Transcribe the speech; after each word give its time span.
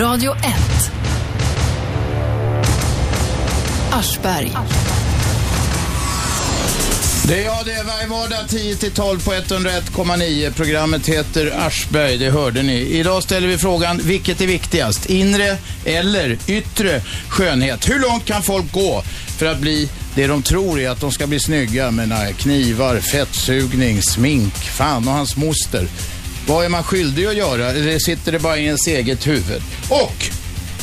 Radio 0.00 0.32
1. 0.32 0.44
Aschberg. 3.92 4.52
Det 7.28 7.40
är 7.40 7.44
jag 7.44 7.64
det, 7.64 7.72
är 7.72 7.84
varje 7.84 8.06
vardag 8.06 8.46
10-12 8.48 9.24
på 9.24 9.32
101,9. 9.32 10.52
Programmet 10.52 11.08
heter 11.08 11.66
Aschberg, 11.66 12.18
det 12.18 12.30
hörde 12.30 12.62
ni. 12.62 12.80
Idag 12.80 13.22
ställer 13.22 13.48
vi 13.48 13.58
frågan, 13.58 14.00
vilket 14.04 14.40
är 14.40 14.46
viktigast? 14.46 15.06
Inre 15.06 15.56
eller 15.84 16.38
yttre 16.46 17.02
skönhet? 17.28 17.88
Hur 17.88 17.98
långt 17.98 18.24
kan 18.24 18.42
folk 18.42 18.72
gå 18.72 19.02
för 19.38 19.46
att 19.46 19.58
bli 19.58 19.88
det 20.14 20.26
de 20.26 20.42
tror 20.42 20.80
är 20.80 20.90
att 20.90 21.00
de 21.00 21.12
ska 21.12 21.26
bli 21.26 21.40
snygga 21.40 21.90
med 21.90 22.36
knivar, 22.36 23.00
fettsugning, 23.00 24.02
smink, 24.02 24.54
fan 24.54 25.08
och 25.08 25.14
hans 25.14 25.36
moster. 25.36 25.88
Vad 26.46 26.64
är 26.64 26.68
man 26.68 26.82
skyldig 26.82 27.26
att 27.26 27.36
göra? 27.36 27.70
Eller 27.70 27.98
sitter 27.98 28.32
det 28.32 28.38
bara 28.38 28.58
i 28.58 28.64
ens 28.64 28.86
eget 28.86 29.26
huvud? 29.26 29.62
Och 29.90 30.30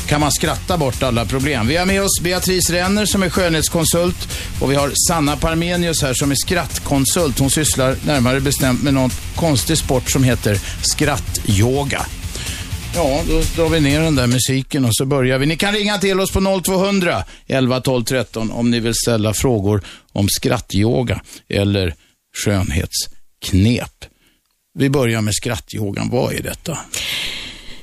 kan 0.09 0.21
man 0.21 0.31
skratta 0.31 0.77
bort 0.77 1.03
alla 1.03 1.25
problem. 1.25 1.67
Vi 1.67 1.77
har 1.77 1.85
med 1.85 2.03
oss 2.03 2.21
Beatrice 2.21 2.69
Renner 2.69 3.05
som 3.05 3.23
är 3.23 3.29
skönhetskonsult 3.29 4.27
och 4.61 4.71
vi 4.71 4.75
har 4.75 4.91
Sanna 5.07 5.37
Parmenius 5.37 6.01
här 6.01 6.13
som 6.13 6.31
är 6.31 6.35
skrattkonsult. 6.35 7.39
Hon 7.39 7.51
sysslar 7.51 7.95
närmare 8.05 8.39
bestämt 8.39 8.83
med 8.83 8.93
någon 8.93 9.09
konstig 9.35 9.77
sport 9.77 10.11
som 10.11 10.23
heter 10.23 10.59
skrattyoga. 10.81 12.05
Ja, 12.95 13.21
då 13.27 13.41
drar 13.55 13.69
vi 13.69 13.79
ner 13.79 14.01
den 14.01 14.15
där 14.15 14.27
musiken 14.27 14.85
och 14.85 14.95
så 14.95 15.05
börjar 15.05 15.37
vi. 15.37 15.45
Ni 15.45 15.57
kan 15.57 15.73
ringa 15.73 15.97
till 15.97 16.19
oss 16.19 16.31
på 16.31 16.61
0200 16.63 17.23
11 17.47 17.81
12 17.81 18.03
13 18.03 18.51
om 18.51 18.71
ni 18.71 18.79
vill 18.79 18.95
ställa 18.95 19.33
frågor 19.33 19.83
om 20.13 20.27
skrattyoga 20.29 21.21
eller 21.49 21.95
skönhetsknep. 22.45 24.05
Vi 24.73 24.89
börjar 24.89 25.21
med 25.21 25.33
skrattyogan. 25.33 26.09
Vad 26.09 26.33
är 26.33 26.43
detta? 26.43 26.77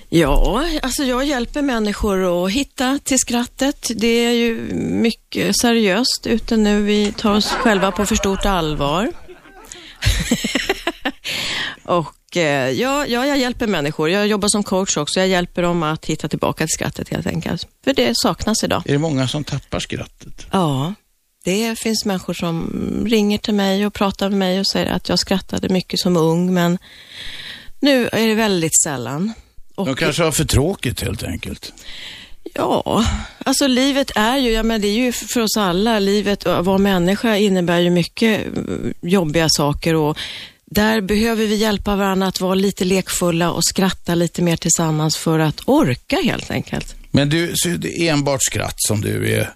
Ja, 0.09 0.65
alltså 0.83 1.05
jag 1.05 1.25
hjälper 1.25 1.63
människor 1.63 2.47
att 2.47 2.53
hitta 2.53 2.99
till 3.05 3.19
skrattet. 3.19 3.91
Det 3.97 4.07
är 4.07 4.33
ju 4.33 4.55
mycket 4.75 5.57
seriöst 5.57 6.27
ute 6.27 6.57
nu. 6.57 6.83
Vi 6.83 7.13
tar 7.13 7.35
oss 7.35 7.51
själva 7.51 7.93
på 7.93 8.07
för 8.07 8.15
stort 8.15 8.47
allvar. 8.47 9.13
och 11.83 12.37
eh, 12.37 12.71
ja, 12.71 13.07
ja, 13.07 13.27
jag 13.27 13.39
hjälper 13.39 13.67
människor. 13.67 14.11
Jag 14.11 14.27
jobbar 14.27 14.49
som 14.49 14.63
coach 14.63 14.97
också. 14.97 15.21
Jag 15.21 15.29
hjälper 15.29 15.63
dem 15.63 15.83
att 15.83 16.07
hitta 16.07 16.29
tillbaka 16.29 16.67
till 16.67 16.75
skrattet 16.75 17.09
helt 17.09 17.27
enkelt. 17.27 17.69
För 17.85 17.95
det 17.95 18.13
saknas 18.17 18.65
idag. 18.65 18.83
Är 18.87 18.93
det 18.93 18.99
många 18.99 19.29
som 19.29 19.45
tappar 19.45 19.81
skrattet? 19.81 20.47
Ja, 20.51 20.95
det 21.47 21.79
finns 21.79 22.05
människor 22.05 22.35
som 22.35 23.07
ringer 23.09 23.39
till 23.39 23.55
mig 23.55 23.87
och 23.87 23.95
pratar 23.95 24.29
med 24.29 24.39
mig 24.39 24.61
och 24.61 24.67
säger 24.67 24.87
att 24.87 25.09
jag 25.09 25.19
skrattade 25.19 25.69
mycket 25.69 26.01
som 26.01 26.17
ung, 26.17 26.55
men 26.55 26.79
nu 27.81 28.09
är 28.13 28.29
det 28.29 28.35
väldigt 28.35 28.83
sällan. 28.83 29.33
Och, 29.75 29.87
De 29.87 29.97
kanske 29.97 30.23
har 30.23 30.33
för 30.33 30.45
tråkigt 30.45 31.01
helt 31.01 31.23
enkelt. 31.23 31.73
Ja, 32.55 33.07
alltså 33.39 33.67
livet 33.67 34.11
är 34.15 34.37
ju, 34.37 34.51
ja 34.51 34.63
men 34.63 34.81
det 34.81 34.89
är 34.89 34.93
ju 34.93 35.13
för 35.13 35.41
oss 35.41 35.57
alla, 35.57 35.99
livet 35.99 36.47
att 36.47 36.65
vara 36.65 36.79
människa 36.79 37.37
innebär 37.37 37.79
ju 37.79 37.91
mycket 37.91 38.47
mm, 38.47 38.95
jobbiga 39.01 39.47
saker 39.49 39.95
och 39.95 40.19
där 40.65 41.01
behöver 41.01 41.47
vi 41.47 41.55
hjälpa 41.55 41.97
varandra 41.97 42.27
att 42.27 42.41
vara 42.41 42.55
lite 42.55 42.85
lekfulla 42.85 43.51
och 43.53 43.65
skratta 43.65 44.15
lite 44.15 44.43
mer 44.43 44.57
tillsammans 44.57 45.17
för 45.17 45.39
att 45.39 45.61
orka 45.67 46.17
helt 46.25 46.51
enkelt. 46.51 46.95
Men 47.11 47.29
du, 47.29 47.53
så 47.55 47.69
det 47.69 47.89
är 47.89 48.13
enbart 48.13 48.43
skratt 48.43 48.77
som 48.77 49.01
du 49.01 49.33
är, 49.35 49.51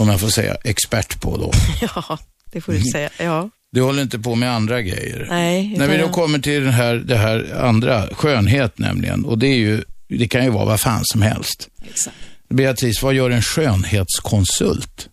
om 0.00 0.08
jag 0.08 0.20
får 0.20 0.28
säga, 0.28 0.56
expert 0.64 1.20
på 1.20 1.36
då? 1.36 1.52
ja, 1.80 2.18
det 2.52 2.60
får 2.60 2.72
du 2.72 2.80
säga, 2.80 3.10
ja. 3.18 3.50
Du 3.72 3.82
håller 3.82 4.02
inte 4.02 4.18
på 4.18 4.34
med 4.34 4.52
andra 4.52 4.82
grejer. 4.82 5.26
Nej. 5.30 5.74
När 5.78 5.88
vi 5.88 5.96
då 5.96 6.08
kommer 6.08 6.38
till 6.38 6.64
det 6.64 6.70
här, 6.70 6.94
det 6.94 7.16
här 7.16 7.56
andra, 7.60 8.06
skönhet 8.14 8.78
nämligen, 8.78 9.24
och 9.24 9.38
det 9.38 9.46
är 9.46 9.56
ju, 9.56 9.84
det 10.08 10.28
kan 10.28 10.44
ju 10.44 10.50
vara 10.50 10.64
vad 10.64 10.80
fan 10.80 11.02
som 11.04 11.22
helst. 11.22 11.68
Exakt. 11.90 12.16
Beatrice, 12.48 13.02
vad 13.02 13.14
gör 13.14 13.30
en 13.30 13.42
skönhetskonsult? 13.42 15.08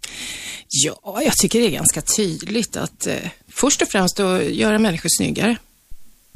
Ja, 0.68 1.22
jag 1.24 1.34
tycker 1.38 1.60
det 1.60 1.68
är 1.68 1.72
ganska 1.72 2.02
tydligt 2.02 2.78
att 2.78 3.08
eh, 3.08 3.16
först 3.52 3.82
och 3.82 3.88
främst 3.88 4.20
att 4.20 4.46
göra 4.46 4.80
människor 4.80 5.10
snyggare 5.18 5.58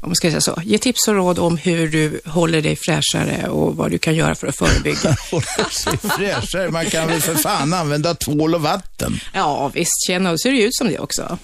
om 0.02 0.08
man 0.08 0.16
ska 0.16 0.30
säga 0.30 0.40
så. 0.40 0.62
Ge 0.64 0.78
tips 0.78 1.08
och 1.08 1.14
råd 1.14 1.38
om 1.38 1.56
hur 1.56 1.88
du 1.88 2.20
håller 2.24 2.62
dig 2.62 2.76
fräschare 2.76 3.48
och 3.48 3.76
vad 3.76 3.90
du 3.90 3.98
kan 3.98 4.14
göra 4.14 4.34
för 4.34 4.46
att 4.46 4.56
förebygga. 4.56 5.16
Hålla 5.30 5.70
sig 5.70 5.98
fräschare? 5.98 6.70
Man 6.70 6.86
kan 6.86 7.08
väl 7.08 7.20
för 7.20 7.34
fan 7.34 7.74
använda 7.74 8.14
tvål 8.14 8.54
och 8.54 8.62
vatten? 8.62 9.20
Ja, 9.32 9.70
visst. 9.74 10.06
Känna 10.06 10.30
och 10.30 10.40
ser 10.40 10.52
ut 10.52 10.74
som 10.74 10.88
det 10.88 10.98
också. 10.98 11.38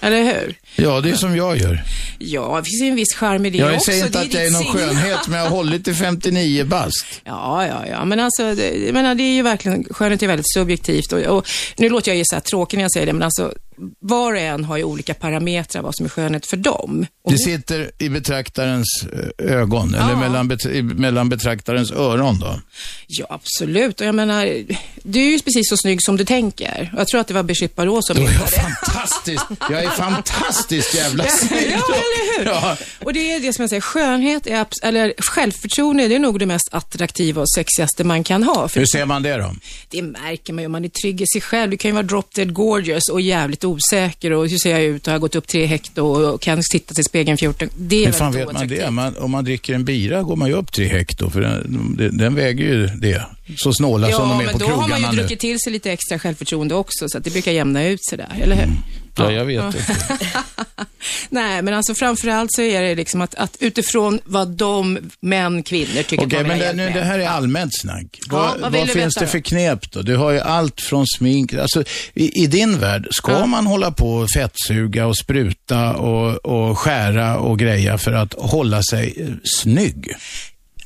Eller 0.00 0.24
hur? 0.24 0.54
Ja, 0.76 1.00
det 1.00 1.10
är 1.10 1.14
som 1.14 1.36
jag 1.36 1.56
gör. 1.56 1.82
Ja, 2.18 2.56
det 2.56 2.70
finns 2.70 2.82
ju 2.82 2.88
en 2.88 2.96
viss 2.96 3.14
charm 3.14 3.46
i 3.46 3.50
det 3.50 3.58
jag 3.58 3.66
också. 3.66 3.74
Jag 3.74 3.82
säger 3.82 4.06
inte 4.06 4.20
att 4.20 4.34
jag 4.34 4.46
är 4.46 4.50
någon 4.50 4.64
skönhet, 4.64 5.28
men 5.28 5.38
jag 5.38 5.46
har 5.46 5.56
hållit 5.56 5.84
till 5.84 5.94
59 5.94 6.64
bast. 6.64 7.06
Ja, 7.24 7.66
ja, 7.66 7.86
ja. 7.90 8.04
Men 8.04 8.20
alltså, 8.20 8.54
det, 8.54 8.94
menar, 8.94 9.14
det 9.14 9.22
är 9.22 9.34
ju 9.34 9.42
verkligen, 9.42 9.84
skönhet 9.90 10.22
är 10.22 10.26
väldigt 10.26 10.52
subjektivt 10.52 11.12
och, 11.12 11.20
och 11.20 11.48
nu 11.76 11.88
låter 11.88 12.10
jag 12.10 12.18
ju 12.18 12.24
så 12.26 12.34
här 12.34 12.40
tråkig 12.40 12.76
när 12.76 12.84
jag 12.84 12.92
säger 12.92 13.06
det, 13.06 13.12
men 13.12 13.22
alltså 13.22 13.52
var 14.00 14.32
och 14.32 14.38
en 14.38 14.64
har 14.64 14.76
ju 14.76 14.84
olika 14.84 15.14
parametrar 15.14 15.82
vad 15.82 15.96
som 15.96 16.06
är 16.06 16.10
skönhet 16.10 16.46
för 16.46 16.56
dem. 16.56 17.06
Och 17.24 17.32
det 17.32 17.38
sitter 17.38 17.90
i 17.98 18.08
betraktarens 18.08 19.06
eh, 19.12 19.52
ögon, 19.56 19.94
ja. 19.94 20.04
eller 20.04 20.16
mellan, 20.16 20.48
bet 20.48 20.84
mellan 20.84 21.28
betraktarens 21.28 21.92
öron 21.92 22.38
då? 22.38 22.60
Ja, 23.06 23.26
absolut. 23.30 24.00
Och 24.00 24.06
jag 24.06 24.14
menar, 24.14 24.64
du 25.02 25.20
är 25.20 25.30
ju 25.30 25.38
precis 25.38 25.68
så 25.68 25.76
snygg 25.76 26.02
som 26.02 26.16
du 26.16 26.24
tänker. 26.24 26.92
Jag 26.96 27.08
tror 27.08 27.20
att 27.20 27.28
det 27.28 27.34
var 27.34 27.42
Brigitte 27.42 27.74
Bardot 27.76 28.06
som 28.06 28.16
är 28.16 28.22
jag 28.22 28.32
fantastiskt, 28.32 29.44
jag 29.70 29.84
är 29.84 29.90
fantastiskt 29.90 30.94
jävla 30.94 31.24
snygg. 31.24 31.62
ja, 31.62 31.94
eller 31.94 32.38
hur? 32.38 32.46
Ja. 32.46 32.76
Och 32.98 33.12
det 33.12 33.32
är 33.32 33.40
det 33.40 33.52
som 33.52 33.62
jag 33.62 33.70
säger, 33.70 33.80
skönhet, 33.80 34.46
är, 34.46 34.66
eller 34.82 35.14
självförtroende, 35.18 36.08
det 36.08 36.14
är 36.14 36.18
nog 36.18 36.38
det 36.38 36.46
mest 36.46 36.68
attraktiva 36.70 37.42
och 37.42 37.50
sexigaste 37.50 38.04
man 38.04 38.24
kan 38.24 38.42
ha. 38.42 38.68
Hur 38.74 38.86
ser 38.86 39.06
man 39.06 39.22
det 39.22 39.36
då? 39.36 39.54
Det 39.88 40.02
märker 40.02 40.52
man 40.52 40.62
ju, 40.64 40.68
man 40.68 40.84
är 40.84 40.88
trygg 40.88 41.20
i 41.20 41.26
sig 41.26 41.40
själv. 41.40 41.70
Du 41.70 41.76
kan 41.76 41.88
ju 41.88 41.92
vara 41.92 42.02
drop 42.02 42.34
dead 42.34 42.52
gorgeous 42.52 43.08
och 43.08 43.20
jävligt 43.20 43.64
osäker 43.64 44.32
och 44.32 44.48
hur 44.48 44.58
ser 44.58 44.70
jag 44.70 44.82
ut 44.82 45.06
och 45.06 45.12
har 45.12 45.18
gått 45.18 45.34
upp 45.34 45.46
tre 45.46 45.66
hekto 45.66 46.06
och 46.06 46.40
kan 46.40 46.62
titta 46.72 46.94
till 46.94 47.04
spegeln 47.04 47.38
14. 47.38 47.68
Det 47.76 48.02
är 48.02 48.06
Hur 48.06 48.12
fan 48.12 48.32
vet 48.32 48.52
man 48.52 48.68
det? 48.68 48.90
Man, 48.90 49.16
om 49.16 49.30
man 49.30 49.44
dricker 49.44 49.74
en 49.74 49.84
bira 49.84 50.22
går 50.22 50.36
man 50.36 50.48
ju 50.48 50.54
upp 50.54 50.72
tre 50.72 50.88
hekto, 50.88 51.30
för 51.30 51.40
den, 51.40 52.18
den 52.18 52.34
väger 52.34 52.64
ju 52.64 52.86
det. 52.86 53.26
Så 53.56 53.72
snåla 53.72 54.10
ja, 54.10 54.16
som 54.16 54.28
de 54.28 54.40
är 54.40 54.52
på 54.52 54.58
krogarna 54.58 54.76
nu. 54.76 54.84
Ja, 54.84 54.88
men 54.88 54.90
då 54.90 54.94
har 54.94 55.00
man 55.00 55.12
ju 55.12 55.18
druckit 55.20 55.40
till 55.40 55.60
sig 55.60 55.72
lite 55.72 55.92
extra 55.92 56.18
självförtroende 56.18 56.74
också, 56.74 57.08
så 57.08 57.18
att 57.18 57.24
det 57.24 57.30
brukar 57.30 57.52
jämna 57.52 57.84
ut 57.84 58.04
sig 58.04 58.18
där, 58.18 58.40
eller 58.42 58.56
hur? 58.56 58.64
Mm. 58.64 58.76
Ja, 59.16 59.32
jag 59.32 59.44
vet 59.44 59.56
ja. 59.56 59.66
inte. 59.66 59.84
Nej, 61.28 61.62
men 61.62 61.74
alltså 61.74 61.94
framförallt 61.94 62.52
så 62.52 62.62
är 62.62 62.82
det 62.82 62.94
liksom 62.94 63.20
att, 63.20 63.34
att 63.34 63.56
utifrån 63.60 64.20
vad 64.24 64.48
de 64.48 64.98
män, 65.20 65.62
kvinnor 65.62 66.02
tycker 66.02 66.26
Okej, 66.26 66.44
men 66.44 66.58
det, 66.58 66.72
nu, 66.72 66.90
det 66.90 67.04
här 67.04 67.18
är 67.18 67.28
allmänt 67.28 67.72
snack. 67.80 68.18
Ja, 68.30 68.54
vad, 68.60 68.72
vad 68.72 68.88
finns 68.88 69.14
det 69.14 69.26
för 69.26 69.38
knep 69.38 69.92
då? 69.92 70.02
Du 70.02 70.16
har 70.16 70.30
ju 70.30 70.40
allt 70.40 70.80
från 70.80 71.06
smink, 71.06 71.54
alltså 71.54 71.84
i, 72.14 72.42
i 72.44 72.46
din 72.46 72.78
värld, 72.78 73.08
ska 73.10 73.32
ja. 73.32 73.46
man 73.46 73.66
hålla 73.66 73.90
på 73.90 74.14
och 74.14 74.28
fettsuga 74.34 75.06
och 75.06 75.16
spruta 75.18 75.96
och, 75.96 76.46
och 76.46 76.78
skära 76.78 77.38
och 77.38 77.58
greja 77.58 77.98
för 77.98 78.12
att 78.12 78.34
hålla 78.34 78.82
sig 78.82 79.36
snygg? 79.44 80.14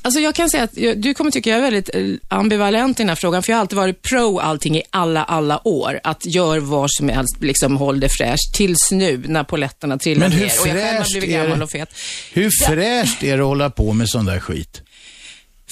Alltså 0.07 0.19
jag 0.19 0.35
kan 0.35 0.49
säga 0.49 0.63
att 0.63 0.73
du 0.95 1.13
kommer 1.13 1.31
tycka 1.31 1.49
jag 1.49 1.57
är 1.57 1.61
väldigt 1.61 1.95
eh, 1.95 2.01
ambivalent 2.27 2.99
i 2.99 3.03
den 3.03 3.09
här 3.09 3.15
frågan, 3.15 3.43
för 3.43 3.51
jag 3.51 3.57
har 3.57 3.61
alltid 3.61 3.77
varit 3.77 4.01
pro 4.01 4.39
allting 4.39 4.77
i 4.77 4.83
alla, 4.89 5.23
alla 5.23 5.67
år. 5.67 5.99
Att 6.03 6.25
gör 6.25 6.59
vad 6.59 6.91
som 6.91 7.09
helst, 7.09 7.37
liksom 7.39 7.77
håll 7.77 7.99
det 7.99 8.09
fräscht. 8.09 8.53
Tills 8.55 8.91
nu, 8.91 9.23
när 9.27 9.43
poletterna 9.43 9.97
trillar 9.97 10.29
ner 10.29 10.35
och 10.35 10.67
jag 10.67 10.75
själv 10.75 10.97
har 10.97 11.11
blivit 11.11 11.29
gammal 11.29 11.61
och 11.61 11.71
fet. 11.71 11.89
Hur 12.33 12.49
fräscht 12.65 13.23
är 13.23 13.37
det 13.37 13.43
att 13.43 13.47
hålla 13.47 13.69
på 13.69 13.93
med 13.93 14.09
sån 14.09 14.25
där 14.25 14.39
skit? 14.39 14.81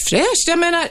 Fräscht? 0.10 0.48
Jag 0.48 0.60
menar, 0.60 0.88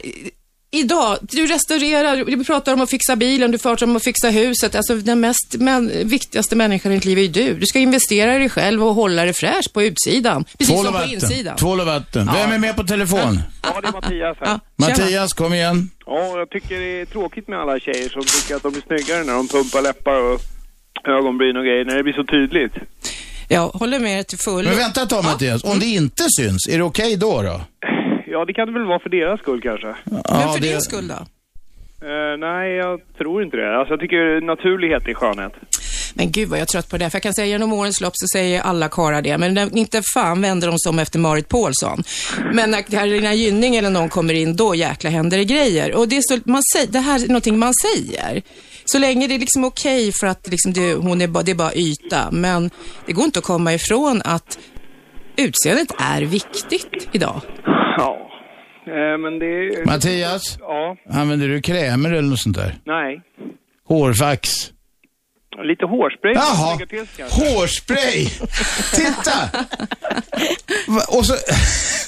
idag, 0.81 1.19
du 1.21 1.47
restaurerar, 1.47 2.25
du 2.25 2.45
pratar 2.45 2.73
om 2.73 2.81
att 2.81 2.91
fixa 2.91 3.17
bilen, 3.17 3.51
du 3.51 3.59
pratar 3.59 3.87
om 3.87 3.97
att 3.97 4.05
fixa 4.05 4.31
huset. 4.31 4.75
Alltså 4.75 4.97
den 4.97 5.21
mest 5.21 5.57
men, 5.59 6.09
viktigaste 6.09 6.57
människan 6.57 6.93
i 6.93 6.95
ditt 6.95 7.05
liv 7.05 7.19
är 7.19 7.23
ju 7.23 7.29
du. 7.29 7.55
Du 7.55 7.67
ska 7.67 7.79
investera 7.79 8.37
i 8.37 8.39
dig 8.39 8.49
själv 8.49 8.85
och 8.85 8.95
hålla 8.95 9.25
dig 9.25 9.35
fräsch 9.35 9.73
på 9.73 9.83
utsidan. 9.83 10.45
Precis 10.45 10.75
Tvål 10.75 10.85
som 10.85 10.95
på 10.95 11.05
insidan. 11.05 11.57
Tvål 11.57 11.81
och 11.81 11.87
vatten. 11.87 12.31
Vem 12.35 12.53
är 12.53 12.59
med 12.59 12.77
på 12.77 12.85
telefon? 12.85 13.41
Ja, 13.63 13.81
det 13.81 13.89
är 13.89 13.93
Mattias 13.93 14.37
här. 14.41 14.47
Ja, 14.47 14.61
Mattias, 14.77 15.33
kom 15.33 15.55
igen. 15.55 15.91
Ja, 16.07 16.39
jag 16.39 16.51
tycker 16.51 16.81
det 16.81 17.01
är 17.01 17.07
tråkigt 17.07 17.49
med 17.49 17.59
alla 17.59 17.81
tjejer 17.81 18.09
som 18.09 18.23
tycker 18.23 18.57
att 18.57 18.63
de 18.63 18.75
är 18.75 18.81
snyggare 18.81 19.25
när 19.25 19.33
de 19.33 19.49
pumpar 19.49 19.83
läppar 19.83 20.21
och 20.21 20.41
ögonbryn 21.09 21.57
och 21.57 21.65
grejer, 21.65 21.85
när 21.85 21.97
det 21.97 22.03
blir 22.03 22.13
så 22.13 22.25
tydligt. 22.25 22.73
Jag 23.49 23.69
håller 23.69 23.99
med 23.99 24.27
till 24.27 24.39
fullo. 24.39 24.69
Men 24.69 24.79
vänta 24.79 25.03
ett 25.03 25.11
tag, 25.11 25.25
Mattias. 25.25 25.65
Om 25.65 25.79
det 25.79 25.87
inte 25.87 26.25
syns, 26.39 26.69
är 26.69 26.79
det 26.79 26.85
okej 26.85 27.05
okay 27.05 27.17
då? 27.17 27.43
då? 27.43 27.61
Ja, 28.35 28.45
det 28.45 28.55
kan 28.55 28.67
det 28.67 28.73
väl 28.73 28.87
vara 28.87 28.99
för 28.99 29.11
deras 29.11 29.41
skull 29.41 29.61
kanske. 29.61 29.87
Ja, 29.87 30.23
Men 30.29 30.49
för 30.55 30.61
det... 30.61 30.69
din 30.69 30.81
skull 30.81 31.09
då? 31.09 31.21
Uh, 32.09 32.39
nej, 32.39 32.77
jag 32.77 33.01
tror 33.19 33.43
inte 33.43 33.57
det. 33.57 33.79
Alltså, 33.79 33.93
jag 33.93 34.01
tycker 34.01 34.41
naturlighet 34.47 35.09
är 35.09 35.15
skönhet. 35.15 35.53
Men 36.15 36.33
gud 36.33 36.49
vad 36.49 36.59
jag 36.59 36.63
är 36.63 36.67
trött 36.67 36.91
på 36.91 36.99
det. 36.99 37.11
För 37.11 37.17
jag 37.17 37.23
kan 37.23 37.35
säga 37.35 37.47
genom 37.47 37.73
årens 37.73 38.01
lopp 38.01 38.13
så 38.17 38.27
säger 38.39 38.61
alla 38.61 38.89
karlar 38.89 39.23
det. 39.23 39.39
Men 39.39 39.77
inte 39.77 40.03
fan 40.15 40.43
vänder 40.43 40.69
de 40.69 40.79
sig 40.79 40.91
om 40.91 40.99
efter 40.99 41.19
Marit 41.19 41.49
Paulsson. 41.49 42.03
Men 42.53 42.71
när 42.71 42.83
Carolina 42.83 43.35
Gynning 43.35 43.77
eller 43.77 43.91
någon 43.91 44.09
kommer 44.09 44.35
in, 44.35 44.57
då 44.57 44.75
jäkla 44.75 45.11
händer 45.11 45.39
det 45.39 45.45
grejer. 45.45 45.95
Och 45.97 46.09
det, 46.09 46.17
är 46.17 46.23
så, 46.23 46.51
man 46.51 46.63
säger, 46.73 46.93
det 46.93 46.99
här 46.99 47.25
är 47.25 47.29
någonting 47.29 47.59
man 47.59 47.75
säger. 47.75 48.43
Så 48.85 48.99
länge 48.99 49.27
det 49.27 49.35
är 49.35 49.39
liksom 49.39 49.65
okej 49.65 50.03
okay 50.09 50.13
för 50.21 50.27
att 50.27 50.49
liksom 50.49 50.73
det, 50.73 50.95
hon 50.95 51.21
är 51.21 51.29
bara, 51.29 51.43
det 51.43 51.51
är 51.51 51.57
bara 51.57 51.75
yta. 51.75 52.31
Men 52.31 52.71
det 53.07 53.13
går 53.13 53.25
inte 53.25 53.39
att 53.39 53.45
komma 53.45 53.75
ifrån 53.75 54.23
att 54.25 54.59
utseendet 55.37 55.93
är 55.99 56.23
viktigt 56.23 57.09
idag. 57.13 57.41
Ja, 57.97 58.31
Eh, 58.87 59.19
men 59.19 59.39
det. 59.39 59.87
Mattias, 59.87 60.57
Ja, 60.61 60.97
använder 61.11 61.49
du 61.49 61.61
krämer 61.63 62.13
eller 62.13 62.29
något 62.31 62.39
sånt 62.39 62.57
där? 62.57 62.75
nej. 62.85 63.21
Hårfax? 63.89 64.51
Lite 65.63 65.87
hårspray. 65.87 66.35
Jaha, 66.35 66.79
hårspray! 67.31 68.27
Titta! 68.95 69.39
Och 71.19 71.27
så, 71.27 71.35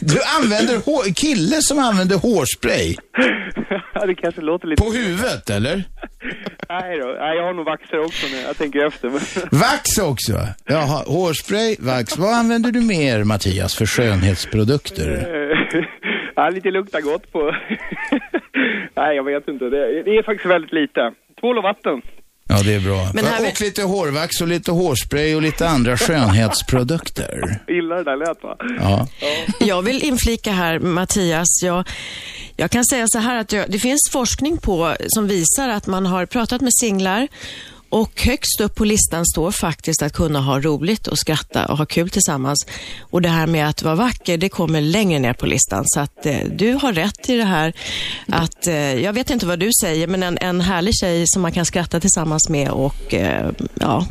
du 0.01 0.19
använder 0.39 0.77
hår, 0.85 1.15
kille 1.15 1.57
som 1.61 1.79
använder 1.79 2.17
hårspray 2.17 2.97
Ja, 3.95 4.07
det 4.07 4.15
kanske 4.15 4.41
låter 4.41 4.67
lite... 4.69 4.83
på 4.83 4.91
huvudet, 4.91 5.51
eller? 5.51 5.85
Nej 6.69 6.99
då. 6.99 7.07
Nej, 7.07 7.37
jag 7.37 7.45
har 7.45 7.55
nog 7.55 7.65
vaxer 7.65 7.99
också 7.99 8.27
nu. 8.27 8.37
Jag 8.37 8.57
tänker 8.57 8.87
efter. 8.87 9.09
Men... 9.09 9.21
Vax 9.61 9.99
också? 9.99 10.33
Jaha, 10.65 11.05
hårspray, 11.07 11.77
vax. 11.79 12.19
Vad 12.19 12.35
använder 12.35 12.73
du 12.73 12.81
mer, 12.81 13.25
Mattias, 13.25 13.77
för 13.77 13.87
skönhetsprodukter? 13.87 15.27
Ja, 16.39 16.49
lite 16.49 16.71
luktar 16.71 17.01
gott 17.01 17.33
på... 17.33 17.39
Nej, 18.97 19.17
jag 19.17 19.25
vet 19.25 19.49
inte. 19.49 19.65
Det 19.71 20.11
är 20.19 20.23
faktiskt 20.23 20.51
väldigt 20.51 20.73
lite. 20.73 21.13
Tvål 21.41 21.59
och 21.59 21.63
vatten. 21.65 22.03
Ja, 22.49 22.63
det 22.63 22.75
är 22.75 22.81
bra. 22.81 23.11
Men 23.15 23.25
här- 23.25 23.49
Och 23.49 23.61
lite 23.61 23.83
hårvax 23.83 24.41
och 24.41 24.49
lite 24.49 24.71
hårspray 24.73 25.35
och 25.35 25.43
lite 25.43 25.69
andra 25.69 25.97
skönhetsprodukter. 25.97 27.61
Illa 27.69 27.95
det 27.95 28.05
där 28.05 28.17
lät 28.17 28.43
va? 28.43 28.57
Ja. 28.81 29.09
Jag 29.61 29.83
vill 29.83 30.03
inflika 30.05 30.53
här, 30.53 30.79
Mattias. 30.79 31.63
Jag, 31.63 31.89
jag 32.57 32.71
kan 32.71 32.85
säga 32.85 33.05
så 33.09 33.19
här 33.19 33.37
att 33.41 33.53
jag, 33.53 33.71
det 33.71 33.79
finns 33.79 34.09
forskning 34.13 34.59
på 34.59 34.97
som 35.09 35.27
visar 35.29 35.69
att 35.69 35.87
man 35.87 36.07
har 36.07 36.27
pratat 36.27 36.61
med 36.61 36.71
singlar 36.81 37.29
och 37.89 38.21
högst 38.21 38.61
upp 38.61 38.75
på 38.75 38.85
listan 38.85 39.27
står 39.27 39.51
faktiskt 39.51 40.03
att 40.03 40.13
kunna 40.13 40.41
ha 40.41 40.61
roligt 40.61 41.07
och 41.07 41.19
skratta 41.19 41.67
och 41.67 41.79
ha 41.79 41.87
kul 41.87 42.11
tillsammans. 42.11 42.67
Och 43.01 43.23
det 43.23 43.29
här 43.29 43.47
med 43.47 43.69
att 43.69 43.83
vara 43.83 43.95
vacker, 43.95 44.39
det 44.39 44.49
kommer 44.49 44.81
längre 44.81 45.19
ner 45.19 45.33
på 45.33 45.47
listan. 45.47 45.83
Så 45.87 46.01
att 46.01 46.27
eh, 46.27 46.39
du 46.51 46.73
har 46.73 46.93
rätt 46.93 47.29
i 47.29 47.37
det 47.37 47.45
här 47.45 47.73
att, 48.29 48.67
eh, 48.67 48.95
jag 48.95 49.13
vet 49.13 49.31
inte 49.31 49.47
vad 49.47 49.59
du 49.59 49.71
säger, 49.83 50.07
men 50.07 50.23
en, 50.23 50.39
en 50.41 50.61
härlig 50.61 50.95
tjej 50.95 51.25
som 51.27 51.43
man 51.43 51.53
kan 51.53 51.65
skratta 51.67 52.01
tillsammans 52.01 52.49
med 52.49 52.71
och 52.71 53.15
eh, 53.15 53.51
ja, 53.75 54.07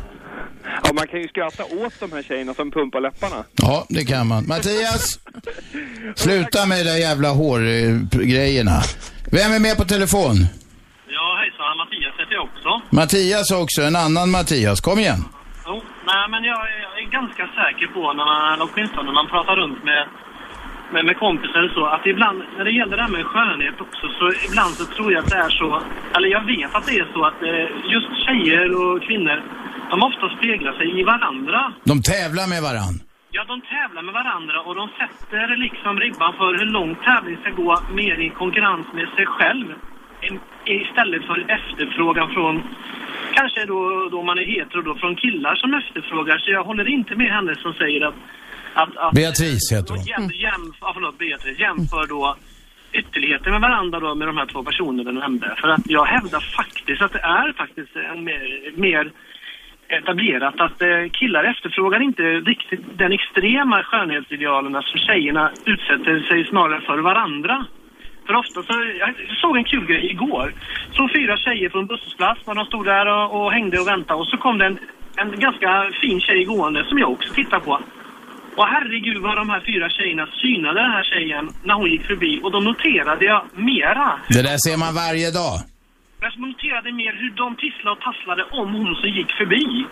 Ja, 0.84 0.92
man 0.92 1.06
kan 1.06 1.20
ju 1.20 1.28
skratta 1.28 1.64
åt 1.64 1.92
de 2.00 2.12
här 2.12 2.22
tjejerna 2.22 2.54
som 2.54 2.70
pumpar 2.70 3.00
läpparna. 3.00 3.44
ja, 3.54 3.86
det 3.88 4.04
kan 4.04 4.26
man. 4.26 4.46
Mattias, 4.46 5.18
sluta 6.14 6.66
med 6.66 6.78
de 6.78 6.84
där 6.84 6.96
jävla 6.96 7.28
hårgrejerna. 7.28 8.80
Vem 9.32 9.52
är 9.52 9.58
med 9.58 9.76
på 9.76 9.84
telefon? 9.84 10.36
Ja, 11.08 11.26
hejsan. 11.40 11.78
Jag 12.36 12.44
också. 12.50 12.70
Mattias 12.98 13.48
också, 13.62 13.80
en 13.88 13.96
annan 14.06 14.28
Mattias. 14.36 14.78
Kom 14.88 14.98
igen. 15.04 15.20
Jo, 15.68 15.76
nej, 16.10 16.24
men 16.32 16.40
jag, 16.52 16.60
är- 16.74 16.86
ganska 17.20 17.44
säker 17.60 17.86
på, 17.94 18.02
när 18.18 18.24
man, 18.32 18.58
åtminstone 18.66 19.06
när 19.08 19.12
man 19.20 19.28
pratar 19.34 19.54
runt 19.62 19.80
med, 19.90 20.02
med, 20.92 21.02
med 21.08 21.16
kompisar 21.24 21.62
och 21.66 21.70
så, 21.78 21.84
att 21.94 22.04
ibland, 22.12 22.38
när 22.56 22.64
det 22.68 22.74
gäller 22.80 22.96
det 22.96 23.02
här 23.06 23.14
med 23.18 23.24
skönhet 23.32 23.76
också, 23.86 24.04
så 24.18 24.24
ibland 24.48 24.72
så 24.80 24.84
tror 24.96 25.08
jag 25.12 25.20
att 25.24 25.30
det 25.34 25.40
är 25.48 25.52
så, 25.62 25.68
eller 26.16 26.28
jag 26.36 26.44
vet 26.54 26.70
att 26.76 26.86
det 26.90 26.96
är 27.02 27.08
så 27.14 27.20
att 27.30 27.40
eh, 27.50 27.66
just 27.94 28.10
tjejer 28.24 28.66
och 28.82 28.94
kvinnor, 29.06 29.38
de 29.92 29.96
ofta 30.08 30.26
speglar 30.36 30.72
sig 30.80 30.88
i 31.00 31.02
varandra. 31.12 31.60
De 31.90 31.96
tävlar 32.12 32.46
med 32.52 32.60
varann. 32.68 32.96
Ja, 33.36 33.42
de 33.52 33.56
tävlar 33.74 34.02
med 34.08 34.14
varandra 34.20 34.56
och 34.66 34.74
de 34.80 34.84
sätter 35.00 35.46
liksom 35.66 35.92
ribban 36.04 36.32
för 36.40 36.50
hur 36.60 36.68
långt 36.78 36.98
tävling 37.10 37.36
ska 37.42 37.50
gå 37.62 37.70
mer 38.00 38.16
i 38.26 38.28
konkurrens 38.42 38.86
med 38.98 39.08
sig 39.16 39.26
själv. 39.36 39.66
Istället 40.64 41.26
för 41.26 41.38
efterfrågan 41.58 42.30
från, 42.30 42.62
kanske 43.34 43.64
då, 43.64 44.08
då 44.10 44.22
man 44.22 44.38
är 44.38 44.44
hetero 44.44 44.82
då, 44.82 44.94
från 44.94 45.16
killar 45.16 45.54
som 45.54 45.74
efterfrågar. 45.74 46.38
Så 46.38 46.50
jag 46.50 46.64
håller 46.64 46.88
inte 46.88 47.14
med 47.16 47.30
henne 47.32 47.54
som 47.54 47.72
säger 47.74 48.06
att... 48.06 48.14
att, 48.74 48.96
att 48.96 49.14
Beatrice 49.14 49.72
heter 49.72 49.94
hon. 49.94 50.04
Jäm, 50.04 50.30
jäm, 50.34 50.72
ja, 50.80 50.90
förlåt, 50.94 51.18
Beatrice. 51.18 51.58
Jämför 51.58 52.06
då 52.06 52.36
ytterligheter 52.92 53.50
med 53.50 53.60
varandra 53.60 54.00
då 54.00 54.14
med 54.14 54.28
de 54.28 54.36
här 54.36 54.46
två 54.46 54.62
personerna 54.62 55.12
du 55.12 55.18
nämnde. 55.18 55.54
För 55.60 55.68
att 55.68 55.80
jag 55.84 56.04
hävdar 56.04 56.40
faktiskt 56.40 57.02
att 57.02 57.12
det 57.12 57.18
är 57.18 57.52
faktiskt 57.52 57.96
en 57.96 58.24
mer, 58.24 58.72
mer 58.76 59.10
etablerat 59.88 60.60
att 60.60 60.82
eh, 60.82 61.08
killar 61.12 61.44
efterfrågar 61.44 62.00
inte 62.02 62.22
riktigt 62.22 62.80
den 62.98 63.12
extrema 63.12 63.82
skönhetsidealen 63.82 64.82
som 64.82 65.00
tjejerna 65.00 65.52
utsätter 65.64 66.20
sig 66.20 66.44
snarare 66.44 66.80
för 66.80 66.98
varandra. 66.98 67.66
För 68.26 68.34
ofta 68.34 68.62
så, 68.62 68.74
jag 68.98 69.14
såg 69.40 69.56
en 69.56 69.64
kul 69.64 69.86
grej 69.86 70.10
igår. 70.10 70.54
Så 70.96 71.08
fyra 71.14 71.36
tjejer 71.36 71.68
på 71.68 71.78
en 71.78 71.86
bussplats 71.86 72.40
när 72.46 72.54
de 72.54 72.64
stod 72.64 72.84
där 72.84 73.06
och, 73.06 73.26
och 73.36 73.52
hängde 73.52 73.80
och 73.80 73.88
väntade 73.88 74.20
och 74.20 74.26
så 74.26 74.36
kom 74.36 74.58
det 74.58 74.66
en, 74.66 74.78
en 75.16 75.40
ganska 75.40 75.90
fin 76.02 76.20
tjej 76.20 76.44
gående 76.44 76.84
som 76.88 76.98
jag 76.98 77.10
också 77.10 77.34
tittar 77.34 77.60
på. 77.60 77.80
Och 78.56 78.66
herregud 78.66 79.18
vad 79.22 79.36
de 79.36 79.50
här 79.50 79.62
fyra 79.70 79.90
tjejerna 79.90 80.26
synade 80.42 80.80
den 80.82 80.90
här 80.90 81.04
tjejen 81.04 81.44
när 81.64 81.74
hon 81.74 81.90
gick 81.90 82.04
förbi 82.06 82.40
och 82.42 82.52
då 82.52 82.60
noterade 82.60 83.24
jag 83.24 83.42
mera. 83.54 84.20
Det 84.28 84.42
där 84.42 84.58
ser 84.66 84.76
man 84.78 84.94
varje 84.94 85.30
dag. 85.30 85.56
Jag 86.20 86.38
noterade 86.38 86.92
mer 86.92 87.12
hur 87.20 87.30
de 87.30 87.56
tisslade 87.56 87.90
och 87.96 88.00
tasslade 88.00 88.42
om 88.50 88.74
hon 88.74 88.94
som 88.94 89.10
gick 89.10 89.30
förbi. 89.40 89.86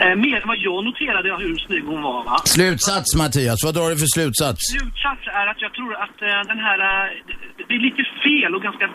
Eh, 0.00 0.14
mer 0.26 0.36
än 0.42 0.48
vad 0.48 0.58
jag 0.58 0.84
noterade 0.84 1.28
hur 1.44 1.56
snygg 1.66 1.84
hon 1.84 2.02
var 2.02 2.24
va. 2.24 2.36
Slutsats 2.44 3.16
Mattias, 3.16 3.58
vad 3.64 3.74
drar 3.74 3.88
du 3.90 3.96
för 4.04 4.10
slutsats? 4.16 4.60
Slutsats 4.72 5.24
är 5.40 5.46
att 5.52 5.60
jag 5.64 5.72
tror 5.74 5.94
att 6.04 6.16
eh, 6.22 6.40
den 6.52 6.58
här... 6.66 6.78
Eh, 6.78 7.06
det- 7.68 7.74
är 7.74 7.78
lite 7.88 8.04
fel 8.26 8.54
och 8.54 8.62
ganska 8.62 8.86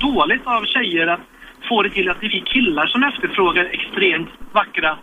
dåligt 0.00 0.46
av 0.46 0.64
tjejer 0.74 1.06
att 1.06 1.20
få 1.68 1.82
det 1.82 1.90
till 1.90 2.10
att 2.10 2.20
det 2.20 2.26
är 2.26 2.30
vi 2.30 2.40
killar 2.40 2.86
som 2.86 3.02
efterfrågar 3.02 3.64
extremt 3.64 4.28
vackra 4.52 4.98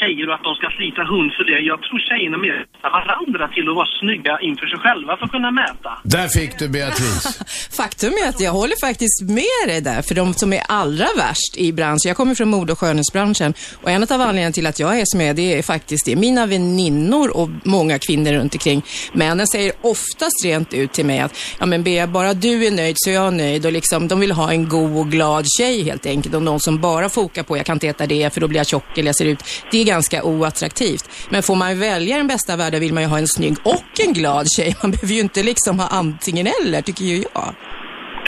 tjejer 0.00 0.24
och 0.28 0.34
att 0.34 0.44
de 0.48 0.54
ska 0.60 0.66
slita 0.78 1.02
hund 1.12 1.30
för 1.36 1.44
det. 1.50 1.58
Jag 1.72 1.78
tror 1.82 1.98
tjejerna 2.08 2.38
mer 2.46 2.56
varandra 2.82 3.44
till 3.54 3.68
att 3.70 3.76
vara 3.80 3.90
snygga 4.00 4.34
inför 4.48 4.66
sig 4.66 4.78
själva 4.84 5.16
för 5.16 5.24
att 5.24 5.30
kunna 5.30 5.50
mäta. 5.50 5.90
Där 6.02 6.28
fick 6.28 6.58
du 6.58 6.68
Beatrice. 6.68 7.26
Faktum 7.80 8.12
är 8.22 8.28
att 8.28 8.40
jag 8.40 8.52
håller 8.52 8.78
faktiskt 8.88 9.18
med 9.40 9.62
dig 9.66 9.80
där, 9.80 10.02
för 10.02 10.14
de 10.14 10.34
som 10.34 10.52
är 10.52 10.62
allra 10.68 11.08
värst 11.16 11.52
i 11.56 11.72
branschen. 11.72 12.08
Jag 12.12 12.16
kommer 12.16 12.34
från 12.34 12.48
mode 12.48 12.72
och 12.72 12.78
skönhetsbranschen 12.78 13.54
och 13.82 13.90
en 13.90 14.02
av 14.02 14.20
anledningarna 14.20 14.52
till 14.52 14.66
att 14.66 14.80
jag 14.80 15.00
är 15.00 15.04
som 15.06 15.20
jag 15.20 15.30
är, 15.30 15.34
det 15.34 15.58
är 15.58 15.62
faktiskt 15.62 16.04
det. 16.06 16.16
Mina 16.16 16.46
väninnor 16.46 17.36
och 17.36 17.48
många 17.62 17.98
kvinnor 17.98 18.32
runt 18.32 18.54
omkring. 18.54 18.82
Männen 19.12 19.46
säger 19.46 19.72
oftast 19.80 20.44
rent 20.44 20.74
ut 20.74 20.92
till 20.92 21.06
mig 21.06 21.18
att, 21.20 21.38
ja 21.58 21.66
men 21.66 21.82
Bea, 21.82 22.06
bara 22.06 22.34
du 22.34 22.66
är 22.66 22.70
nöjd 22.70 22.94
så 22.98 23.10
är 23.10 23.14
jag 23.14 23.34
nöjd 23.34 23.66
och 23.66 23.72
liksom, 23.72 24.08
de 24.08 24.20
vill 24.20 24.32
ha 24.32 24.50
en 24.50 24.68
god 24.68 24.96
och 24.96 25.10
glad 25.10 25.46
tjej 25.58 25.82
helt 25.82 26.06
enkelt. 26.06 26.34
Och 26.34 26.42
någon 26.42 26.60
som 26.60 26.80
bara 26.80 27.08
fokar 27.08 27.42
på, 27.42 27.56
jag 27.56 27.66
kan 27.66 27.76
inte 27.76 27.88
äta 27.88 28.06
det 28.06 28.34
för 28.34 28.40
då 28.40 28.48
blir 28.48 28.60
jag 28.60 28.66
tjock 28.66 28.98
eller 28.98 29.08
jag 29.08 29.16
ser 29.16 29.24
ut. 29.24 29.44
Det 29.70 29.85
ganska 29.92 30.18
oattraktivt. 30.24 31.04
Men 31.32 31.40
får 31.42 31.56
man 31.62 31.78
välja 31.88 32.16
den 32.16 32.28
bästa 32.34 32.52
världen 32.56 32.80
vill 32.80 32.94
man 32.94 33.02
ju 33.02 33.08
ha 33.14 33.18
en 33.18 33.30
snygg 33.36 33.56
och 33.74 33.92
en 34.06 34.12
glad 34.18 34.46
tjej. 34.56 34.70
Man 34.82 34.90
behöver 34.94 35.14
ju 35.18 35.22
inte 35.28 35.42
liksom 35.50 35.74
ha 35.82 35.88
antingen 36.02 36.46
eller, 36.56 36.80
tycker 36.82 37.04
ju 37.04 37.18
jag. 37.34 37.50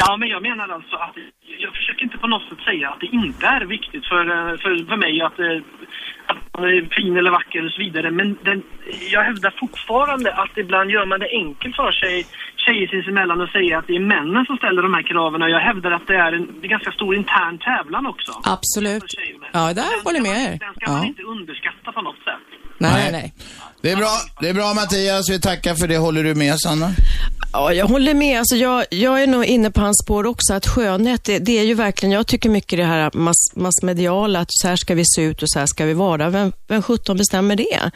Ja, 0.02 0.16
men 0.20 0.28
jag 0.34 0.42
menar 0.48 0.68
alltså 0.76 0.96
att 1.06 1.16
jag 1.64 1.72
försöker 1.78 2.02
inte 2.02 2.18
på 2.18 2.28
något 2.34 2.46
sätt 2.48 2.60
säga 2.70 2.86
att 2.90 3.00
det 3.00 3.10
inte 3.22 3.46
är 3.46 3.64
viktigt 3.76 4.04
för, 4.12 4.24
eh, 4.34 4.50
för, 4.62 4.70
för 4.90 4.98
mig 5.04 5.14
att, 5.26 5.38
eh, 5.46 5.58
är 6.30 6.94
fin 6.94 7.16
eller 7.16 7.30
vacker 7.30 7.64
och 7.66 7.72
så 7.72 7.78
vidare. 7.78 8.10
Men 8.10 8.38
den, 8.44 8.62
jag 9.12 9.22
hävdar 9.22 9.54
fortfarande 9.60 10.32
att 10.34 10.58
ibland 10.58 10.90
gör 10.90 11.06
man 11.06 11.20
det 11.20 11.28
enkelt 11.32 11.76
för 11.76 11.92
sig 11.92 12.26
tjejer 12.56 12.86
sinsemellan 12.88 13.40
och 13.40 13.48
säger 13.48 13.76
att 13.76 13.86
det 13.86 13.96
är 13.96 14.00
männen 14.00 14.44
som 14.46 14.56
ställer 14.56 14.82
de 14.82 14.94
här 14.94 15.02
kraven. 15.02 15.42
Och 15.42 15.50
jag 15.50 15.60
hävdar 15.60 15.90
att 15.90 16.06
det 16.06 16.16
är 16.16 16.32
en 16.32 16.60
det 16.60 16.66
är 16.66 16.68
ganska 16.68 16.92
stor 16.92 17.14
intern 17.14 17.58
tävlan 17.58 18.06
också. 18.06 18.32
Absolut. 18.44 19.04
Ja, 19.52 19.60
där 19.66 19.74
Den 19.74 19.84
håller 20.04 20.18
jag 20.18 20.22
med 20.22 20.32
man- 20.32 20.52
er. 20.54 20.58
Den 20.58 20.74
ska 20.74 20.90
man 20.92 21.02
Ja. 21.02 21.06
inte 21.08 21.22
underskatta 21.22 21.92
på 21.92 22.02
något 22.02 22.16
sätt. 22.28 22.46
Nej, 22.78 22.92
Nej. 23.02 23.12
nej. 23.12 23.32
Det 23.82 23.90
är 23.90 23.96
bra, 23.96 24.10
det 24.40 24.48
är 24.48 24.54
bra 24.54 24.74
Mattias, 24.74 25.30
vi 25.30 25.40
tackar 25.40 25.74
för 25.74 25.88
det. 25.88 25.96
Håller 25.96 26.24
du 26.24 26.34
med 26.34 26.60
Sanna? 26.60 26.94
Ja, 27.52 27.72
jag 27.72 27.86
håller 27.86 28.14
med. 28.14 28.38
Alltså 28.38 28.56
jag, 28.56 28.84
jag 28.90 29.22
är 29.22 29.26
nog 29.26 29.44
inne 29.44 29.70
på 29.70 29.80
hans 29.80 29.96
spår 30.04 30.26
också, 30.26 30.54
att 30.54 30.66
skönhet, 30.66 31.24
det, 31.24 31.38
det 31.38 31.58
är 31.58 31.64
ju 31.64 31.74
verkligen, 31.74 32.12
jag 32.12 32.26
tycker 32.26 32.48
mycket 32.50 32.78
det 32.78 32.84
här 32.84 33.10
mass, 33.14 33.52
massmediala, 33.54 34.40
att 34.40 34.48
så 34.50 34.68
här 34.68 34.76
ska 34.76 34.94
vi 34.94 35.04
se 35.06 35.22
ut 35.22 35.42
och 35.42 35.50
så 35.50 35.58
här 35.58 35.66
ska 35.66 35.84
vi 35.84 35.94
vara. 35.94 36.30
Vem, 36.30 36.52
vem 36.68 36.82
sjutton 36.82 37.16
bestämmer 37.16 37.56
det? 37.56 37.90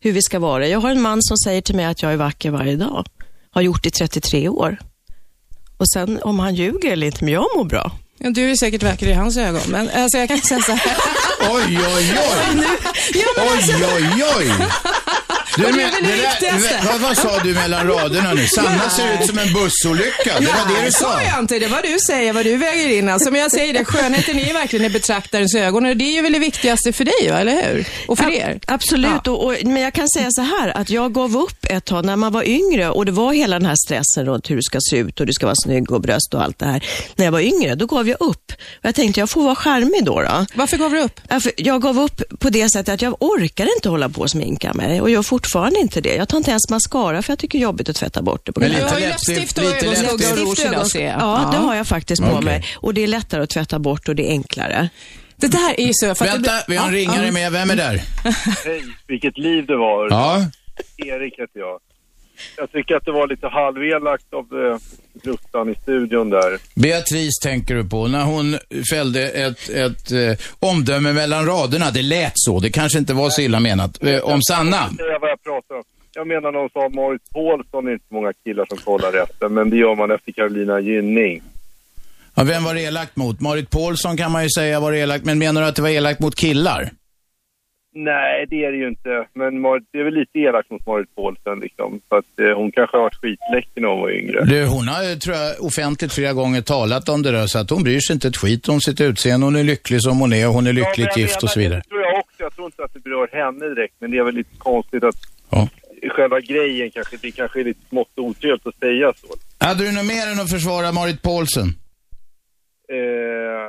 Hur 0.00 0.12
vi 0.12 0.22
ska 0.22 0.38
vara? 0.38 0.68
Jag 0.68 0.80
har 0.80 0.90
en 0.90 1.00
man 1.00 1.22
som 1.22 1.36
säger 1.36 1.60
till 1.60 1.76
mig 1.76 1.84
att 1.84 2.02
jag 2.02 2.12
är 2.12 2.16
vacker 2.16 2.50
varje 2.50 2.76
dag. 2.76 3.06
Har 3.50 3.62
gjort 3.62 3.82
det 3.82 3.88
i 3.88 3.92
33 3.92 4.48
år. 4.48 4.78
Och 5.76 5.88
sen 5.88 6.22
om 6.22 6.38
han 6.38 6.54
ljuger 6.54 6.92
eller 6.92 7.06
inte, 7.06 7.24
men 7.24 7.34
jag 7.34 7.46
mår 7.56 7.64
bra. 7.64 7.92
Ja, 8.18 8.30
du 8.30 8.50
är 8.50 8.56
säkert 8.56 8.82
vacker 8.82 9.08
i 9.08 9.12
hans 9.12 9.36
ögon, 9.36 9.60
men 9.68 9.90
alltså, 9.90 10.18
jag 10.18 10.28
kan 10.28 10.40
säga 10.40 10.60
så 10.60 10.72
här. 10.72 10.96
Oj, 11.50 11.78
oj, 11.78 11.78
oj! 11.96 12.64
ja, 13.14 13.26
men 13.36 13.48
alltså, 13.48 13.72
Oj, 13.72 13.84
oj, 13.96 14.24
oj! 14.38 14.66
Du, 15.56 15.64
Och 15.64 15.72
det 15.72 15.82
är 15.82 15.90
men, 16.00 16.10
det 16.10 16.16
viktigaste. 16.16 16.80
vad, 16.92 17.00
vad 17.00 17.16
sa 17.16 17.38
du 17.38 17.54
mellan 17.54 17.86
raderna 17.86 18.32
nu? 18.34 18.46
Sanna 18.46 18.90
ser 18.90 19.14
ut 19.14 19.26
som 19.26 19.38
en 19.38 19.52
bussolycka. 19.52 20.34
Det 20.40 20.46
var 20.46 20.74
det 20.80 20.86
du 20.86 20.92
sa. 20.92 20.98
sa 20.98 21.22
jag 21.22 21.38
inte. 21.38 21.58
Det 21.58 21.66
var 21.68 21.82
du 21.82 21.98
säger, 22.06 22.32
vad 22.32 22.44
du 22.44 22.56
väger 22.56 22.88
in. 22.98 23.08
Alltså, 23.08 23.30
men 23.30 23.40
jag 23.40 23.50
säger 23.52 23.72
det, 23.74 23.84
skönheten 23.84 24.38
är 24.38 24.52
verkligen 24.52 24.84
i 24.86 24.90
betraktarens 24.90 25.54
ögon 25.54 25.86
och 25.86 25.96
det 25.96 26.04
är 26.04 26.12
ju 26.12 26.22
väl 26.22 26.32
det 26.32 26.38
viktigaste 26.38 26.92
för 26.92 27.04
dig, 27.04 27.30
va? 27.30 27.38
eller 27.38 27.62
hur? 27.74 27.86
Och 28.08 28.18
för 28.18 28.30
er. 28.30 28.60
Absolut, 28.66 29.26
och, 29.26 29.44
och, 29.46 29.54
men 29.64 29.82
jag 29.82 29.92
kan 29.94 30.08
säga 30.08 30.26
så 30.30 30.42
här 30.42 30.76
att 30.76 30.90
jag 30.90 31.12
gav 31.14 31.36
upp 31.36 31.64
ett 31.70 31.84
tag 31.84 32.04
när 32.04 32.16
man 32.16 32.32
var 32.32 32.42
yngre 32.48 32.90
och 32.90 33.06
det 33.06 33.12
var 33.12 33.32
hela 33.32 33.58
den 33.58 33.66
här 33.66 33.76
stressen 33.86 34.26
runt 34.26 34.50
hur 34.50 34.56
du 34.56 34.62
ska 34.62 34.78
se 34.90 34.96
ut 34.96 35.20
och 35.20 35.26
du 35.26 35.32
ska 35.32 35.46
vara 35.46 35.56
snygg 35.64 35.92
och 35.92 36.00
bröst 36.00 36.34
och 36.34 36.42
allt 36.42 36.58
det 36.58 36.66
här. 36.66 36.84
När 37.16 37.24
jag 37.24 37.32
var 37.32 37.40
yngre, 37.40 37.74
då 37.74 37.86
gav 37.86 38.08
jag 38.08 38.20
upp. 38.20 38.52
Och 38.52 38.84
jag 38.84 38.94
tänkte 38.94 39.20
jag 39.20 39.30
får 39.30 39.42
vara 39.42 39.54
charmig 39.54 40.04
då. 40.04 40.20
då. 40.22 40.46
Varför 40.54 40.76
gav 40.76 40.90
du 40.92 41.00
upp? 41.00 41.20
Ja, 41.28 41.40
Jag 41.56 41.82
gav 41.82 42.00
upp 42.00 42.22
på 42.38 42.50
det 42.50 42.68
sättet 42.68 42.94
att 42.94 43.02
jag 43.02 43.16
orkar 43.22 43.74
inte 43.76 43.88
hålla 43.88 44.08
på 44.08 44.20
och 44.20 44.30
sminka 44.30 44.72
mig 44.74 45.00
och 45.00 45.26
fortfarande 45.26 45.45
fortfarande 45.46 45.80
inte 45.80 46.00
det. 46.00 46.14
Jag 46.14 46.28
tar 46.28 46.38
inte 46.38 46.50
ens 46.50 46.70
mascara 46.70 47.22
för 47.22 47.32
jag 47.32 47.38
tycker 47.38 47.58
det 47.58 47.62
är 47.62 47.62
jobbigt 47.62 47.88
att 47.88 47.96
tvätta 47.96 48.22
bort 48.22 48.46
det. 48.46 48.52
På 48.52 48.60
Men. 48.60 48.70
Du 48.70 48.82
har 48.82 49.00
läppstift, 49.00 49.58
och 49.58 49.64
lite 49.64 49.86
ögonskugga 49.86 50.32
och 50.32 50.38
rouge 50.38 50.66
idag 50.66 50.86
ser 50.86 51.06
jag. 51.06 51.20
Ja, 51.20 51.48
det 51.52 51.58
har 51.58 51.74
jag 51.74 51.86
faktiskt 51.86 52.22
på 52.22 52.40
mig. 52.40 52.64
Och 52.76 52.94
det 52.94 53.02
är 53.02 53.06
lättare 53.06 53.42
att 53.42 53.50
tvätta 53.50 53.78
bort 53.78 54.08
och 54.08 54.16
det 54.16 54.28
är 54.28 54.30
enklare. 54.30 54.88
Det 55.36 55.48
där 55.48 55.80
är 55.80 55.86
ju 55.86 55.92
så... 55.92 56.14
För 56.14 56.24
att 56.24 56.34
Vänta, 56.34 56.52
det, 56.52 56.64
vi 56.68 56.76
har 56.76 56.88
en 56.88 56.94
Ja, 56.94 56.98
ringare 56.98 57.26
ja. 57.26 57.32
med. 57.32 57.52
Vem 57.52 57.70
är 57.70 57.76
där? 57.76 58.02
Hej, 58.64 58.82
vilket 59.06 59.38
liv 59.38 59.66
det 59.66 59.76
var. 59.76 60.10
Ja. 60.10 60.46
Erik 60.96 61.32
heter 61.32 61.60
jag. 61.60 61.78
Jag 62.56 62.72
tycker 62.72 62.96
att 62.96 63.04
det 63.04 63.12
var 63.12 63.28
lite 63.28 63.48
halvelakt 63.48 64.34
av 64.34 64.46
eh, 65.64 65.70
i 65.70 65.74
studion 65.82 66.30
där. 66.30 66.58
Beatrice 66.74 67.38
tänker 67.42 67.74
du 67.74 67.84
på, 67.84 68.08
när 68.08 68.24
hon 68.24 68.58
fällde 68.92 69.28
ett, 69.28 69.68
ett 69.68 70.12
eh, 70.12 70.46
omdöme 70.60 71.12
mellan 71.12 71.46
raderna. 71.46 71.90
Det 71.90 72.02
lät 72.02 72.32
så, 72.34 72.60
det 72.60 72.70
kanske 72.70 72.98
inte 72.98 73.14
var 73.14 73.30
så 73.30 73.40
illa 73.42 73.60
menat. 73.60 74.02
Eh, 74.04 74.20
om 74.20 74.42
Sanna. 74.42 74.76
Jag 74.76 74.96
säga 74.96 75.18
vad 75.18 75.30
jag 75.30 75.42
pratar 75.42 75.74
om. 75.74 75.82
Jag 76.14 76.26
menar 76.26 76.52
någon 76.52 76.70
sa 76.70 76.88
Marit 76.88 77.30
Paulsson, 77.32 77.84
det 77.84 77.90
är 77.90 77.92
inte 77.92 78.14
många 78.14 78.32
killar 78.44 78.66
som 78.68 78.78
kollar 78.78 79.22
efter, 79.22 79.48
men 79.48 79.70
det 79.70 79.76
gör 79.76 79.94
man 79.94 80.10
efter 80.10 80.32
Carolina 80.32 80.80
Gynning. 80.80 81.42
Ja, 82.34 82.44
vem 82.44 82.64
var 82.64 82.74
det 82.74 82.80
elakt 82.80 83.16
mot? 83.16 83.40
Marit 83.40 83.70
Paulsson 83.70 84.16
kan 84.16 84.32
man 84.32 84.42
ju 84.42 84.48
säga 84.50 84.80
var 84.80 84.92
elakt, 84.92 85.24
men 85.24 85.38
menar 85.38 85.62
du 85.62 85.66
att 85.66 85.76
det 85.76 85.82
var 85.82 85.88
elakt 85.88 86.20
mot 86.20 86.34
killar? 86.34 86.90
Nej, 87.98 88.46
det 88.50 88.64
är 88.64 88.72
det 88.72 88.78
ju 88.78 88.88
inte. 88.88 89.26
Men 89.32 89.60
Marit, 89.60 89.84
det 89.92 89.98
är 90.00 90.04
väl 90.04 90.14
lite 90.14 90.38
elakt 90.38 90.70
mot 90.70 90.86
Marit 90.86 91.14
Paulsen 91.14 91.60
liksom. 91.60 92.00
För 92.08 92.18
att 92.18 92.40
eh, 92.40 92.56
hon 92.56 92.72
kanske 92.72 92.96
har 92.96 93.02
varit 93.02 93.14
skitläcker 93.14 93.80
när 93.80 93.88
hon 93.88 94.00
var 94.00 94.10
yngre. 94.10 94.44
Du, 94.44 94.66
hon 94.66 94.88
har, 94.88 95.16
tror 95.20 95.36
jag, 95.36 95.64
offentligt 95.64 96.12
flera 96.12 96.32
gånger 96.32 96.60
talat 96.62 97.08
om 97.08 97.22
det 97.22 97.30
där, 97.32 97.46
så 97.46 97.58
att 97.58 97.70
hon 97.70 97.82
bryr 97.82 98.00
sig 98.00 98.14
inte 98.14 98.28
ett 98.28 98.36
skit 98.36 98.68
om 98.68 98.80
sitt 98.80 99.00
utseende. 99.00 99.46
Hon 99.46 99.56
är 99.56 99.64
lycklig 99.64 100.02
som 100.02 100.18
hon 100.20 100.32
är 100.32 100.48
och 100.48 100.54
hon 100.54 100.66
är 100.66 100.72
Ja, 100.72 100.88
lyckligt 100.88 101.06
jag 101.16 101.18
gift 101.18 101.42
och 101.42 101.50
så 101.50 101.60
vidare. 101.60 101.80
Det 101.84 101.88
tror 101.88 102.00
jag 102.00 102.18
också. 102.18 102.42
Jag 102.42 102.54
tror 102.54 102.66
inte 102.66 102.84
att 102.84 102.94
det 102.94 103.00
berör 103.00 103.28
henne 103.32 103.68
direkt, 103.74 103.94
men 103.98 104.10
det 104.10 104.18
är 104.18 104.22
väl 104.24 104.34
lite 104.34 104.56
konstigt 104.58 105.04
att 105.04 105.14
Ja. 105.50 105.68
själva 106.10 106.40
grejen 106.40 106.90
kanske, 106.90 107.16
det 107.22 107.30
kanske 107.30 107.60
är 107.60 107.64
lite 107.64 107.88
smått 107.88 108.12
otrevligt 108.16 108.66
att 108.66 108.78
säga 108.78 109.12
så. 109.16 109.26
Hade 109.66 109.84
du 109.84 109.92
något 109.92 110.04
mer 110.06 110.26
än 110.32 110.40
att 110.40 110.50
försvara 110.50 110.92
Marit 110.92 111.22
Paulsen? 111.22 111.68
Eh, 112.88 113.66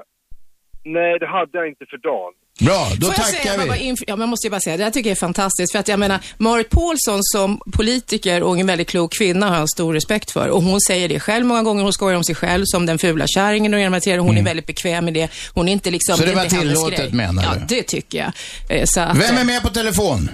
nej, 0.84 1.20
det 1.20 1.28
hade 1.28 1.58
jag 1.58 1.68
inte 1.68 1.86
för 1.86 1.98
dagen. 1.98 2.34
Bra, 2.60 2.88
då 2.98 3.08
Får 3.08 3.16
jag 3.18 3.26
säga, 3.26 3.44
tackar 3.54 3.68
bara, 3.68 3.78
vi. 3.78 3.92
inf- 3.92 4.04
ja, 4.08 4.16
men 4.16 4.20
jag 4.20 4.30
måste 4.30 4.48
ju 4.48 4.52
bara 4.52 4.60
säga, 4.62 4.78
det 4.78 4.84
här 4.84 4.92
tycker 4.92 5.10
jag 5.10 5.16
är 5.16 5.20
fantastiskt. 5.20 5.72
För 5.72 5.80
att 5.80 5.88
jag 5.88 6.00
menar, 6.00 6.20
Marit 6.38 6.70
Paulsson 6.70 7.20
som 7.24 7.60
politiker 7.74 8.44
och 8.44 8.60
en 8.60 8.68
väldigt 8.68 8.90
klok 8.90 9.14
kvinna 9.18 9.50
har 9.50 9.58
jag 9.58 9.70
stor 9.70 9.94
respekt 9.94 10.32
för. 10.32 10.50
Och 10.50 10.62
hon 10.62 10.82
säger 10.82 11.10
det 11.10 11.20
själv 11.20 11.46
många 11.46 11.64
gånger. 11.64 11.84
Hon 11.84 11.94
skojar 11.94 12.18
om 12.18 12.24
sig 12.24 12.36
själv 12.36 12.64
som 12.66 12.86
den 12.86 12.98
fula 12.98 13.26
kärringen 13.28 13.94
och 13.94 14.04
säga. 14.04 14.20
Hon 14.20 14.38
är 14.38 14.44
väldigt 14.44 14.66
bekväm 14.66 15.06
med 15.06 15.14
det. 15.14 15.30
Hon 15.54 15.68
är 15.68 15.72
inte 15.72 15.92
liksom... 15.92 16.14
Mm. 16.16 16.28
Så 16.30 16.36
det 16.36 16.42
var 16.42 16.62
tillåtet, 16.62 17.14
menar 17.14 17.44
Ja, 17.44 17.54
du? 17.56 17.76
det 17.76 17.84
tycker 17.84 18.18
jag. 18.18 18.32
Eh, 18.80 18.84
Så 18.86 19.02
att, 19.02 19.18
Vem 19.18 19.38
är 19.38 19.44
med 19.44 19.62
på 19.62 19.70
telefon? 19.70 20.30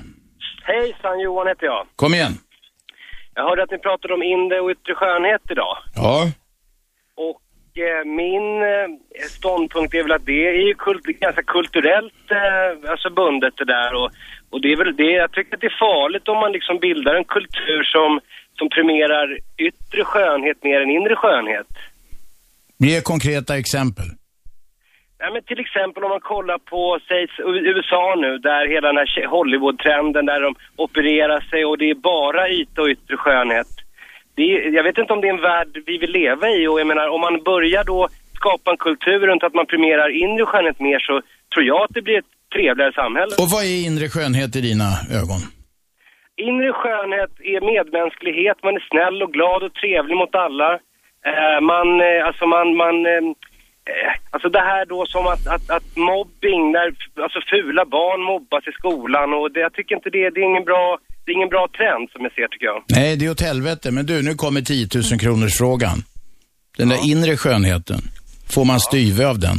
Hejsan, 0.63 1.20
Johan 1.24 1.48
heter 1.48 1.65
jag. 1.65 1.88
Kom 1.96 2.13
igen. 2.13 2.38
Jag 3.36 3.44
hörde 3.50 3.63
att 3.63 3.72
ni 3.72 3.77
pratade 3.77 4.13
om 4.13 4.24
inre 4.24 4.60
och 4.62 4.70
yttre 4.72 4.94
skönhet 4.96 5.42
idag. 5.51 5.77
Ja. 5.96 6.32
Eh, 7.75 8.06
min 8.06 8.62
eh, 8.62 8.88
ståndpunkt 9.30 9.94
är 9.94 10.03
väl 10.03 10.12
att 10.12 10.25
det 10.25 10.48
är 10.48 10.68
ju 10.68 10.74
kult, 10.74 11.03
ganska 11.03 11.44
kulturellt 11.44 12.32
eh, 12.32 12.92
alltså 12.92 13.10
bundet 13.10 13.53
det 13.58 13.65
där. 13.65 13.94
Och, 13.94 14.12
och 14.50 14.62
det 14.62 14.72
är 14.72 14.77
väl 14.77 14.96
det, 14.96 15.12
jag 15.12 15.32
tycker 15.32 15.56
att 15.56 15.62
det 15.62 15.68
är 15.68 15.80
farligt 15.80 16.27
om 16.27 16.38
man 16.38 16.51
liksom 16.51 16.80
bildar 16.80 17.15
en 17.15 17.24
kultur 17.25 17.84
som, 17.84 18.20
som 18.58 18.70
premierar 18.70 19.38
yttre 19.58 20.03
skönhet 20.03 20.63
mer 20.63 20.82
än 20.82 20.89
inre 20.89 21.15
skönhet. 21.15 21.68
Ge 22.77 23.01
konkreta 23.01 23.58
exempel. 23.58 24.06
Ja, 25.20 25.32
men 25.34 25.44
till 25.44 25.60
exempel 25.60 26.03
om 26.03 26.10
man 26.10 26.20
kollar 26.20 26.58
på 26.58 27.00
säg, 27.08 27.27
USA 27.74 28.15
nu, 28.18 28.38
där 28.38 28.68
hela 28.70 28.88
den 28.88 28.98
här 28.98 29.27
Hollywood-trenden 29.27 30.25
där 30.25 30.42
de 30.42 30.56
opererar 30.75 31.42
sig 31.42 31.65
och 31.65 31.77
det 31.77 31.89
är 31.89 31.96
bara 31.96 32.50
yta 32.50 32.82
och 32.82 32.88
yttre 32.88 33.18
skönhet. 33.18 33.82
Det 34.35 34.43
jag 34.77 34.83
vet 34.83 34.97
inte 34.97 35.13
om 35.13 35.21
det 35.21 35.27
är 35.27 35.33
en 35.33 35.41
värld 35.41 35.83
vi 35.85 35.97
vill 35.97 36.11
leva 36.11 36.49
i 36.49 36.67
och 36.67 36.79
jag 36.79 36.87
menar 36.87 37.07
om 37.07 37.21
man 37.21 37.43
börjar 37.43 37.83
då 37.83 38.07
skapa 38.35 38.71
en 38.71 38.77
kultur 38.77 39.19
runt 39.27 39.43
att 39.43 39.53
man 39.53 39.65
premierar 39.65 40.09
inre 40.23 40.45
skönhet 40.45 40.79
mer 40.79 40.99
så 40.99 41.21
tror 41.53 41.65
jag 41.65 41.81
att 41.83 41.93
det 41.93 42.01
blir 42.01 42.17
ett 42.17 42.33
trevligare 42.55 42.93
samhälle. 42.93 43.33
Och 43.41 43.49
vad 43.53 43.63
är 43.63 43.85
inre 43.87 44.07
skönhet 44.09 44.55
i 44.55 44.61
dina 44.61 44.89
ögon? 45.19 45.41
Inre 46.35 46.73
skönhet 46.73 47.33
är 47.53 47.61
medmänsklighet, 47.73 48.57
man 48.63 48.75
är 48.75 48.85
snäll 48.91 49.23
och 49.23 49.33
glad 49.33 49.63
och 49.63 49.73
trevlig 49.73 50.17
mot 50.17 50.35
alla. 50.35 50.73
Eh, 51.31 51.59
man, 51.61 51.87
eh, 52.01 52.27
alltså 52.27 52.45
man, 52.45 52.75
man, 52.75 53.05
eh, 53.05 53.23
eh, 53.91 54.11
alltså 54.31 54.49
det 54.49 54.65
här 54.71 54.85
då 54.85 55.05
som 55.05 55.27
att, 55.27 55.47
att, 55.47 55.69
att 55.77 55.89
mobbing, 55.95 56.71
när 56.71 56.87
alltså 57.23 57.39
fula 57.51 57.85
barn 57.85 58.21
mobbas 58.21 58.67
i 58.67 58.71
skolan 58.71 59.33
och 59.33 59.51
det, 59.51 59.59
jag 59.59 59.73
tycker 59.73 59.95
inte 59.95 60.09
det, 60.09 60.29
det 60.29 60.39
är 60.39 60.51
ingen 60.51 60.69
bra, 60.71 60.97
det 61.25 61.32
är 61.32 61.36
ingen 61.36 61.50
bra 61.50 61.68
trend 61.77 62.10
som 62.12 62.22
jag 62.24 62.34
ser 62.34 62.48
tycker 62.48 62.65
jag. 62.65 62.84
Nej, 62.89 63.15
det 63.18 63.25
är 63.25 63.32
åt 63.32 63.42
helvete. 63.42 63.92
Men 63.92 64.06
du, 64.06 64.22
nu 64.24 64.34
kommer 64.36 64.62
10 64.62 64.88
000 65.12 65.20
kronors 65.20 65.58
frågan. 65.58 65.98
Den 66.77 66.89
där 66.89 67.10
inre 67.12 67.38
skönheten. 67.38 68.01
Får 68.53 68.65
man 68.65 68.80
styve 68.80 69.27
av 69.27 69.39
den? 69.39 69.58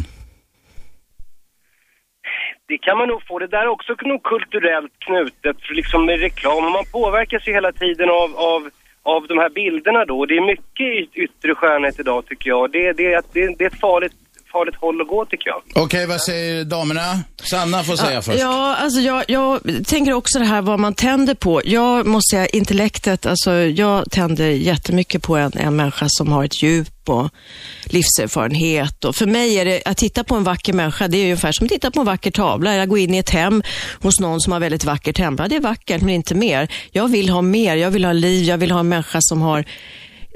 Det 2.68 2.78
kan 2.78 2.98
man 2.98 3.08
nog 3.08 3.22
få. 3.26 3.38
Det 3.38 3.46
där 3.46 3.62
är 3.62 3.66
också 3.76 3.92
nog 4.04 4.22
kulturellt 4.22 4.92
knutet, 4.98 5.56
för 5.66 5.74
liksom 5.74 6.06
med 6.06 6.20
reklam. 6.20 6.62
Man 6.72 6.84
påverkas 6.92 7.48
ju 7.48 7.52
hela 7.52 7.72
tiden 7.72 8.08
av, 8.10 8.36
av, 8.36 8.70
av 9.02 9.26
de 9.26 9.38
här 9.38 9.50
bilderna 9.50 10.04
då. 10.04 10.26
Det 10.26 10.36
är 10.36 10.46
mycket 10.46 10.86
yt- 11.02 11.14
yttre 11.24 11.54
skönhet 11.54 12.00
idag 12.00 12.26
tycker 12.26 12.50
jag. 12.50 12.72
Det, 12.72 12.92
det, 12.92 13.20
det, 13.32 13.54
det 13.58 13.64
är 13.64 13.68
ett 13.70 13.80
farligt, 13.80 14.12
farligt 14.54 14.76
håll 14.80 15.00
att 15.00 15.08
gå 15.08 15.24
tycker 15.24 15.48
jag. 15.48 15.84
Okej, 15.84 16.06
vad 16.06 16.20
säger 16.20 16.64
damerna? 16.64 17.20
Sanna 17.50 17.84
får 17.84 17.96
säga 17.96 18.22
först. 18.22 18.40
Ja, 18.40 18.76
alltså 18.76 19.00
jag, 19.00 19.24
jag 19.28 19.60
tänker 19.86 20.12
också 20.12 20.38
det 20.38 20.44
här 20.44 20.62
vad 20.62 20.80
man 20.80 20.94
tänder 20.94 21.34
på. 21.34 21.62
Jag 21.64 22.06
måste 22.06 22.36
säga 22.36 22.46
intellektet, 22.46 23.26
alltså 23.26 23.52
jag 23.52 24.10
tänder 24.10 24.48
jättemycket 24.48 25.22
på 25.22 25.36
en, 25.36 25.52
en 25.54 25.76
människa 25.76 26.06
som 26.08 26.32
har 26.32 26.44
ett 26.44 26.62
djup 26.62 27.08
och 27.08 27.28
livserfarenhet. 27.84 29.04
Och 29.04 29.16
för 29.16 29.26
mig 29.26 29.58
är 29.58 29.64
det, 29.64 29.82
att 29.84 29.96
titta 29.96 30.24
på 30.24 30.34
en 30.34 30.44
vacker 30.44 30.72
människa, 30.72 31.08
det 31.08 31.18
är 31.18 31.22
ungefär 31.22 31.52
som 31.52 31.64
att 31.64 31.70
titta 31.70 31.90
på 31.90 32.00
en 32.00 32.06
vacker 32.06 32.30
tavla. 32.30 32.74
Jag 32.74 32.88
går 32.88 32.98
in 32.98 33.14
i 33.14 33.18
ett 33.18 33.30
hem 33.30 33.62
hos 34.02 34.20
någon 34.20 34.40
som 34.40 34.52
har 34.52 34.60
väldigt 34.60 34.84
vackert 34.84 35.18
hem. 35.18 35.36
Ja, 35.38 35.48
det 35.48 35.56
är 35.56 35.60
vackert, 35.60 36.00
men 36.00 36.14
inte 36.14 36.34
mer. 36.34 36.68
Jag 36.92 37.08
vill 37.08 37.28
ha 37.28 37.42
mer. 37.42 37.76
Jag 37.76 37.90
vill 37.90 38.04
ha 38.04 38.12
liv. 38.12 38.44
Jag 38.44 38.58
vill 38.58 38.70
ha 38.70 38.80
en 38.80 38.88
människa 38.88 39.18
som 39.20 39.42
har 39.42 39.64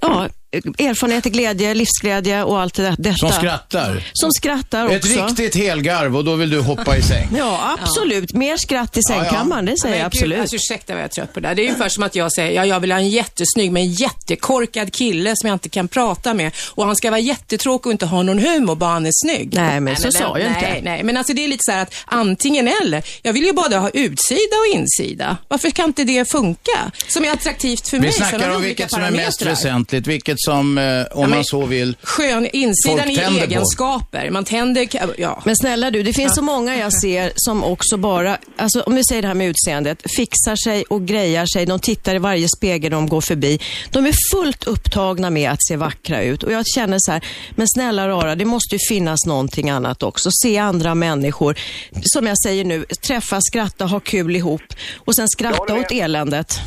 ja, 0.03 0.29
erfarenhet, 0.53 1.25
glädje, 1.25 1.75
livsglädje 1.75 2.43
och 2.43 2.61
allt 2.61 2.75
det 2.75 2.83
där. 2.83 2.95
Detta. 2.99 3.17
Som 3.17 3.33
skrattar. 3.33 4.03
Som 4.13 4.33
skrattar 4.33 4.85
också. 4.85 4.97
Ett 4.97 5.29
riktigt 5.29 5.57
helgarv 5.57 6.17
och 6.17 6.25
då 6.25 6.35
vill 6.35 6.51
du 6.51 6.61
hoppa 6.61 6.97
i 6.97 7.03
säng. 7.03 7.29
Ja, 7.39 7.77
absolut. 7.81 8.35
Mer 8.35 8.57
skratt 8.57 8.97
i 8.97 9.01
Ja, 9.09 9.15
ja. 9.15 9.23
sängkammaren, 9.23 9.65
det 9.65 9.79
säger 9.79 9.95
Men 9.95 10.03
jag 10.03 10.11
gud, 10.13 10.19
absolut. 10.19 10.41
Alltså, 10.41 10.57
ursäkta 10.57 10.93
vad 10.93 11.03
jag 11.03 11.05
är 11.05 11.13
trött 11.13 11.33
på 11.35 11.41
det 11.41 11.49
där. 11.49 11.55
Det 11.55 11.63
är 11.63 11.65
ungefär 11.65 11.89
som 11.89 12.03
att 12.03 12.15
jag 12.15 12.33
säger, 12.33 12.53
ja, 12.53 12.67
jag 12.67 12.81
vill 12.81 12.93
ha 12.93 12.99
en 12.99 13.09
jättesnygg 13.09 13.73
men 13.73 13.93
jättekorkad 13.93 14.93
kille 14.93 15.35
som 15.37 15.49
jag 15.49 15.55
inte 15.55 15.69
kan 15.69 15.89
prata 15.89 16.35
med. 16.35 16.53
Och 16.69 16.87
han 16.87 16.97
ska 16.97 17.11
vara 17.11 17.21
jättetråkig 17.21 17.87
och 17.87 17.93
inte 17.93 18.07
ha 18.07 18.23
någon 18.23 18.39
humor, 18.39 18.75
bara 18.75 18.91
han 18.91 19.07
är 19.07 19.13
snygg. 19.25 19.55
Nej, 19.55 19.81
men 19.81 19.97
så 19.97 20.13
sa 20.13 20.19
jag 20.19 20.35
nej, 20.35 20.47
inte. 20.49 20.61
Nej, 20.61 20.81
nej, 20.85 21.03
men 21.03 21.17
alltså 21.17 21.33
det 21.33 21.45
är 21.45 21.49
lite 21.49 21.65
så 21.65 21.73
här 21.73 21.83
att 21.83 21.95
antingen 22.07 22.69
eller. 22.83 23.03
Jag 23.23 23.33
vill 23.33 23.45
ju 23.45 23.53
både 23.53 23.77
ha 23.77 23.91
utsida 23.91 24.57
och 24.69 24.77
insida. 24.77 25.37
Varför 25.49 25.71
kan 25.71 25.85
inte 25.85 26.05
det 26.05 26.31
funka? 26.31 26.93
Som 27.09 27.25
är 27.25 27.33
attraktivt 27.33 27.89
för 27.89 27.97
Vi 27.97 28.01
mig. 28.01 28.09
Har 28.09 28.17
snackar 28.17 28.51
vi 28.51 28.57
om 28.57 28.63
vilket 28.63 28.91
som 28.91 29.03
är 29.03 29.11
mest 29.11 29.43
väsentligt, 29.43 30.07
vilket 30.07 30.38
som, 30.39 30.79
eh, 30.79 30.85
om 31.13 31.21
men- 31.21 31.31
man 31.31 31.45
så 31.45 31.67
vill, 31.67 31.97
Skön, 32.03 32.49
insidan 32.53 32.99
Folk 32.99 33.19
är 33.19 33.23
tänder 33.23 33.41
på. 33.41 33.47
egenskaper. 33.53 34.31
Man 34.31 34.45
tänder, 34.45 34.89
ja. 35.19 35.43
Men 35.45 35.57
snälla 35.57 35.91
du, 35.91 36.03
det 36.03 36.13
finns 36.13 36.35
så 36.35 36.43
många 36.43 36.77
jag 36.77 36.93
ser 37.01 37.33
som 37.37 37.65
också 37.65 37.97
bara, 37.97 38.39
alltså 38.57 38.81
om 38.81 38.95
vi 38.95 39.03
säger 39.05 39.23
det 39.23 39.29
här 39.29 39.35
med 39.35 39.49
utseendet, 39.49 40.03
fixar 40.17 40.57
sig 40.65 40.85
och 40.91 41.07
grejar 41.07 41.47
sig. 41.47 41.67
De 41.67 41.79
tittar 41.81 42.15
i 42.15 42.19
varje 42.19 42.49
spegel 42.57 42.91
de 42.91 43.09
går 43.09 43.21
förbi. 43.21 43.59
De 43.91 44.07
är 44.07 44.15
fullt 44.33 44.65
upptagna 44.65 45.31
med 45.31 45.51
att 45.51 45.67
se 45.69 45.77
vackra 45.77 46.23
ut 46.23 46.43
och 46.43 46.53
jag 46.53 46.67
känner 46.67 46.97
så 47.01 47.13
här, 47.13 47.25
men 47.51 47.67
snälla 47.69 48.09
rara, 48.09 48.35
det 48.35 48.45
måste 48.45 48.75
ju 48.75 48.79
finnas 48.89 49.27
någonting 49.27 49.71
annat 49.71 50.03
också. 50.03 50.31
Se 50.43 50.59
andra 50.59 50.95
människor, 50.95 51.59
som 52.03 52.27
jag 52.27 52.37
säger 52.43 52.65
nu, 52.65 52.85
träffa, 53.07 53.41
skratta, 53.41 53.85
ha 53.85 54.01
kul 54.01 54.37
ihop 54.37 54.63
och 54.97 55.15
sen 55.17 55.29
skratta 55.29 55.75
åt 55.75 55.91
eländet. 55.93 56.61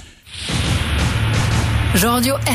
Radio 2.04 2.36
1. 2.36 2.46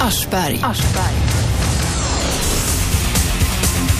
Aschberg. 0.00 0.60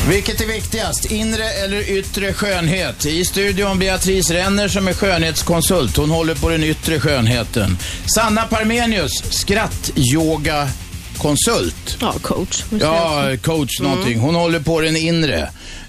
Vilket 0.08 0.40
är 0.40 0.46
viktigast, 0.46 1.10
inre 1.10 1.44
eller 1.44 1.90
yttre 1.90 2.32
skönhet? 2.32 3.06
I 3.06 3.24
studion 3.24 3.78
Beatrice 3.78 4.30
Renner 4.30 4.68
som 4.68 4.88
är 4.88 4.92
skönhetskonsult. 4.92 5.96
Hon 5.96 6.10
håller 6.10 6.34
på 6.34 6.48
den 6.48 6.64
yttre 6.64 7.00
skönheten. 7.00 7.78
Sanna 8.14 8.42
Parmenius, 8.46 9.12
skratt-yoga-konsult. 9.30 11.96
Ja, 12.00 12.12
coach. 12.22 12.64
Ja, 12.80 13.22
coach 13.42 13.80
någonting. 13.80 14.18
Hon 14.18 14.34
håller 14.34 14.60
på 14.60 14.80
den 14.80 14.96
inre. 14.96 15.40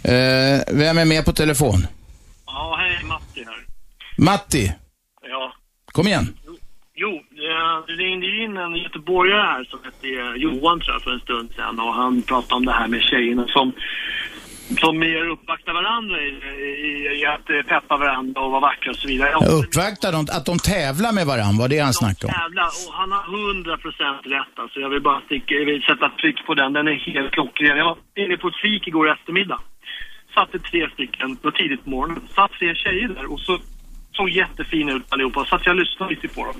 Eh, 0.04 0.60
vem 0.68 0.98
är 0.98 1.06
med 1.06 1.26
på 1.26 1.34
telefon? 1.34 1.88
Ja, 2.46 2.78
hej 2.80 3.04
Matti 3.04 3.44
här. 3.46 3.66
Matti, 4.18 4.74
Ja. 5.30 5.54
kom 5.92 6.08
igen. 6.08 6.34
Eh, 7.58 7.78
det 7.88 7.94
ringde 7.94 8.28
in 8.44 8.58
en 8.58 8.76
göteborgare 8.76 9.42
här 9.42 9.64
som 9.64 9.80
hette 9.84 10.08
eh, 10.08 10.36
Johan 10.44 10.80
tror 10.80 10.94
jag 10.96 11.02
för 11.02 11.12
en 11.12 11.20
stund 11.20 11.50
sedan 11.56 11.80
och 11.80 11.94
han 11.94 12.22
pratade 12.22 12.56
om 12.56 12.66
det 12.66 12.72
här 12.72 12.88
med 12.88 13.02
tjejerna 13.02 13.46
som 13.48 13.74
som 14.82 15.00
mer 15.00 15.30
uppvaktar 15.30 15.74
varandra 15.74 16.22
i, 16.22 16.30
i, 16.88 17.22
i 17.22 17.26
att 17.26 17.50
eh, 17.50 17.62
peppa 17.72 17.98
varandra 17.98 18.42
och 18.42 18.52
vara 18.52 18.62
vackra 18.62 18.92
och 18.92 18.98
så 18.98 19.08
vidare. 19.08 19.30
Ja, 19.34 19.40
Uppvaktar 19.62 20.12
de, 20.12 20.22
att 20.38 20.46
de 20.46 20.60
tävlar 20.60 21.12
med 21.12 21.26
varandra, 21.26 21.62
var 21.62 21.70
det 21.70 21.80
han 21.80 21.94
snackade 21.94 22.28
om? 22.34 22.40
Jävlar, 22.42 22.70
och 22.88 22.94
han 23.00 23.12
har 23.12 23.24
100% 23.24 24.24
rätt 24.36 24.54
alltså. 24.56 24.80
Jag 24.80 24.90
vill 24.90 25.02
bara 25.02 25.22
sticka, 25.22 25.56
jag 25.56 25.66
vill 25.66 25.82
sätta 25.82 26.10
tryck 26.10 26.46
på 26.46 26.54
den. 26.54 26.74
Den 26.74 26.88
är 26.88 26.94
helt 26.94 27.32
klockren. 27.32 27.78
Jag 27.78 27.86
var 27.86 27.98
inne 28.24 28.38
på 28.38 28.48
ett 28.48 28.62
fik 28.66 28.88
igår 28.88 29.12
eftermiddag. 29.12 29.60
Satt 30.36 30.52
det 30.52 30.60
tre 30.60 30.90
stycken, 30.94 31.28
det 31.36 31.44
var 31.44 31.52
tidigt 31.52 31.84
på 31.84 31.90
morgonen. 31.90 32.22
Satt 32.36 32.52
tre 32.60 32.76
tjejer 32.76 33.08
där 33.08 33.32
och 33.34 33.40
så 33.40 33.54
såg 34.18 34.30
jättefina 34.42 34.92
ut 34.98 35.06
allihopa. 35.14 35.46
Så 35.46 35.56
att 35.56 35.66
jag 35.66 35.76
lyssnade 35.82 36.10
lite 36.14 36.28
på 36.36 36.42
dem. 36.50 36.56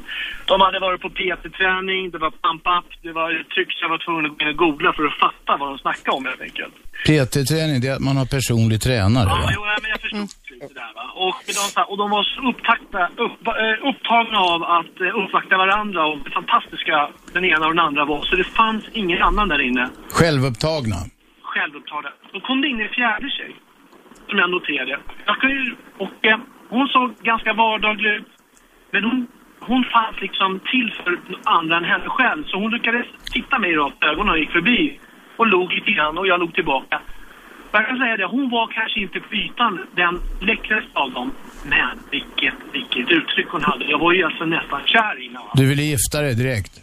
De 0.52 0.56
hade 0.66 0.80
varit 0.88 1.02
på 1.06 1.10
PT-träning, 1.20 2.02
det 2.14 2.18
var 2.26 2.32
pump-up, 2.46 2.88
det 3.06 3.12
var 3.20 3.30
tryck 3.54 3.70
så 3.74 3.80
jag 3.86 3.90
var 3.96 3.98
tvungen 4.06 4.26
att 4.26 4.32
gå 4.38 4.40
in 4.44 4.48
och 4.54 4.58
googla 4.66 4.90
för 4.94 5.04
att 5.10 5.18
fatta 5.26 5.52
vad 5.62 5.68
de 5.72 5.78
snackade 5.78 6.18
om 6.18 6.26
helt 6.30 6.42
enkelt. 6.48 6.74
PT-träning, 7.08 7.78
det 7.82 7.88
är 7.92 7.96
att 7.98 8.08
man 8.10 8.18
har 8.22 8.26
personlig 8.38 8.78
tränare 8.88 9.28
Ja, 9.30 9.36
va? 9.44 9.50
jo, 9.56 9.62
ja, 9.72 9.76
men 9.82 9.90
jag 9.96 10.02
förstod 10.06 10.30
lite 10.62 10.74
där 10.82 10.92
va. 11.00 11.06
Och 11.28 11.38
de, 11.58 11.82
och 11.92 11.98
de 12.02 12.06
var 12.16 12.24
så 12.34 12.40
upptakta, 12.52 13.02
upp, 13.26 13.42
eh, 13.64 13.76
upptagna 13.90 14.40
av 14.54 14.60
att 14.78 14.96
eh, 15.06 15.20
uppvakta 15.22 15.58
varandra 15.66 16.02
och 16.12 16.18
det 16.26 16.32
fantastiska 16.40 16.96
den 17.36 17.46
ena 17.46 17.64
och 17.68 17.74
den 17.76 17.86
andra 17.90 18.06
var. 18.06 18.22
Så 18.30 18.36
det 18.36 18.44
fanns 18.62 18.84
ingen 18.94 19.22
annan 19.22 19.48
där 19.54 19.62
inne 19.62 19.90
Självupptagna. 20.20 20.96
självupptagna. 21.52 22.10
Då 22.34 22.40
kom 22.40 22.62
det 22.62 22.68
in 22.68 22.82
en 22.82 22.90
fjärde 22.90 23.30
tjej. 23.38 23.56
Som 24.30 24.38
jag 24.40 24.50
noterade. 24.50 25.00
Jag 25.26 25.38
kan 25.42 25.50
ju, 25.50 25.76
och 25.98 26.10
hon 26.70 26.88
såg 26.88 27.16
ganska 27.22 27.54
vardaglig 27.54 28.10
ut. 28.10 28.28
Men 28.92 29.04
hon, 29.04 29.28
hon 29.60 29.84
fanns 29.84 30.22
liksom 30.22 30.60
till 30.60 30.94
för 31.04 31.20
andra 31.44 31.78
än 31.78 31.84
henne 31.84 32.10
själv. 32.10 32.44
Så 32.48 32.58
hon 32.58 32.72
lyckades 32.72 33.06
titta 33.32 33.60
mig 33.60 33.76
rakt 33.76 34.04
i 34.04 34.06
ögonen 34.06 34.30
och 34.30 34.40
gick 34.40 34.52
förbi. 34.52 35.00
Och 35.38 35.48
log 35.48 35.74
lite 35.74 35.92
grann 35.92 36.18
och 36.18 36.28
jag 36.28 36.40
log 36.40 36.54
tillbaka. 36.54 37.02
Jag 37.72 37.88
kan 37.88 37.98
säga 37.98 38.18
det, 38.18 38.26
hon 38.26 38.50
var 38.50 38.68
kanske 38.68 39.00
inte 39.00 39.20
på 39.20 39.36
ytan 39.36 39.80
den 39.96 40.20
läckraste 40.42 40.90
av 40.94 41.12
dem. 41.12 41.32
Men 41.66 42.00
vilket, 42.12 42.54
vilket 42.72 43.12
uttryck 43.12 43.48
hon 43.50 43.64
hade. 43.64 43.86
Jag 43.86 44.00
var 44.00 44.14
ju 44.14 44.24
alltså 44.24 44.46
nästan 44.46 44.82
kär 44.86 45.22
i 45.22 45.28
henne. 45.28 45.40
va. 45.40 45.52
Du 45.54 45.70
ville 45.70 45.82
gifta 45.82 46.22
dig 46.22 46.36
direkt? 46.36 46.74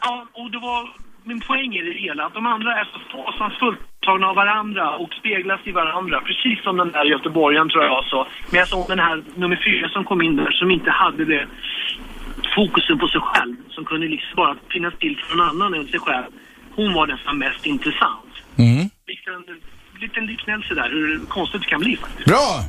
Ja, 0.00 0.26
och 0.32 0.50
det 0.50 0.58
var 0.58 1.03
min 1.24 1.40
poäng 1.40 1.74
i 1.74 1.82
det 1.82 1.98
hela. 2.00 2.26
Att 2.26 2.34
de 2.34 2.46
andra 2.46 2.80
är 2.80 2.84
så 2.84 2.98
fasansfullt 3.12 3.80
tagna 4.00 4.26
av 4.26 4.36
varandra 4.36 4.96
och 4.96 5.12
speglas 5.20 5.60
i 5.64 5.72
varandra. 5.72 6.20
Precis 6.20 6.62
som 6.64 6.76
den 6.76 6.92
där 6.92 7.04
göteborgaren 7.04 7.68
tror 7.68 7.84
jag 7.84 8.04
så. 8.04 8.26
Men 8.50 8.58
jag 8.58 8.68
såg 8.68 8.88
den 8.88 8.98
här 8.98 9.22
nummer 9.34 9.60
fyra 9.64 9.88
som 9.88 10.04
kom 10.04 10.22
in 10.22 10.36
där 10.36 10.50
som 10.50 10.70
inte 10.70 10.90
hade 10.90 11.24
det 11.24 11.46
fokusen 12.54 12.98
på 12.98 13.08
sig 13.08 13.20
själv. 13.20 13.56
Som 13.70 13.84
kunde 13.84 14.06
liksom 14.08 14.36
bara 14.36 14.56
finnas 14.68 14.94
till 14.98 15.16
för 15.16 15.36
någon 15.36 15.48
annan 15.48 15.74
än 15.74 15.88
sig 15.88 16.00
själv. 16.00 16.24
Hon 16.74 16.94
var 16.94 17.06
nästan 17.06 17.38
mest 17.38 17.66
intressant. 17.66 18.32
Mm. 18.58 18.90
Liksom 19.06 19.34
en 19.34 20.00
liten 20.00 20.26
liknelse 20.26 20.74
där 20.74 20.90
hur 20.90 21.26
konstigt 21.28 21.60
det 21.62 21.68
kan 21.68 21.80
bli 21.80 21.96
faktiskt. 21.96 22.28
Bra! 22.28 22.60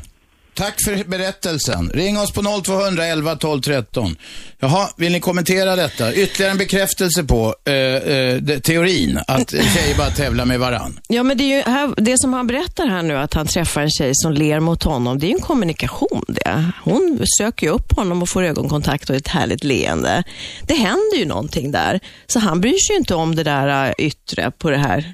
Tack 0.55 0.83
för 0.85 1.03
berättelsen. 1.03 1.89
Ring 1.93 2.19
oss 2.19 2.31
på 2.31 2.62
0211 2.63 3.35
12 3.35 3.62
13. 3.62 4.15
Jaha, 4.59 4.89
vill 4.97 5.12
ni 5.12 5.19
kommentera 5.19 5.75
detta? 5.75 6.13
Ytterligare 6.13 6.51
en 6.51 6.57
bekräftelse 6.57 7.24
på 7.24 7.55
eh, 7.65 7.74
eh, 7.74 8.59
teorin 8.59 9.19
att 9.27 9.51
tjejer 9.51 9.97
bara 9.97 10.09
tävlar 10.09 10.45
med 10.45 10.59
varann. 10.59 11.00
Ja, 11.07 11.24
men 11.24 11.38
det, 11.38 11.43
är 11.43 11.57
ju 11.57 11.62
här, 11.62 11.93
det 11.97 12.19
som 12.19 12.33
han 12.33 12.47
berättar 12.47 12.88
här 12.88 13.03
nu, 13.03 13.17
att 13.17 13.33
han 13.33 13.47
träffar 13.47 13.81
en 13.81 13.89
tjej 13.89 14.12
som 14.13 14.33
ler 14.33 14.59
mot 14.59 14.83
honom, 14.83 15.19
det 15.19 15.25
är 15.25 15.29
ju 15.29 15.35
en 15.35 15.41
kommunikation 15.41 16.25
det. 16.27 16.71
Hon 16.83 17.19
söker 17.39 17.67
ju 17.67 17.74
upp 17.74 17.91
honom 17.91 18.21
och 18.21 18.29
får 18.29 18.43
ögonkontakt 18.43 19.09
och 19.09 19.15
ett 19.15 19.27
härligt 19.27 19.63
leende. 19.63 20.24
Det 20.67 20.75
händer 20.75 21.17
ju 21.17 21.25
någonting 21.25 21.71
där. 21.71 22.00
Så 22.27 22.39
han 22.39 22.62
bryr 22.62 22.77
sig 22.88 22.93
ju 22.93 22.97
inte 22.97 23.15
om 23.15 23.35
det 23.35 23.43
där 23.43 23.88
eh, 23.88 24.05
yttre 24.05 24.51
på 24.51 24.69
det 24.69 24.77
här 24.77 25.13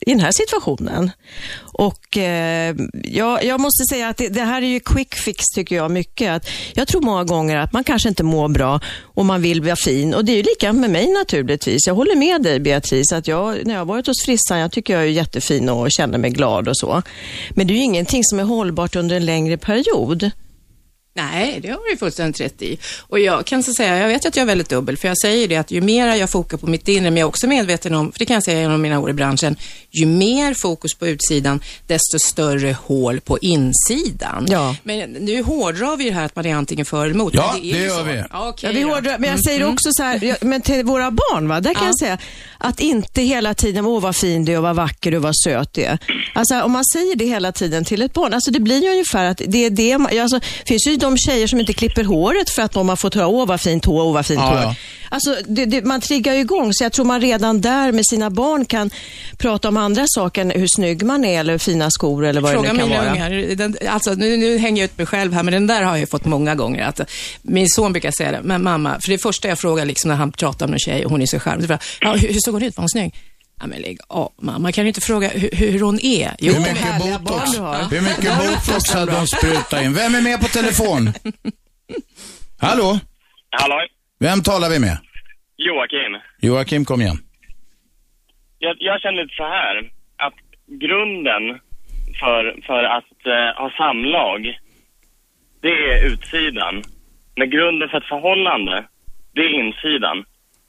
i 0.00 0.10
den 0.10 0.20
här 0.20 0.32
situationen. 0.32 1.10
Och 1.72 2.18
eh, 2.18 2.74
jag, 3.04 3.44
jag 3.44 3.60
måste 3.60 3.84
säga 3.84 4.08
att 4.08 4.16
det, 4.16 4.28
det 4.28 4.40
här 4.40 4.62
är 4.62 4.66
ju 4.66 4.80
quick 4.80 5.14
fix 5.14 5.44
tycker 5.54 5.76
jag 5.76 5.90
mycket. 5.90 6.30
Att 6.30 6.48
jag 6.74 6.88
tror 6.88 7.00
många 7.00 7.24
gånger 7.24 7.56
att 7.56 7.72
man 7.72 7.84
kanske 7.84 8.08
inte 8.08 8.22
mår 8.22 8.48
bra 8.48 8.80
och 9.02 9.26
man 9.26 9.42
vill 9.42 9.62
vara 9.62 9.76
fin. 9.76 10.14
Och 10.14 10.24
det 10.24 10.32
är 10.32 10.36
ju 10.36 10.42
lika 10.42 10.72
med 10.72 10.90
mig 10.90 11.12
naturligtvis. 11.12 11.86
Jag 11.86 11.94
håller 11.94 12.16
med 12.16 12.42
dig 12.42 12.60
Beatrice, 12.60 13.12
att 13.12 13.28
jag, 13.28 13.66
när 13.66 13.74
jag 13.74 13.80
har 13.80 13.86
varit 13.86 14.06
hos 14.06 14.24
frissan, 14.24 14.58
jag 14.58 14.72
tycker 14.72 14.94
jag 14.94 15.02
är 15.02 15.06
jättefin 15.06 15.68
och 15.68 15.90
känner 15.90 16.18
mig 16.18 16.30
glad 16.30 16.68
och 16.68 16.76
så. 16.76 17.02
Men 17.50 17.66
det 17.66 17.72
är 17.72 17.76
ju 17.76 17.82
ingenting 17.82 18.24
som 18.24 18.38
är 18.38 18.44
hållbart 18.44 18.96
under 18.96 19.16
en 19.16 19.26
längre 19.26 19.56
period. 19.56 20.30
Nej, 21.14 21.58
det 21.62 21.68
har 21.68 21.90
du 21.90 21.96
fullständigt 21.96 22.40
rätt 22.40 22.62
i. 22.62 22.78
Och 23.00 23.20
jag 23.20 23.46
kan 23.46 23.62
så 23.62 23.72
säga, 23.72 23.96
jag 23.98 24.08
vet 24.08 24.26
att 24.26 24.36
jag 24.36 24.42
är 24.42 24.46
väldigt 24.46 24.68
dubbel, 24.68 24.96
för 24.96 25.08
jag 25.08 25.18
säger 25.18 25.48
det 25.48 25.56
att 25.56 25.70
ju 25.70 25.80
mer 25.80 26.14
jag 26.16 26.30
fokar 26.30 26.56
på 26.56 26.66
mitt 26.66 26.88
inre, 26.88 27.10
men 27.10 27.16
jag 27.16 27.24
är 27.24 27.28
också 27.28 27.46
medveten 27.46 27.94
om, 27.94 28.12
för 28.12 28.18
det 28.18 28.24
kan 28.26 28.34
jag 28.34 28.44
säga 28.44 28.60
genom 28.60 28.82
mina 28.82 28.98
år 29.00 29.10
i 29.10 29.12
branschen, 29.12 29.56
ju 29.90 30.06
mer 30.06 30.54
fokus 30.54 30.94
på 30.94 31.06
utsidan, 31.06 31.60
desto 31.86 32.18
större 32.18 32.76
hål 32.84 33.20
på 33.20 33.38
insidan. 33.38 34.46
Ja. 34.50 34.76
Men 34.82 35.10
nu 35.12 35.42
hårdrar 35.42 35.96
vi 35.96 36.04
ju 36.04 36.10
här 36.10 36.24
att 36.24 36.36
man 36.36 36.46
är 36.46 36.54
antingen 36.54 36.86
för 36.86 37.04
eller 37.04 37.14
emot. 37.14 37.34
Ja, 37.34 37.54
det 37.62 37.68
ju 37.68 37.78
gör 37.78 37.98
så. 37.98 38.02
vi. 38.02 38.22
Ja, 38.30 38.48
okej 38.48 38.70
Ja, 38.70 38.76
vi 38.76 38.82
hårdrar, 38.82 39.02
men 39.18 39.22
jag 39.22 39.28
Mm, 39.28 39.42
säger 39.42 39.60
mm. 39.60 39.72
också 39.74 39.88
så 39.92 40.02
här, 40.02 40.36
men 40.44 40.60
till 40.60 40.84
våra 40.84 41.10
barn, 41.10 41.48
va? 41.48 41.60
där 41.60 41.74
kan 41.74 41.82
Ja. 41.82 41.88
jag 41.88 41.98
säga 41.98 42.18
att 42.58 42.80
inte 42.80 43.22
hela 43.22 43.54
tiden, 43.54 43.86
åh 43.86 44.02
vad 44.02 44.16
fin 44.16 44.44
du 44.44 44.52
är, 44.52 44.56
och 44.56 44.62
vad 44.62 44.76
vacker 44.76 45.10
du 45.10 45.16
och 45.16 45.22
vad 45.22 45.36
söt 45.44 45.72
du 45.74 45.82
är. 45.82 45.98
Alltså 46.34 46.62
om 46.62 46.72
man 46.72 46.84
säger 46.84 47.16
det 47.16 47.24
hela 47.24 47.52
tiden 47.52 47.84
till 47.84 48.02
ett 48.02 48.12
barn, 48.12 48.34
alltså 48.34 48.50
det 48.50 48.60
blir 48.60 48.82
ju 48.82 48.90
ungefär 48.90 49.24
att 49.24 49.40
det 49.46 49.64
är 49.66 49.70
det, 49.70 49.98
man- 49.98 50.18
alltså, 50.20 50.38
det 50.38 50.66
finns 50.68 50.86
ju 50.86 50.96
de 50.96 51.09
tjejer 51.16 51.46
som 51.46 51.60
inte 51.60 51.72
klipper 51.72 52.04
håret 52.04 52.50
för 52.50 52.62
att 52.62 52.72
de 52.72 52.88
har 52.88 52.96
fått 52.96 53.14
höra, 53.14 53.26
åh 53.26 53.46
vad 53.46 53.60
fint 53.60 53.84
hår, 53.84 54.02
åh 54.02 54.12
vad 54.14 54.26
fint 54.26 54.40
Ja, 54.40 54.46
hår. 54.48 54.58
ja. 54.62 54.74
Alltså 55.12 55.36
det, 55.48 55.64
det, 55.64 55.84
man 55.84 56.00
triggar 56.00 56.34
ju 56.34 56.40
igång, 56.40 56.74
så 56.74 56.84
jag 56.84 56.92
tror 56.92 57.04
man 57.04 57.20
redan 57.20 57.60
där 57.60 57.92
med 57.92 58.06
sina 58.06 58.30
barn 58.30 58.64
kan 58.64 58.90
prata 59.38 59.68
om 59.68 59.76
andra 59.76 60.04
saker 60.08 60.40
än 60.40 60.50
hur 60.50 60.66
snygg 60.76 61.02
man 61.02 61.24
är 61.24 61.40
eller 61.40 61.58
fina 61.58 61.90
skor 61.90 62.24
eller 62.26 62.40
vad 62.40 62.52
Fråga 62.52 62.68
det 62.68 62.72
nu 62.72 62.78
kan 62.80 62.88
min 62.88 62.98
vara. 62.98 63.10
ungar. 63.12 63.54
Den, 63.56 63.76
alltså, 63.88 64.14
nu, 64.14 64.36
nu 64.36 64.58
hänger 64.58 64.82
jag 64.82 64.90
ut 64.90 64.98
mig 64.98 65.06
själv 65.06 65.32
här, 65.32 65.42
men 65.42 65.52
den 65.54 65.66
där 65.66 65.82
har 65.82 65.90
jag 65.90 66.00
ju 66.00 66.06
fått 66.06 66.24
många 66.24 66.54
gånger. 66.54 66.84
Att, 66.86 67.00
min 67.42 67.68
son 67.68 67.92
brukar 67.92 68.10
säga 68.10 68.32
det, 68.32 68.40
men 68.42 68.62
mamma, 68.62 69.00
för 69.00 69.08
det 69.10 69.18
första 69.18 69.48
jag 69.48 69.58
frågar 69.58 69.84
liksom, 69.84 70.08
när 70.08 70.16
han 70.16 70.32
pratar 70.32 70.66
om 70.66 70.72
en 70.72 70.78
tjej 70.78 71.04
och 71.04 71.10
hon 71.10 71.22
är 71.22 71.26
så 71.26 71.38
charmig, 71.40 71.62
så 71.62 71.66
frågar 71.66 71.80
jag, 72.00 72.08
ja, 72.14 72.18
hur, 72.20 72.28
hur 72.28 72.40
såg 72.40 72.54
hon 72.54 72.62
ut? 72.62 72.76
Var 72.76 72.82
hon 72.82 72.88
snygg? 72.88 73.14
Ja, 73.60 73.66
men 73.66 73.80
lägg 73.82 73.98
av, 74.08 74.32
mamma. 74.42 74.72
Kan 74.72 74.84
du 74.84 74.88
inte 74.88 75.00
fråga 75.00 75.28
hur, 75.28 75.50
hur 75.72 75.80
hon 75.80 75.98
är? 76.02 76.30
Jo, 76.38 76.52
Hur 76.52 76.60
mycket 76.60 76.98
botox, 76.98 77.58
hur 77.92 78.00
mycket 78.00 78.38
botox 78.38 78.92
hade 78.94 79.12
de 79.12 79.26
sprutat 79.26 79.82
in? 79.82 79.94
Vem 79.94 80.14
är 80.14 80.22
med 80.22 80.40
på 80.40 80.46
telefon? 80.46 81.02
Hallå? 82.60 82.98
Hallå? 83.50 83.80
Vem 84.18 84.42
talar 84.42 84.70
vi 84.70 84.78
med? 84.78 84.98
Joakim. 85.56 86.12
Joakim, 86.40 86.84
kom 86.84 87.00
igen. 87.00 87.18
Jag, 88.58 88.76
jag 88.80 89.00
känner 89.00 89.22
lite 89.22 89.34
så 89.34 89.44
här, 89.44 89.90
att 90.16 90.34
grunden 90.66 91.60
för, 92.20 92.62
för 92.66 92.82
att 92.84 93.26
eh, 93.26 93.60
ha 93.62 93.70
samlag, 93.76 94.58
det 95.62 95.68
är 95.92 96.06
utsidan. 96.12 96.82
Men 97.36 97.50
grunden 97.50 97.88
för 97.88 97.98
ett 97.98 98.04
förhållande, 98.14 98.84
det 99.34 99.40
är 99.40 99.52
insidan. 99.64 100.24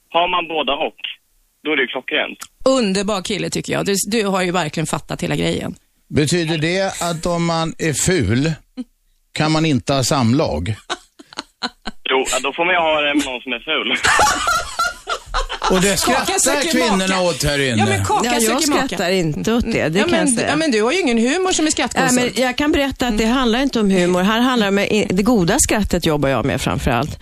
Har 0.08 0.28
man 0.28 0.48
båda 0.48 0.72
och, 0.72 1.00
då 1.64 1.72
är 1.72 1.76
det 1.76 1.82
ju 1.82 1.88
klockrent. 1.88 2.38
Underbar 2.64 3.22
kille 3.22 3.50
tycker 3.50 3.72
jag. 3.72 3.86
Du, 3.86 3.94
du 4.06 4.24
har 4.26 4.42
ju 4.42 4.50
verkligen 4.50 4.86
fattat 4.86 5.22
hela 5.22 5.36
grejen. 5.36 5.74
Betyder 6.14 6.58
det 6.58 7.02
att 7.02 7.26
om 7.26 7.44
man 7.44 7.74
är 7.78 7.92
ful 7.92 8.52
kan 9.32 9.52
man 9.52 9.64
inte 9.66 9.92
ha 9.92 10.04
samlag? 10.04 10.74
Jo, 12.10 12.24
ja, 12.32 12.38
då 12.42 12.52
får 12.52 12.64
man 12.64 12.74
ju 12.74 12.80
ha 12.80 13.00
det 13.00 13.14
med 13.14 13.24
någon 13.24 13.40
som 13.40 13.52
är 13.52 13.58
ful. 13.60 13.96
Och 15.70 15.80
det 15.80 15.96
skrattar 15.96 16.72
kvinnorna 16.72 17.06
maka. 17.08 17.20
åt 17.20 17.42
här 17.44 17.58
inne. 17.58 17.76
Ja, 17.78 17.86
men 17.86 18.04
kaka 18.04 18.26
Ja, 18.26 18.32
jag 18.34 18.42
söker 18.42 18.70
maka. 18.70 18.86
skrattar 18.88 19.10
inte 19.10 19.52
åt 19.52 19.64
det, 19.72 19.88
det 19.88 19.98
ja, 19.98 20.04
kan 20.04 20.10
men, 20.10 20.20
jag 20.20 20.34
säga. 20.36 20.48
ja, 20.48 20.56
men 20.56 20.70
du 20.70 20.82
har 20.82 20.92
ju 20.92 21.00
ingen 21.00 21.18
humor 21.18 21.52
som 21.52 21.62
är 21.62 21.66
Nej, 21.66 21.72
skattkonsult. 21.72 22.34
men 22.36 22.42
jag 22.44 22.56
kan 22.56 22.72
berätta 22.72 23.06
att 23.08 23.18
det 23.18 23.24
handlar 23.24 23.62
inte 23.62 23.80
om 23.80 23.90
humor. 23.90 24.22
Här 24.22 24.40
handlar 24.40 24.70
det 24.70 24.82
om 25.08 25.16
det 25.16 25.22
goda 25.22 25.56
skrattet 25.58 26.06
jobbar 26.06 26.28
jag 26.28 26.44
med 26.44 26.60
framför 26.60 26.90
allt. 26.90 27.18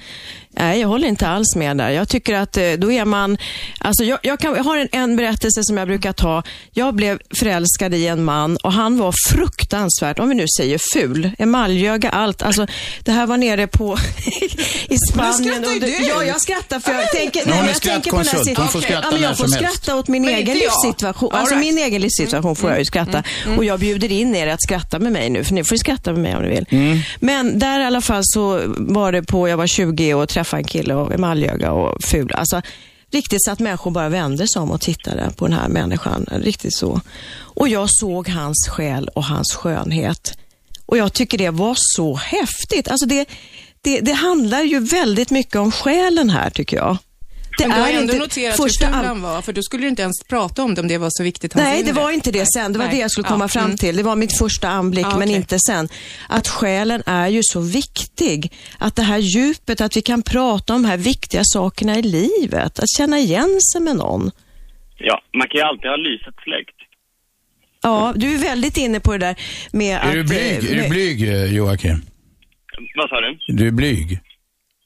Nej, 0.53 0.81
jag 0.81 0.89
håller 0.89 1.09
inte 1.09 1.29
alls 1.29 1.57
med 1.57 1.77
där. 1.77 1.91
Jag 1.91 2.09
tycker 2.09 2.35
att 2.35 2.57
eh, 2.57 2.73
då 2.79 2.93
är 2.93 3.05
man... 3.05 3.39
Alltså 3.79 4.05
jag, 4.05 4.19
jag, 4.23 4.39
kan, 4.41 4.55
jag 4.57 4.65
har 4.65 4.77
en, 4.77 4.89
en 4.93 5.17
berättelse 5.17 5.61
som 5.65 5.77
jag 5.77 5.89
brukar 5.89 6.13
ta. 6.13 6.43
Jag 6.73 6.95
blev 6.95 7.19
förälskad 7.41 7.95
i 7.95 8.07
en 8.07 8.25
man 8.25 8.57
och 8.57 8.73
han 8.73 8.99
var 8.99 9.15
fruktansvärt, 9.29 10.19
om 10.19 10.29
vi 10.29 10.35
nu 10.35 10.47
säger 10.59 10.81
ful, 10.93 11.31
emaljöga, 11.39 12.11
allt. 12.11 12.43
Alltså, 12.43 12.67
det 13.05 13.13
här 13.13 13.27
var 13.27 13.37
nere 13.37 13.67
på 13.67 13.99
i 14.89 14.97
Spanien. 15.13 15.65
under- 15.65 15.87
du. 15.87 16.07
Ja, 16.07 16.25
jag 16.25 16.41
skrattar 16.41 16.81
för 16.81 16.93
jag 16.93 17.11
tänker... 17.13 17.47
Nej, 17.47 17.59
jag 17.67 17.83
tänker 17.83 18.11
på 18.11 18.17
den 18.17 18.27
här. 18.27 18.55
Hon 18.57 18.69
får 18.69 18.81
sit- 18.81 18.85
skratta 18.85 19.07
ja, 19.07 19.13
men 19.13 19.23
Jag 19.23 19.37
får 19.39 19.47
skratta 19.47 19.97
åt 19.97 20.09
min 20.09 20.29
egen 20.29 20.59
livssituation. 20.59 21.33
All 21.33 21.39
Alltså 21.41 21.55
right. 21.55 21.67
min 21.75 21.79
egen 21.85 22.01
livssituation 22.03 22.57
får 22.57 22.71
jag 22.71 22.79
ju 22.79 22.85
skratta. 22.85 23.23
Och 23.57 23.65
jag 23.65 23.81
bjuder 23.81 24.13
in 24.13 24.35
er 24.35 24.47
att 24.47 24.63
skratta 24.63 24.99
med 24.99 25.13
mig 25.13 25.31
nu, 25.31 25.45
för 25.45 25.55
ni 25.55 25.65
får 25.65 25.77
skratta 25.77 26.13
med 26.13 26.23
mig 26.23 26.37
om 26.37 26.43
ni 26.43 26.49
vill. 26.49 26.67
Men 27.21 27.59
där 27.59 27.81
i 27.81 27.85
alla 27.85 28.01
fall 28.01 28.23
så 28.25 28.61
var 28.77 29.13
det 29.13 29.23
på, 29.23 29.49
jag 29.49 29.57
var 29.57 29.67
20 29.67 30.15
och 30.15 30.29
träffa 30.41 30.57
en 30.57 30.65
kille 30.65 30.95
och 30.95 31.15
emaljöga 31.15 31.73
och 31.73 32.03
ful. 32.03 32.33
Alltså 32.33 32.63
riktigt 33.11 33.45
så 33.45 33.51
att 33.51 33.59
människor 33.59 33.91
bara 33.91 34.09
vände 34.09 34.49
sig 34.49 34.63
om 34.63 34.71
och 34.71 34.81
tittade 34.81 35.31
på 35.37 35.47
den 35.47 35.57
här 35.57 35.69
människan. 35.69 36.27
Riktigt 36.31 36.77
så. 36.77 37.01
Och 37.57 37.69
jag 37.69 37.89
såg 37.91 38.29
hans 38.29 38.69
själ 38.69 39.09
och 39.09 39.25
hans 39.25 39.55
skönhet. 39.55 40.39
Och 40.87 40.97
jag 40.97 41.13
tycker 41.13 41.39
det 41.39 41.51
var 41.51 41.75
så 41.77 42.15
häftigt. 42.15 42.89
Alltså 42.89 43.07
det, 43.07 43.29
det, 43.83 44.01
det 44.01 44.13
handlar 44.13 44.63
ju 44.63 44.81
väldigt 44.81 45.31
mycket 45.31 45.57
om 45.57 45.73
själen 45.73 46.31
här 46.31 46.51
tycker 46.51 46.77
jag. 46.77 46.97
Det 47.63 47.69
Men 47.69 47.77
du 47.77 47.83
har 47.83 47.89
är 47.89 47.93
ändå 47.93 48.13
inte 48.13 48.19
noterat 48.25 48.57
första 48.57 48.87
hur 48.87 48.93
ful 48.93 49.01
an- 49.01 49.07
han 49.07 49.23
var, 49.23 49.43
för 49.43 49.53
då 49.53 49.63
skulle 49.63 49.83
du 49.83 49.89
inte 49.89 50.03
ens 50.03 50.25
prata 50.29 50.63
om 50.63 50.75
det 50.75 50.81
om 50.81 50.89
det 50.89 50.99
var 50.99 51.09
så 51.11 51.23
viktigt. 51.23 51.55
Nej, 51.55 51.83
det 51.83 51.93
var 51.93 52.11
inte 52.11 52.31
det 52.31 52.47
sen. 52.55 52.73
Det 52.73 52.79
var 52.79 52.87
Nej. 52.87 52.95
det 52.95 53.01
jag 53.01 53.11
skulle 53.11 53.27
Ja, 53.27 53.33
komma 53.33 53.49
fram 53.49 53.65
mm. 53.65 53.77
till. 53.77 53.97
Det 53.97 54.03
var 54.03 54.17
mitt 54.17 54.39
första 54.39 54.69
anblick, 54.69 55.07
Ja, 55.07 55.11
men 55.19 55.29
okej. 55.29 55.37
inte 55.37 55.59
sen. 55.59 55.89
Att 56.29 56.49
själen 56.49 57.03
är 57.07 57.29
ju 57.29 57.41
så 57.43 57.61
viktig. 57.61 58.53
Att 58.79 58.97
det 58.97 59.03
här 59.03 59.19
djupet, 59.19 59.81
att 59.81 59.97
vi 59.97 60.03
kan 60.03 60.23
prata 60.23 60.75
om 60.75 60.83
de 60.83 60.89
här 60.89 60.97
viktiga 60.97 61.41
sakerna 61.45 61.99
i 61.99 62.03
livet. 62.03 62.79
Att 62.79 62.89
känna 62.97 63.19
igen 63.19 63.59
sig 63.73 63.81
med 63.81 63.97
någon. 63.97 64.31
Ja, 64.99 65.23
man 65.39 65.49
kan 65.49 65.59
ju 65.59 65.63
alltid 65.63 65.91
ha 65.91 65.97
lyset 65.97 66.35
släckt. 66.45 66.77
Ja, 67.83 68.13
du 68.17 68.35
är 68.35 68.39
väldigt 68.39 68.77
inne 68.77 69.01
på 69.01 69.13
det 69.13 69.19
där 69.19 69.37
med 69.73 69.97
att... 69.99 70.05
Är 70.13 70.17
du 70.17 70.25
blyg? 70.25 70.41
eh, 70.41 70.57
Är 70.57 70.75
du 70.75 70.77
med- 70.81 70.91
blyg, 70.91 71.29
eh, 71.29 71.45
Joakim? 71.55 72.03
Vad 72.97 73.09
sa 73.09 73.17
du? 73.21 73.55
Du 73.57 73.67
är 73.67 73.71
blyg? 73.71 74.13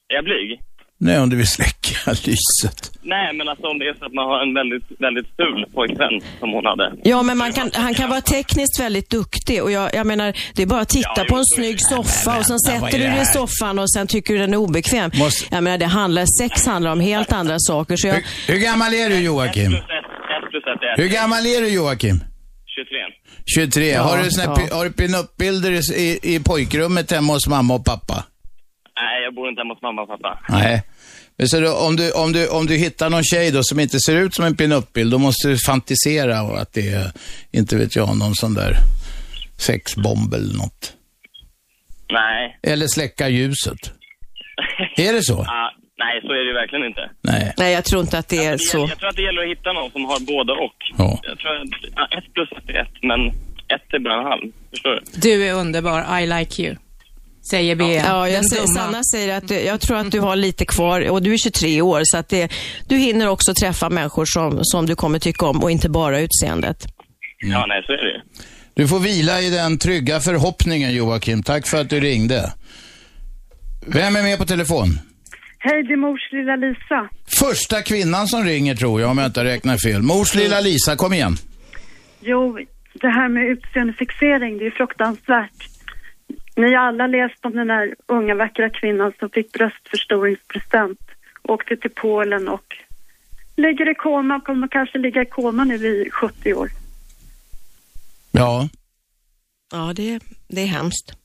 Är 0.09 0.15
jag 0.15 0.25
blyg? 0.25 0.61
Nej, 1.01 1.19
om 1.19 1.31
du 1.31 1.37
vill 1.37 1.47
släcka 1.49 1.97
lyset. 2.11 2.91
Nej, 3.03 3.35
men 3.37 3.49
alltså 3.49 3.67
om 3.67 3.79
det 3.79 3.85
är 3.85 3.95
så 3.99 4.05
att 4.05 4.13
man 4.13 4.25
har 4.27 4.43
en 4.43 4.55
väldigt, 4.55 4.85
väldigt 4.99 5.27
ful 5.37 5.67
pojkvän 5.75 6.21
som 6.41 6.51
hon 6.53 6.67
hade. 6.67 6.93
Ja, 7.05 7.23
men 7.23 7.39
man 7.39 7.53
kan, 7.53 7.71
han 7.75 7.95
kan 7.95 8.11
vara 8.11 8.21
tekniskt 8.21 8.81
väldigt 8.81 9.11
duktig 9.11 9.63
och 9.63 9.71
jag, 9.71 9.95
jag 9.95 10.07
menar, 10.07 10.37
det 10.55 10.63
är 10.63 10.67
bara 10.67 10.81
att 10.81 10.89
titta 10.89 11.11
Ja, 11.17 11.25
på 11.29 11.37
en 11.37 11.45
snygg 11.57 11.81
soffa 11.81 12.39
och 12.39 12.47
sen 12.47 12.59
sätter 12.59 12.99
du 12.99 13.05
dig 13.05 13.23
i 13.23 13.27
soffan 13.27 13.79
och 13.79 13.91
sen 13.93 14.07
tycker 14.07 14.35
du 14.35 14.41
den 14.41 14.53
är 14.53 14.57
obekväm. 14.57 15.11
Måste- 15.15 15.55
Jag 15.55 15.65
menar, 15.65 15.79
det 15.79 15.87
handlar, 15.87 16.27
sex 16.43 16.67
handlar 16.67 16.93
om 16.93 17.01
helt 17.01 17.33
andra 17.33 17.57
saker. 17.59 17.97
Så 17.97 18.07
jag, 18.07 18.15
Hur, 18.15 18.53
hur 18.53 18.59
gammal 18.61 18.95
är 18.95 19.09
du, 19.09 19.19
Joakim? 19.21 19.65
1 19.67 19.71
plus 19.71 19.83
1, 19.83 19.87
1 20.45 20.51
plus 20.51 20.65
1 20.77 20.83
är 20.99 21.03
Hur 21.03 21.09
gammal 21.09 21.47
är 21.47 21.61
du, 21.61 21.69
Joakim? 21.69 22.17
23. 22.77 22.97
23. 23.57 23.93
har 23.95 24.19
du, 24.23 24.31
såna 24.31 24.57
ja. 24.71 24.77
har 24.77 24.85
du 24.85 24.91
pinup-bilder 24.93 25.71
i, 25.71 25.81
i, 26.03 26.35
i 26.35 26.41
pojkrummet 26.41 27.11
hemma 27.11 27.33
hos 27.33 27.47
mamma 27.49 27.75
och 27.75 27.85
pappa? 27.85 28.25
Nej, 29.01 29.23
jag 29.25 29.35
bor 29.35 29.49
inte 29.49 29.61
hemma 29.61 29.75
hos 29.75 29.83
mamma 29.83 30.03
och 30.03 30.09
pappa. 30.09 30.41
Nej. 30.49 30.83
Men 31.37 31.49
så 31.49 31.61
då, 31.61 31.73
om, 31.77 31.97
du, 31.97 32.13
om, 32.13 32.33
du, 32.33 32.49
om 32.49 32.67
du 32.67 32.77
hittar 32.77 33.11
någon 33.11 33.25
tjej 33.25 33.51
då 33.51 33.61
som 33.63 33.81
inte 33.81 33.99
ser 34.01 34.17
ut 34.17 34.35
som 34.35 34.45
en 34.45 34.57
pinup-bild, 34.57 35.11
då 35.11 35.19
måste 35.19 35.49
du 35.49 35.57
fantisera 35.67 36.43
och 36.43 36.61
att 36.61 36.73
det 36.73 36.89
är, 36.89 37.11
inte 37.53 37.77
vet 37.77 37.97
jag, 37.97 38.17
någon 38.19 38.35
sån 38.35 38.55
där 38.55 38.77
sexbomb 39.59 40.35
eller 40.35 40.55
något. 40.57 40.93
Nej. 42.13 42.59
Eller 42.63 42.87
släcka 42.87 43.29
ljuset. 43.29 43.79
Är 44.97 45.13
det 45.13 45.23
så? 45.23 45.41
Ah, 45.49 45.71
nej, 45.99 46.21
så 46.23 46.29
är 46.33 46.39
det 46.39 46.45
ju 46.47 46.53
verkligen 46.53 46.85
inte. 46.87 47.11
Nej. 47.23 47.55
nej, 47.57 47.73
jag 47.73 47.85
tror 47.85 48.01
inte 48.03 48.19
att 48.19 48.29
det 48.29 48.45
är 48.45 48.53
Det 48.53 48.59
så. 48.59 48.79
gäller- 48.79 48.89
Jag 48.91 48.99
tror 48.99 49.09
att 49.09 49.17
det 49.17 49.23
gäller 49.23 49.43
att 49.43 49.49
hitta 49.59 49.73
någon 49.73 49.91
som 49.91 50.05
har 50.05 50.21
både 50.21 50.53
och. 50.53 50.77
Ja. 50.99 51.21
Jag 51.23 51.39
tror 51.39 51.57
att 51.57 51.69
ja, 51.97 52.19
ett 52.19 52.33
plus 52.35 52.49
ett 52.53 52.69
är 52.71 52.83
ett, 52.83 53.03
men 53.03 53.21
ett 53.75 53.95
är 53.95 53.99
bara 53.99 54.19
en 54.21 54.25
halv. 54.27 54.53
Förstår 54.71 54.91
du? 54.91 55.21
Du 55.21 55.49
är 55.49 55.55
underbar, 55.55 56.21
I 56.21 56.27
like 56.27 56.63
you. 56.63 56.77
Säger 57.51 57.77
Bea. 57.77 58.05
Ja, 58.07 58.29
jag 58.29 58.45
säger. 58.45 58.67
Sanna 58.67 59.03
säger 59.13 59.37
att 59.37 59.49
du, 59.49 59.55
jag 59.55 59.81
tror 59.81 59.97
att 59.97 60.11
du 60.11 60.21
har 60.21 60.37
lite 60.37 60.65
kvar 60.65 61.11
och 61.11 61.23
du 61.23 61.33
är 61.33 61.39
23 61.39 61.83
år 61.83 62.01
så 62.05 62.17
att 62.17 62.29
det, 62.29 62.53
du 62.89 62.97
hinner 62.97 63.29
också 63.29 63.55
träffa 63.55 63.91
människor 63.91 64.25
som, 64.25 64.59
som 64.63 64.87
du 64.87 64.95
kommer 64.97 65.19
tycka 65.19 65.47
om 65.47 65.63
och 65.63 65.71
inte 65.71 65.89
bara 65.91 66.21
utseendet. 66.21 66.87
Ja, 67.39 67.67
nej, 67.69 67.83
så 67.87 67.93
är 67.93 67.97
det. 67.97 68.23
Du 68.75 68.89
får 68.89 68.99
vila 68.99 69.41
i 69.41 69.51
den 69.51 69.79
trygga 69.79 70.21
förhoppningen, 70.21 70.95
Joakim. 70.95 71.43
Tack 71.43 71.67
för 71.67 71.81
att 71.81 71.91
du 71.91 72.01
ringde. 72.01 72.53
Vem 73.87 74.17
är 74.17 74.23
med 74.23 74.39
på 74.39 74.45
telefon? 74.45 74.99
Hej, 75.59 75.83
det 75.83 75.93
är 75.93 75.97
mors 75.97 76.33
lilla 76.33 76.57
Lisa. 76.57 77.09
Första 77.41 77.83
kvinnan 77.83 78.27
som 78.27 78.45
ringer 78.45 78.75
tror 78.75 79.01
jag, 79.01 79.11
om 79.11 79.19
jag 79.19 79.27
inte 79.27 79.45
räknar 79.45 79.77
fel. 79.77 80.03
Mors 80.03 80.35
lilla 80.35 80.61
Lisa, 80.61 80.97
kom 80.97 81.13
igen. 81.13 81.37
Jo, 82.21 82.59
det 83.01 83.09
här 83.09 83.29
med 83.29 83.45
utseendefixering, 83.49 84.59
det 84.59 84.67
är 84.67 84.71
fruktansvärt. 84.71 85.74
Ni 86.57 86.75
har 86.75 86.83
alla 86.83 87.07
läst 87.07 87.45
om 87.45 87.53
den 87.53 87.67
där 87.67 87.95
unga 88.07 88.35
vackra 88.35 88.71
kvinnan 88.71 89.13
som 89.19 89.31
fick 89.31 89.53
bröstförstoringspresent. 89.53 91.01
Åkte 91.43 91.77
till 91.77 91.91
Polen 91.91 92.49
och 92.49 92.77
ligger 93.57 93.91
i 93.91 93.95
koma, 93.95 94.41
kommer 94.41 94.69
kanske 94.69 94.99
ligga 94.99 95.23
i 95.23 95.27
koma 95.27 95.65
nu 95.65 95.77
vid 95.77 96.13
70 96.13 96.55
år. 96.55 96.69
Ja. 98.33 98.69
Ja, 99.73 99.93
det, 99.97 100.21
det 100.49 100.61
är 100.61 100.67
hemskt. 100.67 101.17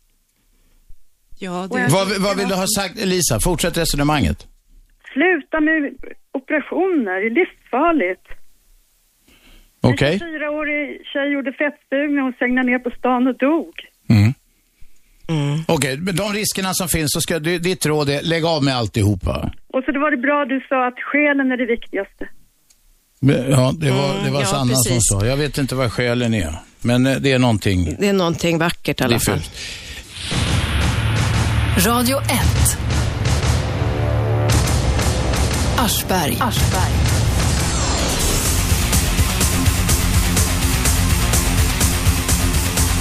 Ja, 1.40 1.68
det... 1.72 1.88
Vad, 1.90 2.22
vad 2.22 2.38
vill 2.38 2.48
du 2.48 2.56
ha 2.56 2.68
sagt, 2.68 2.96
Lisa? 3.06 3.40
Fortsätt 3.40 3.78
resonemanget. 3.78 4.48
Sluta 5.14 5.60
med 5.60 5.94
operationer, 6.32 7.22
det 7.22 7.28
är 7.28 7.30
livsfarligt. 7.30 8.28
Okej? 9.82 10.14
En 10.14 10.20
24-årig 10.20 11.02
tjej 11.14 11.32
gjorde 11.34 11.54
fettstuvning, 11.54 12.20
hon 12.20 12.34
segnade 12.40 12.72
ner 12.72 12.80
på 12.80 12.92
stan 12.92 13.28
och 13.28 13.38
dog. 13.38 13.74
Mm. 14.10 14.34
Okej, 15.68 15.98
med 15.98 16.16
de 16.16 16.34
riskerna 16.34 16.74
som 16.74 16.88
finns 16.88 17.12
så 17.12 17.22
ska 17.22 17.40
du, 17.40 17.60
ditt 17.60 17.86
råd 17.86 18.10
är 18.10 18.22
lägg 18.22 18.46
av 18.46 18.64
med 18.64 18.76
alltihopa. 18.76 19.52
Och 19.74 19.84
så 19.86 19.92
det 19.92 20.00
var 20.00 20.12
det 20.12 20.18
bra 20.18 20.46
du 20.46 20.66
sa 20.70 20.88
att 20.88 21.00
själen 21.12 21.52
är 21.52 21.58
det 21.58 21.66
viktigaste. 21.66 22.28
Ja, 23.50 23.74
det 23.80 23.92
var, 23.92 24.26
det 24.26 24.32
var 24.32 24.40
ja, 24.42 24.46
Sanna 24.46 24.76
som 24.76 24.94
precis. 24.94 25.10
sa. 25.12 25.26
Jag 25.26 25.38
vet 25.38 25.58
inte 25.58 25.76
vad 25.76 25.92
skälen 25.92 26.34
är, 26.34 26.54
men 26.82 27.08
eh, 27.08 27.16
det 27.16 27.32
är 27.32 27.40
någonting 27.40 27.96
Det 28.00 28.08
är 28.08 28.14
någonting 28.14 28.58
vackert 28.58 29.02
i 29.02 29.04
alla 29.04 29.20
fall. 29.20 29.40
Radio 31.78 32.18
1. 32.18 32.28
Aschberg. 35.78 36.38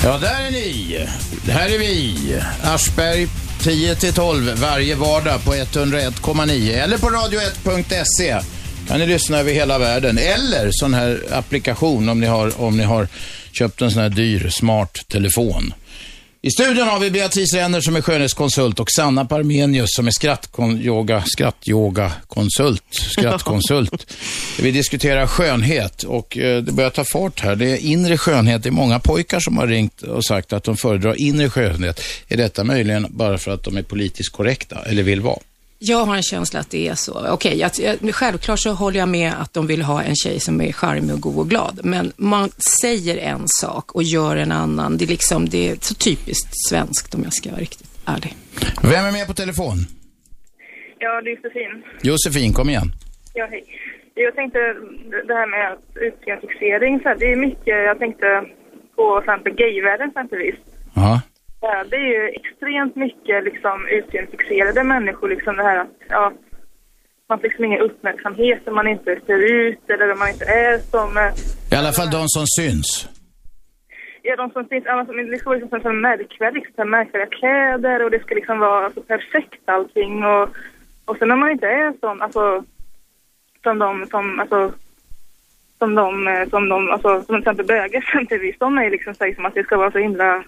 Ja, 0.04 0.18
där 0.18 0.46
är 0.46 0.50
ni. 0.50 1.06
Här 1.48 1.74
är 1.74 1.78
vi. 1.78 2.14
Aschberg 2.62 3.28
10 3.62 3.94
till 3.94 4.12
12 4.12 4.54
varje 4.60 4.94
vardag 4.94 5.44
på 5.44 5.54
101,9 5.54 6.82
eller 6.82 6.98
på 6.98 7.06
radio1.se. 7.06 8.40
Kan 8.88 9.00
ni 9.00 9.06
lyssna 9.06 9.38
över 9.38 9.52
hela 9.52 9.78
världen 9.78 10.18
eller 10.18 10.68
sån 10.70 10.94
här 10.94 11.22
applikation 11.30 12.08
om 12.08 12.20
ni 12.20 12.26
har, 12.26 12.60
om 12.60 12.76
ni 12.76 12.82
har 12.82 13.08
köpt 13.52 13.82
en 13.82 13.90
sån 13.90 14.02
här 14.02 14.08
dyr 14.08 14.48
smart 14.48 14.98
telefon. 15.08 15.74
I 16.48 16.50
studion 16.50 16.88
har 16.88 16.98
vi 16.98 17.10
Beatrice 17.10 17.54
Renner 17.54 17.80
som 17.80 17.96
är 17.96 18.00
skönhetskonsult 18.00 18.80
och 18.80 18.90
Sanna 18.90 19.24
Parmenius 19.24 19.88
som 19.92 20.06
är 20.06 20.10
skrattyoga, 20.10 21.22
skrattyoga-konsult, 21.26 22.82
skrattkonsult. 22.90 24.14
vi 24.60 24.70
diskuterar 24.70 25.26
skönhet 25.26 26.02
och 26.02 26.38
eh, 26.38 26.62
det 26.62 26.72
börjar 26.72 26.90
ta 26.90 27.04
fart 27.04 27.40
här. 27.40 27.56
Det 27.56 27.70
är 27.70 27.76
inre 27.76 28.18
skönhet. 28.18 28.62
Det 28.62 28.68
är 28.68 28.70
många 28.70 28.98
pojkar 28.98 29.40
som 29.40 29.56
har 29.56 29.66
ringt 29.66 30.02
och 30.02 30.24
sagt 30.24 30.52
att 30.52 30.64
de 30.64 30.76
föredrar 30.76 31.20
inre 31.20 31.50
skönhet. 31.50 32.00
Är 32.28 32.36
detta 32.36 32.64
möjligen 32.64 33.06
bara 33.10 33.38
för 33.38 33.50
att 33.50 33.64
de 33.64 33.76
är 33.76 33.82
politiskt 33.82 34.32
korrekta 34.32 34.82
eller 34.86 35.02
vill 35.02 35.20
vara? 35.20 35.38
Jag 35.78 36.04
har 36.04 36.16
en 36.16 36.22
känsla 36.22 36.60
att 36.60 36.70
det 36.70 36.88
är 36.88 36.94
så. 36.94 37.32
Okej, 37.32 37.58
jag, 37.58 37.70
jag, 37.78 38.14
självklart 38.14 38.58
så 38.58 38.72
håller 38.72 38.98
jag 38.98 39.08
med 39.08 39.32
att 39.40 39.54
de 39.54 39.66
vill 39.66 39.82
ha 39.82 40.02
en 40.02 40.14
tjej 40.14 40.40
som 40.40 40.60
är 40.60 40.72
charmig 40.72 41.14
och 41.14 41.20
god 41.20 41.38
och 41.38 41.48
glad. 41.50 41.80
Men 41.84 42.12
man 42.16 42.48
säger 42.80 43.16
en 43.16 43.42
sak 43.46 43.92
och 43.92 44.02
gör 44.02 44.36
en 44.36 44.52
annan. 44.52 44.96
Det 44.96 45.04
är 45.04 45.08
liksom, 45.08 45.48
det 45.48 45.68
är 45.68 45.76
så 45.80 45.94
typiskt 45.94 46.68
svenskt 46.68 47.14
om 47.14 47.22
jag 47.22 47.32
ska 47.32 47.50
vara 47.50 47.60
riktigt 47.60 47.90
ärlig. 48.06 48.36
Vem 48.82 49.04
är 49.04 49.12
med 49.12 49.26
på 49.26 49.34
telefon? 49.34 49.76
Ja, 50.98 51.22
det 51.22 51.30
är 51.30 51.36
Josefin. 51.36 51.82
Josefin, 52.02 52.52
kom 52.52 52.68
igen. 52.68 52.92
Ja, 53.34 53.46
hej. 53.50 53.64
Jag 54.14 54.34
tänkte 54.34 54.58
det 55.28 55.34
här 55.34 55.46
med 55.46 55.78
utseendefixering, 55.94 57.00
det 57.18 57.32
är 57.32 57.36
mycket, 57.36 57.76
jag 57.90 57.98
tänkte 57.98 58.26
på 58.96 59.20
till 59.20 59.30
exempel 59.30 59.52
gayvärlden 59.54 60.08
exempelvis. 60.08 60.54
Ja. 60.94 61.20
Ja, 61.60 61.84
Det 61.90 61.96
är 61.96 62.08
ju 62.22 62.28
extremt 62.28 62.96
mycket 62.96 63.44
liksom 63.44 63.86
utseendefixerade 63.88 64.84
människor, 64.84 65.28
liksom 65.28 65.56
det 65.56 65.62
här 65.62 65.76
att 65.78 65.96
ja, 66.08 66.32
man 67.28 67.38
får 67.38 67.48
liksom 67.48 67.64
ingen 67.64 67.80
uppmärksamhet 67.80 68.68
om 68.68 68.74
man 68.74 68.88
inte 68.88 69.20
ser 69.26 69.38
ut 69.52 69.90
eller 69.90 70.12
om 70.12 70.18
man 70.18 70.28
inte 70.28 70.44
är 70.44 70.78
som... 70.78 71.16
eh, 71.16 71.32
I 71.72 71.76
alla 71.80 71.92
fall 71.92 72.10
de 72.10 72.28
som 72.28 72.46
syns. 72.46 73.08
Ja, 74.22 74.36
de 74.36 74.50
som 74.50 74.68
finns, 74.68 74.86
alltså, 74.86 75.12
det 75.12 75.38
ska 75.38 75.50
vara 75.50 75.58
liksom 75.58 75.80
så 75.80 75.88
här 75.88 75.94
märkvärdigt, 75.94 76.66
liksom, 76.66 76.90
märkvärdiga 76.90 77.38
kläder 77.38 78.04
och 78.04 78.10
det 78.10 78.20
ska 78.20 78.34
liksom 78.34 78.58
vara 78.58 78.84
alltså, 78.84 79.00
perfekt 79.00 79.62
allting 79.64 80.24
och, 80.24 80.48
och 81.04 81.16
sen 81.18 81.28
när 81.28 81.36
man 81.36 81.50
inte 81.50 81.66
är 81.66 81.94
sån, 82.00 82.22
alltså 82.22 82.64
som 83.62 83.78
de, 83.78 84.06
som, 84.06 84.40
alltså 84.40 84.72
som 85.78 85.94
de, 85.94 86.28
eh, 86.28 86.48
som 86.48 86.68
de, 86.68 86.90
alltså 86.90 87.08
som 87.22 87.26
till 87.26 87.38
exempel 87.38 87.66
bögar 87.66 87.98
exempelvis, 88.02 88.56
de 88.58 88.78
är 88.78 88.90
liksom 88.90 89.14
säger 89.14 89.34
som 89.34 89.46
att 89.46 89.54
det 89.54 89.64
ska 89.64 89.76
vara 89.76 89.90
så 89.90 89.98
himla, 89.98 90.44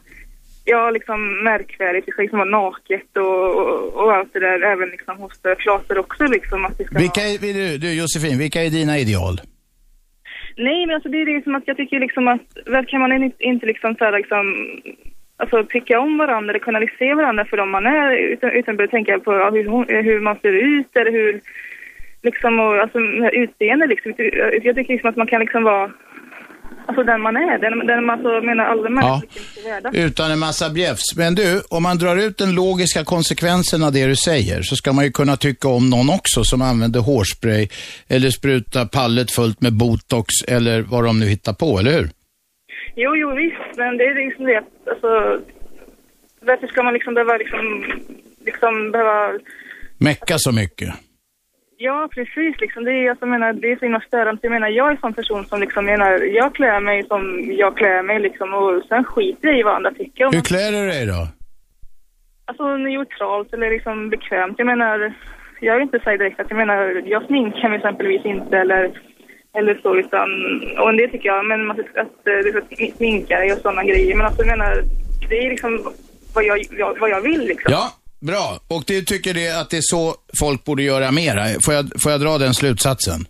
ja 0.65 0.91
liksom 0.91 1.45
märkvärdigt, 1.45 2.07
det 2.07 2.13
ska 2.13 2.23
liksom 2.23 2.39
vara 2.39 2.51
naket 2.51 3.17
och, 3.17 3.57
och, 3.57 3.95
och 3.95 4.13
allt 4.13 4.33
det 4.33 4.41
där, 4.41 4.63
även 4.63 4.89
liksom 4.89 5.19
hos 5.19 5.41
flator 5.59 5.99
också 5.99 6.25
liksom 6.25 6.65
att 6.65 6.79
det 6.79 6.85
ska 6.85 6.99
Vilka 6.99 7.21
vara... 7.21 7.31
är, 7.31 7.39
vill 7.39 7.57
du, 7.57 7.79
du 7.79 7.95
Josefin, 7.95 8.39
vilka 8.39 8.63
är 8.63 8.71
dina 8.71 8.99
ideal? 8.99 9.41
Nej, 10.57 10.87
men 10.87 10.95
alltså 10.95 11.09
det 11.09 11.21
är 11.23 11.27
det 11.27 11.45
som 11.45 11.55
att 11.55 11.63
jag 11.67 11.77
tycker 11.77 12.01
liksom 12.01 12.29
att, 12.29 12.47
väl 12.67 12.87
kan 12.87 13.01
man 13.01 13.13
inte, 13.13 13.45
inte 13.45 13.67
liksom 13.67 13.95
så 13.95 14.05
här 14.05 14.19
liksom, 14.19 14.45
alltså 15.37 15.65
tycka 15.65 16.01
om 16.01 16.19
varandra 16.19 16.51
eller 16.51 16.65
kunna 16.65 16.81
se 16.99 17.15
varandra 17.15 17.45
för 17.45 17.57
dem 17.57 17.71
man 17.71 17.87
är 17.87 18.17
utan, 18.17 18.51
utan 18.51 18.77
börja 18.77 18.91
tänka 18.91 19.19
på 19.19 19.35
ja, 19.35 19.51
hur, 19.51 20.03
hur 20.03 20.21
man 20.21 20.37
ser 20.43 20.53
ut 20.53 20.97
eller 20.97 21.13
hur, 21.13 21.41
liksom 22.23 22.61
och 22.61 22.75
alltså 22.79 22.99
utseende 23.33 23.87
liksom. 23.87 24.15
Jag 24.63 24.77
tycker 24.77 24.93
liksom 24.93 25.11
att 25.11 25.17
man 25.17 25.27
kan 25.27 25.41
liksom 25.41 25.63
vara, 25.63 25.91
alltså 26.87 27.03
den 27.03 27.21
man 27.21 27.37
är, 27.37 27.59
den, 27.59 27.87
den 27.87 28.05
man 28.07 28.15
alltså, 28.19 28.47
menar 28.47 28.65
alla 28.65 28.89
människor 28.91 29.23
Ja. 29.65 29.71
värda. 29.71 29.91
utan 29.93 30.31
en 30.31 30.39
massa 30.39 30.71
bjäfs. 30.71 31.17
Men 31.17 31.35
du, 31.35 31.63
om 31.71 31.83
man 31.83 31.99
drar 31.99 32.17
ut 32.17 32.39
den 32.39 32.55
logiska 32.55 33.05
konsekvensen 33.05 33.83
av 33.85 33.93
det 33.93 34.07
du 34.07 34.17
säger 34.17 34.63
så 34.63 34.77
ska 34.77 34.93
man 34.93 35.05
ju 35.05 35.11
kunna 35.13 35.37
tycka 35.37 35.69
om 35.69 35.91
någon 35.91 36.11
också 36.11 36.45
som 36.45 36.63
använder 36.63 37.01
hårspray 37.01 37.69
eller 38.09 38.31
sprutar 38.31 38.85
pallet 38.87 39.31
fullt 39.31 39.61
med 39.61 39.73
botox 39.73 40.27
eller 40.49 40.83
vad 40.83 41.05
de 41.05 41.21
nu 41.21 41.27
hittar 41.27 41.53
på, 41.53 41.79
eller 41.79 41.93
hur? 41.93 42.11
Jo, 42.97 43.17
jo 43.17 43.35
visst, 43.37 43.77
men 43.77 43.97
det 43.97 44.05
är 44.05 44.27
liksom 44.29 44.45
det 44.45 44.63
alltså, 44.91 45.41
varför 46.43 46.67
ska 46.67 46.83
man 46.83 46.95
liksom 46.95 47.15
behöva 47.15 47.37
liksom, 47.37 47.85
liksom 48.47 48.91
behöva, 48.93 49.39
Mecka 49.99 50.35
så 50.39 50.53
mycket. 50.53 50.89
Ja 51.81 52.09
precis 52.15 52.61
liksom, 52.61 52.85
det 52.85 52.93
är, 52.93 53.11
alltså, 53.11 53.25
jag 53.27 53.31
menar, 53.31 53.53
det 53.53 53.73
är 53.73 53.77
så 53.77 53.85
himla 53.85 54.01
störande. 54.01 54.41
Jag 54.43 54.53
menar, 54.53 54.69
jag 54.69 54.87
är 54.87 54.91
en 54.91 55.01
sån 55.01 55.15
person 55.15 55.45
som 55.47 55.61
liksom 55.61 55.85
menar, 55.85 56.11
jag 56.11 56.55
klär 56.55 56.81
mig 56.81 57.07
som 57.07 57.23
jag 57.63 57.77
klär 57.77 58.03
mig 58.03 58.21
liksom 58.21 58.55
och 58.55 58.83
sen 58.89 59.05
skiter 59.05 59.49
jag 59.49 59.59
i 59.59 59.63
vad 59.63 59.75
andra 59.75 59.93
tycker 59.93 60.33
Hur 60.33 60.41
klär 60.41 60.73
du 60.73 60.87
dig 60.87 61.07
då? 61.07 61.29
Alltså 62.45 62.77
neutralt 62.77 63.53
eller 63.53 63.71
liksom 63.71 64.11
bekvämt. 64.11 64.59
Jag 64.59 64.67
menar, 64.67 65.15
jag 65.61 65.75
vill 65.75 65.83
inte 65.83 66.01
säga 66.01 66.17
direkt 66.17 66.41
att 66.41 66.51
jag 66.51 66.57
menar, 66.57 67.03
jag 67.07 67.27
sminkar 67.27 67.69
mig 67.69 67.77
exempelvis 67.77 68.25
inte 68.25 68.59
eller, 68.59 68.91
eller 69.59 69.75
så 69.83 69.97
utan, 69.97 70.29
och 70.79 70.89
en 70.89 70.97
del 70.97 71.11
tycker 71.11 71.29
jag, 71.29 71.45
men 71.47 71.71
att 71.71 72.27
eh, 72.31 72.41
det 72.45 72.51
ska 72.51 72.97
sminka 72.97 73.37
och 73.53 73.59
sådana 73.63 73.85
grejer. 73.85 74.17
Men 74.17 74.27
alltså 74.27 74.43
jag 74.43 74.59
menar, 74.59 74.83
det 75.29 75.47
är 75.47 75.51
liksom 75.51 75.93
vad 76.35 76.45
jag, 76.45 76.59
jag, 76.71 76.99
vad 77.01 77.11
jag 77.11 77.21
vill 77.21 77.45
liksom. 77.47 77.73
Ja, 77.73 77.93
bra. 78.21 78.47
Och 78.69 78.83
du 78.87 79.01
tycker 79.03 79.35
det 79.35 79.61
att 79.61 79.71
det 79.71 79.77
är 79.77 79.89
så 79.95 80.15
folk 80.41 80.65
borde 80.65 80.83
göra 80.83 81.11
mera? 81.13 81.43
Får 81.65 81.75
jag, 81.75 81.85
får 82.03 82.13
jag 82.13 82.21
dra 82.21 82.39
den 82.39 82.55
slutsatsen? 82.55 83.21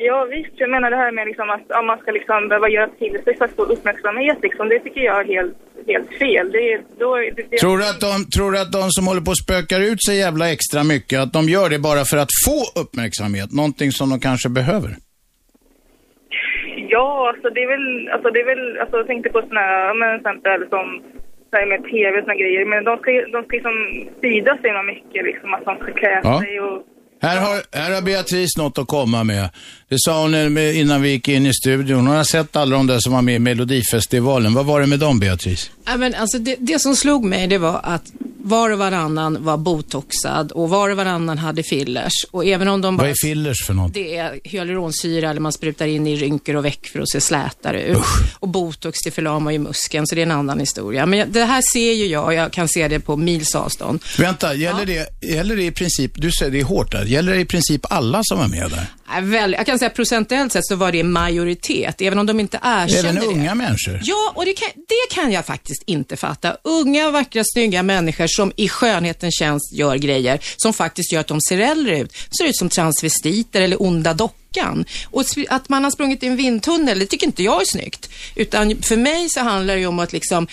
Ja 0.00 0.18
visst, 0.30 0.54
jag 0.56 0.70
menar 0.70 0.90
det 0.90 0.96
här 0.96 1.12
med 1.12 1.26
liksom 1.26 1.50
att 1.50 1.66
om 1.80 1.86
man 1.86 1.98
ska 1.98 2.10
liksom 2.10 2.48
behöva 2.48 2.68
göra 2.68 2.88
till 2.88 3.16
sig 3.24 3.36
för 3.36 3.44
att 3.44 3.56
få 3.56 3.62
uppmärksamhet 3.62 4.38
liksom, 4.42 4.68
det 4.68 4.78
tycker 4.80 5.00
jag 5.00 5.20
är 5.20 5.24
helt, 5.34 5.56
helt 5.86 6.10
fel. 6.22 6.46
Det, 6.52 6.72
är- 6.72 6.82
då, 6.98 7.16
det, 7.36 7.56
Tror 7.58 7.78
du, 7.78 7.84
att 7.92 8.00
de, 8.00 8.14
tror 8.36 8.52
du 8.52 8.58
att 8.60 8.72
de 8.72 8.84
som 8.90 9.06
håller 9.06 9.20
på 9.20 9.30
och 9.30 9.38
spökar 9.46 9.80
ut 9.80 10.04
sig 10.06 10.16
jävla 10.18 10.50
extra 10.52 10.84
mycket, 10.84 11.18
att 11.20 11.32
de 11.32 11.48
gör 11.48 11.68
det 11.70 11.78
bara 11.78 12.04
för 12.04 12.16
att 12.16 12.32
få 12.46 12.80
uppmärksamhet? 12.80 13.52
Någonting 13.52 13.90
som 13.92 14.10
de 14.10 14.20
kanske 14.20 14.48
behöver? 14.48 14.90
Ja, 16.94 17.32
alltså 17.34 17.50
det 17.54 17.60
är 17.66 17.68
väl, 17.74 18.08
alltså 18.14 18.28
det 18.30 18.40
är 18.40 18.46
väl, 18.54 18.80
alltså 18.80 18.96
jag 18.96 19.06
tänkte 19.06 19.28
på 19.30 19.40
sådana 19.40 19.60
här, 19.60 19.94
men 20.00 20.08
exempel 20.18 20.60
som 20.74 20.86
så 21.50 21.56
här 21.58 21.66
med 21.72 21.80
tv 21.92 22.12
och 22.18 22.24
såna 22.24 22.34
grejer, 22.42 22.64
men 22.72 22.84
de 22.88 22.98
ska, 22.98 23.08
ju- 23.16 23.30
de 23.34 23.38
ska 23.44 23.52
liksom 23.56 23.76
sprida 24.18 24.52
sig 24.62 24.70
mycket 24.92 25.22
liksom, 25.30 25.48
att 25.54 25.64
de 25.68 25.76
ska 25.82 25.92
klä 26.00 26.20
Ja. 26.24 26.40
sig 26.42 26.60
och 26.60 26.78
Här 27.22 27.38
har, 27.46 27.56
här 27.80 27.90
har 27.94 28.02
Beatrice 28.02 28.54
något 28.62 28.78
att 28.78 28.86
komma 28.98 29.24
med. 29.24 29.44
Det 29.90 29.96
sa 29.98 30.22
hon 30.22 30.56
eh, 30.56 30.80
innan 30.80 31.02
vi 31.02 31.10
gick 31.10 31.28
in 31.28 31.46
i 31.46 31.54
studion. 31.54 32.06
Hon 32.06 32.16
har 32.16 32.24
sett 32.24 32.56
alla 32.56 32.76
de 32.76 32.86
där 32.86 32.98
som 33.00 33.12
var 33.12 33.22
med 33.22 33.34
i 33.34 33.38
Melodifestivalen. 33.38 34.54
Vad 34.54 34.66
var 34.66 34.80
det 34.80 34.86
med 34.86 34.98
dem, 34.98 35.20
Beatrice? 35.20 35.70
Ja, 35.86 35.96
men 35.96 36.14
alltså 36.14 36.38
det, 36.38 36.56
det 36.58 36.78
som 36.78 36.96
slog 36.96 37.24
mig 37.24 37.46
det 37.46 37.58
var 37.58 37.80
att 37.82 38.02
var 38.42 38.70
och 38.70 38.78
varannan 38.78 39.44
var 39.44 39.56
botoxad 39.56 40.52
och 40.52 40.68
var 40.68 40.90
och 40.90 40.96
varannan 40.96 41.38
hade 41.38 41.62
fillers. 41.62 42.12
Och 42.30 42.46
även 42.46 42.68
om 42.68 42.80
de 42.80 42.96
Vad 42.96 43.06
bara 43.06 43.10
är 43.10 43.14
fillers 43.26 43.66
för 43.66 43.74
något? 43.74 43.94
det 43.94 44.16
är 44.16 44.40
hyaluronsyra 44.44 45.30
eller 45.30 45.40
man 45.40 45.52
sprutar 45.52 45.86
in 45.86 46.06
i 46.06 46.16
rynkor 46.16 46.56
och 46.56 46.64
veck 46.64 46.86
för 46.86 47.00
att 47.00 47.10
se 47.10 47.20
slätare 47.20 47.82
ut. 47.82 47.98
Och 48.38 48.48
botox 48.48 48.98
det 49.04 49.10
förlamar 49.10 49.52
ju 49.52 49.58
muskeln 49.58 50.06
så 50.06 50.14
det 50.14 50.20
är 50.20 50.26
en 50.26 50.30
annan 50.30 50.60
historia. 50.60 51.06
Men 51.06 51.32
det 51.32 51.44
här 51.44 51.62
ser 51.72 51.92
ju 51.92 52.06
jag 52.06 52.24
och 52.24 52.34
jag 52.34 52.52
kan 52.52 52.68
se 52.68 52.88
det 52.88 53.00
på 53.00 53.16
mils 53.16 53.54
avstånd. 53.54 54.02
Vänta, 54.18 54.54
gäller, 54.54 54.86
det, 54.86 55.08
gäller 55.20 55.56
det 55.56 55.64
i 55.64 55.72
princip, 55.72 56.12
du 56.14 56.32
säger 56.32 56.52
det 56.52 56.60
är 56.60 56.64
hårt 56.64 56.92
där, 56.92 57.04
gäller 57.04 57.34
det 57.34 57.40
i 57.40 57.44
princip 57.44 57.86
alla 57.90 58.20
som 58.24 58.38
var 58.38 58.48
med 58.48 58.70
där? 58.70 58.86
Nej, 59.10 59.22
väl, 59.22 59.52
jag 59.52 59.66
kan 59.66 59.78
säga 59.78 59.90
procentuellt 59.90 60.52
sett 60.52 60.66
så 60.66 60.76
var 60.76 60.92
det 60.92 61.02
majoritet, 61.04 62.00
även 62.00 62.18
om 62.18 62.26
de 62.26 62.40
inte 62.40 62.58
erkände 62.62 63.08
Även 63.08 63.14
det. 63.14 63.26
unga 63.26 63.54
människor? 63.54 64.00
Ja, 64.04 64.32
och 64.34 64.44
det 64.44 64.52
kan, 64.54 64.68
det 64.74 65.14
kan 65.14 65.32
jag 65.32 65.46
faktiskt 65.46 65.82
inte 65.86 66.16
fatta. 66.16 66.56
Unga, 66.64 67.10
vackra, 67.10 67.42
snygga 67.54 67.82
människor 67.82 68.26
som 68.26 68.52
i 68.56 68.68
skönhetens 68.68 69.34
tjänst 69.38 69.72
gör 69.72 69.96
grejer 69.96 70.38
som 70.56 70.72
faktiskt 70.72 71.12
gör 71.12 71.20
att 71.20 71.26
de 71.26 71.40
ser 71.40 71.58
äldre 71.58 72.00
ut. 72.00 72.12
Ser 72.38 72.46
ut 72.46 72.56
som 72.56 72.68
transvestiter 72.68 73.62
eller 73.62 73.82
onda 73.82 74.14
dockan. 74.14 74.84
Och 75.10 75.24
att 75.48 75.68
man 75.68 75.84
har 75.84 75.90
sprungit 75.90 76.22
i 76.22 76.26
en 76.26 76.36
vindtunnel, 76.36 76.98
det 76.98 77.06
tycker 77.06 77.26
inte 77.26 77.42
jag 77.42 77.60
är 77.60 77.66
snyggt. 77.66 78.10
Utan 78.34 78.82
för 78.82 78.96
mig 78.96 79.28
så 79.30 79.40
handlar 79.40 79.74
det 79.74 79.80
ju 79.80 79.86
om 79.86 79.98
att 79.98 80.12
liksom 80.12 80.46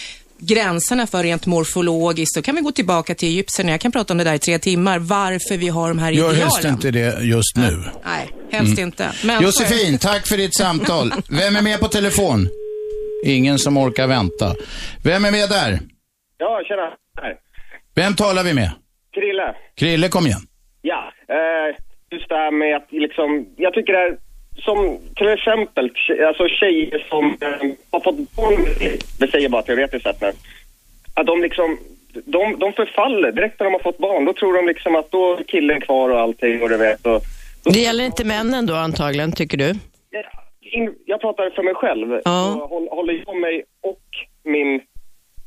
gränserna 0.47 1.07
för 1.07 1.23
rent 1.23 1.45
morfologiskt, 1.45 2.35
då 2.35 2.41
kan 2.41 2.55
vi 2.55 2.61
gå 2.61 2.71
tillbaka 2.71 3.15
till 3.15 3.27
Egypten, 3.29 3.67
jag 3.67 3.81
kan 3.81 3.91
prata 3.91 4.13
om 4.13 4.17
det 4.17 4.23
där 4.23 4.33
i 4.33 4.39
tre 4.39 4.59
timmar, 4.59 4.99
varför 4.99 5.57
vi 5.57 5.67
har 5.67 5.87
de 5.89 5.99
här 5.99 6.11
Gör 6.11 6.31
idealen. 6.33 6.41
helst 6.41 6.65
inte 6.65 6.91
det 6.91 7.23
just 7.23 7.55
nu. 7.57 7.83
Nej, 8.05 8.29
helst 8.51 8.77
Mm. 8.77 8.87
inte. 8.87 9.11
Men 9.25 9.43
Josefin, 9.43 9.97
tack 9.97 10.27
för 10.27 10.37
ditt 10.37 10.55
samtal. 10.57 11.13
Vem 11.29 11.55
är 11.55 11.61
med 11.61 11.79
på 11.79 11.87
telefon? 11.87 12.47
Ingen 13.25 13.59
som 13.59 13.77
orkar 13.77 14.07
vänta. 14.07 14.55
Vem 15.03 15.25
är 15.25 15.31
med 15.31 15.49
där? 15.49 15.79
Ja, 16.37 16.61
tjena. 16.67 16.81
Här. 17.21 17.33
Vem 17.95 18.15
talar 18.15 18.43
vi 18.43 18.53
med? 18.53 18.71
Krille. 19.13 19.55
Krille, 19.75 20.07
kom 20.09 20.25
igen. 20.25 20.39
Ja, 20.81 21.11
eh, 21.29 21.75
just 22.11 22.29
det 22.29 22.35
här 22.35 22.51
med 22.51 22.75
att 22.75 22.87
liksom, 22.91 23.45
jag 23.57 23.73
tycker 23.73 23.93
det 23.93 23.99
är 23.99 24.17
som 24.65 24.99
till 25.15 25.27
exempel 25.27 25.91
alltså 26.27 26.47
tjejer 26.47 27.05
som 27.09 27.25
eh, 27.41 27.71
har 27.91 27.99
fått 27.99 28.35
barn, 28.35 28.65
det 29.19 29.31
säger 29.31 29.43
jag 29.43 29.51
bara 29.51 29.61
teoretiskt 29.61 30.03
sett 30.03 30.21
nu, 30.21 30.31
att 31.13 31.27
de 31.27 31.41
liksom, 31.41 31.77
de, 32.25 32.59
de 32.59 32.73
förfaller 32.73 33.31
direkt 33.31 33.59
när 33.59 33.65
de 33.65 33.73
har 33.73 33.79
fått 33.79 33.97
barn. 33.97 34.25
Då 34.25 34.33
tror 34.33 34.53
de 34.53 34.67
liksom 34.67 34.95
att 34.95 35.11
då 35.11 35.37
är 35.37 35.43
killen 35.43 35.81
kvar 35.81 36.09
och 36.09 36.19
allting 36.19 36.61
och 36.61 36.69
du 36.69 36.77
vet. 36.77 37.05
Och, 37.05 37.21
Det 37.63 37.79
gäller 37.79 38.03
inte 38.05 38.25
männen 38.25 38.65
då 38.65 38.73
antagligen, 38.73 39.31
tycker 39.31 39.57
du? 39.57 39.73
in, 40.71 40.95
jag 41.05 41.21
pratar 41.21 41.49
för 41.49 41.63
mig 41.63 41.73
själv. 41.73 42.21
Ja. 42.25 42.67
Håller 42.91 43.23
jag 43.25 43.37
mig 43.37 43.63
och 43.81 44.03
min 44.43 44.81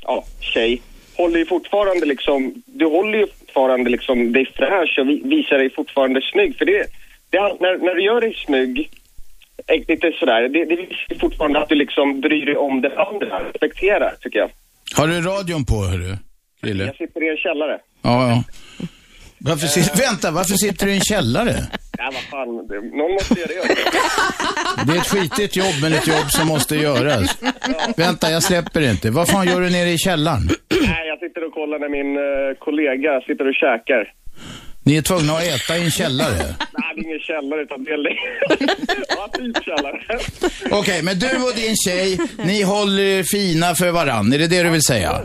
ja, 0.02 0.24
tjej 0.40 0.82
håller 1.16 1.38
ju 1.38 1.46
fortfarande 1.46 2.06
liksom, 2.06 2.62
du 2.66 2.86
håller 2.86 3.18
ju 3.18 3.26
fortfarande 3.26 3.90
liksom 3.90 4.32
dig 4.32 4.46
fräsch 4.46 4.98
och 4.98 5.08
vi, 5.08 5.20
visar 5.24 5.58
dig 5.58 5.70
fortfarande 5.70 6.22
snygg. 6.22 6.56
För 6.58 6.64
det, 6.64 6.86
det 7.30 7.38
när, 7.38 7.78
när 7.78 7.94
du 7.94 8.02
gör 8.02 8.20
dig 8.20 8.34
snygg, 8.34 8.90
lite 9.88 10.12
sådär, 10.20 10.40
det, 10.48 10.64
det 10.64 10.76
visar 10.76 11.20
fortfarande 11.20 11.58
att 11.58 11.68
du 11.68 11.74
liksom 11.74 12.20
bryr 12.20 12.46
dig 12.46 12.56
om 12.56 12.80
den 12.80 12.92
andra, 12.98 13.40
respekterar 13.52 14.14
tycker 14.20 14.38
jag. 14.38 14.50
Har 14.96 15.06
du 15.08 15.20
radion 15.20 15.64
på, 15.64 15.74
hörru? 15.84 16.16
Krille? 16.62 16.84
Jag 16.84 16.96
sitter 16.96 17.22
i 17.26 17.28
en 17.30 17.36
källare. 17.36 17.78
Ja, 18.02 18.28
ja. 18.30 18.42
Varför 19.40 19.66
sit, 19.66 20.00
vänta, 20.00 20.30
varför 20.30 20.54
sitter 20.54 20.86
du 20.86 20.92
i 20.92 20.94
en 20.94 21.00
källare? 21.00 21.54
Ja, 21.98 22.04
vad 22.14 22.22
fan, 22.22 22.66
det- 22.68 22.96
någon 22.98 23.12
måste 23.12 23.40
göra 23.40 23.48
det. 23.48 23.74
Det 24.86 24.92
är 24.92 24.96
ett 24.96 25.06
skitigt 25.06 25.56
jobb, 25.56 25.74
men 25.82 25.92
ett 25.92 26.06
jobb 26.06 26.30
som 26.30 26.48
måste 26.48 26.76
göras. 26.76 27.38
Vänta, 27.96 28.30
jag 28.30 28.42
släpper 28.42 28.80
inte. 28.90 29.10
Vad 29.10 29.28
fan 29.28 29.46
gör 29.46 29.60
du 29.60 29.70
nere 29.70 29.88
i 29.90 29.98
källaren? 29.98 30.42
Nej, 30.80 31.06
jag 31.08 31.18
sitter 31.18 31.46
och 31.46 31.52
kollar 31.54 31.78
när 31.78 31.88
min 31.88 32.16
eh, 32.16 32.58
kollega 32.58 33.20
sitter 33.26 33.48
och 33.48 33.54
käkar. 33.54 34.12
Ni 34.88 34.96
är 34.96 35.02
tvungna 35.02 35.32
att 35.32 35.42
äta 35.42 35.78
i 35.78 35.84
en 35.84 35.90
källare. 35.90 36.36
Nej, 36.36 36.92
det 36.96 37.00
är 37.00 37.04
ingen 37.04 37.20
källare 37.20 37.62
utan 37.62 37.84
det 37.84 37.90
är 37.90 37.96
Ja, 39.08 39.28
typ 39.32 39.64
källare. 39.64 40.18
Okej, 40.70 41.02
men 41.02 41.18
du 41.18 41.26
och 41.26 41.54
din 41.56 41.76
tjej, 41.76 42.18
ni 42.44 42.62
håller 42.62 43.02
er 43.02 43.22
fina 43.22 43.74
för 43.74 43.90
varann. 43.90 44.32
Är 44.32 44.38
det 44.38 44.46
det 44.46 44.62
du 44.62 44.70
vill 44.70 44.82
säga? 44.82 45.22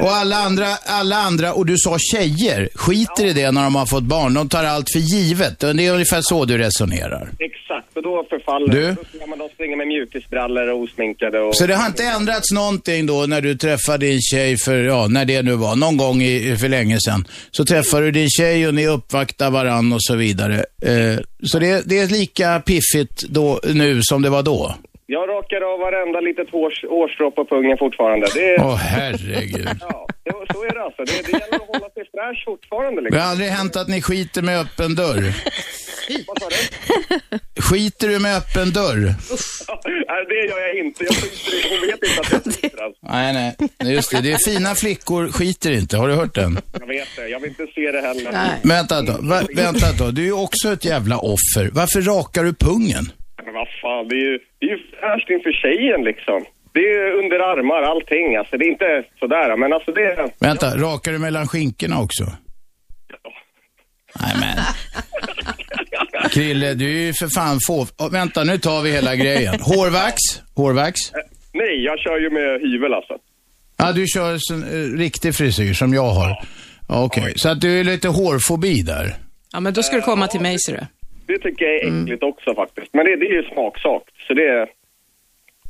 Och 0.00 0.10
alla 0.10 0.36
andra, 0.36 0.66
alla 0.84 1.16
andra, 1.16 1.52
och 1.52 1.66
du 1.66 1.78
sa 1.78 1.96
tjejer, 1.98 2.68
skiter 2.74 3.26
i 3.26 3.32
det 3.32 3.50
när 3.50 3.62
de 3.62 3.74
har 3.74 3.86
fått 3.86 4.04
barn. 4.04 4.34
De 4.34 4.48
tar 4.48 4.64
allt 4.64 4.92
för 4.92 4.98
givet. 4.98 5.58
Det 5.58 5.66
är 5.66 5.92
ungefär 5.92 6.20
så 6.22 6.44
du 6.44 6.58
resonerar. 6.58 7.30
Exakt, 7.38 7.96
och 7.96 8.02
då 8.02 8.26
förfaller 8.30 8.68
Du? 8.68 8.96
Då 9.20 9.36
då 9.46 9.48
springa 9.54 9.76
med 9.76 9.86
mjukisbrallor 9.86 10.68
och 10.68 10.80
osminkade 10.80 11.40
och... 11.40 11.56
Så 11.56 11.66
det 11.66 11.74
har 11.74 11.86
inte 11.86 12.04
ändrats 12.04 12.52
någonting 12.52 13.06
då 13.06 13.26
när 13.26 13.40
du 13.40 13.54
träffade 13.54 14.06
din 14.06 14.20
tjej 14.20 14.56
för, 14.56 14.78
ja, 14.84 15.06
när 15.06 15.24
det 15.24 15.42
nu 15.42 15.54
var, 15.54 15.76
någon 15.76 15.96
gång 15.96 16.22
i, 16.22 16.56
för 16.56 16.68
länge 16.68 16.98
sedan. 17.00 17.26
Så 17.50 17.64
träffar 17.64 18.02
du 18.02 18.10
din 18.10 18.28
tjej 18.30 18.68
och 18.68 18.74
ni 18.74 18.86
uppvaktar 18.86 19.50
varann 19.50 19.92
och 19.92 20.02
så 20.02 20.16
vidare. 20.16 20.64
Eh, 20.82 21.18
så 21.42 21.58
det, 21.58 21.82
det 21.86 21.98
är 21.98 22.06
lika 22.06 22.60
piffigt 22.60 23.22
då, 23.28 23.60
nu 23.74 24.02
som 24.02 24.22
det 24.22 24.30
var 24.30 24.42
då. 24.42 24.74
Jag 25.08 25.28
rakar 25.28 25.60
av 25.72 25.78
varenda 25.80 26.20
litet 26.20 26.50
hårs, 26.50 26.84
hårstrå 26.88 27.30
på 27.30 27.44
pungen 27.44 27.78
fortfarande. 27.78 28.26
Det 28.34 28.54
är... 28.54 28.60
Åh 28.60 28.76
herregud. 28.76 29.68
Ja, 29.80 30.06
det, 30.24 30.32
så 30.52 30.64
är 30.64 30.74
det 30.74 30.82
alltså. 30.82 31.04
Det, 31.04 31.12
det 31.26 31.32
gäller 31.32 31.54
att 31.54 31.66
hålla 31.74 31.88
sig 31.96 32.04
fräsch 32.14 32.44
fortfarande 32.44 33.00
Det 33.00 33.04
liksom. 33.04 33.20
har 33.22 33.30
aldrig 33.30 33.48
hänt 33.48 33.76
att 33.76 33.88
ni 33.88 34.02
skiter 34.02 34.42
med 34.42 34.60
öppen 34.60 34.94
dörr. 34.94 35.24
Vad 36.26 36.38
sa 36.42 36.48
du? 36.48 37.62
Skiter 37.62 38.08
du 38.08 38.18
med 38.18 38.36
öppen 38.36 38.72
dörr? 38.72 39.02
Nej, 40.08 40.24
det 40.28 40.34
gör 40.50 40.60
jag 40.66 40.74
inte. 40.86 41.04
Jag 41.04 41.14
skiter. 41.14 41.70
Hon 41.70 41.80
vet 41.88 42.02
inte 42.08 42.20
att 42.20 42.32
jag 42.32 42.54
skiter 42.54 42.82
alltså. 42.84 43.00
Nej, 43.02 43.32
nej. 43.34 43.56
Nej, 43.80 43.94
Just 43.94 44.10
det. 44.10 44.20
Det 44.20 44.32
är 44.32 44.38
fina 44.52 44.74
flickor 44.74 45.28
skiter 45.32 45.70
inte. 45.72 45.96
Har 45.96 46.08
du 46.08 46.14
hört 46.14 46.34
den? 46.34 46.58
Jag 46.80 46.86
vet 46.86 47.08
det. 47.16 47.28
Jag 47.28 47.40
vill 47.40 47.48
inte 47.50 47.66
se 47.74 47.90
det 47.92 48.00
heller. 48.00 48.32
Vänta 48.62 49.02
då. 49.02 49.12
Va, 49.20 49.42
vänta 49.54 49.92
då. 49.98 50.10
Du 50.10 50.22
är 50.22 50.26
ju 50.26 50.32
också 50.32 50.72
ett 50.72 50.84
jävla 50.84 51.18
offer. 51.18 51.70
Varför 51.72 52.00
rakar 52.00 52.44
du 52.44 52.54
pungen? 52.54 53.12
Men 53.44 53.54
vad 53.54 53.68
fan, 53.82 54.08
det 54.08 54.14
är 54.14 54.26
ju, 54.30 54.38
det 54.58 54.66
är 54.66 54.70
ju 54.70 54.78
fräscht 54.78 55.30
inför 55.30 55.52
tjejen 55.52 56.04
liksom. 56.04 56.44
Det 56.72 56.80
är 56.80 57.12
under 57.12 57.38
armar, 57.52 57.82
allting. 57.82 58.36
Alltså 58.36 58.56
det 58.56 58.64
är 58.64 58.68
inte 58.68 59.04
sådär, 59.18 59.56
men 59.56 59.72
alltså 59.72 59.92
det. 59.92 60.30
Vänta, 60.40 60.76
rakar 60.76 61.12
du 61.12 61.18
mellan 61.18 61.48
skinkorna 61.48 62.00
också? 62.00 62.24
Nej 64.20 64.34
men. 64.40 64.56
Krille, 66.30 66.74
du 66.74 66.86
är 66.86 67.06
ju 67.06 67.12
för 67.12 67.28
fan 67.34 67.58
få... 67.66 67.86
Oh, 67.98 68.12
vänta, 68.12 68.44
nu 68.44 68.58
tar 68.58 68.82
vi 68.82 68.90
hela 68.90 69.16
grejen. 69.16 69.54
Hårvax? 69.60 70.16
Hårvax? 70.56 70.96
Nej, 71.52 71.84
jag 71.84 71.98
kör 71.98 72.18
ju 72.18 72.30
med 72.30 72.60
hyvel 72.60 72.94
alltså. 72.94 73.14
Ja, 73.76 73.92
du 73.92 74.06
kör 74.06 74.38
en 74.52 74.62
eh, 74.62 74.98
riktig 74.98 75.34
frisyr 75.34 75.72
som 75.74 75.94
jag 75.94 76.10
har. 76.10 76.28
Ja. 76.88 77.04
Okej, 77.04 77.32
så 77.36 77.48
att 77.48 77.60
du 77.60 77.80
är 77.80 77.84
lite 77.84 78.08
hårfobi 78.08 78.82
där. 78.82 79.14
Ja, 79.52 79.60
men 79.60 79.74
då 79.74 79.82
ska 79.82 79.96
du 79.96 80.02
komma 80.02 80.26
till 80.26 80.40
mig, 80.40 80.56
ser 80.58 80.72
du. 80.72 80.86
Det 81.26 81.38
tycker 81.38 81.64
jag 81.64 81.74
är 81.74 82.02
äckligt 82.02 82.22
också 82.22 82.54
faktiskt. 82.54 82.94
Men 82.94 83.04
det, 83.06 83.16
det 83.16 83.26
är 83.26 83.32
ju 83.32 83.42
smaksak. 83.42 84.02
Så 84.26 84.34
det 84.34 84.48
är... 84.48 84.68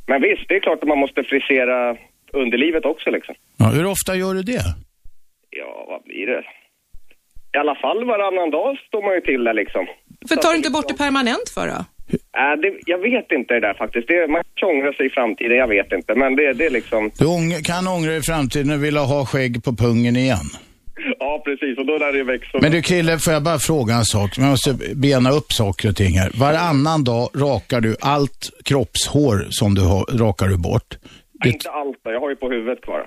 Men 0.07 0.21
visst, 0.21 0.45
det 0.49 0.55
är 0.55 0.59
klart 0.59 0.79
att 0.81 0.87
man 0.87 0.97
måste 0.97 1.23
frisera 1.23 1.97
underlivet 2.33 2.85
också 2.85 3.09
liksom. 3.09 3.35
Ja, 3.57 3.65
hur 3.65 3.85
ofta 3.85 4.15
gör 4.15 4.33
du 4.33 4.43
det? 4.43 4.65
Ja, 5.49 5.85
vad 5.87 6.03
blir 6.03 6.25
det? 6.27 6.43
I 7.53 7.57
alla 7.57 7.75
fall 7.75 8.05
varannan 8.05 8.49
dag 8.51 8.77
står 8.87 9.01
man 9.01 9.13
ju 9.15 9.21
till 9.21 9.43
där 9.43 9.53
liksom. 9.53 9.85
För 10.29 10.35
tar 10.35 10.49
du 10.51 10.57
inte 10.57 10.71
bort 10.71 10.87
det 10.87 10.97
permanent 10.97 11.49
för 11.55 11.67
då? 11.67 11.79
Äh, 12.43 12.55
det, 12.61 12.69
jag 12.85 12.97
vet 12.97 13.31
inte 13.31 13.53
det 13.53 13.59
där 13.59 13.73
faktiskt. 13.73 14.07
Det, 14.07 14.27
man 14.27 14.43
kan 14.55 14.69
ångra 14.69 14.93
sig 14.93 15.05
i 15.05 15.09
framtiden, 15.09 15.57
jag 15.57 15.67
vet 15.67 15.91
inte. 15.91 16.15
Men 16.15 16.35
det, 16.35 16.53
det 16.53 16.65
är 16.65 16.69
liksom... 16.69 17.11
Du 17.19 17.25
ång- 17.25 17.63
kan 17.63 17.87
ångra 17.87 18.15
i 18.15 18.21
framtiden 18.21 18.71
och 18.71 18.83
vilja 18.83 19.01
ha 19.01 19.25
skägg 19.25 19.63
på 19.63 19.75
pungen 19.75 20.15
igen. 20.15 20.47
Ja, 21.19 21.41
precis. 21.45 21.77
Och 21.77 21.85
då 21.85 21.97
lär 21.97 22.13
det 22.13 22.23
växa. 22.23 22.57
Men 22.61 22.71
du 22.71 22.81
Krille, 22.81 23.19
får 23.19 23.33
jag 23.33 23.43
bara 23.43 23.59
fråga 23.59 23.93
en 23.95 24.05
sak? 24.05 24.37
Man 24.37 24.49
måste 24.49 24.73
bena 24.95 25.31
upp 25.31 25.51
saker 25.53 25.89
och 25.89 25.95
ting 25.95 26.19
här. 26.19 26.31
Varannan 26.33 27.03
dag 27.03 27.29
rakar 27.35 27.81
du 27.81 27.95
allt 28.01 28.49
kroppshår 28.65 29.47
som 29.49 29.75
du 29.75 29.81
har, 29.81 30.17
rakar 30.17 30.47
du 30.47 30.57
bort. 30.57 30.97
Nej, 31.43 31.53
inte 31.53 31.69
allt. 31.69 31.97
Jag 32.03 32.19
har 32.19 32.29
ju 32.29 32.35
på 32.35 32.49
huvudet 32.49 32.81
kvar. 32.81 33.05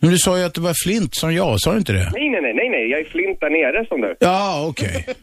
Men 0.00 0.10
du 0.10 0.18
sa 0.18 0.38
ju 0.38 0.44
att 0.44 0.54
du 0.54 0.60
var 0.60 0.74
flint 0.84 1.14
som 1.14 1.34
jag, 1.34 1.60
sa 1.60 1.72
du 1.72 1.78
inte 1.78 1.92
det? 1.92 2.10
Nej, 2.12 2.30
nej, 2.30 2.54
nej, 2.54 2.68
nej. 2.70 2.90
Jag 2.90 3.00
är 3.00 3.04
flint 3.04 3.40
där 3.40 3.50
nere 3.50 3.86
som 3.86 4.00
du. 4.00 4.16
Ja, 4.20 4.66
okej. 4.68 5.04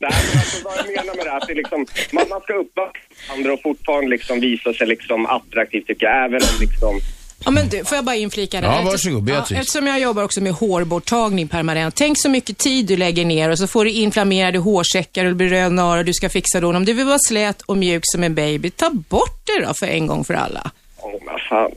Nej, 0.00 0.12
men 0.28 0.38
alltså 0.40 0.64
vad 0.64 0.74
jag 0.78 0.86
menar 0.86 1.16
med 1.16 1.24
det 1.26 1.30
är 1.30 1.36
att 1.36 1.46
det 1.46 1.52
är 1.52 1.56
liksom, 1.56 1.86
man, 2.12 2.24
man 2.30 2.40
ska 2.40 2.52
uppvakta 2.54 3.00
andra 3.32 3.52
och 3.52 3.62
fortfarande 3.62 4.10
liksom 4.10 4.40
visa 4.40 4.72
sig 4.72 4.86
liksom 4.86 5.26
attraktiv 5.26 5.80
tycker 5.80 6.06
jag. 6.06 6.24
Även 6.24 6.40
om 6.42 6.56
liksom... 6.60 7.00
Ja, 7.46 7.50
men 7.52 7.68
du, 7.68 7.84
får 7.84 7.96
jag 7.96 8.04
bara 8.04 8.16
inflika 8.16 8.60
där? 8.60 8.68
Ja, 8.68 8.82
varsågod, 8.82 9.22
Beatrice. 9.22 9.50
Ja, 9.50 9.56
eftersom 9.60 9.86
jag 9.86 10.00
jobbar 10.00 10.22
också 10.22 10.40
med 10.40 10.52
hårborttagning 10.52 11.48
permanent. 11.48 11.94
Tänk 11.94 12.18
så 12.20 12.28
mycket 12.28 12.58
tid 12.58 12.86
du 12.86 12.96
lägger 12.96 13.24
ner 13.24 13.50
och 13.50 13.58
så 13.58 13.66
får 13.66 13.84
du 13.84 13.90
inflammerade 13.90 14.58
hårsäckar 14.58 15.24
och 15.24 15.30
det 15.30 15.34
blir 15.34 15.48
röd 15.48 15.72
narr 15.72 15.98
och 15.98 16.04
du 16.04 16.12
ska 16.14 16.28
fixa 16.28 16.60
då. 16.60 16.68
Om 16.76 16.84
du 16.84 16.92
vill 16.92 17.06
vara 17.06 17.18
slät 17.28 17.62
och 17.62 17.76
mjuk 17.76 18.02
som 18.04 18.22
en 18.24 18.34
baby, 18.34 18.70
ta 18.70 18.90
bort 18.90 19.40
det 19.44 19.64
då 19.66 19.74
för 19.74 19.86
en 19.86 20.06
gång 20.06 20.24
för 20.24 20.34
alla. 20.34 20.70
Åh, 20.96 21.12
men 21.26 21.34
fan. 21.48 21.70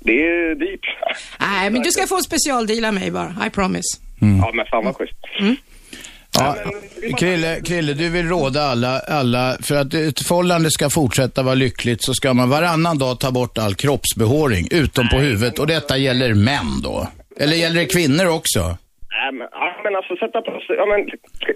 Det 0.00 0.12
är 0.12 0.54
dyrt. 0.54 0.86
Nej, 1.40 1.70
men 1.70 1.82
du 1.82 1.90
ska 1.90 2.06
få 2.06 2.16
en 2.16 2.22
specialdeal 2.22 2.84
av 2.84 2.94
mig 2.94 3.10
bara. 3.10 3.36
I 3.46 3.50
promise. 3.50 3.98
Ja, 4.20 4.50
men 4.54 4.66
fan 4.66 4.84
vad 4.84 4.96
schysst. 4.96 5.16
Ja, 6.38 6.56
Krille, 7.18 7.60
Krille, 7.60 7.92
du 7.94 8.08
vill 8.08 8.28
råda 8.28 8.62
alla, 8.62 8.98
alla, 8.98 9.56
för 9.62 9.74
att 9.74 9.94
ett 9.94 10.26
förhållande 10.26 10.70
ska 10.70 10.90
fortsätta 10.90 11.42
vara 11.42 11.54
lyckligt 11.54 12.04
så 12.04 12.14
ska 12.14 12.34
man 12.34 12.50
varannan 12.50 12.98
dag 12.98 13.20
ta 13.20 13.30
bort 13.30 13.58
all 13.58 13.74
kroppsbehåring, 13.74 14.68
utom 14.70 15.08
på 15.08 15.16
huvudet. 15.16 15.58
Och 15.58 15.66
detta 15.66 15.96
gäller 15.96 16.34
män 16.34 16.80
då? 16.82 17.08
Eller 17.40 17.56
gäller 17.56 17.80
det 17.80 17.86
kvinnor 17.86 18.26
också? 18.26 18.60
Nej, 18.60 19.32
men, 19.32 19.48
ja, 19.50 19.80
men 19.84 19.96
alltså 19.96 20.16
sätta 20.16 20.40
på 20.40 20.60
sig, 20.66 20.76
ja 20.76 20.86
men 20.86 21.06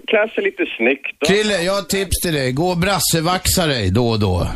klä 0.07 0.29
sig 0.35 0.43
lite 0.43 0.63
snyggt. 0.77 1.21
Och... 1.21 1.27
Krille, 1.27 1.61
jag 1.63 1.73
har 1.73 1.79
ett 1.79 1.89
tips 1.89 2.21
till 2.21 2.33
dig. 2.33 2.51
Gå 2.51 2.69
och 2.69 2.77
brassevaxa 2.77 3.67
dig 3.67 3.91
då 3.91 4.07
och 4.09 4.19
då. 4.19 4.47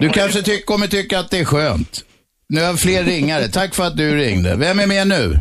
Du 0.00 0.08
kanske 0.08 0.42
ty- 0.42 0.62
kommer 0.62 0.86
tycka 0.86 1.18
att 1.18 1.30
det 1.30 1.38
är 1.38 1.44
skönt. 1.44 2.04
Nu 2.48 2.60
har 2.60 2.66
jag 2.66 2.80
fler 2.80 3.04
ringare. 3.04 3.48
Tack 3.48 3.74
för 3.74 3.84
att 3.84 3.96
du 3.96 4.16
ringde. 4.16 4.56
Vem 4.56 4.80
är 4.80 4.86
med 4.86 5.06
nu? 5.08 5.38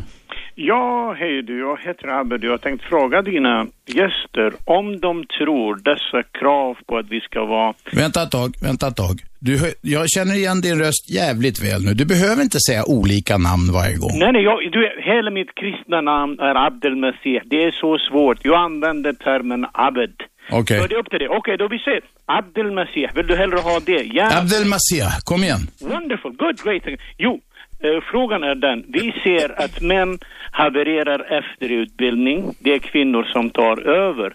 Ja, 0.55 1.15
hej 1.19 1.41
du. 1.43 1.59
Jag 1.59 1.77
heter 1.81 2.07
Abed. 2.07 2.43
Jag 2.43 2.51
har 2.51 2.57
tänkt 2.57 2.83
fråga 2.83 3.21
dina 3.21 3.67
gäster 3.85 4.53
om 4.65 4.99
de 4.99 5.25
tror 5.25 5.75
dessa 5.75 6.23
krav 6.39 6.77
på 6.87 6.97
att 6.97 7.09
vi 7.09 7.21
ska 7.21 7.45
vara... 7.45 7.73
Vänta 7.93 8.23
ett 8.23 8.31
tag, 8.31 8.49
vänta 8.61 8.87
ett 8.87 8.95
tag. 8.95 9.15
Du, 9.39 9.57
jag 9.81 10.09
känner 10.09 10.35
igen 10.35 10.61
din 10.61 10.79
röst 10.79 11.09
jävligt 11.09 11.63
väl 11.63 11.81
nu. 11.85 11.93
Du 11.93 12.05
behöver 12.05 12.41
inte 12.43 12.59
säga 12.59 12.83
olika 12.87 13.37
namn 13.37 13.67
varje 13.73 13.97
gång. 13.97 14.19
Nej, 14.19 14.31
nej, 14.31 14.43
jag, 14.43 14.57
du, 14.71 14.81
hela 15.11 15.31
mitt 15.31 15.55
kristna 15.55 16.01
namn 16.01 16.39
är 16.39 16.55
Abdel 16.67 16.95
Masih. 16.95 17.41
Det 17.45 17.63
är 17.63 17.71
så 17.71 17.97
svårt. 17.97 18.39
Jag 18.43 18.59
använder 18.61 19.13
termen 19.13 19.65
Abed. 19.73 20.13
Okej. 20.51 20.79
Så 20.79 20.87
det 20.87 20.95
är 20.95 20.99
upp 20.99 21.09
till 21.09 21.19
dig. 21.19 21.29
Okej, 21.29 21.57
då 21.57 21.67
vi 21.67 21.79
ser. 21.79 22.01
Abdel 22.25 22.71
Masih. 22.71 23.09
Vill 23.15 23.27
du 23.27 23.35
hellre 23.35 23.57
ha 23.57 23.79
det? 23.85 24.03
Ja. 24.13 24.25
Abdel 24.39 24.65
Masih, 24.65 25.09
kom 25.23 25.43
igen. 25.43 25.63
Wonderful, 25.81 26.31
good, 26.31 26.57
great. 26.63 26.83
Jo, 27.17 27.41
eh, 27.83 27.99
frågan 28.11 28.43
är 28.43 28.55
den. 28.55 28.83
Vi 28.87 29.13
ser 29.23 29.61
att 29.63 29.81
män 29.81 30.19
havererar 30.51 31.37
efter 31.37 31.69
utbildning. 31.69 32.53
Det 32.59 32.73
är 32.73 32.79
kvinnor 32.79 33.23
som 33.23 33.49
tar 33.49 33.81
över. 33.81 34.33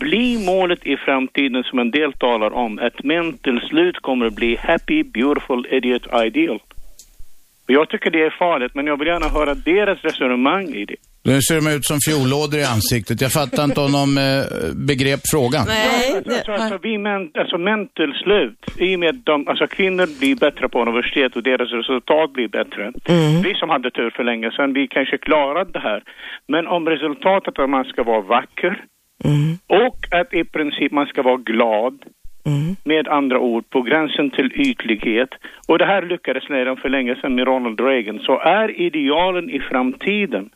Blir 0.00 0.46
målet 0.46 0.86
i 0.86 0.96
framtiden, 0.96 1.64
som 1.64 1.78
en 1.78 1.90
del 1.90 2.12
talar 2.12 2.52
om, 2.52 2.78
att 2.78 3.04
män 3.04 3.38
till 3.38 3.60
slut 3.60 3.96
kommer 3.96 4.26
att 4.26 4.34
bli 4.34 4.56
happy, 4.56 5.02
beautiful, 5.02 5.66
idiot, 5.70 6.06
ideal? 6.24 6.60
Jag 7.66 7.88
tycker 7.88 8.10
det 8.10 8.22
är 8.22 8.34
farligt, 8.38 8.74
men 8.74 8.86
jag 8.86 8.98
vill 8.98 9.08
gärna 9.08 9.28
höra 9.28 9.54
deras 9.54 9.98
resonemang 10.02 10.68
i 10.68 10.84
det. 10.84 10.96
Nu 11.24 11.40
ser 11.40 11.54
de 11.60 11.66
ut 11.76 11.84
som 11.84 11.98
fiollådor 12.06 12.58
i 12.60 12.64
ansiktet. 12.76 13.20
Jag 13.20 13.32
fattar 13.32 13.64
inte 13.64 13.80
om 13.80 13.92
de 14.00 14.06
eh, 14.18 14.42
begrep 14.88 15.20
frågan. 15.32 15.64
Nej, 15.66 16.16
alltså, 16.16 16.52
alltså, 16.52 16.78
vi 16.82 16.98
män, 16.98 17.30
alltså 17.40 17.58
män 17.58 17.82
till 17.98 18.12
slut, 18.22 18.58
i 18.86 18.96
och 18.96 19.00
med 19.00 19.08
att 19.08 19.24
de, 19.24 19.48
alltså 19.48 19.66
kvinnor 19.66 20.06
blir 20.20 20.36
bättre 20.36 20.68
på 20.68 20.82
universitet 20.82 21.36
och 21.36 21.42
deras 21.42 21.70
resultat 21.72 22.32
blir 22.32 22.48
bättre. 22.48 22.92
Vi 23.46 23.54
som 23.54 23.68
hade 23.70 23.90
tur 23.90 24.10
för 24.16 24.24
länge 24.24 24.50
sedan, 24.50 24.72
vi 24.72 24.88
kanske 24.88 25.18
klarade 25.18 25.70
det 25.72 25.84
här. 25.90 26.02
Men 26.48 26.66
om 26.66 26.88
resultatet 26.88 27.58
är 27.58 27.62
att 27.62 27.70
man 27.70 27.84
ska 27.84 28.02
vara 28.02 28.20
vacker 28.20 28.74
och 29.66 29.98
att 30.20 30.34
i 30.34 30.44
princip 30.44 30.92
man 30.92 31.06
ska 31.06 31.22
vara 31.22 31.36
glad, 31.36 31.94
med 32.84 33.08
andra 33.08 33.38
ord, 33.40 33.70
på 33.70 33.82
gränsen 33.82 34.30
till 34.30 34.52
ytlighet. 34.54 35.28
Och 35.68 35.78
det 35.78 35.86
här 35.86 36.02
lyckades 36.02 36.50
redan 36.50 36.76
för 36.76 36.88
länge 36.88 37.14
sedan 37.20 37.34
med 37.34 37.46
Ronald 37.46 37.80
Reagan. 37.80 38.18
Så 38.18 38.38
är 38.40 38.80
idealen 38.80 39.50
i 39.50 39.60
framtiden 39.70 40.50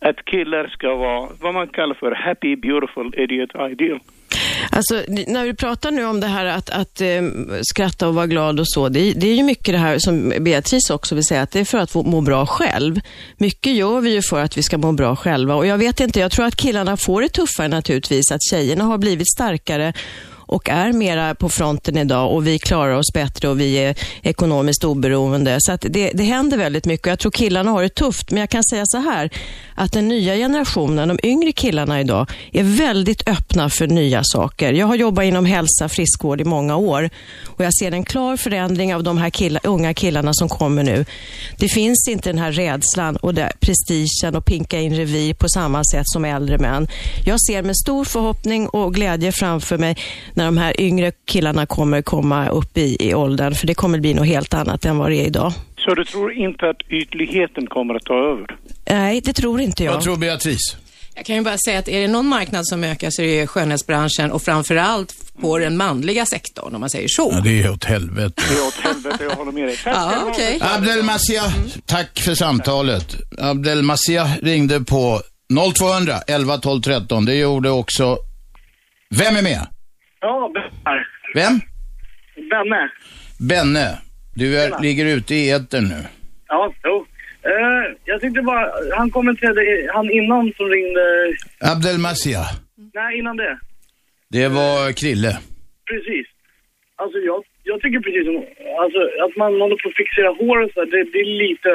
att 0.00 0.24
killar 0.24 0.68
ska 0.68 0.94
vara 0.94 1.28
vad 1.40 1.54
man 1.54 1.66
kallar 1.66 1.94
för 1.94 2.12
happy, 2.12 2.56
beautiful, 2.56 3.14
idiot, 3.16 3.50
ideal. 3.70 4.00
Alltså, 4.72 4.94
när 5.28 5.44
vi 5.44 5.54
pratar 5.54 5.90
nu 5.90 6.04
om 6.04 6.20
det 6.20 6.26
här 6.26 6.46
att, 6.46 6.70
att 6.70 7.00
eh, 7.00 7.06
skratta 7.62 8.08
och 8.08 8.14
vara 8.14 8.26
glad 8.26 8.60
och 8.60 8.68
så, 8.68 8.88
det, 8.88 9.00
är- 9.00 9.14
det 9.20 9.26
är 9.26 9.34
ju 9.34 9.42
mycket 9.42 9.74
det 9.74 9.78
här 9.78 9.98
som 9.98 10.32
Beatrice 10.40 10.90
också 10.90 11.14
vill 11.14 11.24
säga, 11.24 11.42
att 11.42 11.50
det 11.50 11.60
är 11.60 11.64
för 11.64 11.78
att 11.78 11.94
må 11.94 12.20
bra 12.20 12.46
själv. 12.46 12.94
Mycket 13.38 13.72
gör 13.74 14.00
vi 14.00 14.14
ju 14.14 14.22
för 14.22 14.40
att 14.40 14.58
vi 14.58 14.62
ska 14.62 14.78
må 14.78 14.92
bra 14.92 15.16
själva 15.16 15.54
och 15.54 15.66
jag 15.66 15.78
vet 15.78 16.00
inte, 16.00 16.20
jag 16.20 16.30
tror 16.30 16.46
att 16.46 16.56
killarna 16.56 16.96
får 16.96 17.22
det 17.22 17.28
tuffare 17.28 17.68
naturligtvis, 17.68 18.32
att 18.32 18.42
tjejerna 18.50 18.84
har 18.84 18.98
blivit 18.98 19.26
starkare 19.34 19.92
och 20.48 20.68
är 20.68 20.92
mera 20.92 21.34
på 21.34 21.48
fronten 21.48 21.96
idag 21.96 22.32
och 22.32 22.46
vi 22.46 22.58
klarar 22.58 22.94
oss 22.94 23.12
bättre 23.14 23.48
och 23.48 23.60
vi 23.60 23.74
är 23.74 23.94
ekonomiskt 24.22 24.84
oberoende. 24.84 25.56
Så 25.60 25.72
att 25.72 25.84
det, 25.88 26.10
det 26.14 26.24
händer 26.24 26.56
väldigt 26.56 26.86
mycket 26.86 27.06
och 27.06 27.10
jag 27.10 27.18
tror 27.18 27.32
killarna 27.32 27.70
har 27.70 27.82
det 27.82 27.88
tufft. 27.88 28.30
Men 28.30 28.40
jag 28.40 28.50
kan 28.50 28.64
säga 28.64 28.82
så 28.86 28.98
här, 28.98 29.30
att 29.78 29.92
den 29.92 30.08
nya 30.08 30.34
generationen, 30.34 31.08
de 31.08 31.18
yngre 31.22 31.52
killarna 31.52 32.00
idag, 32.00 32.30
är 32.52 32.62
väldigt 32.62 33.28
öppna 33.28 33.70
för 33.70 33.86
nya 33.86 34.22
saker. 34.24 34.72
Jag 34.72 34.86
har 34.86 34.94
jobbat 34.96 35.24
inom 35.24 35.44
hälsa, 35.44 35.88
friskvård 35.88 36.40
i 36.40 36.44
många 36.44 36.76
år 36.76 37.10
och 37.46 37.64
jag 37.64 37.74
ser 37.74 37.92
en 37.92 38.04
klar 38.04 38.36
förändring 38.36 38.94
av 38.94 39.02
de 39.02 39.18
här 39.18 39.30
killa, 39.30 39.60
unga 39.62 39.94
killarna 39.94 40.34
som 40.34 40.48
kommer 40.48 40.82
nu. 40.82 41.04
Det 41.56 41.68
finns 41.68 42.08
inte 42.08 42.28
den 42.28 42.38
här 42.38 42.52
rädslan 42.52 43.16
och 43.16 43.34
det, 43.34 43.52
prestigen 43.60 44.36
och 44.36 44.44
pinka 44.44 44.80
in 44.80 44.94
revir 44.94 45.34
på 45.34 45.48
samma 45.48 45.84
sätt 45.84 46.06
som 46.06 46.24
äldre 46.24 46.58
män. 46.58 46.88
Jag 47.24 47.40
ser 47.40 47.62
med 47.62 47.76
stor 47.76 48.04
förhoppning 48.04 48.68
och 48.68 48.94
glädje 48.94 49.32
framför 49.32 49.78
mig 49.78 49.96
när 50.34 50.44
de 50.44 50.56
här 50.56 50.80
yngre 50.80 51.12
killarna 51.26 51.66
kommer 51.66 52.02
komma 52.02 52.48
upp 52.48 52.78
i, 52.78 52.96
i 53.00 53.14
åldern, 53.14 53.54
för 53.54 53.66
det 53.66 53.74
kommer 53.74 53.98
bli 53.98 54.14
något 54.14 54.26
helt 54.26 54.54
annat 54.54 54.84
än 54.84 54.98
vad 54.98 55.10
det 55.10 55.16
är 55.16 55.26
idag. 55.26 55.52
Så 55.88 55.94
du 55.94 56.04
tror 56.04 56.32
inte 56.32 56.68
att 56.70 56.76
ytligheten 56.90 57.66
kommer 57.66 57.94
att 57.94 58.02
ta 58.02 58.14
över? 58.14 58.46
Nej, 58.90 59.20
det 59.20 59.32
tror 59.32 59.60
inte 59.60 59.84
jag. 59.84 59.92
Vad 59.92 60.02
tror 60.02 60.16
Beatrice? 60.16 60.76
Jag 61.14 61.24
kan 61.26 61.36
ju 61.36 61.42
bara 61.42 61.58
säga 61.58 61.78
att 61.78 61.88
är 61.88 62.00
det 62.00 62.08
någon 62.08 62.26
marknad 62.26 62.66
som 62.66 62.84
ökar 62.84 63.10
så 63.10 63.22
är 63.22 63.40
det 63.40 63.46
skönhetsbranschen 63.46 64.32
och 64.32 64.42
framförallt 64.42 65.14
på 65.40 65.58
den 65.58 65.76
manliga 65.76 66.26
sektorn, 66.26 66.74
om 66.74 66.80
man 66.80 66.90
säger 66.90 67.08
så. 67.08 67.30
Ja, 67.32 67.40
det 67.40 67.62
är 67.62 67.70
åt 67.70 67.84
helvete. 67.84 68.42
Det 68.48 68.54
är 68.58 68.66
åt 68.66 68.74
helvete, 68.74 69.24
jag 69.24 69.30
håller 69.30 69.52
med 69.52 69.68
dig. 69.68 69.76
Tack 69.76 69.96
Ja, 69.96 70.10
ska 70.10 70.18
du 70.18 70.24
ha. 70.24 70.30
okej. 70.30 70.58
Abdel 70.60 71.02
Masih, 71.02 71.42
tack 71.86 72.18
för 72.18 72.34
samtalet. 72.34 73.16
Abdel 73.38 73.82
Masih 73.82 74.24
ringde 74.42 74.80
på 74.80 75.20
0200 75.78 76.14
11 76.26 76.58
12 76.58 76.80
13. 76.80 77.24
Det 77.24 77.34
gjorde 77.34 77.70
också... 77.70 78.18
Vem 79.10 79.36
är 79.36 79.42
med? 79.42 79.66
Ja, 80.20 80.50
här. 80.84 81.06
Vem? 81.34 81.60
Benne. 82.50 82.90
Benne. 83.38 83.98
Du 84.40 84.48
är, 84.62 84.82
ligger 84.82 85.06
ute 85.16 85.34
i 85.34 85.50
etern 85.50 85.84
nu. 85.94 86.00
Ja, 86.48 86.72
jo. 86.84 87.06
Eh, 87.42 87.84
jag 88.04 88.20
tyckte 88.20 88.42
bara, 88.42 88.64
han 88.98 89.10
kommenterade, 89.10 89.62
han 89.94 90.10
innan 90.10 90.52
som 90.56 90.66
ringde, 90.66 91.04
Abdel 91.72 91.98
Masih. 91.98 92.46
nej 92.94 93.18
innan 93.18 93.36
det. 93.36 93.58
Det 94.36 94.48
var 94.48 94.92
Krille. 95.00 95.32
Precis. 95.90 96.26
Alltså 97.02 97.18
jag, 97.18 97.40
jag 97.70 97.80
tycker 97.80 98.00
precis 98.06 98.24
som, 98.28 98.36
alltså 98.82 99.00
att 99.24 99.34
man 99.42 99.50
håller 99.62 99.78
på 99.82 99.88
att 99.88 100.00
fixera 100.02 100.30
hår 100.40 100.58
och 100.64 100.70
så, 100.74 100.80
här, 100.80 100.86
det, 100.92 101.02
det 101.12 101.20
är 101.26 101.30
lite 101.46 101.68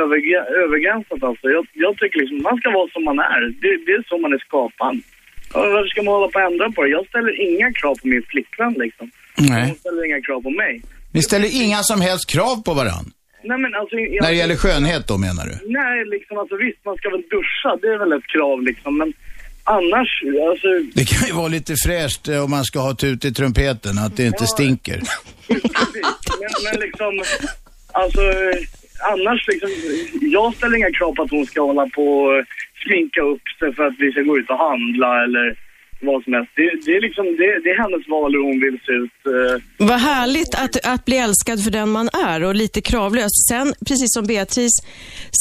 övergränsat 0.63 1.23
alltså. 1.23 1.45
Jag, 1.57 1.65
jag 1.73 1.93
tycker 1.97 2.19
liksom, 2.19 2.41
man 2.49 2.57
ska 2.57 2.67
vara 2.71 2.89
som 2.95 3.03
man 3.09 3.19
är. 3.19 3.41
Det, 3.61 3.71
det 3.85 3.91
är 3.97 4.03
så 4.09 4.17
man 4.17 4.33
är 4.33 4.43
skapad. 4.47 4.95
Varför 5.53 5.87
ska 5.87 6.01
man 6.03 6.13
hålla 6.13 6.29
på 6.33 6.39
att 6.39 6.51
ändra 6.51 6.71
på 6.71 6.83
det? 6.83 6.89
Jag 6.89 7.05
ställer 7.07 7.33
inga 7.49 7.73
krav 7.79 7.95
på 8.01 8.07
min 8.07 8.23
flickvän 8.31 8.73
liksom. 8.85 9.07
Nej. 9.37 9.65
Hon 9.67 9.75
ställer 9.75 10.05
inga 10.05 10.21
krav 10.21 10.41
på 10.41 10.49
mig. 10.49 10.81
Ni 11.13 11.21
ställer 11.21 11.63
inga 11.63 11.83
som 11.83 12.01
helst 12.01 12.29
krav 12.29 12.63
på 12.63 12.73
varann. 12.73 13.11
Nej 13.43 13.57
men 13.57 13.75
alltså... 13.75 13.95
När 13.95 14.29
det 14.31 14.35
gäller 14.35 14.55
skönhet 14.55 15.07
då 15.07 15.17
menar 15.17 15.45
du? 15.45 15.55
Nej, 15.79 16.05
liksom 16.05 16.37
alltså 16.37 16.55
visst 16.55 16.85
man 16.85 16.95
ska 16.97 17.09
väl 17.09 17.21
duscha, 17.35 17.69
det 17.81 17.87
är 17.87 17.99
väl 17.99 18.13
ett 18.13 18.27
krav 18.27 18.61
liksom, 18.61 18.97
men 18.97 19.13
annars, 19.63 20.09
alltså... 20.49 20.67
Det 20.93 21.05
kan 21.05 21.27
ju 21.27 21.33
vara 21.33 21.47
lite 21.47 21.75
fräscht 21.85 22.27
eh, 22.27 22.43
om 22.43 22.51
man 22.51 22.63
ska 22.63 22.79
ha 22.79 22.93
tut 22.95 23.25
i 23.25 23.33
trumpeten, 23.33 23.97
att 23.97 24.17
det 24.17 24.25
inte 24.25 24.47
stinker. 24.47 24.99
Men, 26.39 26.51
men 26.63 26.79
liksom, 26.79 27.23
alltså 27.91 28.21
annars 29.11 29.47
liksom, 29.47 29.69
jag 30.21 30.55
ställer 30.55 30.77
inga 30.77 30.91
krav 30.91 31.15
på 31.15 31.23
att 31.23 31.31
hon 31.31 31.45
ska 31.45 31.61
hålla 31.61 31.87
på 31.89 32.07
och 32.23 32.45
sminka 32.85 33.21
upp 33.21 33.45
sig 33.59 33.75
för 33.75 33.83
att 33.87 33.95
vi 33.99 34.11
ska 34.11 34.21
gå 34.21 34.37
ut 34.37 34.49
och 34.49 34.57
handla 34.57 35.23
eller 35.23 35.55
vad 36.11 36.23
som 36.23 36.33
helst. 36.33 36.51
Det, 36.55 36.67
det 36.85 36.91
är 36.97 37.01
liksom, 37.01 37.25
det, 37.25 37.49
det 37.63 37.69
är 37.75 37.77
hennes 37.83 38.07
val 38.07 38.31
hur 38.35 38.43
hon 38.49 38.59
vill 38.65 38.77
se 38.87 38.91
ut. 39.03 39.17
eh. 39.25 39.87
Vad 39.87 39.99
härligt 39.99 40.55
att, 40.55 40.85
att 40.85 41.05
bli 41.05 41.17
älskad 41.17 41.63
för 41.63 41.71
den 41.71 41.89
man 41.89 42.09
är 42.29 42.43
och 42.43 42.55
lite 42.55 42.81
kravlös. 42.81 43.31
Sen, 43.49 43.73
precis 43.87 44.13
som 44.13 44.25
Beatrice 44.25 44.77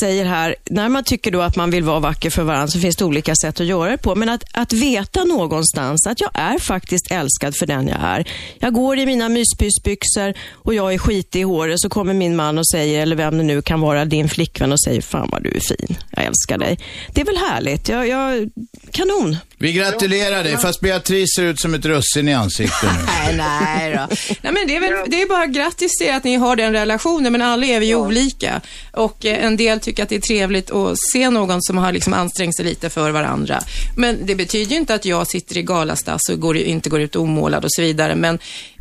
säger 0.01 0.25
här, 0.25 0.55
när 0.71 0.89
man 0.89 1.05
tycker 1.05 1.31
då 1.31 1.41
att 1.41 1.57
man 1.57 1.71
vill 1.71 1.85
vara 1.85 2.01
vacker 2.01 2.31
för 2.31 2.43
varandra 2.43 2.67
så 2.69 2.79
finns 2.81 2.97
det 2.97 3.05
olika 3.05 3.35
sätt 3.35 3.61
att 3.61 3.67
göra 3.67 3.91
det 3.91 3.99
på. 3.99 4.15
Men 4.15 4.29
att, 4.29 4.45
att 4.53 4.73
veta 4.73 5.25
någonstans 5.25 6.07
att 6.07 6.21
jag 6.21 6.31
är 6.35 6.59
faktiskt 6.59 7.11
älskad 7.11 7.57
för 7.57 7.67
den 7.67 7.89
jag 7.89 7.99
är. 8.03 8.25
Jag 8.59 8.73
går 8.75 8.99
i 8.99 9.07
mina 9.07 9.29
myspysbyxor 9.29 10.35
och 10.53 10.75
jag 10.75 10.95
är 10.95 10.99
skitig 10.99 11.41
i 11.41 11.43
håret 11.43 11.81
så 11.81 11.89
kommer 11.89 12.15
min 12.15 12.37
man 12.37 12.59
och 12.59 12.69
säger, 12.69 13.03
eller 13.03 13.17
vem 13.17 13.39
det 13.39 13.45
nu 13.45 13.63
kan 13.63 13.81
vara, 13.81 14.05
din 14.05 14.29
flickvän 14.29 14.73
och 14.73 14.81
säger, 14.83 15.01
fan 15.01 15.29
vad 15.33 15.43
du 15.43 15.51
är 15.51 15.61
fin. 15.61 15.97
Jag 16.11 16.25
älskar 16.25 16.59
dig. 16.59 16.79
Det 17.15 17.21
är 17.21 17.25
väl 17.25 17.37
härligt. 17.37 17.89
Jag, 17.89 18.09
jag, 18.09 18.51
kanon. 18.91 19.37
Vi 19.63 19.73
gratulerar 19.73 20.45
dig, 20.45 20.57
fast 20.57 20.81
Beatrice 20.81 21.35
ser 21.37 21.43
ut 21.43 21.61
som 21.61 21.75
ett 21.75 21.85
russin 21.85 22.29
i 22.29 22.35
ansiktet 22.35 22.83
nu. 22.83 22.89
Nej, 23.07 23.37
nej 23.37 23.93
då. 23.93 24.17
Nej, 24.41 24.53
men 24.53 24.67
det 24.67 24.77
är 24.77 24.81
väl 24.81 25.11
det 25.11 25.23
är 25.23 25.29
bara 25.29 25.47
grattis 25.47 25.99
till 25.99 26.11
att 26.11 26.25
ni 26.25 26.37
har 26.37 26.57
den 26.57 26.73
relationen, 26.73 27.33
men 27.33 27.43
alla 27.43 27.67
är 27.67 27.81
vi 27.81 27.87
ju 27.87 27.95
olika. 27.95 28.61
Och 28.93 29.27
eh, 29.27 29.45
en 29.45 29.57
del 29.57 29.81
tycker 29.81 30.03
att 30.03 30.09
det 30.09 30.15
är 30.15 30.21
trevligt 30.21 30.71
att 30.71 30.99
se 31.13 31.31
någon 31.31 31.63
som 31.63 31.79
har 31.79 31.93
liksom 31.93 32.15
ansträngt 32.15 32.57
sig 32.57 32.65
lite 32.65 32.91
för 32.91 33.11
varandra. 33.11 33.61
Men 33.97 34.27
det 34.27 34.35
betyder 34.35 34.71
ju 34.71 34.77
inte 34.77 34.95
att 34.95 35.05
jag 35.05 35.27
sitter 35.27 35.57
i 35.57 35.63
galastass 35.63 36.29
och 36.33 36.41
går, 36.41 36.57
inte 36.57 36.91
går 36.91 37.01
ut 37.01 37.17
omålad 37.17 37.65
och 37.65 37.73
så 37.73 37.83
vidare. 37.83 38.15
Men 38.15 38.39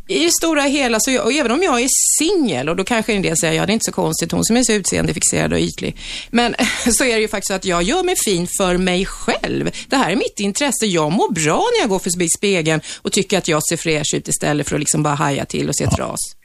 i 0.07 0.25
det 0.25 0.31
stora 0.31 0.61
hela, 0.61 0.99
så 0.99 1.11
jag, 1.11 1.25
och 1.25 1.33
även 1.33 1.51
om 1.51 1.63
jag 1.63 1.81
är 1.81 1.87
singel, 2.17 2.69
och 2.69 2.75
då 2.75 2.83
kanske 2.83 3.13
en 3.13 3.21
del 3.21 3.37
säger, 3.37 3.53
ja 3.53 3.65
det 3.65 3.71
är 3.71 3.73
inte 3.73 3.85
så 3.85 3.91
konstigt, 3.91 4.31
hon 4.31 4.43
som 4.43 4.57
är 4.57 4.63
så 4.63 4.73
utseendefixerad 4.73 5.53
och 5.53 5.59
ytlig. 5.59 5.97
Men 6.29 6.55
så 6.97 7.03
är 7.03 7.15
det 7.15 7.21
ju 7.21 7.27
faktiskt 7.27 7.51
att 7.51 7.65
jag 7.65 7.83
gör 7.83 8.03
mig 8.03 8.15
fin 8.25 8.47
för 8.57 8.77
mig 8.77 9.05
själv. 9.05 9.71
Det 9.87 9.95
här 9.95 10.11
är 10.11 10.15
mitt 10.15 10.39
intresse. 10.39 10.85
Jag 10.85 11.11
mår 11.11 11.31
bra 11.33 11.63
när 11.73 11.79
jag 11.79 11.89
går 11.89 11.99
förbi 11.99 12.29
spegeln 12.37 12.81
och 13.01 13.11
tycker 13.11 13.37
att 13.37 13.47
jag 13.47 13.61
ser 13.67 13.77
fräsch 13.77 14.13
ut 14.15 14.27
istället 14.27 14.69
för 14.69 14.75
att 14.75 14.79
liksom 14.79 15.03
bara 15.03 15.15
haja 15.15 15.45
till 15.45 15.69
och 15.69 15.75
se 15.75 15.83
ett 15.83 15.99
ras. 15.99 16.35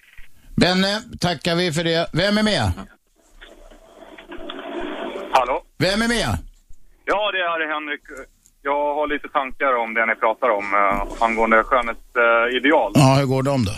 Benne, 0.57 1.03
tackar 1.21 1.55
vi 1.55 1.73
för 1.73 1.85
det. 1.85 2.11
Vem 2.13 2.39
är 2.39 2.43
med? 2.43 2.73
Hallå? 5.33 5.63
Vem 5.79 6.03
är 6.03 6.09
med? 6.09 6.39
Ja, 7.05 7.33
det 7.33 7.39
är 7.39 7.75
Henrik. 7.75 8.36
Jag 8.71 8.95
har 8.99 9.07
lite 9.15 9.29
tankar 9.29 9.73
om 9.83 9.95
det 9.95 10.07
ni 10.07 10.15
pratar 10.15 10.51
om 10.59 10.67
uh, 10.75 11.23
angående 11.27 11.59
skönhetsideal. 11.69 12.93
Ja, 12.95 13.09
hur 13.21 13.27
går 13.27 13.43
de 13.43 13.65
då? 13.71 13.77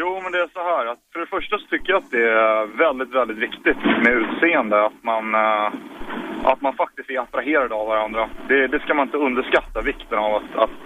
Jo, 0.00 0.20
men 0.22 0.32
det 0.32 0.40
är 0.46 0.50
så 0.58 0.62
här 0.70 0.84
att 0.92 1.02
för 1.12 1.20
det 1.20 1.30
första 1.36 1.54
så 1.58 1.66
tycker 1.72 1.88
jag 1.92 2.00
att 2.02 2.10
det 2.18 2.26
är 2.46 2.60
väldigt, 2.86 3.12
väldigt 3.20 3.40
viktigt 3.46 3.82
med 4.04 4.12
utseende. 4.22 4.76
Att 4.88 4.98
man, 5.10 5.24
eh, 5.44 5.68
att 6.50 6.60
man 6.66 6.74
faktiskt 6.82 7.10
är 7.10 7.18
attraherad 7.24 7.72
av 7.72 7.86
varandra. 7.94 8.22
Det, 8.48 8.68
det 8.72 8.80
ska 8.84 8.94
man 8.94 9.06
inte 9.08 9.18
underskatta, 9.28 9.78
vikten 9.92 10.18
av 10.26 10.32
att, 10.38 10.50
att, 10.64 10.78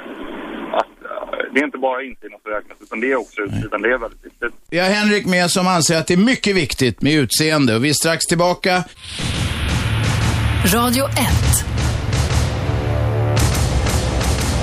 att 0.81 0.97
eh, 1.11 1.45
det 1.53 1.61
är 1.61 1.65
inte 1.65 1.79
bara 1.89 2.03
insidan 2.03 2.39
som 2.43 2.51
räknas 2.57 2.79
utan 2.81 3.01
det 3.01 3.09
är 3.13 3.17
också 3.25 3.39
utsidan. 3.43 3.83
Det 3.83 3.91
är 3.97 3.99
väldigt 3.99 4.25
viktigt. 4.29 4.55
Vi 4.71 4.79
har 4.79 4.89
Henrik 4.99 5.27
med 5.27 5.51
som 5.51 5.67
anser 5.77 5.97
att 5.99 6.07
det 6.07 6.15
är 6.21 6.25
mycket 6.33 6.57
viktigt 6.57 7.03
med 7.03 7.13
utseende 7.23 7.71
och 7.77 7.85
vi 7.85 7.89
är 7.89 7.99
strax 8.03 8.21
tillbaka. 8.27 8.73
Radio 10.75 11.05
1. 11.05 11.57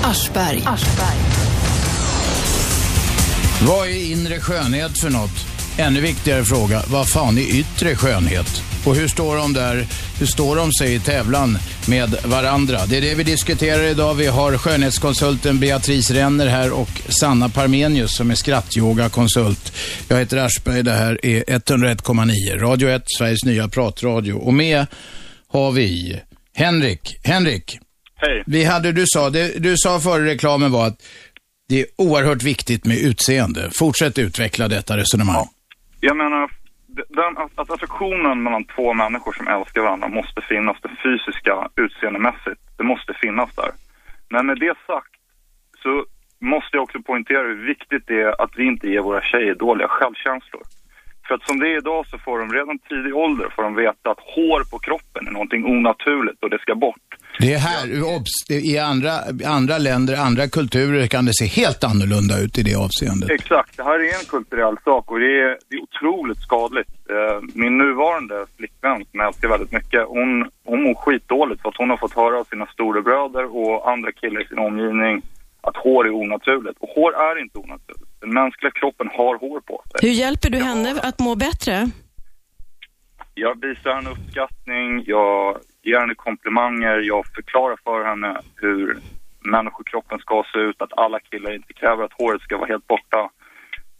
Aschberg. 0.04 0.62
Vad 3.68 3.88
är 3.88 4.12
inre 4.12 4.40
skönhet 4.40 5.00
för 5.00 5.10
något? 5.10 5.46
Ännu 5.78 6.00
viktigare 6.00 6.44
fråga, 6.44 6.82
vad 6.86 7.08
fan 7.08 7.38
är 7.38 7.42
yttre 7.42 7.96
skönhet? 7.96 8.62
Och 8.86 8.94
hur 8.94 9.08
står 9.08 9.36
de 9.36 9.52
där, 9.52 9.86
hur 10.18 10.26
står 10.26 10.56
de 10.56 10.72
sig 10.72 10.94
i 10.94 10.98
tävlan 10.98 11.58
med 11.88 12.14
varandra? 12.24 12.86
Det 12.86 12.96
är 12.96 13.00
det 13.00 13.14
vi 13.14 13.24
diskuterar 13.24 13.82
idag. 13.82 14.14
Vi 14.14 14.26
har 14.26 14.58
skönhetskonsulten 14.58 15.60
Beatrice 15.60 16.10
Renner 16.10 16.46
här 16.46 16.72
och 16.72 17.00
Sanna 17.08 17.48
Parmenius 17.48 18.16
som 18.16 18.30
är 18.30 18.34
skrattyoga-konsult. 18.34 19.72
Jag 20.08 20.18
heter 20.18 20.36
Aschberg, 20.36 20.82
det 20.82 20.92
här 20.92 21.26
är 21.26 21.44
101,9. 21.44 22.58
Radio 22.58 22.88
1, 22.88 23.02
Sveriges 23.18 23.44
nya 23.44 23.68
pratradio. 23.68 24.34
Och 24.34 24.54
med 24.54 24.86
har 25.48 25.72
vi 25.72 26.20
Henrik. 26.54 27.16
Henrik. 27.22 27.78
Hej. 28.16 28.42
Vi 28.46 28.64
hade, 28.64 28.92
du 28.92 29.04
sa, 29.06 29.30
det, 29.30 29.62
du 29.62 29.76
sa 29.76 30.00
före 30.00 30.24
reklamen 30.24 30.72
var 30.72 30.86
att 30.86 30.98
det 31.68 31.80
är 31.80 31.86
oerhört 31.98 32.42
viktigt 32.42 32.84
med 32.86 32.96
utseende. 32.98 33.70
Fortsätt 33.78 34.18
utveckla 34.18 34.68
detta 34.68 34.96
resonemang. 34.96 35.46
Jag 36.00 36.16
menar, 36.16 36.50
den, 37.08 37.36
att, 37.36 37.58
att 37.58 37.70
attraktionen 37.70 38.42
mellan 38.42 38.64
två 38.64 38.94
människor 38.94 39.32
som 39.32 39.48
älskar 39.48 39.80
varandra 39.82 40.08
måste 40.08 40.40
finnas, 40.40 40.76
det 40.82 40.90
fysiska 41.02 41.68
utseendemässigt, 41.76 42.60
det 42.78 42.84
måste 42.84 43.14
finnas 43.22 43.50
där. 43.56 43.72
Men 44.30 44.46
med 44.46 44.58
det 44.58 44.74
sagt 44.86 45.14
så 45.82 46.04
måste 46.40 46.76
jag 46.76 46.82
också 46.82 47.02
poängtera 47.02 47.42
hur 47.42 47.66
viktigt 47.66 48.04
det 48.06 48.20
är 48.22 48.42
att 48.42 48.52
vi 48.56 48.64
inte 48.66 48.88
ger 48.88 49.00
våra 49.00 49.22
tjejer 49.22 49.54
dåliga 49.54 49.88
självkänslor. 49.88 50.62
För 51.26 51.34
att 51.34 51.46
som 51.46 51.58
det 51.58 51.66
är 51.66 51.78
idag 51.78 52.06
så 52.10 52.18
får 52.18 52.38
de 52.38 52.52
redan 52.52 52.78
tidig 52.78 53.16
ålder 53.16 53.48
får 53.56 53.62
de 53.62 53.74
veta 53.74 54.10
att 54.10 54.18
hår 54.34 54.64
på 54.70 54.78
kroppen 54.78 55.26
är 55.26 55.32
någonting 55.32 55.64
onaturligt 55.64 56.42
och 56.42 56.50
det 56.50 56.58
ska 56.58 56.74
bort. 56.74 57.08
Det 57.38 57.52
är 57.54 57.58
här, 57.58 58.02
obs, 58.16 58.34
i 58.50 58.78
andra, 58.78 59.12
andra 59.46 59.78
länder, 59.78 60.16
andra 60.16 60.48
kulturer 60.48 61.06
kan 61.06 61.24
det 61.24 61.34
se 61.34 61.46
helt 61.46 61.84
annorlunda 61.84 62.34
ut 62.44 62.58
i 62.58 62.62
det 62.62 62.74
avseendet. 62.74 63.30
Exakt, 63.30 63.76
det 63.76 63.84
här 63.84 63.98
är 64.00 64.18
en 64.20 64.26
kulturell 64.28 64.76
sak 64.84 65.10
och 65.10 65.18
det 65.18 65.40
är, 65.40 65.58
det 65.68 65.76
är 65.76 65.82
otroligt 65.82 66.40
skadligt. 66.42 66.88
Eh, 67.10 67.38
Min 67.54 67.78
nuvarande 67.78 68.46
flickvän 68.56 68.96
som 69.10 69.20
jag 69.20 69.26
älskar 69.26 69.48
väldigt 69.48 69.72
mycket, 69.72 70.00
hon, 70.08 70.30
hon 70.64 70.82
mår 70.82 70.94
skitdåligt 70.94 71.62
för 71.62 71.68
att 71.68 71.76
hon 71.76 71.90
har 71.90 71.96
fått 71.96 72.14
höra 72.14 72.38
av 72.38 72.44
sina 72.44 72.66
storebröder 72.66 73.56
och 73.56 73.90
andra 73.92 74.12
killar 74.12 74.42
i 74.42 74.46
sin 74.46 74.58
omgivning 74.58 75.22
att 75.68 75.76
hår 75.76 76.06
är 76.06 76.10
onaturligt. 76.10 76.78
Och 76.80 76.88
hår 76.88 77.12
är 77.14 77.42
inte 77.42 77.58
onaturligt. 77.58 78.20
Den 78.20 78.30
mänskliga 78.34 78.72
kroppen 78.72 79.08
har 79.18 79.38
hår 79.38 79.60
på 79.60 79.82
sig. 79.90 80.08
Hur 80.08 80.14
hjälper 80.14 80.50
du 80.50 80.58
henne 80.58 81.00
att 81.02 81.18
må 81.18 81.34
bättre? 81.34 81.90
Jag 83.34 83.60
visar 83.60 83.94
henne 83.94 84.10
uppskattning, 84.10 85.04
jag 85.06 85.58
ger 85.82 86.00
henne 86.00 86.14
komplimanger, 86.14 86.96
jag 87.00 87.26
förklarar 87.34 87.76
för 87.84 88.04
henne 88.04 88.40
hur 88.56 88.98
människokroppen 89.40 90.18
ska 90.18 90.44
se 90.52 90.58
ut, 90.58 90.82
att 90.82 90.92
alla 90.98 91.20
killar 91.20 91.54
inte 91.54 91.72
kräver 91.72 92.04
att 92.04 92.12
håret 92.12 92.42
ska 92.42 92.56
vara 92.58 92.66
helt 92.68 92.86
borta. 92.86 93.30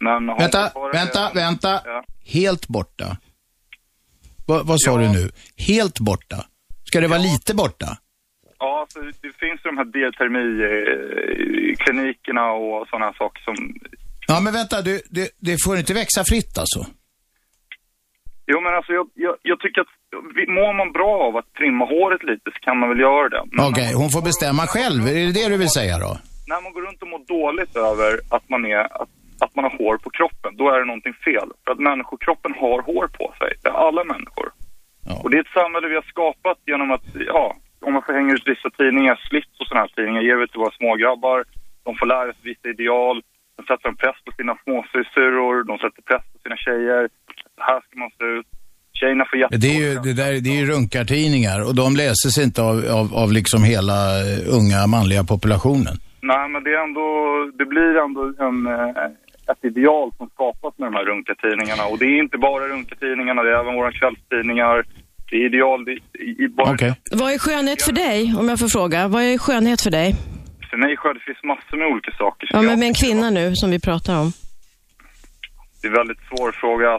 Men 0.01 0.27
Vänta, 0.27 0.71
vänta, 0.93 1.31
det- 1.35 1.41
vänta. 1.41 1.81
Ja. 1.85 2.05
Helt 2.27 2.69
borta. 2.69 3.17
Va, 4.47 4.61
vad 4.65 4.81
sa 4.81 4.99
du 4.99 5.09
nu? 5.09 5.31
Helt 5.57 5.99
borta? 6.01 6.37
Ska 6.85 7.01
det 7.01 7.09
vara 7.09 7.19
lite 7.19 7.55
borta? 7.55 7.99
Ja, 8.59 8.81
alltså, 8.81 9.01
det 9.01 9.33
finns 9.43 9.61
ju 9.65 9.71
de 9.71 9.77
här 9.81 9.85
D-termi-klinikerna 9.85 12.53
och 12.53 12.89
sådana 12.89 13.13
saker 13.13 13.43
som... 13.43 13.55
Ja, 14.27 14.41
men 14.41 14.53
vänta, 14.53 14.83
du, 14.83 15.01
det, 15.11 15.31
det 15.39 15.57
får 15.65 15.79
inte 15.79 15.95
växa 15.95 16.25
fritt 16.25 16.59
alltså? 16.59 16.87
Jo, 18.47 18.61
men 18.61 18.75
alltså 18.75 18.93
jag, 18.93 19.07
jag, 19.15 19.37
jag 19.43 19.61
tycker 19.61 19.81
att 19.81 19.89
mår 20.49 20.73
man 20.81 20.93
bra 20.93 21.13
av 21.29 21.37
att 21.37 21.53
trimma 21.59 21.85
håret 21.85 22.23
lite 22.23 22.51
så 22.55 22.61
kan 22.61 22.79
man 22.79 22.89
väl 22.89 23.01
göra 23.01 23.29
det. 23.29 23.43
Okej, 23.71 23.93
hon 23.95 24.11
får 24.11 24.23
bestämma 24.23 24.67
själv. 24.67 25.09
Är 25.09 25.15
det 25.27 25.33
det 25.33 25.49
du 25.49 25.57
vill 25.57 25.71
säga 25.81 25.99
då? 25.99 26.19
när 26.47 26.61
man 26.61 26.73
går 26.73 26.83
runt 26.83 27.03
och 27.03 27.09
mår 27.09 27.25
dåligt 27.37 27.77
över 27.77 28.11
att 28.37 28.49
man, 28.49 28.65
är, 28.65 28.85
att, 29.03 29.13
att 29.45 29.55
man 29.57 29.65
har 29.65 29.75
hår 29.79 29.97
på 30.05 30.11
kroppen, 30.11 30.57
då 30.57 30.65
är 30.71 30.79
det 30.81 30.87
någonting 30.93 31.17
fel. 31.29 31.49
För 31.65 31.71
att 31.73 31.79
människokroppen 31.91 32.55
har 32.63 32.79
hår 32.83 33.07
på 33.19 33.27
sig. 33.41 33.51
Det 33.63 33.69
är 33.69 33.79
alla 33.87 34.05
människor. 34.05 34.49
Och 35.23 35.31
det 35.31 35.37
är 35.37 35.41
ett 35.41 35.59
samhälle 35.61 35.89
vi 35.89 36.01
har 36.01 36.09
skapat 36.15 36.59
genom 36.67 36.91
att, 36.91 37.07
ja, 37.15 37.57
om 37.87 37.93
man 37.93 38.03
får 38.07 38.13
hänga 38.19 38.33
ut 38.35 38.47
vissa 38.53 38.71
tidningar, 38.81 39.15
slits 39.29 39.55
och 39.61 39.67
sådana 39.67 39.83
här 39.85 39.93
tidningar, 39.97 40.23
ger 40.29 40.37
vi 40.41 40.49
till 40.49 40.63
våra 40.65 40.75
smågrabbar. 40.81 41.39
De 41.87 41.91
får 41.99 42.07
lära 42.07 42.31
sig 42.33 42.43
vissa 42.51 42.69
ideal. 42.75 43.17
De 43.57 43.63
sätter 43.71 43.89
en 43.89 43.97
press 44.03 44.19
på 44.25 44.33
sina 44.39 44.55
småsyrror, 44.63 45.57
de 45.71 45.75
sätter 45.85 46.03
press 46.11 46.25
på 46.33 46.39
sina 46.45 46.57
tjejer. 46.57 47.03
Här 47.69 47.81
ska 47.85 47.93
man 48.03 48.11
se 48.19 48.25
ut. 48.25 48.47
Tjejerna 48.99 49.25
får 49.31 49.39
jätte... 49.39 49.57
Det 49.57 49.73
är 49.77 49.81
ju, 49.87 49.93
det 50.07 50.15
där, 50.23 50.33
det 50.45 50.51
är 50.55 50.59
ju 50.63 50.67
runkartidningar 50.75 51.59
och 51.69 51.75
de 51.83 51.89
läses 52.03 52.35
inte 52.47 52.61
av, 52.71 52.77
av, 52.99 53.07
av 53.23 53.29
liksom 53.39 53.61
hela 53.73 53.99
eh, 54.25 54.39
unga 54.59 54.81
manliga 54.97 55.23
populationen. 55.33 55.95
Nej, 56.31 56.49
men 56.53 56.61
det 56.65 56.71
är 56.79 56.83
ändå, 56.89 57.07
det 57.59 57.67
blir 57.73 57.93
ändå 58.07 58.23
en, 58.47 58.59
eh, 58.67 59.53
ett 59.53 59.65
ideal 59.71 60.13
som 60.19 60.27
skapas 60.35 60.79
med 60.79 60.87
de 60.89 60.95
här 60.99 61.05
runkartidningarna. 61.05 61.85
Och 61.91 61.99
det 61.99 62.05
är 62.05 62.19
inte 62.25 62.39
bara 62.39 62.65
runkartidningarna, 62.75 63.43
det 63.43 63.51
är 63.51 63.61
även 63.61 63.75
våra 63.81 63.93
kvällstidningar. 63.93 64.85
Det 65.35 65.39
är 65.39 65.47
ideal, 65.47 65.85
det 65.85 65.93
är, 65.93 66.45
i, 66.45 66.49
bara, 66.49 66.77
Vad 67.13 67.33
är 67.33 67.39
skönhet 67.39 67.83
för 67.83 67.93
dig, 67.93 68.35
om 68.39 68.49
jag 68.49 68.59
får 68.59 68.69
fråga? 68.69 69.09
Vad 69.09 69.23
är 69.23 69.39
skönhet 69.39 69.81
för 69.81 69.91
dig? 69.91 70.15
För 70.71 70.77
mig 70.77 70.97
själv, 70.97 71.15
det 71.19 71.25
finns 71.25 71.45
massor 71.45 71.77
med 71.77 71.87
olika 71.87 72.11
saker. 72.11 72.49
Ja, 72.53 72.63
men 72.63 72.79
med 72.79 72.89
en 72.89 72.95
kvinna 72.95 73.31
nu, 73.31 73.57
som 73.57 73.71
vi 73.71 73.81
pratar 73.81 74.21
om. 74.21 74.33
Det 75.81 75.87
är 75.89 75.93
väldigt 76.01 76.23
svår 76.29 76.53
fråga. 76.53 76.99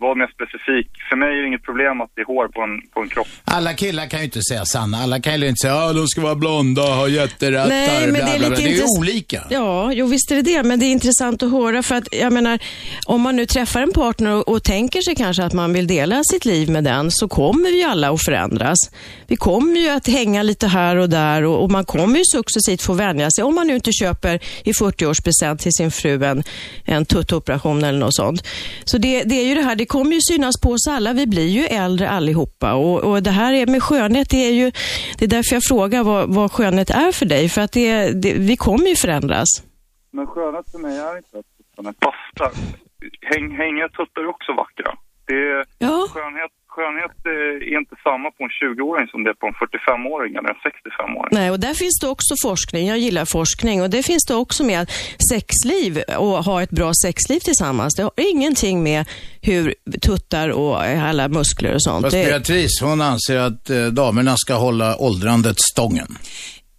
Vara 0.00 0.14
mer 0.14 0.30
specifik. 0.36 0.88
För 1.08 1.16
mig 1.16 1.28
är 1.28 1.42
det 1.42 1.48
inget 1.48 1.62
problem 1.62 2.00
att 2.00 2.10
det 2.14 2.20
är 2.20 2.26
hår 2.26 2.48
på 2.48 2.60
en, 2.66 2.74
på 2.94 3.00
en 3.00 3.08
kropp. 3.08 3.28
Alla 3.44 3.72
killar 3.74 4.06
kan 4.06 4.18
ju 4.20 4.24
inte 4.24 4.42
säga 4.50 4.64
sanna. 4.64 4.96
Alla 4.98 5.20
kan 5.20 5.40
ju 5.40 5.48
inte 5.48 5.62
säga 5.62 5.74
att 5.74 5.96
de 5.96 6.06
ska 6.08 6.20
vara 6.20 6.34
blonda, 6.34 6.82
ha 6.82 7.08
jätterattar, 7.08 7.68
Nej, 7.68 8.06
men 8.06 8.12
bla, 8.12 8.24
det 8.24 8.34
är 8.34 8.38
bla, 8.38 8.48
Det 8.48 8.62
är 8.62 8.76
ju 8.76 8.84
olika. 8.98 9.40
Ja, 9.50 9.92
jo 9.92 10.06
visst 10.06 10.30
är 10.30 10.36
det 10.36 10.42
det, 10.42 10.62
men 10.62 10.78
det 10.80 10.86
är 10.86 10.92
intressant 10.92 11.42
att 11.42 11.50
höra 11.50 11.82
för 11.82 11.94
att 11.94 12.08
jag 12.10 12.32
menar, 12.32 12.58
om 13.06 13.20
man 13.20 13.36
nu 13.36 13.46
träffar 13.46 13.82
en 13.82 13.92
partner 13.92 14.30
och, 14.34 14.48
och 14.48 14.62
tänker 14.62 15.00
sig 15.00 15.14
kanske 15.14 15.44
att 15.44 15.52
man 15.52 15.72
vill 15.72 15.86
dela 15.86 16.22
sitt 16.24 16.44
liv 16.44 16.70
med 16.70 16.84
den, 16.84 17.10
så 17.10 17.28
kommer 17.28 17.70
vi 17.70 17.78
ju 17.78 17.84
alla 17.84 18.10
att 18.10 18.24
förändras. 18.24 18.78
Vi 19.26 19.36
kommer 19.36 19.80
ju 19.80 19.88
att 19.88 20.06
hänga 20.06 20.42
lite 20.42 20.66
här 20.66 20.96
och 20.96 21.08
där 21.08 21.44
och, 21.44 21.62
och 21.62 21.70
man 21.70 21.84
kommer 21.84 22.18
ju 22.18 22.24
successivt 22.24 22.82
få 22.82 22.92
vänja 22.92 23.30
sig, 23.30 23.44
om 23.44 23.54
man 23.54 23.66
nu 23.66 23.74
inte 23.74 23.92
köper 23.92 24.40
i 24.64 24.72
40-årspresent 24.72 25.56
till 25.56 25.72
sin 25.72 25.90
fru 25.90 26.24
en, 26.24 26.42
en 26.84 27.04
tuttoperation 27.04 27.84
eller 27.84 27.98
något 27.98 28.14
sånt. 28.14 28.46
Så 28.84 28.98
det, 28.98 29.22
det 29.22 29.34
är 29.34 29.44
ju 29.44 29.54
det 29.54 29.62
här, 29.62 29.76
det 29.76 29.86
kommer 29.94 30.12
ju 30.18 30.20
synas 30.30 30.56
på 30.62 30.68
oss 30.70 30.88
alla, 30.88 31.12
vi 31.12 31.26
blir 31.26 31.48
ju 31.58 31.64
äldre 31.64 32.06
allihopa 32.10 32.68
och, 32.74 32.98
och 33.08 33.22
det 33.22 33.34
här 33.40 33.52
är 33.52 33.66
med 33.66 33.82
skönhet, 33.82 34.30
det 34.30 34.42
är 34.50 34.54
ju, 34.60 34.70
det 35.18 35.24
är 35.24 35.32
därför 35.36 35.52
jag 35.56 35.62
frågar 35.72 36.04
vad, 36.04 36.34
vad 36.34 36.52
skönhet 36.52 36.90
är 36.90 37.12
för 37.12 37.26
dig, 37.26 37.48
för 37.48 37.60
att 37.60 37.72
det, 37.72 37.90
det, 38.22 38.32
vi 38.50 38.56
kommer 38.56 38.86
ju 38.92 38.96
förändras. 38.96 39.48
Men 40.16 40.26
skönhet 40.26 40.66
för 40.72 40.78
mig 40.78 40.98
är 40.98 41.16
inte 41.16 41.38
att 41.38 41.50
tuttarna 41.56 41.92
bastar. 42.06 42.50
Häng, 43.30 43.46
hängiga 43.62 43.88
tuttar 43.88 44.20
är 44.22 44.28
också 44.36 44.50
vackra. 44.62 44.90
Det 45.26 45.34
är, 45.34 45.64
skönhet, 46.08 46.52
skönhet 46.74 47.16
eh, 47.26 47.72
är 47.72 47.78
inte 47.82 47.96
samma 48.06 48.28
på 48.36 48.40
en 48.46 48.54
20-åring 48.62 49.06
som 49.12 49.18
det 49.24 49.30
är 49.34 49.38
på 49.42 49.46
en 49.50 49.56
45-åring 49.64 50.32
eller 50.36 50.48
en 50.54 50.62
65-åring. 50.68 51.32
Nej, 51.38 51.50
och 51.50 51.60
där 51.60 51.74
finns 51.74 51.98
det 52.00 52.08
också 52.08 52.34
forskning. 52.42 52.86
Jag 52.86 52.98
gillar 52.98 53.24
forskning 53.24 53.82
och 53.82 53.90
det 53.90 54.02
finns 54.02 54.24
det 54.28 54.34
också 54.34 54.64
med 54.64 54.90
sexliv 55.30 56.02
och 56.18 56.44
ha 56.44 56.62
ett 56.62 56.70
bra 56.70 56.90
sexliv 57.04 57.40
tillsammans. 57.40 57.94
Det 57.96 58.02
har 58.02 58.12
ingenting 58.16 58.82
med 58.82 59.04
hur 59.42 59.74
tuttar 60.02 60.48
och 60.48 60.82
alla 60.82 61.28
muskler 61.28 61.74
och 61.74 61.82
sånt. 61.82 62.04
Fast 62.04 62.16
Beatrice, 62.16 62.80
hon 62.82 63.00
anser 63.00 63.38
att 63.38 63.70
eh, 63.70 63.86
damerna 63.86 64.36
ska 64.36 64.54
hålla 64.54 64.96
åldrandet 64.96 65.56
stången. 65.60 66.08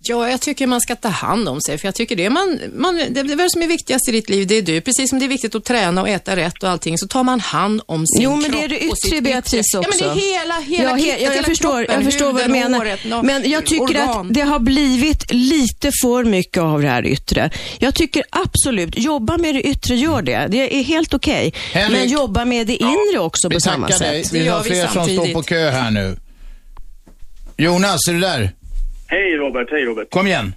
Ja, 0.03 0.29
jag 0.29 0.41
tycker 0.41 0.67
man 0.67 0.81
ska 0.81 0.95
ta 0.95 1.07
hand 1.07 1.49
om 1.49 1.61
sig, 1.61 1.77
för 1.77 1.87
jag 1.87 1.95
tycker 1.95 2.15
det, 2.15 2.29
man, 2.29 2.59
man, 2.75 2.95
det, 3.09 3.23
det 3.23 3.49
som 3.49 3.61
är 3.61 3.67
viktigast 3.67 4.09
i 4.09 4.11
ditt 4.11 4.29
liv, 4.29 4.47
det 4.47 4.55
är 4.57 4.61
du. 4.61 4.81
Precis 4.81 5.09
som 5.09 5.19
det 5.19 5.25
är 5.25 5.27
viktigt 5.27 5.55
att 5.55 5.63
träna 5.65 6.01
och 6.01 6.09
äta 6.09 6.35
rätt 6.35 6.63
och 6.63 6.69
allting, 6.69 6.97
så 6.97 7.07
tar 7.07 7.23
man 7.23 7.39
hand 7.39 7.81
om 7.85 8.07
sin 8.07 8.21
Jo, 8.23 8.35
men 8.35 8.43
kropp 8.43 8.55
det 8.55 8.63
är 8.65 8.69
det 8.69 8.79
yttre, 8.85 9.21
Beatrice, 9.21 9.73
Ja, 9.73 9.81
men 9.81 9.89
det 9.99 10.05
också. 10.09 10.19
är 10.19 10.39
hela, 10.39 10.59
hela 10.59 10.89
ja, 10.89 10.95
he, 10.95 11.01
kittet, 11.03 11.21
ja, 11.21 11.25
jag 11.27 11.33
hela 11.33 11.47
förstår, 11.47 11.69
kroppen, 11.85 11.95
jag 11.95 12.03
förstår 12.11 12.25
vad 12.25 12.35
du 12.35 12.39
huden, 12.41 12.51
menar. 12.51 12.77
håret, 12.77 12.99
na- 12.99 13.23
men 13.23 13.49
jag 13.49 13.65
tycker 13.65 13.81
organ. 13.83 14.27
att 14.27 14.33
det 14.33 14.41
har 14.41 14.59
blivit 14.59 15.33
lite 15.33 15.91
för 16.01 16.23
mycket 16.23 16.61
av 16.63 16.81
det 16.81 16.87
här 16.89 17.05
yttre. 17.05 17.49
Jag 17.79 17.95
tycker 17.95 18.23
absolut, 18.29 18.97
jobba 18.97 19.37
med 19.37 19.55
det 19.55 19.61
yttre, 19.61 19.95
gör 19.95 20.21
det. 20.21 20.47
Det 20.49 20.75
är 20.79 20.83
helt 20.83 21.13
okej. 21.13 21.53
Henrik. 21.73 21.99
Men 21.99 22.09
jobba 22.09 22.45
med 22.45 22.67
det 22.67 22.75
inre 22.75 23.19
också 23.19 23.49
på 23.49 23.55
Vi 23.55 23.61
samma 23.61 23.87
dig. 23.87 24.23
sätt. 24.23 24.33
Vi 24.33 24.47
har 24.47 24.63
fler 24.63 24.87
som 24.87 25.05
står 25.05 25.33
på 25.33 25.43
kö 25.43 25.69
här 25.69 25.91
nu. 25.91 26.17
Jonas, 27.57 28.07
är 28.09 28.13
du 28.13 28.19
där? 28.19 28.51
Hej 29.11 29.37
Robert, 29.37 29.67
hej 29.71 29.85
Robert. 29.85 30.09
Kom 30.09 30.27
igen. 30.27 30.53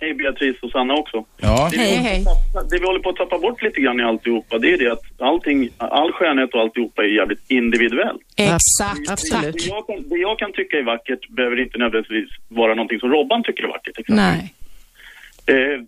Hej 0.00 0.14
Beatrice 0.14 0.62
och 0.62 0.70
Sanna 0.70 0.94
också. 0.94 1.24
Ja. 1.40 1.68
Det 1.72 1.76
vi, 1.78 1.86
håller 1.96 2.22
på 2.24 2.30
att 2.30 2.36
tappa- 2.54 2.68
det 2.70 2.78
vi 2.78 2.86
håller 2.86 3.00
på 3.00 3.10
att 3.10 3.16
tappa 3.16 3.38
bort 3.38 3.62
lite 3.62 3.80
grann 3.80 4.00
i 4.00 4.02
alltihopa, 4.02 4.58
det 4.58 4.72
är 4.72 4.78
det 4.78 4.92
att 4.92 5.02
allting, 5.18 5.68
all 5.78 6.12
skönhet 6.12 6.54
och 6.54 6.60
alltihopa 6.60 7.02
är 7.02 7.06
jävligt 7.08 7.50
individuellt. 7.50 8.22
Exakt, 8.36 9.06
Det 9.42 9.66
jag, 9.66 9.86
kan, 9.86 10.08
det 10.08 10.16
jag 10.16 10.38
kan 10.38 10.52
tycka 10.52 10.76
är 10.78 10.82
vackert 10.82 11.28
behöver 11.28 11.60
inte 11.60 11.78
nödvändigtvis 11.78 12.28
vara 12.48 12.74
någonting 12.74 13.00
som 13.00 13.10
Robban 13.10 13.42
tycker 13.42 13.62
är 13.64 13.68
vackert. 13.68 13.96
Nej. 14.08 14.54
Eh, 15.46 15.80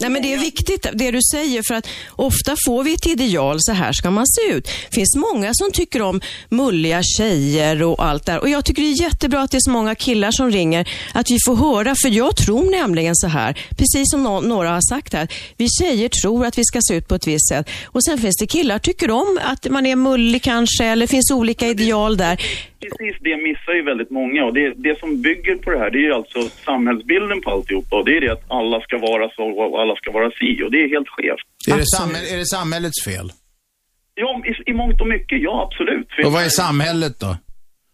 Nej, 0.00 0.10
men 0.10 0.22
det 0.22 0.32
är 0.32 0.38
viktigt 0.38 0.86
det 0.94 1.10
du 1.10 1.18
säger 1.32 1.62
för 1.68 1.74
att 1.74 1.86
ofta 2.16 2.56
får 2.66 2.84
vi 2.84 2.94
ett 2.94 3.06
ideal, 3.06 3.56
så 3.60 3.72
här 3.72 3.92
ska 3.92 4.10
man 4.10 4.26
se 4.26 4.52
ut. 4.52 4.64
Det 4.64 4.94
finns 4.94 5.16
många 5.16 5.50
som 5.54 5.72
tycker 5.72 6.02
om 6.02 6.20
mulliga 6.48 7.02
tjejer 7.02 7.82
och 7.82 8.04
allt 8.04 8.26
där. 8.26 8.38
Och 8.38 8.48
jag 8.48 8.64
tycker 8.64 8.82
det 8.82 8.88
är 8.88 9.02
jättebra 9.02 9.42
att 9.42 9.50
det 9.50 9.56
är 9.56 9.60
så 9.60 9.70
många 9.70 9.94
killar 9.94 10.30
som 10.30 10.50
ringer, 10.50 10.88
att 11.12 11.30
vi 11.30 11.38
får 11.46 11.56
höra. 11.56 11.94
För 12.02 12.08
jag 12.08 12.36
tror 12.36 12.70
nämligen 12.70 13.16
så 13.16 13.26
här, 13.26 13.58
precis 13.70 14.10
som 14.10 14.22
nå- 14.22 14.40
några 14.40 14.70
har 14.70 14.80
sagt 14.88 15.12
här, 15.12 15.28
vi 15.56 15.68
tjejer 15.80 16.08
tror 16.08 16.46
att 16.46 16.58
vi 16.58 16.64
ska 16.64 16.80
se 16.82 16.94
ut 16.94 17.08
på 17.08 17.14
ett 17.14 17.26
visst 17.26 17.48
sätt. 17.48 17.68
Och 17.84 18.04
sen 18.04 18.18
finns 18.18 18.36
det 18.36 18.46
killar 18.46 18.78
tycker 18.78 19.10
om 19.10 19.38
att 19.42 19.70
man 19.70 19.86
är 19.86 19.96
mullig 19.96 20.42
kanske, 20.42 20.84
eller 20.84 21.06
finns 21.06 21.30
olika 21.30 21.68
ideal 21.68 22.16
där. 22.16 22.40
Precis 22.80 23.14
det 23.20 23.36
missar 23.36 23.72
ju 23.78 23.82
väldigt 23.82 24.10
många 24.10 24.44
och 24.44 24.54
det, 24.54 24.74
det 24.76 24.98
som 25.00 25.22
bygger 25.22 25.56
på 25.56 25.70
det 25.70 25.78
här 25.78 25.90
det 25.90 25.98
är 25.98 26.06
ju 26.10 26.14
alltså 26.14 26.40
samhällsbilden 26.42 27.40
på 27.40 27.50
alltihopa 27.50 27.96
och 27.96 28.04
det 28.04 28.16
är 28.16 28.20
det 28.20 28.32
att 28.32 28.44
alla 28.48 28.80
ska 28.80 28.98
vara 28.98 29.30
så 29.36 29.44
och 29.44 29.80
alla 29.82 29.94
ska 29.96 30.10
vara 30.12 30.30
si 30.30 30.62
och 30.64 30.70
det 30.70 30.78
är 30.84 30.88
helt 30.88 31.08
skevt. 31.08 31.46
Är 31.72 31.76
det, 31.78 31.86
samhäll, 31.98 32.24
är 32.34 32.36
det 32.38 32.46
samhällets 32.46 33.04
fel? 33.04 33.32
Ja, 34.14 34.42
i, 34.50 34.70
i 34.70 34.72
mångt 34.74 35.00
och 35.00 35.08
mycket, 35.08 35.42
ja 35.42 35.68
absolut. 35.70 36.08
För- 36.12 36.26
Och 36.26 36.32
vad 36.32 36.44
är 36.44 36.48
samhället 36.48 37.20
då? 37.20 37.36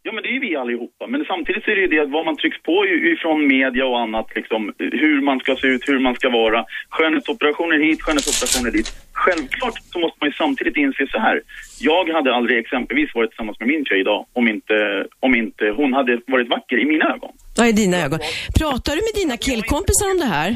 Ja, 0.07 0.13
men 0.13 0.23
det 0.23 0.29
är 0.29 0.37
ju 0.39 0.41
vi 0.49 0.57
allihopa. 0.57 1.07
Men 1.07 1.25
samtidigt 1.33 1.65
så 1.65 1.71
är 1.71 1.77
det 1.77 1.81
ju 1.87 1.93
det 1.95 2.01
att 2.05 2.11
vad 2.19 2.25
man 2.25 2.37
trycks 2.37 2.63
på 2.63 2.77
ifrån 3.15 3.39
media 3.57 3.85
och 3.87 4.01
annat, 4.01 4.29
liksom, 4.39 4.61
hur 4.79 5.21
man 5.29 5.39
ska 5.41 5.57
se 5.57 5.67
ut, 5.67 5.89
hur 5.89 6.01
man 6.07 6.15
ska 6.15 6.29
vara. 6.31 6.65
Skönhetsoperationer 6.89 7.79
hit, 7.79 8.03
skönhetsoperationer 8.03 8.71
dit. 8.71 8.89
Självklart 9.13 9.77
så 9.93 9.99
måste 9.99 10.17
man 10.21 10.29
ju 10.29 10.35
samtidigt 10.43 10.77
inse 10.77 11.07
så 11.15 11.19
här. 11.19 11.37
Jag 11.81 12.05
hade 12.17 12.35
aldrig 12.35 12.59
exempelvis 12.59 13.15
varit 13.15 13.31
tillsammans 13.31 13.61
med 13.61 13.69
min 13.69 13.85
tjej 13.85 14.01
idag 14.01 14.27
om 14.33 14.49
inte, 14.49 14.77
om 15.21 15.35
inte 15.35 15.65
hon 15.79 15.93
hade 15.93 16.21
varit 16.27 16.49
vacker 16.49 16.79
i 16.79 16.85
mina 16.85 17.05
ögon. 17.15 17.33
Ja, 17.57 17.67
i 17.67 17.73
dina 17.73 17.97
ögon. 18.05 18.19
Pratar 18.61 18.93
du 18.97 19.01
med 19.09 19.15
dina 19.23 19.37
killkompisar 19.37 20.07
om 20.13 20.19
det 20.19 20.31
här? 20.39 20.51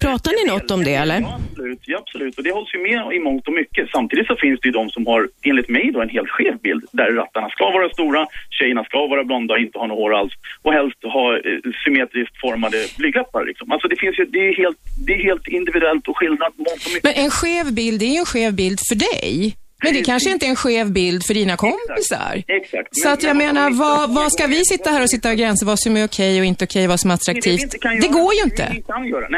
Pratar 0.00 0.32
ni 0.38 0.52
något 0.52 0.70
om 0.70 0.84
det 0.84 0.94
eller? 0.94 1.20
Ja, 1.20 1.40
absolut. 1.50 1.80
Ja, 1.86 1.98
absolut. 1.98 2.38
Och 2.38 2.44
det 2.44 2.52
hålls 2.52 2.74
ju 2.74 2.78
med 2.78 3.16
i 3.16 3.18
mångt 3.18 3.48
och 3.48 3.52
mycket. 3.52 3.90
Samtidigt 3.90 4.26
så 4.26 4.36
finns 4.36 4.60
det 4.60 4.68
ju 4.68 4.72
de 4.72 4.90
som 4.90 5.06
har, 5.06 5.28
enligt 5.42 5.68
mig 5.68 5.90
då, 5.94 6.02
en 6.02 6.08
helt 6.08 6.28
skev 6.28 6.58
bild. 6.58 6.84
Där 6.92 7.10
rattarna 7.10 7.48
ska 7.48 7.64
vara 7.70 7.88
stora, 7.88 8.26
tjejerna 8.50 8.84
ska 8.84 9.06
vara 9.06 9.24
blonda 9.24 9.54
och 9.54 9.60
inte 9.60 9.78
ha 9.78 9.86
något 9.86 9.98
hår 9.98 10.14
alls. 10.14 10.32
Och 10.62 10.72
helst 10.72 10.96
ha 11.02 11.36
eh, 11.36 11.40
symmetriskt 11.84 12.40
formade 12.40 12.78
blygdläppar 12.98 13.44
liksom. 13.44 13.72
Alltså 13.72 13.88
det 13.88 13.96
finns 13.96 14.18
ju, 14.18 14.24
det 14.24 14.38
är 14.48 14.54
helt, 14.56 14.78
det 15.06 15.12
är 15.12 15.22
helt 15.22 15.48
individuellt 15.48 16.08
och 16.08 16.16
skillnad 16.18 16.52
mångt 16.56 16.82
och 16.86 16.92
mycket. 16.94 17.04
Men 17.04 17.14
en 17.24 17.30
skev 17.30 17.74
bild, 17.74 18.00
det 18.00 18.06
är 18.06 18.14
ju 18.18 18.22
en 18.24 18.26
skev 18.26 18.54
bild 18.54 18.78
för 18.88 18.94
dig. 18.94 19.56
Men 19.82 19.94
det 19.94 20.02
kanske 20.02 20.30
inte 20.30 20.46
är 20.46 20.50
en 20.50 20.56
skev 20.56 20.92
bild 20.92 21.26
för 21.26 21.34
dina 21.34 21.56
kompisar. 21.56 22.42
Exakt. 22.48 22.88
Så 22.92 23.08
att 23.08 23.22
jag 23.22 23.36
menar, 23.36 23.70
vad, 23.70 24.14
vad 24.14 24.32
ska 24.32 24.46
vi 24.46 24.64
sitta 24.64 24.90
här 24.90 25.02
och 25.02 25.10
sitta 25.10 25.30
och 25.30 25.36
gränsa 25.36 25.66
vad 25.66 25.80
som 25.80 25.96
är 25.96 26.04
okej 26.04 26.40
och 26.40 26.46
inte 26.46 26.64
okej, 26.64 26.86
vad 26.86 27.00
som 27.00 27.10
är 27.10 27.14
attraktivt? 27.14 27.70
Det 28.00 28.08
går 28.08 28.34
ju 28.34 28.42
inte. 28.42 28.76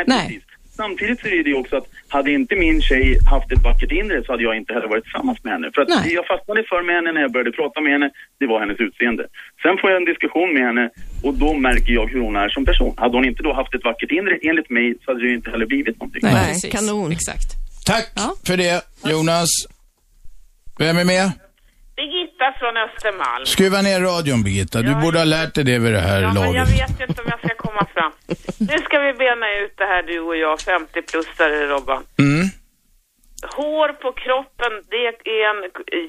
Nej. 0.06 0.26
precis. 0.26 0.51
Samtidigt 0.77 1.20
så 1.20 1.27
är 1.27 1.45
det 1.45 1.51
ju 1.51 1.55
också 1.62 1.77
att 1.77 1.87
hade 2.09 2.31
inte 2.31 2.55
min 2.57 2.83
tjej 2.83 3.18
haft 3.31 3.53
ett 3.53 3.62
vackert 3.64 3.93
inre 3.93 4.25
så 4.25 4.33
hade 4.33 4.43
jag 4.43 4.57
inte 4.57 4.73
heller 4.73 4.89
varit 4.89 5.05
tillsammans 5.05 5.45
med 5.45 5.53
henne. 5.53 5.70
För 5.75 5.83
att 5.83 5.89
Nej. 5.89 5.99
det 6.05 6.11
jag 6.20 6.27
fastnade 6.27 6.64
för 6.70 6.83
med 6.83 6.95
henne 6.95 7.12
när 7.12 7.20
jag 7.20 7.33
började 7.33 7.53
prata 7.53 7.81
med 7.81 7.93
henne, 7.93 8.11
det 8.41 8.47
var 8.47 8.61
hennes 8.61 8.81
utseende. 8.81 9.25
Sen 9.62 9.75
får 9.81 9.91
jag 9.91 9.97
en 9.97 10.05
diskussion 10.12 10.55
med 10.55 10.62
henne 10.68 10.91
och 11.23 11.35
då 11.35 11.55
märker 11.55 11.93
jag 11.93 12.07
hur 12.12 12.20
hon 12.20 12.37
är 12.37 12.49
som 12.49 12.64
person. 12.64 12.95
Hade 12.97 13.16
hon 13.16 13.25
inte 13.25 13.43
då 13.43 13.53
haft 13.53 13.75
ett 13.75 13.85
vackert 13.85 14.11
inre 14.11 14.39
enligt 14.43 14.70
mig 14.70 14.95
så 15.05 15.11
hade 15.11 15.20
det 15.23 15.29
ju 15.29 15.35
inte 15.35 15.51
heller 15.51 15.66
blivit 15.66 15.97
någonting. 16.01 16.20
Nej, 16.23 16.55
kanon. 16.73 17.12
Exakt. 17.12 17.49
Tack 17.87 18.07
för 18.47 18.57
det, 18.57 18.85
Jonas. 19.12 19.49
Vem 20.79 20.97
är 20.99 21.05
med? 21.05 21.31
Birgitta 21.97 22.47
från 22.61 22.75
Östermalm. 22.87 23.47
Skruva 23.47 23.83
ner 23.83 24.01
radion, 24.01 24.43
Birgitta. 24.43 24.83
Du 24.83 24.95
borde 24.95 25.18
ha 25.18 25.25
lärt 25.25 25.55
dig 25.55 25.64
det 25.64 25.79
vid 25.79 25.93
det 25.93 26.01
här 26.01 26.23
Ja, 26.23 26.33
men 26.35 26.43
jag 26.43 26.55
laget. 26.55 26.68
vet 26.81 27.09
inte 27.09 27.23
om 27.23 27.29
jag 27.35 27.39
ska 27.45 27.51
komma 27.73 27.87
fram. 27.95 28.12
Nu 28.61 28.79
ska 28.79 28.99
vi 28.99 29.12
bena 29.12 29.59
ut 29.59 29.73
det 29.77 29.85
här 29.85 30.03
du 30.03 30.20
och 30.20 30.37
jag, 30.37 30.59
50-plussare 30.59 31.66
Robban. 31.66 32.05
Mm. 32.18 32.47
Hår 33.57 33.89
på 33.89 34.12
kroppen, 34.12 34.73
det 34.91 35.07
är 35.07 35.51
en 35.51 35.61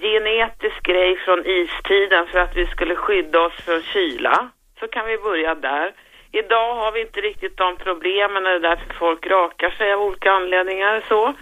genetisk 0.01 0.84
grej 0.84 1.18
från 1.26 1.39
istiden 1.45 2.28
för 2.28 2.39
att 2.39 2.55
vi 2.55 2.66
skulle 2.66 2.95
skydda 2.95 3.39
oss 3.39 3.53
från 3.53 3.82
kyla. 3.82 4.49
Så 4.80 4.88
kan 4.88 5.05
vi 5.05 5.18
börja 5.18 5.55
där. 5.55 5.93
Idag 6.32 6.76
har 6.76 6.91
vi 6.91 7.01
inte 7.01 7.22
riktigt 7.22 7.57
de 7.57 7.78
problemen, 7.78 8.43
det 8.43 8.49
är 8.49 8.59
därför 8.59 8.93
folk 8.93 9.28
rakar 9.28 9.70
sig 9.70 9.93
av 9.93 10.01
olika 10.01 10.32
anledningar 10.32 11.03
så. 11.07 11.34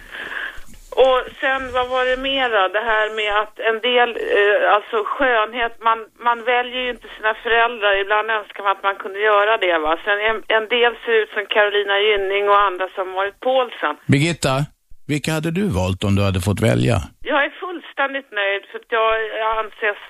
Och 1.04 1.18
sen, 1.40 1.60
vad 1.76 1.86
var 1.94 2.04
det 2.10 2.16
mera? 2.32 2.60
Det 2.76 2.84
här 2.92 3.06
med 3.20 3.32
att 3.42 3.54
en 3.70 3.78
del, 3.88 4.08
eh, 4.38 4.74
alltså 4.76 4.96
skönhet, 5.14 5.74
man, 5.88 5.98
man 6.28 6.38
väljer 6.52 6.80
ju 6.84 6.90
inte 6.96 7.08
sina 7.16 7.32
föräldrar. 7.44 7.92
Ibland 8.02 8.30
önskar 8.38 8.62
man 8.66 8.72
att 8.76 8.82
man 8.88 8.96
kunde 9.04 9.18
göra 9.30 9.52
det 9.66 9.78
va. 9.84 9.92
Sen 10.04 10.18
en, 10.30 10.38
en 10.56 10.66
del 10.76 10.92
ser 11.04 11.14
ut 11.22 11.30
som 11.36 11.44
Carolina 11.54 11.96
Gynning 12.06 12.44
och 12.52 12.60
andra 12.68 12.86
som 12.96 13.06
Marit 13.16 13.40
Paulsen. 13.46 13.94
Birgitta, 14.14 14.54
vilka 15.12 15.30
hade 15.36 15.50
du 15.60 15.64
valt 15.80 16.00
om 16.06 16.12
du 16.16 16.22
hade 16.28 16.40
fått 16.48 16.60
välja? 16.70 16.96
Jag 17.32 17.40
är 17.46 17.52
fullständigt 17.64 18.30
nöjd 18.40 18.62
för 18.70 18.76
att 18.82 18.90
jag, 18.98 19.10
jag 19.42 19.50
anses, 19.62 20.00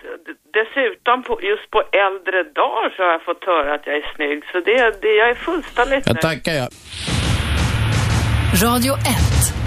dessutom 0.59 1.16
på, 1.26 1.33
just 1.53 1.66
på 1.74 1.80
äldre 2.07 2.39
dagar 2.62 2.89
så 2.95 2.99
har 3.05 3.12
jag 3.16 3.24
fått 3.30 3.45
höra 3.53 3.68
att 3.74 3.87
jag 3.89 3.97
är 4.03 4.07
snygg. 4.14 4.39
Så 4.53 4.57
det, 4.68 5.03
det 5.05 5.14
jag 5.22 5.28
är 5.35 5.35
fullständigt 5.49 6.07
Jag 6.07 6.14
nöjd. 6.14 6.28
tackar 6.30 6.53
jag. 6.62 6.68
Radio 8.64 8.93
1. 8.95 9.62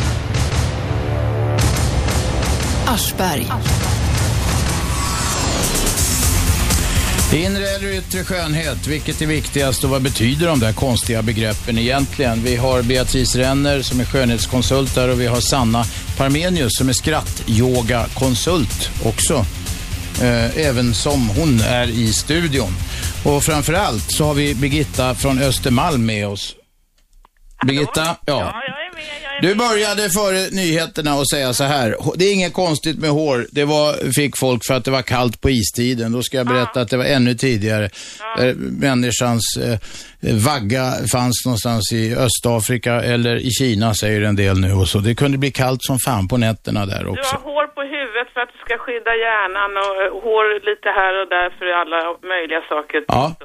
Aschberg. 2.87 3.47
Inre 7.33 7.69
eller 7.69 7.97
yttre 7.97 8.23
skönhet, 8.23 8.87
vilket 8.87 9.21
är 9.21 9.25
viktigast 9.25 9.83
och 9.83 9.89
vad 9.89 10.01
betyder 10.01 10.47
de 10.47 10.59
där 10.59 10.73
konstiga 10.73 11.21
begreppen 11.21 11.77
egentligen? 11.77 12.43
Vi 12.43 12.55
har 12.55 12.81
Beatrice 12.81 13.35
Renner 13.35 13.81
som 13.81 13.99
är 13.99 14.05
skönhetskonsult 14.05 14.95
där 14.95 15.09
och 15.09 15.21
vi 15.21 15.27
har 15.27 15.41
Sanna 15.41 15.85
Parmenius 16.17 16.77
som 16.77 16.89
är 16.89 16.93
skrattyoga-konsult 16.93 18.89
också. 19.03 19.45
Eh, 20.21 20.57
även 20.57 20.93
som 20.93 21.29
hon 21.29 21.61
är 21.61 21.87
i 21.87 22.13
studion. 22.13 22.73
Och 23.23 23.43
framförallt 23.43 24.11
så 24.11 24.25
har 24.25 24.33
vi 24.33 24.55
Birgitta 24.55 25.15
från 25.15 25.39
Östermalm 25.39 26.05
med 26.05 26.27
oss. 26.27 26.55
Birgitta, 27.65 28.15
ja. 28.25 28.53
Du 29.45 29.55
började 29.55 30.09
före 30.19 30.41
nyheterna 30.61 31.11
att 31.11 31.29
säga 31.29 31.53
så 31.53 31.63
här. 31.63 31.95
Det 32.15 32.25
är 32.25 32.33
inget 32.33 32.53
konstigt 32.53 32.97
med 32.99 33.09
hår. 33.09 33.47
Det 33.51 33.65
var, 33.65 34.11
fick 34.19 34.33
folk 34.37 34.61
för 34.67 34.73
att 34.73 34.85
det 34.85 34.91
var 34.91 35.01
kallt 35.01 35.41
på 35.41 35.49
istiden. 35.49 36.11
Då 36.11 36.21
ska 36.23 36.37
jag 36.37 36.47
berätta 36.47 36.81
att 36.81 36.89
det 36.89 36.97
var 36.97 37.05
ännu 37.05 37.33
tidigare. 37.35 37.89
Där 38.37 38.53
människans 38.87 39.43
eh, 39.65 39.77
vagga 40.49 40.85
fanns 41.13 41.45
någonstans 41.45 41.83
i 41.93 42.15
Östafrika 42.25 42.93
eller 43.13 43.35
i 43.35 43.49
Kina 43.59 43.93
säger 43.93 44.21
en 44.21 44.35
del 44.35 44.57
nu 44.59 44.71
och 44.73 44.87
så. 44.87 44.97
Det 44.99 45.15
kunde 45.15 45.37
bli 45.37 45.51
kallt 45.51 45.83
som 45.83 45.97
fan 46.05 46.27
på 46.27 46.37
nätterna 46.37 46.85
där 46.85 47.03
Du 47.03 47.09
också. 47.09 47.35
har 47.35 47.41
hår 47.51 47.67
på 47.67 47.81
huvudet 47.81 48.27
för 48.33 48.41
att 48.41 48.51
du 48.55 48.59
ska 48.65 48.77
skydda 48.77 49.11
hjärnan 49.25 49.71
och 49.83 49.95
eh, 50.03 50.23
hår 50.25 50.45
lite 50.69 50.89
här 50.99 51.13
och 51.21 51.27
där 51.35 51.47
för 51.57 51.65
alla 51.81 51.99
möjliga 52.33 52.61
saker. 52.73 52.99
Ja. 53.07 53.35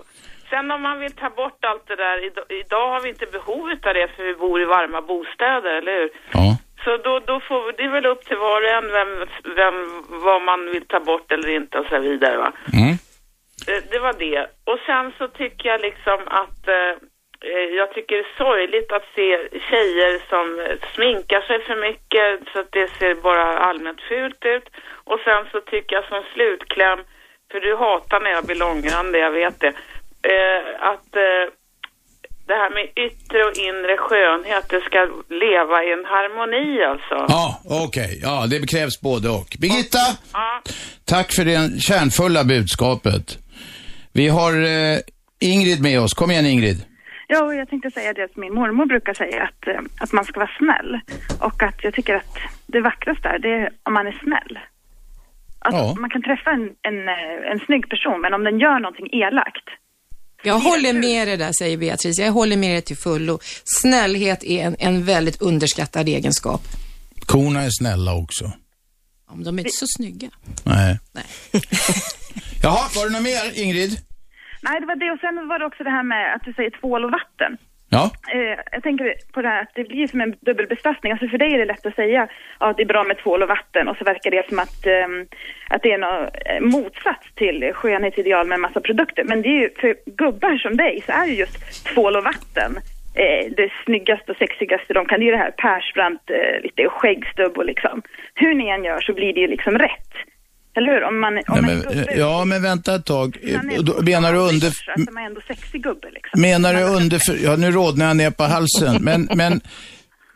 Sen 0.51 0.71
om 0.71 0.83
man 0.83 1.01
vill 1.01 1.13
ta 1.13 1.31
bort 1.31 1.65
allt 1.65 1.87
det 1.87 1.97
där, 1.97 2.31
idag, 2.61 2.89
har 2.91 3.01
vi 3.01 3.09
inte 3.09 3.27
behov 3.27 3.71
av 3.87 3.95
det 3.95 4.09
för 4.17 4.23
vi 4.23 4.35
bor 4.35 4.63
i 4.63 4.65
varma 4.65 5.01
bostäder, 5.03 5.75
eller 5.75 5.93
hur? 6.01 6.11
Ja. 6.33 6.57
Så 6.85 6.97
då, 6.97 7.19
då 7.19 7.41
får 7.41 7.67
vi- 7.67 7.73
det 7.77 7.83
är 7.85 7.89
väl 7.89 8.07
upp 8.07 8.25
till 8.25 8.37
var 8.37 8.63
och 8.63 8.69
en 8.69 8.93
vem, 8.93 9.27
vem, 9.57 10.05
vad 10.09 10.43
man 10.43 10.67
vill 10.71 10.87
ta 10.87 11.01
bort 11.01 11.33
eller 11.33 11.49
inte 11.49 11.79
och 11.79 11.87
så 11.87 11.99
vidare 11.99 12.37
va. 12.37 12.53
Mm. 12.73 12.91
Eh, 13.69 13.83
Det 13.91 13.99
var 13.99 14.13
det. 14.13 14.47
Och 14.65 14.79
sen 14.87 15.13
så 15.19 15.29
tycker 15.29 15.69
jag 15.69 15.81
liksom 15.81 16.21
att 16.27 16.69
eh, 16.69 16.95
eh, 17.51 17.65
jag 17.81 17.93
tycker 17.95 18.17
det 18.17 18.23
är 18.23 18.37
sorgligt 18.45 18.93
att 18.93 19.05
se 19.15 19.49
tjejer 19.71 20.23
som 20.29 20.47
sminkar 20.95 21.41
sig 21.41 21.65
för 21.65 21.77
mycket 21.77 22.41
så 22.53 22.59
att 22.61 22.73
det 22.73 22.89
ser 22.91 23.15
bara 23.15 23.59
allmänt 23.59 24.01
fult 24.01 24.45
ut. 24.45 24.69
Och 25.05 25.21
sen 25.25 25.47
så 25.53 25.61
tycker 25.61 25.97
jag 25.97 26.05
som 26.05 26.23
slutkläm, 26.35 26.99
för 27.53 27.61
du 27.61 27.77
hatar 27.77 28.21
när 28.21 28.31
jag 28.31 28.45
blir 28.47 28.57
långrandig, 28.57 29.21
jag 29.21 29.31
vet 29.31 29.61
det, 29.61 29.73
eh, 30.23 30.87
att 30.91 31.17
eh, 31.17 31.45
det 32.47 32.55
här 32.55 32.71
med 32.71 32.87
yttre 33.07 33.39
och 33.45 33.55
inre 33.69 33.97
skönhet, 33.97 34.69
det 34.69 34.81
ska 34.81 34.99
leva 35.29 35.85
i 35.85 35.93
en 35.93 36.05
harmoni 36.05 36.83
alltså. 36.85 37.17
Ja, 37.35 37.61
okej. 37.87 38.21
Ja, 38.23 38.47
det 38.51 38.71
krävs 38.71 39.01
både 39.01 39.29
och. 39.29 39.57
Birgitta, 39.61 39.99
tack 41.05 41.33
för 41.33 41.45
det 41.45 41.81
kärnfulla 41.83 42.45
budskapet. 42.45 43.39
Vi 44.13 44.29
har 44.29 44.53
eh, 44.53 44.99
Ingrid 45.41 45.83
med 45.83 46.01
oss. 46.01 46.15
Kom 46.15 46.31
igen 46.31 46.47
Ingrid. 46.47 46.77
Ja, 47.27 47.45
och 47.45 47.55
jag 47.55 47.69
tänkte 47.69 47.91
säga 47.91 48.13
det 48.13 48.25
att 48.25 48.37
min 48.37 48.55
mormor 48.55 48.87
brukar 48.87 49.15
säga 49.15 49.43
att, 49.43 49.67
eh, 49.69 49.81
att 50.01 50.13
man 50.13 50.25
ska 50.25 50.41
vara 50.41 50.51
snäll. 50.59 51.01
Och 51.41 51.63
att 51.63 51.85
jag 51.85 51.95
tycker 51.95 52.15
att 52.15 52.39
det 52.67 52.81
vackraste 52.81 53.29
är, 53.29 53.39
det 53.39 53.49
är 53.49 53.71
om 53.83 53.93
man 53.95 54.07
är 54.07 54.19
snäll. 54.23 54.59
Alltså, 55.59 55.81
Ja. 55.83 55.95
Man 56.01 56.11
kan 56.11 56.23
träffa 56.23 56.51
en, 56.51 56.71
en, 56.83 57.09
eh, 57.09 57.51
en 57.53 57.61
snygg 57.67 57.89
person, 57.91 58.21
men 58.21 58.35
om 58.35 58.45
den 58.45 58.59
gör 58.59 58.79
någonting 58.81 59.09
elakt. 59.13 59.67
Jag 60.43 60.59
håller 60.59 60.93
med 60.93 61.29
dig 61.29 61.37
där, 61.37 61.53
säger 61.59 61.77
Beatrice. 61.77 62.19
Jag 62.19 62.33
håller 62.33 62.57
med 62.57 62.71
dig 62.71 62.83
till 62.83 62.97
fullo. 62.97 63.39
Snällhet 63.65 64.45
är 64.45 64.65
en, 64.67 64.77
en 64.79 65.05
väldigt 65.05 65.43
underskattad 65.43 66.09
egenskap. 66.09 66.61
Korna 67.27 67.63
är 67.63 67.71
snälla 67.71 68.15
också. 68.15 68.53
Om 69.29 69.45
de 69.45 69.59
är 69.59 69.63
inte 69.63 69.71
så 69.71 69.87
snygga. 69.89 70.31
Nej. 70.65 70.99
Jaha, 72.63 72.89
var 72.97 73.05
det 73.07 73.13
något 73.13 73.23
mer 73.23 73.63
Ingrid? 73.65 73.91
Nej, 74.63 74.81
det 74.81 74.87
var 74.87 74.97
det. 74.97 75.11
Och 75.13 75.21
sen 75.21 75.49
var 75.49 75.59
det 75.59 75.67
också 75.67 75.85
det 75.85 75.91
här 75.91 76.03
med 76.03 76.35
att 76.35 76.45
du 76.45 76.53
säger 76.53 76.81
tvål 76.81 77.05
och 77.05 77.11
vatten. 77.11 77.53
Ja. 77.91 78.11
Eh, 78.33 78.59
jag 78.73 78.83
tänker 78.83 79.15
på 79.33 79.43
det 79.43 79.49
här 79.49 79.63
att 79.63 79.75
det 79.75 79.85
blir 79.85 80.07
som 80.07 80.21
en 80.21 80.35
dubbelbestraffning. 80.41 81.13
Alltså 81.13 81.29
för 81.29 81.39
dig 81.39 81.55
är 81.55 81.59
det 81.59 81.65
lätt 81.65 81.87
att 81.87 81.95
säga 81.95 82.29
att 82.59 82.77
det 82.77 82.83
är 82.83 82.87
bra 82.87 83.05
med 83.05 83.19
tvål 83.19 83.43
och 83.43 83.49
vatten 83.49 83.89
och 83.89 83.97
så 83.97 84.05
verkar 84.05 84.31
det 84.31 84.49
som 84.49 84.59
att, 84.59 84.87
ehm, 84.87 85.27
att 85.69 85.83
det 85.83 85.93
är 85.93 85.99
någon 85.99 86.25
eh, 86.25 86.61
motsats 86.61 87.35
till 87.35 87.73
skönhetsideal 87.75 88.47
med 88.47 88.57
en 88.57 88.61
massa 88.61 88.81
produkter. 88.81 89.25
Men 89.25 89.43
det 89.43 89.49
är 89.49 89.61
ju, 89.61 89.71
för 89.81 89.97
gubbar 90.07 90.57
som 90.57 90.77
dig 90.77 91.03
så 91.07 91.13
är 91.13 91.27
ju 91.27 91.35
just 91.35 91.85
tvål 91.87 92.17
och 92.17 92.25
vatten 92.25 92.79
eh, 93.15 93.53
det 93.57 93.73
snyggaste 93.85 94.33
och 94.33 94.39
sexigaste 94.39 94.95
de 94.95 95.07
kan. 95.07 95.21
Det 95.21 95.25
är 95.25 95.27
ju 95.27 95.33
det 95.33 95.45
här 95.45 95.51
Persbrandt, 95.51 96.31
eh, 96.31 96.63
lite 96.63 96.89
skäggstubb 96.89 97.59
och 97.59 97.65
liksom. 97.65 98.03
Hur 98.35 98.55
ni 98.55 98.69
än 98.69 98.85
gör 98.85 99.01
så 99.01 99.13
blir 99.13 99.35
det 99.35 99.41
ju 99.41 99.47
liksom 99.47 99.79
rätt. 99.79 100.13
Eller 100.81 100.93
hur? 100.93 101.03
Om 101.05 101.21
man, 101.21 101.33
om 101.37 101.43
Ja 101.47 101.55
man 101.55 101.65
men, 101.65 102.07
ja, 102.17 102.45
men 102.45 102.63
vänta 102.63 102.95
ett 102.95 103.07
tag. 103.07 103.37
Då, 103.81 104.03
menar 104.03 104.33
du 104.33 104.39
under... 104.39 104.69
så 104.71 104.91
att 104.91 105.13
man 105.15 105.23
är 105.23 105.27
ändå 105.27 105.41
sexig 105.41 105.83
gubbe 105.83 106.09
liksom. 106.11 106.41
Menar 106.41 106.75
du 106.75 106.83
under... 106.83 107.19
Ja, 107.45 107.57
nu 107.57 107.71
rodnar 107.71 108.07
jag 108.07 108.17
ner 108.17 108.31
på 108.31 108.45
halsen. 108.55 108.95
Men, 109.09 109.29
men 109.41 109.61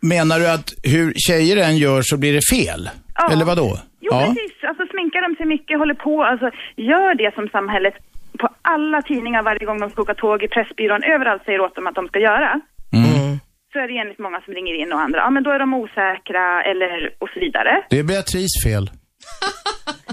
menar 0.00 0.38
du 0.38 0.46
att 0.56 0.68
hur 0.82 1.14
tjejer 1.16 1.56
än 1.56 1.76
gör 1.76 2.02
så 2.02 2.16
blir 2.16 2.32
det 2.32 2.56
fel? 2.56 2.90
Ja. 3.14 3.32
Eller 3.32 3.44
vad 3.44 3.56
då? 3.56 3.78
Jo, 4.00 4.10
precis. 4.10 4.52
Alltså 4.68 4.84
sminkar 4.92 5.20
de 5.28 5.36
sig 5.36 5.46
mycket, 5.46 5.78
håller 5.78 5.94
på, 5.94 6.24
alltså 6.24 6.50
gör 6.76 7.14
det 7.14 7.34
som 7.34 7.48
samhället 7.48 7.94
på 8.38 8.48
alla 8.62 9.02
tidningar 9.02 9.42
varje 9.42 9.64
gång 9.66 9.80
de 9.80 9.90
ska 9.90 10.02
åka 10.02 10.14
tåg, 10.14 10.42
i 10.42 10.48
Pressbyrån, 10.48 11.02
överallt 11.14 11.44
säger 11.44 11.60
åt 11.60 11.74
dem 11.76 11.86
att 11.86 11.94
de 11.94 12.08
ska 12.08 12.18
göra. 12.18 12.60
Mm. 12.92 13.38
Så 13.72 13.78
är 13.78 13.88
det 13.88 13.98
enligt 13.98 14.18
många 14.18 14.40
som 14.44 14.54
ringer 14.54 14.74
in 14.74 14.92
och 14.92 15.00
andra, 15.00 15.18
ja 15.18 15.30
men 15.30 15.42
då 15.42 15.50
är 15.50 15.58
de 15.58 15.74
osäkra 15.74 16.62
eller 16.62 17.14
och 17.18 17.28
så 17.34 17.40
vidare. 17.40 17.82
Det 17.90 17.98
är 17.98 18.02
Beatrice 18.02 18.56
fel. 18.64 18.90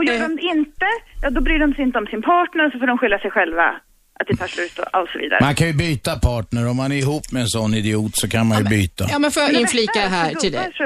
Och 0.00 0.04
gör 0.04 0.18
de 0.28 0.36
det 0.36 0.42
inte, 0.42 0.86
ja 1.22 1.30
då 1.30 1.40
bryr 1.40 1.58
de 1.58 1.74
sig 1.74 1.82
inte 1.84 1.98
om 1.98 2.06
sin 2.06 2.22
partner 2.22 2.66
och 2.66 2.72
så 2.72 2.78
får 2.78 2.86
de 2.86 2.98
skylla 2.98 3.18
sig 3.18 3.30
själva 3.30 3.66
att 4.20 4.26
det 4.26 4.36
tar 4.36 4.46
slut 4.46 4.78
och, 4.78 5.00
och 5.02 5.08
så 5.08 5.18
vidare. 5.18 5.38
Man 5.42 5.54
kan 5.54 5.66
ju 5.66 5.72
byta 5.72 6.16
partner. 6.18 6.68
Om 6.68 6.76
man 6.76 6.92
är 6.92 6.96
ihop 6.96 7.32
med 7.32 7.42
en 7.42 7.48
sån 7.48 7.74
idiot 7.74 8.12
så 8.16 8.28
kan 8.28 8.46
man 8.46 8.58
ju 8.58 8.64
byta. 8.64 9.04
Ja, 9.10 9.18
men 9.18 9.30
får 9.30 9.42
jag 9.42 9.52
det 9.52 9.60
inflika 9.60 10.00
här 10.00 10.34
till 10.34 10.52
dig? 10.52 10.68
Så, 10.74 10.84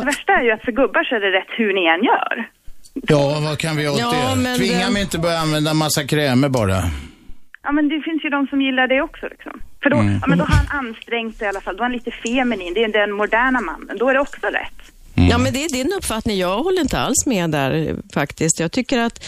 Det 0.00 0.04
värsta 0.06 0.32
är 0.32 0.42
ju 0.42 0.50
att 0.50 0.62
för 0.64 0.72
gubbar 0.72 1.04
så 1.04 1.14
är 1.14 1.20
det 1.20 1.30
rätt 1.38 1.52
hur 1.58 1.74
ni 1.74 1.84
än 1.94 2.04
gör. 2.04 2.48
Ja, 2.94 3.38
vad 3.48 3.58
kan 3.58 3.76
vi 3.76 3.88
åt 3.88 3.98
Ja, 4.00 4.34
det? 4.36 4.54
Tvinga 4.56 4.78
den- 4.78 4.92
mig 4.92 5.02
inte 5.02 5.18
börja 5.18 5.38
använda 5.38 5.74
massa 5.74 6.04
krämer 6.04 6.48
bara. 6.48 6.76
Ja 7.62 7.72
men 7.72 7.88
det 7.88 8.00
finns 8.02 8.24
ju 8.24 8.28
de 8.28 8.46
som 8.46 8.62
gillar 8.62 8.86
det 8.88 9.00
också 9.02 9.26
liksom. 9.30 9.60
För 9.82 9.90
då, 9.90 9.96
Mm. 9.96 10.18
ja, 10.20 10.26
men 10.26 10.38
då 10.38 10.44
har 10.44 10.54
han 10.56 10.86
ansträngt 10.86 11.36
sig 11.36 11.44
i 11.46 11.48
alla 11.48 11.60
fall, 11.60 11.76
då 11.76 11.82
är 11.82 11.88
han 11.88 11.92
lite 11.92 12.10
feminin, 12.10 12.74
det 12.74 12.84
är 12.84 12.88
den 12.92 13.12
moderna 13.12 13.60
mannen, 13.60 13.96
då 13.98 14.08
är 14.08 14.14
det 14.14 14.20
också 14.20 14.46
rätt. 14.46 14.92
Ja, 15.30 15.38
men 15.38 15.52
det 15.52 15.64
är 15.64 15.68
din 15.68 15.92
uppfattning. 15.92 16.38
Jag 16.38 16.62
håller 16.62 16.80
inte 16.80 16.98
alls 16.98 17.26
med 17.26 17.50
där 17.50 17.96
faktiskt. 18.12 18.60
Jag 18.60 18.72
tycker 18.72 18.98
att 18.98 19.24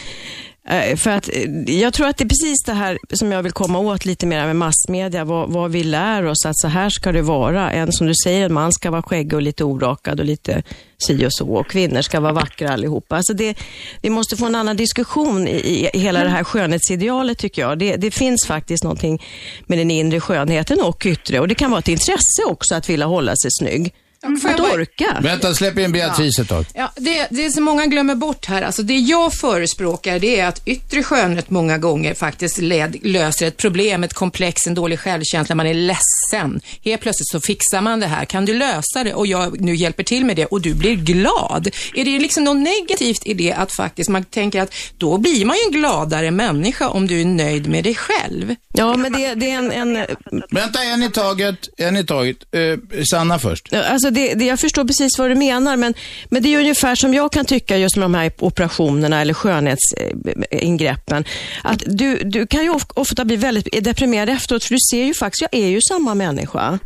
eh, 0.68 0.96
för 0.96 1.10
att, 1.10 1.28
eh, 1.28 1.78
jag 1.80 1.94
tror 1.94 2.06
att 2.06 2.16
det 2.16 2.24
är 2.24 2.28
precis 2.28 2.62
det 2.66 2.72
här 2.72 2.98
som 3.12 3.32
jag 3.32 3.42
vill 3.42 3.52
komma 3.52 3.78
åt 3.78 4.04
lite 4.04 4.26
mer 4.26 4.46
med 4.46 4.56
massmedia, 4.56 5.24
vad, 5.24 5.52
vad 5.52 5.70
vi 5.70 5.84
lär 5.84 6.24
oss 6.24 6.46
att 6.46 6.58
så 6.58 6.68
här 6.68 6.90
ska 6.90 7.12
det 7.12 7.22
vara. 7.22 7.72
En 7.72 7.92
som 7.92 8.06
du 8.06 8.12
säger, 8.24 8.44
en 8.44 8.52
man 8.52 8.72
ska 8.72 8.90
vara 8.90 9.02
skäggig 9.02 9.34
och 9.34 9.42
lite 9.42 9.64
orakad 9.64 10.20
och 10.20 10.26
lite 10.26 10.62
si 10.98 11.26
och 11.26 11.32
så 11.32 11.54
och 11.54 11.66
kvinnor 11.66 12.02
ska 12.02 12.20
vara 12.20 12.32
vackra 12.32 12.70
allihopa. 12.70 13.16
Alltså 13.16 13.32
det, 13.32 13.58
vi 14.02 14.10
måste 14.10 14.36
få 14.36 14.46
en 14.46 14.54
annan 14.54 14.76
diskussion 14.76 15.48
i, 15.48 15.88
i 15.94 15.98
hela 15.98 16.24
det 16.24 16.30
här 16.30 16.44
skönhetsidealet 16.44 17.38
tycker 17.38 17.62
jag. 17.62 17.78
Det, 17.78 17.96
det 17.96 18.10
finns 18.10 18.46
faktiskt 18.46 18.84
någonting 18.84 19.22
med 19.66 19.78
den 19.78 19.90
inre 19.90 20.20
skönheten 20.20 20.80
och 20.80 21.06
yttre 21.06 21.40
och 21.40 21.48
det 21.48 21.54
kan 21.54 21.70
vara 21.70 21.78
ett 21.78 21.88
intresse 21.88 22.44
också 22.46 22.74
att 22.74 22.88
vilja 22.88 23.06
hålla 23.06 23.36
sig 23.36 23.50
snygg. 23.50 23.94
Att 24.22 24.60
orka. 24.60 25.18
Vänta, 25.22 25.54
släpp 25.54 25.78
in 25.78 25.92
Beatrice 25.92 26.38
ett 26.38 26.48
tag. 26.48 26.66
Ja, 26.74 26.92
det, 26.96 27.26
det 27.30 27.44
är 27.44 27.50
så 27.50 27.60
många 27.60 27.86
glömmer 27.86 28.14
bort 28.14 28.46
här. 28.46 28.62
Alltså 28.62 28.82
det 28.82 28.98
jag 28.98 29.32
förespråkar 29.32 30.18
det 30.18 30.40
är 30.40 30.46
att 30.46 30.62
yttre 30.68 31.02
skönhet 31.02 31.50
många 31.50 31.78
gånger 31.78 32.14
faktiskt 32.14 32.58
led, 32.58 32.96
löser 33.02 33.46
ett 33.46 33.56
problem, 33.56 34.04
ett 34.04 34.14
komplex, 34.14 34.66
en 34.66 34.74
dålig 34.74 35.00
självkänsla, 35.00 35.54
man 35.54 35.66
är 35.66 35.74
ledsen. 35.74 36.60
Helt 36.84 37.00
plötsligt 37.00 37.28
så 37.28 37.40
fixar 37.40 37.80
man 37.80 38.00
det 38.00 38.06
här. 38.06 38.24
Kan 38.24 38.44
du 38.44 38.54
lösa 38.54 39.04
det 39.04 39.14
och 39.14 39.26
jag 39.26 39.60
nu 39.60 39.74
hjälper 39.74 40.02
till 40.02 40.24
med 40.24 40.36
det 40.36 40.46
och 40.46 40.60
du 40.60 40.74
blir 40.74 40.96
glad? 40.96 41.68
Är 41.94 42.04
det 42.04 42.18
liksom 42.18 42.44
något 42.44 42.56
negativt 42.56 43.26
i 43.26 43.34
det 43.34 43.52
att 43.52 43.72
faktiskt 43.72 44.10
man 44.10 44.24
tänker 44.24 44.62
att 44.62 44.74
då 44.98 45.18
blir 45.18 45.44
man 45.44 45.56
ju 45.56 45.62
en 45.66 45.80
gladare 45.80 46.30
människa 46.30 46.88
om 46.88 47.06
du 47.06 47.20
är 47.20 47.24
nöjd 47.24 47.68
med 47.68 47.84
dig 47.84 47.94
själv? 47.94 48.54
Ja, 48.74 48.96
men 48.96 49.12
det, 49.12 49.34
det 49.34 49.50
är 49.50 49.58
en... 49.58 49.96
en 49.96 50.06
Vänta, 50.50 50.82
en 50.82 51.02
i 51.02 51.10
taget. 51.10 51.68
En 51.76 51.96
i 51.96 52.04
taget. 52.04 52.36
Eh, 52.54 53.04
Sanna 53.10 53.38
först. 53.38 53.72
Alltså 53.72 54.09
Alltså, 54.10 54.22
det, 54.22 54.34
det, 54.34 54.44
jag 54.44 54.60
förstår 54.60 54.84
precis 54.84 55.18
vad 55.18 55.30
du 55.30 55.34
menar, 55.34 55.76
men, 55.76 55.94
men 56.28 56.42
det 56.42 56.54
är 56.54 56.58
ungefär 56.58 56.94
som 56.94 57.14
jag 57.14 57.32
kan 57.32 57.44
tycka 57.44 57.76
just 57.76 57.96
med 57.96 58.04
de 58.04 58.14
här 58.14 58.32
operationerna 58.38 59.20
eller 59.20 59.34
skönhetsingreppen. 59.34 61.24
Att 61.64 61.82
du, 61.86 62.16
du 62.16 62.46
kan 62.46 62.62
ju 62.62 62.70
of, 62.70 62.86
ofta 62.94 63.24
bli 63.24 63.36
väldigt 63.36 63.84
deprimerad 63.84 64.28
efteråt, 64.28 64.64
för 64.64 64.74
du 64.74 64.80
ser 64.90 65.04
ju 65.04 65.14
faktiskt, 65.14 65.42
jag 65.42 65.60
är 65.60 65.68
ju 65.68 65.80
samma 65.80 66.14
människa. 66.14 66.78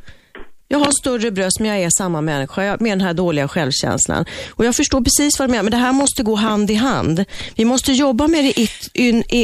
Jag 0.69 0.79
har 0.79 0.93
större 1.01 1.31
bröst, 1.31 1.61
men 1.61 1.71
jag 1.71 1.81
är 1.83 1.91
samma 1.99 2.21
människa 2.21 2.77
med 2.81 2.93
den 2.93 3.01
här 3.01 3.15
dåliga 3.15 3.49
självkänslan. 3.49 4.25
Och 4.51 4.65
Jag 4.65 4.77
förstår 4.77 5.01
precis 5.01 5.39
vad 5.39 5.49
du 5.49 5.51
menar, 5.51 5.63
men 5.63 5.71
det 5.71 5.79
här 5.79 5.93
måste 5.93 6.23
gå 6.23 6.35
hand 6.35 6.71
i 6.71 6.75
hand. 6.75 7.25
Vi 7.55 7.65
måste 7.65 7.93
jobba 7.93 8.29
med 8.29 8.45
det 8.45 8.61
yt, 8.61 8.91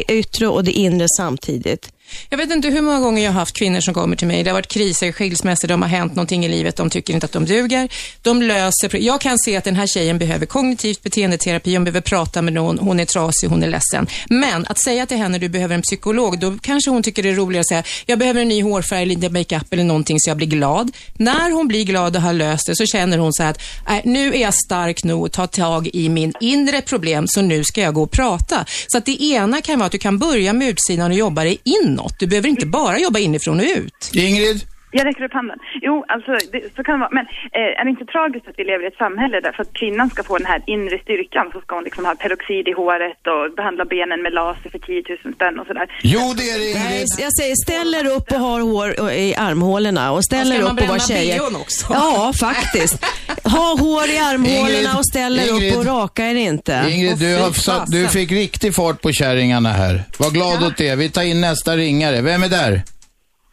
yttre 0.09 0.49
och 0.49 0.65
det 0.65 0.73
inre 0.73 1.07
samtidigt. 1.17 1.93
Jag 2.29 2.39
vet 2.39 2.51
inte 2.51 2.69
hur 2.69 2.81
många 2.81 3.01
gånger 3.01 3.23
jag 3.25 3.33
har 3.33 3.41
haft 3.41 3.57
kvinnor 3.57 3.81
som 3.81 3.95
kommer 3.95 4.17
till 4.17 4.27
mig. 4.27 4.43
Det 4.43 4.51
har 4.51 4.55
varit 4.55 4.69
kriser, 4.69 5.13
skilsmässor, 5.13 5.69
de 5.69 5.83
har 5.83 5.89
hänt 5.89 6.15
någonting 6.15 6.45
i 6.45 6.49
livet, 6.49 6.77
de 6.77 6.91
tycker 6.91 7.15
inte 7.15 7.27
att 7.27 7.33
de 7.33 7.45
duger. 7.45 7.89
De 8.23 8.43
löser, 8.43 8.97
jag 8.97 9.21
kan 9.21 9.39
se 9.39 9.57
att 9.57 9.65
den 9.65 9.77
här 9.77 9.87
tjejen 9.87 10.19
behöver 10.19 10.47
kognitivt 10.47 11.03
beteendeterapi, 11.03 11.75
hon 11.75 11.85
behöver 11.85 12.01
prata 12.01 12.43
med 12.43 12.53
någon, 12.53 12.79
hon 12.79 13.01
är 13.01 13.05
trasig, 13.05 13.49
hon 13.49 13.63
är 13.63 13.69
ledsen. 13.69 14.07
Men 14.29 14.67
att 14.67 14.79
säga 14.79 15.07
till 15.07 15.17
henne, 15.17 15.39
du 15.39 15.49
behöver 15.49 15.75
en 15.75 15.83
psykolog, 15.83 16.39
då 16.39 16.59
kanske 16.63 16.91
hon 16.91 17.03
tycker 17.03 17.23
det 17.23 17.29
är 17.29 17.35
roligare 17.35 17.61
att 17.61 17.69
säga, 17.69 17.83
jag 18.07 18.19
behöver 18.19 18.41
en 18.41 18.49
ny 18.49 18.63
hårfärg, 18.63 19.07
lite 19.07 19.29
makeup 19.29 19.73
eller 19.73 19.85
någonting 19.85 20.17
så 20.21 20.31
jag 20.31 20.37
blir 20.37 20.47
glad. 20.47 20.91
När 21.15 21.51
hon 21.51 21.69
blir 21.69 21.85
glad 21.85 22.17
och 22.17 22.23
har 22.23 22.33
löst 22.33 22.67
det 22.67 22.77
så 22.77 22.87
känner 22.87 23.19
hon 23.19 23.33
så 23.33 23.43
här 23.43 23.51
att, 23.51 23.61
äh, 23.89 24.01
nu 24.05 24.35
är 24.35 24.41
jag 24.41 24.55
stark 24.55 25.05
nog 25.05 25.27
att 25.27 25.33
ta 25.33 25.47
tag 25.47 25.89
i 25.93 26.09
min 26.09 26.33
inre 26.41 26.83
problem, 26.83 27.29
så 27.29 27.43
nu 27.43 27.65
ska 27.65 27.81
jag 27.81 27.95
gå 27.95 28.03
och 28.03 28.11
prata. 28.11 28.65
Så 28.87 28.99
att 28.99 29.07
det 29.07 29.23
ena 29.23 29.61
kan 29.61 29.79
vara 29.79 29.87
att 29.87 29.93
du 29.93 29.99
kan 29.99 30.19
börja 30.19 30.53
med 30.53 30.69
utsidan 30.69 31.11
och 31.11 31.17
jobba 31.17 31.45
dig 31.45 31.59
inåt. 31.65 32.00
Du 32.19 32.27
behöver 32.27 32.49
inte 32.49 32.67
bara 32.67 32.99
jobba 32.99 33.19
inifrån 33.19 33.61
och 33.61 33.67
ut. 33.77 34.11
Ingrid? 34.15 34.61
Jag 34.93 35.07
räcker 35.07 35.25
upp 35.25 35.33
handen. 35.33 35.59
Jo, 35.83 36.05
alltså 36.09 36.31
det, 36.53 36.61
så 36.77 36.83
kan 36.85 36.95
det 36.95 37.01
vara. 37.05 37.11
Men 37.19 37.27
eh, 37.59 37.81
är 37.81 37.85
det 37.85 37.91
inte 37.91 38.05
tragiskt 38.05 38.49
att 38.49 38.55
vi 38.59 38.65
lever 38.65 38.85
i 38.85 38.87
ett 38.87 38.97
samhälle 39.05 39.41
där 39.41 39.53
för 39.53 39.63
att 39.63 39.73
kvinnan 39.73 40.11
ska 40.11 40.23
få 40.23 40.39
den 40.39 40.47
här 40.47 40.63
inre 40.67 40.99
styrkan 40.99 41.47
så 41.53 41.61
ska 41.61 41.75
hon 41.75 41.85
liksom 41.85 42.05
ha 42.05 42.15
peroxid 42.15 42.69
i 42.69 42.73
håret 42.73 43.23
och 43.33 43.55
behandla 43.57 43.85
benen 43.85 44.23
med 44.23 44.33
laser 44.33 44.71
för 44.71 44.79
10 44.79 45.03
000 45.25 45.35
spänn 45.35 45.59
och 45.61 45.67
sådär. 45.67 45.87
Jo, 46.03 46.21
det 46.39 46.47
är 46.55 46.59
det 46.65 46.75
Nej, 46.85 47.05
jag 47.25 47.33
säger 47.39 47.55
ställer 47.67 48.05
upp 48.17 48.27
och 48.33 48.39
har 48.49 48.61
hår 48.61 49.11
i 49.27 49.35
armhålorna 49.37 50.13
och 50.13 50.25
ställer 50.25 50.57
Och 50.57 50.65
ska 50.65 50.65
man 50.67 50.73
upp 50.79 50.83
och 50.83 50.89
var 50.89 50.97
bränna 50.97 51.09
tjejer. 51.21 51.39
bion 51.39 51.57
också? 51.63 51.87
Ja, 51.91 52.33
faktiskt. 52.41 53.07
Ha 53.45 53.77
hår 53.79 54.09
i 54.09 54.19
armhålorna 54.19 54.69
Ingrid, 54.71 54.99
och 54.99 55.07
ställer 55.07 55.55
Ingrid. 55.55 55.73
upp 55.73 55.79
och 55.79 55.85
raka 55.87 56.25
er 56.31 56.35
inte. 56.35 56.87
Ingrid, 56.91 57.19
du, 57.19 57.37
har 57.37 57.51
satt, 57.51 57.87
du 57.87 58.09
fick 58.09 58.33
riktig 58.33 58.75
fart 58.75 59.03
på 59.03 59.13
kärringarna 59.13 59.69
här. 59.69 60.05
Var 60.19 60.31
glad 60.31 60.63
åt 60.65 60.77
det. 60.77 60.97
Vi 60.97 61.11
tar 61.11 61.23
in 61.23 61.41
nästa 61.41 61.77
ringare. 61.77 62.21
Vem 62.23 62.43
är 62.43 62.49
där? 62.49 62.83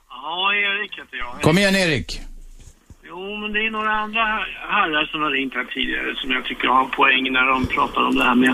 Ja, 0.09 0.53
Erik 0.53 0.91
heter 0.91 1.17
jag. 1.17 1.41
Kom 1.41 1.57
igen 1.57 1.75
Erik. 1.75 2.21
Jo, 3.09 3.37
men 3.37 3.53
det 3.53 3.59
är 3.59 3.71
några 3.71 3.91
andra 3.91 4.21
herrar 4.69 5.05
som 5.11 5.21
har 5.21 5.31
ringt 5.31 5.53
här 5.53 5.63
tidigare 5.73 6.15
som 6.15 6.31
jag 6.31 6.45
tycker 6.45 6.67
har 6.67 6.83
en 6.83 6.89
poäng 6.89 7.33
när 7.33 7.45
de 7.53 7.65
pratar 7.65 8.01
om 8.01 8.15
det 8.15 8.23
här 8.23 8.35
med 8.35 8.53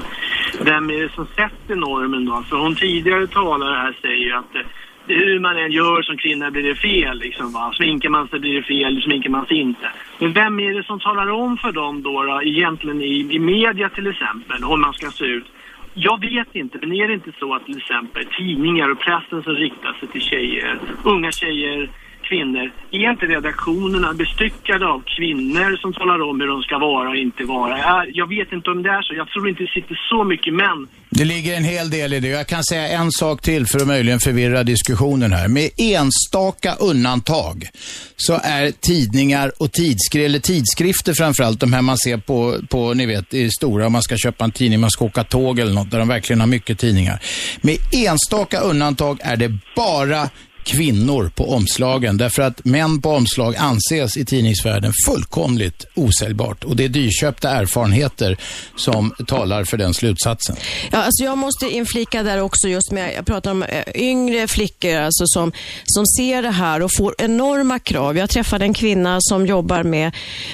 vem 0.59 0.89
är 0.89 1.03
det 1.03 1.11
som 1.13 1.25
sätter 1.25 1.75
normen 1.75 2.25
då? 2.25 2.43
För 2.49 2.57
hon 2.57 2.75
tidigare 2.75 3.27
talare 3.27 3.75
här 3.75 3.97
säger 4.01 4.33
att 4.39 4.55
eh, 4.55 4.61
hur 5.07 5.39
man 5.39 5.57
än 5.57 5.71
gör 5.71 6.01
som 6.01 6.17
kvinna 6.17 6.51
blir 6.51 6.63
det 6.63 6.75
fel 6.75 7.17
liksom 7.17 7.51
va. 7.53 7.73
Sminkar 7.75 8.09
man 8.09 8.27
sig 8.27 8.39
blir 8.39 8.55
det 8.55 8.63
fel, 8.63 9.01
sminkar 9.01 9.29
man 9.29 9.45
sig 9.45 9.57
inte. 9.57 9.87
Men 10.19 10.33
vem 10.33 10.59
är 10.59 10.73
det 10.73 10.83
som 10.83 10.99
talar 10.99 11.29
om 11.29 11.57
för 11.57 11.71
dem 11.71 12.03
då, 12.03 12.23
då 12.23 12.41
egentligen 12.43 13.01
i, 13.01 13.27
i 13.35 13.39
media 13.39 13.89
till 13.89 14.07
exempel 14.07 14.63
hur 14.63 14.77
man 14.77 14.93
ska 14.93 15.11
se 15.11 15.25
ut? 15.25 15.45
Jag 15.93 16.21
vet 16.21 16.55
inte, 16.55 16.77
men 16.81 16.93
är 16.93 17.07
det 17.07 17.13
inte 17.13 17.31
så 17.39 17.55
att 17.55 17.65
till 17.65 17.77
exempel 17.77 18.25
tidningar 18.25 18.89
och 18.89 18.99
pressen 18.99 19.43
som 19.43 19.53
riktar 19.53 19.93
sig 19.93 20.07
till 20.07 20.21
tjejer, 20.21 20.79
unga 21.03 21.31
tjejer, 21.31 21.89
kvinnor, 22.29 22.71
är 22.91 23.11
inte 23.11 23.25
redaktionerna 23.25 24.13
bestyckade 24.13 24.85
av 24.87 25.03
kvinnor 25.15 25.77
som 25.81 25.93
talar 25.93 26.21
om 26.29 26.39
hur 26.41 26.47
de 26.47 26.61
ska 26.61 26.77
vara 26.77 27.09
och 27.09 27.15
inte 27.15 27.43
vara? 27.43 27.79
Jag, 27.79 28.05
jag 28.13 28.27
vet 28.29 28.51
inte 28.51 28.69
om 28.69 28.83
det 28.83 28.89
är 28.89 29.01
så. 29.01 29.13
Jag 29.13 29.27
tror 29.29 29.49
inte 29.49 29.63
det 29.63 29.69
sitter 29.69 29.99
så 30.09 30.23
mycket 30.23 30.53
män 30.53 30.87
Det 31.09 31.25
ligger 31.25 31.57
en 31.57 31.63
hel 31.63 31.89
del 31.89 32.13
i 32.13 32.19
det. 32.19 32.27
Jag 32.27 32.47
kan 32.47 32.63
säga 32.63 32.87
en 32.87 33.11
sak 33.11 33.41
till 33.41 33.65
för 33.67 33.79
att 33.79 33.87
möjligen 33.87 34.19
förvirra 34.19 34.63
diskussionen 34.63 35.33
här. 35.33 35.47
Med 35.47 35.69
enstaka 35.77 36.75
undantag 36.75 37.67
så 38.17 38.33
är 38.43 38.71
tidningar 38.71 39.51
och 39.57 39.71
tidskri 39.71 40.25
eller 40.25 40.39
tidskrifter 40.39 41.13
framförallt, 41.13 41.59
de 41.59 41.73
här 41.73 41.81
man 41.81 41.97
ser 41.97 42.17
på, 42.17 42.57
på 42.69 42.93
ni 42.93 43.05
vet, 43.05 43.33
i 43.33 43.49
stora, 43.49 43.85
om 43.85 43.91
man 43.91 44.01
ska 44.01 44.17
köpa 44.17 44.43
en 44.43 44.51
tidning, 44.51 44.79
man 44.79 44.91
ska 44.91 45.05
åka 45.05 45.23
tåg 45.23 45.59
eller 45.59 45.73
något, 45.73 45.91
där 45.91 45.99
de 45.99 46.07
verkligen 46.07 46.39
har 46.39 46.47
mycket 46.47 46.79
tidningar. 46.79 47.19
Med 47.61 47.77
enstaka 47.91 48.59
undantag 48.59 49.19
är 49.21 49.37
det 49.37 49.51
bara 49.75 50.29
kvinnor 50.63 51.31
på 51.35 51.51
omslagen. 51.51 52.17
Därför 52.17 52.41
att 52.41 52.65
män 52.65 53.01
på 53.01 53.09
omslag 53.09 53.55
anses 53.55 54.17
i 54.17 54.25
tidningsvärlden 54.25 54.93
fullkomligt 55.07 55.85
osäljbart. 55.95 56.63
Och 56.63 56.75
det 56.75 56.83
är 56.83 56.89
dyrköpta 56.89 57.49
erfarenheter 57.49 58.37
som 58.75 59.13
talar 59.27 59.63
för 59.63 59.77
den 59.77 59.93
slutsatsen. 59.93 60.55
Ja, 60.91 60.97
alltså 60.97 61.23
jag 61.23 61.37
måste 61.37 61.69
inflika 61.69 62.23
där 62.23 62.41
också 62.41 62.67
just 62.67 62.91
med, 62.91 63.13
jag 63.17 63.25
pratar 63.25 63.51
om 63.51 63.63
eh, 63.63 63.83
yngre 63.95 64.47
flickor 64.47 64.95
alltså 64.95 65.23
som, 65.27 65.51
som 65.85 66.05
ser 66.05 66.41
det 66.41 66.51
här 66.51 66.81
och 66.81 66.91
får 66.97 67.15
enorma 67.17 67.79
krav. 67.79 68.17
Jag 68.17 68.29
träffade 68.29 68.65
en 68.65 68.73
kvinna 68.73 69.17
som 69.21 69.45
jobbar 69.45 69.83
med, 69.83 70.11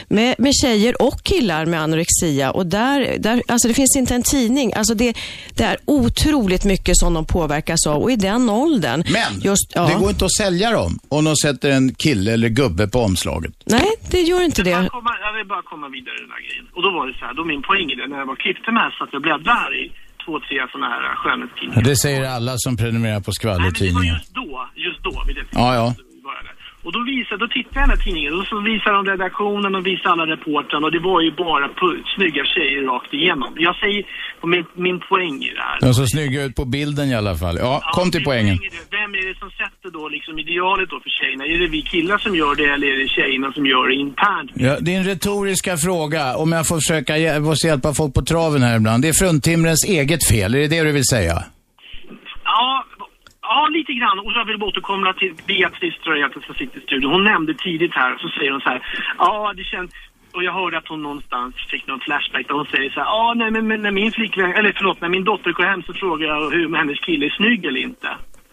med, 0.07 0.35
med 0.37 0.53
tjejer 0.61 1.01
och 1.01 1.23
killar 1.23 1.65
med 1.65 1.81
anorexia 1.81 2.51
och 2.51 2.65
där, 2.65 3.15
där, 3.19 3.43
alltså 3.47 3.67
det 3.67 3.73
finns 3.73 3.95
inte 3.95 4.15
en 4.15 4.23
tidning. 4.23 4.73
Alltså 4.73 4.93
det, 4.93 5.13
det 5.53 5.63
är 5.63 5.77
otroligt 5.85 6.63
mycket 6.63 6.97
som 6.97 7.13
de 7.13 7.25
påverkas 7.25 7.87
av 7.87 8.01
och 8.01 8.11
i 8.11 8.15
den 8.15 8.49
åldern. 8.49 9.03
Men 9.09 9.41
just, 9.41 9.71
ja. 9.75 9.87
det 9.87 9.98
går 9.99 10.09
inte 10.09 10.25
att 10.25 10.37
sälja 10.43 10.71
dem 10.79 10.91
om 11.09 11.21
de 11.25 11.35
sätter 11.35 11.69
en 11.77 11.85
kille 12.03 12.29
eller 12.33 12.49
gubbe 12.49 12.87
på 12.87 12.99
omslaget. 12.99 13.53
Nej, 13.65 13.89
det 14.11 14.21
gör 14.21 14.41
inte 14.49 14.63
det. 14.63 14.69
Jag, 14.69 14.91
komma, 14.91 15.13
jag 15.25 15.33
vill 15.37 15.47
bara 15.47 15.61
komma 15.61 15.87
vidare 15.97 16.15
i 16.19 16.21
den 16.25 16.31
här 16.35 16.41
grejen. 16.47 16.65
Och 16.75 16.81
då 16.85 16.89
var 16.97 17.07
det 17.07 17.13
så 17.19 17.25
här, 17.25 17.33
då 17.33 17.43
min 17.53 17.61
poäng 17.69 17.87
i 17.93 17.95
det, 17.95 18.07
när 18.11 18.17
jag 18.23 18.25
var 18.33 18.35
klippte 18.35 18.71
med 18.71 18.87
så 18.97 19.03
att 19.03 19.13
jag 19.15 19.21
bläddrade 19.21 19.75
i 19.83 19.91
två, 20.25 20.33
tre 20.47 20.57
sådana 20.71 20.87
här 20.93 21.03
skönhetstidningar. 21.21 21.81
Det 21.89 21.95
säger 21.95 22.21
alla 22.37 22.53
som 22.57 22.77
prenumererar 22.77 23.21
på 23.27 23.31
skvallertidningar. 23.31 24.13
Just 24.13 24.33
då, 24.41 24.49
just 24.75 25.03
då 25.03 25.13
vid 25.27 25.35
det 25.35 25.45
Ja, 25.51 25.75
ja. 25.79 25.87
Och 26.83 26.91
då, 26.93 26.99
visar, 27.13 27.37
då 27.37 27.47
tittar 27.47 27.75
jag 27.79 27.83
i 27.83 27.87
den 27.87 27.89
här 27.97 28.03
tidningen 28.05 28.33
och 28.39 28.45
så 28.51 28.57
visar 28.71 28.91
de 28.97 29.05
redaktionen 29.05 29.75
och 29.75 29.85
visar 29.85 30.09
alla 30.09 30.25
reportrarna 30.35 30.85
och 30.87 30.91
det 30.91 30.99
var 30.99 31.21
ju 31.21 31.31
bara 31.31 31.65
snygga 32.15 32.43
tjejer 32.53 32.81
rakt 32.93 33.13
igenom. 33.13 33.51
Jag 33.67 33.75
säger 33.75 34.01
min, 34.53 34.65
min 34.85 34.99
poäng 34.99 35.35
i 35.49 35.51
det 35.57 35.61
här. 35.61 35.77
De 35.81 35.93
såg 35.93 36.07
snygga 36.09 36.43
ut 36.45 36.55
på 36.55 36.65
bilden 36.65 37.05
i 37.09 37.15
alla 37.15 37.35
fall. 37.35 37.57
Ja, 37.59 37.81
kom 37.93 38.11
till 38.11 38.23
poängen. 38.23 38.57
Vem 38.91 39.11
är 39.19 39.23
det 39.29 39.39
som 39.39 39.49
sätter 39.61 39.89
då 39.99 40.09
liksom 40.09 40.39
idealet 40.39 40.89
då 40.89 40.99
för 40.99 41.09
tjejerna? 41.09 41.43
Är 41.45 41.57
det 41.59 41.67
vi 41.67 41.81
killar 41.81 42.17
som 42.17 42.35
gör 42.35 42.55
det 42.55 42.65
eller 42.65 42.87
är 42.87 42.97
det 43.03 43.07
tjejerna 43.09 43.51
som 43.53 43.65
gör 43.65 43.87
det 43.87 43.95
internt? 43.95 44.51
Ja, 44.55 44.77
det 44.79 44.93
är 44.93 44.97
en 44.97 45.03
retoriska 45.13 45.77
fråga, 45.77 46.35
om 46.37 46.51
jag 46.51 46.67
får 46.67 46.75
försöka 46.75 47.13
hj- 47.17 47.39
måste 47.39 47.67
hjälpa 47.67 47.93
folk 47.93 48.13
på 48.13 48.21
traven 48.21 48.61
här 48.63 48.75
ibland. 48.77 49.03
Det 49.03 49.09
är 49.09 49.13
fruntimmerens 49.13 49.83
eget 49.87 50.27
fel, 50.27 50.55
är 50.55 50.59
det 50.59 50.67
det 50.67 50.83
du 50.83 50.91
vill 50.91 51.05
säga? 51.15 51.43
Ja, 52.43 52.85
ja, 53.51 53.67
lite 53.77 53.93
grann. 53.99 54.19
Och 54.19 54.31
så 54.33 54.43
vill 54.47 54.57
jag 54.59 54.67
återkomma 54.69 55.13
till 55.13 55.33
Beatrice, 55.47 55.97
tror 56.03 56.15
jag 56.15 56.27
heter, 56.27 56.41
som 56.47 56.55
sitter 56.55 56.77
i 56.79 56.83
studion. 56.87 57.11
Hon 57.11 57.23
nämnde 57.23 57.53
tidigt 57.53 57.93
här, 58.01 58.11
så 58.21 58.27
säger 58.29 58.51
hon 58.51 58.61
så 58.61 58.69
här, 58.69 58.81
ja, 59.17 59.53
det 59.59 59.63
känns... 59.63 59.91
Och 60.35 60.43
jag 60.43 60.53
hörde 60.53 60.77
att 60.77 60.87
hon 60.87 61.01
någonstans 61.03 61.55
fick 61.71 61.87
någon 61.87 61.99
flashback 61.99 62.47
där 62.47 62.55
hon 62.55 62.65
säger 62.65 62.89
så 62.89 62.99
här, 62.99 63.07
ja, 63.07 63.33
nej, 63.35 63.51
men, 63.51 63.67
men 63.67 63.81
när 63.81 63.91
min 63.91 64.11
flickvän, 64.11 64.51
eller 64.51 64.73
förlåt, 64.77 65.01
när 65.01 65.09
min 65.09 65.23
dotter 65.23 65.51
går 65.51 65.63
hem 65.63 65.83
så 65.83 65.93
frågar 65.93 66.27
jag 66.27 66.49
hur 66.51 66.75
hennes 66.75 66.99
kille 66.99 67.25
är 67.25 67.29
snygg 67.29 67.65
eller 67.65 67.79
inte. 67.79 68.09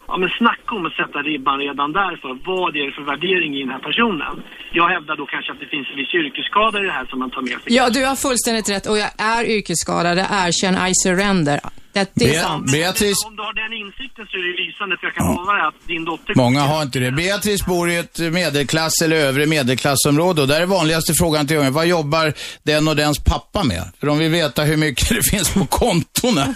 Ja, 0.09 0.17
men 0.17 0.29
snacka 0.29 0.75
om 0.75 0.87
att 0.87 0.93
sätta 0.93 1.19
ribban 1.19 1.59
redan 1.59 1.93
där 1.93 2.17
för 2.23 2.39
vad 2.45 2.77
är 2.77 2.87
det 2.87 2.93
för 2.93 3.03
värdering 3.03 3.57
i 3.57 3.61
den 3.61 3.71
här 3.71 3.79
personen? 3.79 4.43
Jag 4.73 4.89
hävdar 4.89 5.17
då 5.17 5.27
kanske 5.27 5.53
att 5.53 5.61
det 5.61 5.67
finns 5.67 5.89
en 5.91 5.97
viss 5.97 6.15
yrkesskada 6.15 6.81
i 6.83 6.85
det 6.87 6.93
här 6.93 7.07
som 7.07 7.19
man 7.19 7.31
tar 7.31 7.43
med 7.43 7.57
sig. 7.61 7.75
Ja, 7.79 7.91
du 7.91 8.05
har 8.07 8.17
fullständigt 8.17 8.69
rätt 8.71 8.87
och 8.87 8.99
jag 8.99 9.11
är 9.19 9.45
yrkesskadad. 9.57 10.19
Erkänn, 10.19 10.77
I 10.91 10.93
surrender. 11.05 11.61
Det, 11.97 12.11
det 12.15 12.25
är 12.35 12.43
sant. 12.49 12.73
Beatrice, 12.73 13.21
Om 13.29 13.37
du 13.37 13.43
har 13.43 13.55
den 13.65 13.73
insikten 13.85 14.27
så 14.31 14.37
är 14.37 14.43
det 14.49 14.63
lysande, 14.77 14.97
för 14.97 15.07
jag 15.07 15.15
kan 15.15 15.35
lova 15.37 15.53
dig 15.53 15.63
att 15.63 15.87
din 15.87 16.05
dotter... 16.05 16.35
många 16.35 16.61
har 16.61 16.83
inte 16.83 16.99
det. 16.99 17.13
Beatrice 17.13 17.67
bor 17.67 17.91
i 17.91 17.97
ett 17.97 18.19
medelklass 18.19 18.93
eller 19.05 19.17
övre 19.17 19.47
medelklassområde 19.47 20.43
och 20.43 20.49
där 20.49 20.61
är 20.61 20.67
vanligaste 20.67 21.13
frågan 21.21 21.47
till 21.47 21.57
unga, 21.57 21.71
vad 21.71 21.87
jobbar 21.87 22.33
den 22.63 22.89
och 22.89 22.97
dens 22.97 23.25
pappa 23.25 23.65
med? 23.65 23.93
För 24.01 24.07
de 24.07 24.19
vill 24.19 24.31
veta 24.31 24.63
hur 24.63 24.77
mycket 24.77 25.09
det 25.17 25.31
finns 25.31 25.55
på 25.55 25.67
kontona. 25.67 26.55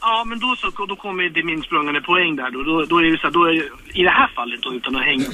Ja, 0.00 0.24
men 0.26 0.38
då, 0.38 0.56
så, 0.56 0.86
då 0.86 0.96
kommer 0.96 1.22
det 1.22 1.44
min 1.44 1.62
sprungande 1.62 2.00
poäng 2.00 2.36
där. 2.36 2.50
Då, 2.50 2.62
då, 2.62 2.84
då 2.84 2.98
är 2.98 3.04
det 3.12 3.18
så 3.18 3.26
här, 3.26 3.32
då 3.32 3.44
är 3.44 3.52
i 4.00 4.02
det 4.02 4.10
här 4.10 4.30
fallet 4.34 4.62
då, 4.62 4.74
utan 4.74 4.96
att 4.96 5.04
hänga, 5.04 5.26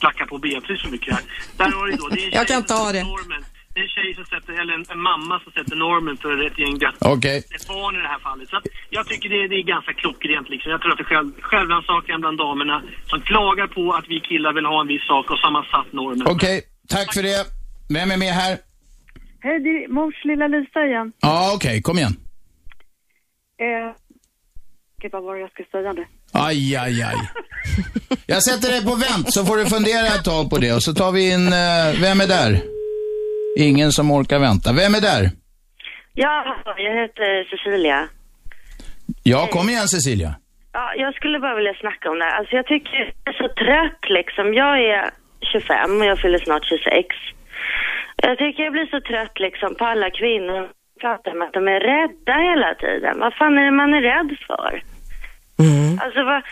placka 0.00 0.26
på 0.26 0.38
Beatrice 0.38 0.82
för 0.82 0.90
mycket 0.90 1.14
här. 1.14 1.22
Där 1.56 1.70
har 1.76 1.86
du 1.86 1.92
då, 1.92 2.08
det 2.08 2.26
är 2.26 2.34
Jag 2.34 2.46
kan 2.46 2.62
ta 2.62 2.92
det. 2.92 3.02
Normen. 3.02 3.44
En 3.74 3.88
tjej 3.94 4.14
som 4.14 4.24
sätter, 4.24 4.52
eller 4.60 4.74
en, 4.78 4.84
en 4.94 5.02
mamma 5.10 5.40
som 5.44 5.52
sätter 5.52 5.76
normen 5.76 6.16
för 6.16 6.46
ett 6.46 6.58
gäng 6.58 6.78
döttrar. 6.78 7.12
Okej. 7.16 7.38
Ett 7.56 7.68
barn 7.68 7.94
i 7.98 8.00
det 8.06 8.08
här 8.14 8.22
fallet. 8.28 8.48
Så 8.48 8.56
att 8.56 8.66
jag 8.90 9.04
tycker 9.10 9.28
det, 9.28 9.48
det 9.48 9.58
är 9.62 9.66
ganska 9.74 9.92
klockrent 9.92 10.48
liksom. 10.48 10.70
Jag 10.74 10.80
tror 10.80 10.92
att 10.92 10.98
det 10.98 11.08
är 11.08 11.12
själv, 11.14 11.28
självrannsakan 11.40 12.20
bland 12.20 12.38
damerna 12.38 12.82
som 13.10 13.20
klagar 13.20 13.66
på 13.66 13.92
att 13.98 14.06
vi 14.08 14.20
killar 14.20 14.52
vill 14.52 14.66
ha 14.72 14.80
en 14.80 14.88
viss 14.94 15.06
sak 15.12 15.30
och 15.30 15.38
så 15.38 15.44
har 15.46 15.54
man 15.58 15.64
satt 15.74 15.92
normen. 15.92 16.26
Okej, 16.34 16.56
tack 16.88 17.08
för 17.14 17.22
det. 17.22 17.40
Vem 17.96 18.10
är 18.10 18.16
med 18.16 18.34
här? 18.42 18.58
Hej, 19.44 19.60
det 19.60 19.68
är 19.68 19.88
mors 19.88 20.24
lilla 20.24 20.46
Lisa 20.54 20.80
igen. 20.86 21.12
Ja, 21.20 21.52
okej, 21.56 21.82
kom 21.82 21.98
igen. 21.98 22.16
Eh, 23.64 23.90
gud, 25.00 25.12
vad 25.12 25.22
var 25.22 25.34
det 25.34 25.40
jag 25.40 25.50
skulle 25.50 25.68
säga 25.68 25.92
nu? 25.92 26.04
Aj, 26.32 26.76
aj, 26.76 27.02
aj. 27.02 27.16
Jag 28.26 28.42
sätter 28.42 28.68
dig 28.68 28.84
på 28.84 28.94
vänt 28.94 29.32
så 29.32 29.44
får 29.44 29.56
du 29.56 29.66
fundera 29.66 30.06
ett 30.06 30.24
tag 30.24 30.50
på 30.50 30.58
det 30.58 30.72
och 30.72 30.82
så 30.82 30.94
tar 30.94 31.12
vi 31.12 31.32
in, 31.32 31.46
eh, 31.46 32.00
vem 32.00 32.20
är 32.20 32.26
där? 32.26 32.81
Ingen 33.58 33.92
som 33.92 34.10
orkar 34.10 34.38
vänta. 34.38 34.72
Vem 34.72 34.94
är 34.94 35.00
där? 35.00 35.30
Ja, 36.14 36.56
jag 36.76 36.94
heter 37.02 37.44
Cecilia. 37.50 38.08
Ja, 39.22 39.46
kom 39.46 39.68
igen 39.68 39.88
Cecilia. 39.88 40.34
Ja, 40.72 40.94
jag 40.96 41.14
skulle 41.14 41.38
bara 41.38 41.54
vilja 41.54 41.74
snacka 41.74 42.10
om 42.10 42.18
det 42.18 42.24
här. 42.24 42.38
Alltså 42.38 42.56
jag 42.56 42.66
tycker 42.66 42.92
jag 43.24 43.34
är 43.34 43.38
så 43.42 43.48
trött 43.48 44.02
liksom. 44.18 44.54
Jag 44.54 44.74
är 44.84 45.10
25 45.52 46.00
och 46.00 46.06
jag 46.06 46.18
fyller 46.18 46.38
snart 46.38 46.64
26. 46.64 47.06
Jag 48.16 48.38
tycker 48.38 48.62
jag 48.62 48.72
blir 48.72 48.86
så 48.86 49.00
trött 49.00 49.36
liksom 49.46 49.74
på 49.74 49.84
alla 49.84 50.10
kvinnor 50.10 50.60
som 50.60 51.00
pratar 51.00 51.34
med 51.34 51.46
att 51.46 51.58
de 51.58 51.68
är 51.68 51.80
rädda 51.92 52.34
hela 52.50 52.74
tiden. 52.74 53.14
Vad 53.18 53.34
fan 53.34 53.58
är 53.58 53.64
det 53.64 53.80
man 53.82 53.94
är 53.94 54.02
rädd 54.02 54.30
för? 54.46 54.72
Alltså 56.04 56.20
vad, 56.24 56.42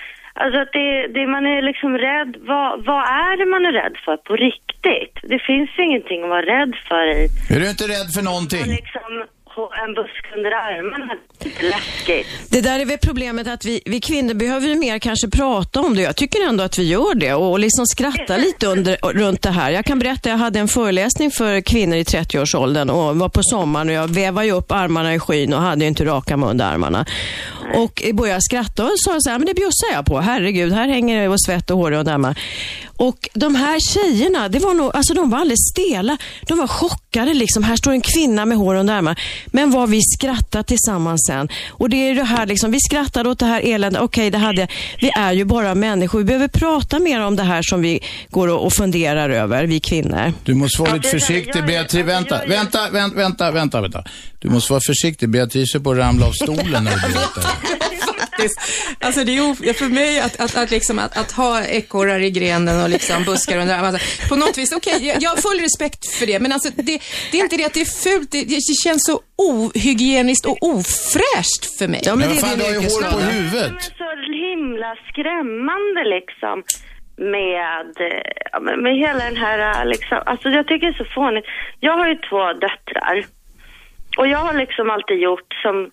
Alltså 0.43 0.59
att 0.61 0.73
det, 0.73 0.91
det 1.17 1.27
man 1.27 1.45
är 1.55 1.63
liksom 1.71 1.91
rädd, 2.09 2.33
vad, 2.51 2.85
vad 2.91 3.03
är 3.25 3.33
det 3.41 3.49
man 3.55 3.63
är 3.69 3.73
rädd 3.83 3.97
för 4.05 4.17
på 4.17 4.33
riktigt? 4.37 5.17
Det 5.33 5.41
finns 5.49 5.71
ju 5.77 5.83
ingenting 5.89 6.23
att 6.23 6.29
vara 6.37 6.47
rädd 6.57 6.73
för 6.89 7.05
i. 7.21 7.23
Är 7.55 7.61
du 7.61 7.67
inte 7.75 7.85
rädd 7.95 8.09
för 8.17 8.25
någonting? 8.31 8.65
Liksom 8.81 9.13
ha 9.57 9.71
en 9.85 9.95
busk 9.95 10.25
under 10.37 10.51
armarna, 10.51 11.15
inte 11.45 11.63
läskigt. 11.63 12.27
Det 12.51 12.61
där 12.61 12.81
är 12.81 12.85
väl 12.85 12.99
problemet 12.99 13.49
att 13.49 13.65
vi, 13.65 13.83
vi 13.85 14.01
kvinnor 14.01 14.35
behöver 14.35 14.69
ju 14.69 14.75
mer 14.75 14.99
kanske 14.99 15.29
prata 15.29 15.81
om 15.81 15.95
det. 15.97 16.03
Jag 16.03 16.17
tycker 16.17 16.49
ändå 16.49 16.65
att 16.65 16.79
vi 16.79 16.83
gör 16.83 17.15
det 17.15 17.35
och, 17.35 17.51
och 17.51 17.59
liksom 17.59 17.87
skratta 17.87 18.37
lite 18.37 18.67
under, 18.67 18.97
runt 19.13 19.43
det 19.43 19.51
här. 19.51 19.71
Jag 19.71 19.85
kan 19.85 19.99
berätta, 19.99 20.29
jag 20.29 20.37
hade 20.37 20.59
en 20.59 20.69
föreläsning 20.69 21.31
för 21.31 21.61
kvinnor 21.61 21.97
i 21.97 22.03
30-årsåldern 22.03 22.91
och 22.91 23.17
var 23.17 23.29
på 23.29 23.43
sommaren 23.43 23.89
och 23.89 23.95
jag 23.95 24.09
vevade 24.09 24.47
ju 24.47 24.53
upp 24.53 24.73
armarna 24.73 25.15
i 25.15 25.19
skyn 25.19 25.53
och 25.53 25.61
hade 25.61 25.85
ju 25.85 25.89
inte 25.89 26.05
raka 26.05 26.37
mig 26.37 26.49
under 26.49 26.65
armarna. 26.65 27.07
Och 27.75 28.03
började 28.15 28.43
skratta 28.43 28.85
och 28.85 28.91
sa 28.97 29.17
så 29.21 29.31
här, 29.31 29.39
men 29.39 29.47
det 29.47 29.55
bjussar 29.55 29.89
jag 29.93 30.07
på. 30.07 30.21
Herregud, 30.21 30.73
här 30.73 30.89
hänger 30.89 31.23
det 31.23 31.29
och 31.29 31.43
svett 31.43 31.71
och 31.71 31.79
hår 31.79 31.91
runt 31.91 32.09
armarna. 32.09 32.35
Och 33.01 33.29
de 33.35 33.55
här 33.55 33.79
tjejerna, 33.81 34.49
det 34.49 34.59
var 34.59 34.75
nog, 34.75 34.97
alltså 34.97 35.15
de 35.15 35.31
var 35.31 35.39
alldeles 35.39 35.71
stela. 35.73 36.19
De 36.47 36.59
var 36.59 36.67
chockade 36.67 37.35
liksom. 37.35 37.63
Här 37.63 37.77
står 37.77 37.93
en 37.93 38.01
kvinna 38.01 38.45
med 38.47 38.59
hår 38.59 38.75
under 38.75 38.95
armarna. 38.95 39.17
Men 39.47 39.71
vad 39.71 39.91
vi 39.91 40.01
skrattade 40.19 40.65
tillsammans 40.65 41.27
sen. 41.27 41.49
Och 41.69 41.91
det 41.91 41.97
är 41.97 42.15
det 42.15 42.25
här 42.25 42.47
liksom, 42.47 42.71
vi 42.71 42.79
skrattade 42.81 43.29
åt 43.29 43.39
det 43.39 43.47
här 43.47 43.61
eländet. 43.65 44.03
Okej, 44.03 44.31
det 44.31 44.39
hade 44.39 44.69
Vi 45.01 45.11
är 45.17 45.33
ju 45.33 45.45
bara 45.45 45.75
människor. 45.75 46.19
Vi 46.19 46.25
behöver 46.25 46.49
prata 46.49 46.99
mer 46.99 47.21
om 47.21 47.37
det 47.37 47.43
här 47.43 47.63
som 47.63 47.83
vi 47.83 48.01
går 48.31 48.49
och, 48.49 48.73
funderar 48.73 49.31
över, 49.31 49.65
vi 49.65 49.81
kvinnor. 49.81 50.33
Du 50.45 50.55
måste 50.55 50.83
vara 50.83 50.95
lite 50.95 51.09
försiktig, 51.09 51.67
Beatrice. 51.67 52.07
Vänta, 52.07 52.41
vänta, 52.47 52.91
vänta, 52.91 53.17
vänta, 53.17 53.51
vänta, 53.51 53.81
vänta. 53.81 54.05
Du 54.39 54.51
måste 54.51 54.73
vara 54.73 54.81
försiktig. 54.87 55.29
Beatrice 55.29 55.75
är 55.75 55.79
på 55.79 55.91
att 55.91 55.99
ramla 55.99 56.27
av 56.27 56.33
stolen 56.33 56.85
när 56.85 56.95
du 56.95 57.01
berättar. 57.01 57.45
Faktiskt. 58.19 58.61
Alltså 59.01 59.25
det 59.25 59.37
är 59.37 59.73
för 59.73 59.89
mig 59.89 60.21
att, 60.21 60.41
att, 60.41 60.57
att, 60.57 60.71
liksom, 60.71 60.99
att, 60.99 61.17
att 61.19 61.33
ha 61.33 61.65
ekorrar 61.65 62.21
i 62.21 62.31
grenen 62.31 62.83
och 62.83 62.91
liksom 62.91 63.25
buskar 63.25 63.59
under 63.59 63.75
armarna. 63.75 63.99
Alltså, 63.99 64.29
på 64.29 64.37
något 64.37 64.59
vis, 64.59 64.73
okej, 64.73 65.07
jag, 65.07 65.23
jag 65.23 65.31
har 65.31 65.37
full 65.37 65.61
respekt 65.61 66.07
för 66.19 66.27
det, 66.27 66.41
men 66.41 66.53
alltså 66.53 66.71
det, 66.75 67.01
det 67.31 67.39
är 67.39 67.43
inte 67.43 67.57
det 67.57 67.65
att 67.65 67.75
det 67.75 67.81
är 67.81 68.03
fult, 68.05 68.31
det, 68.33 68.45
det 68.45 68.61
känns 68.85 69.05
så 69.05 69.21
ohygieniskt 69.37 70.47
och 70.47 70.59
ofräscht 70.61 71.79
för 71.79 71.89
mig. 71.89 72.01
Ja, 72.05 72.17
Men 72.17 72.29
vad 72.29 72.41
fan, 72.41 72.59
du 72.59 72.65
har 72.65 72.71
ju 72.71 72.79
hår 72.79 73.03
på 73.13 73.19
huvudet. 73.19 73.93
De 73.99 74.05
är 74.05 74.27
så 74.27 74.33
himla 74.47 74.97
skrämmande 75.09 76.03
liksom 76.17 76.57
med, 77.17 77.87
men 78.61 78.83
med 78.83 78.97
hela 78.97 79.25
den 79.25 79.37
här, 79.37 79.85
liksom, 79.85 80.19
alltså 80.27 80.49
jag 80.49 80.67
tycker 80.67 80.87
det 80.87 80.93
är 80.93 81.05
så 81.05 81.11
fånigt. 81.15 81.47
Jag 81.81 81.93
har 81.93 82.09
ju 82.09 82.15
två 82.15 82.53
döttrar 82.53 83.27
och 84.19 84.27
jag 84.29 84.39
har 84.39 84.55
liksom 84.55 84.91
alltid 84.91 85.19
gjort 85.19 85.55
som, 85.63 85.91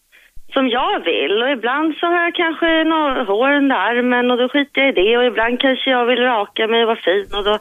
som 0.53 0.69
jag 0.69 0.95
vill 1.11 1.35
och 1.43 1.51
ibland 1.57 1.95
så 1.99 2.05
har 2.05 2.21
jag 2.27 2.35
kanske 2.43 2.67
några 2.83 3.23
hår 3.23 3.51
under 3.59 3.75
armen 3.75 4.31
och 4.31 4.37
då 4.37 4.49
skiter 4.49 4.81
jag 4.81 4.89
i 4.89 4.95
det 5.01 5.17
och 5.17 5.25
ibland 5.31 5.59
kanske 5.65 5.89
jag 5.95 6.05
vill 6.05 6.23
raka 6.33 6.67
mig 6.67 6.81
och 6.83 6.87
vara 6.93 7.05
fin 7.09 7.27
och 7.37 7.43
då, 7.49 7.55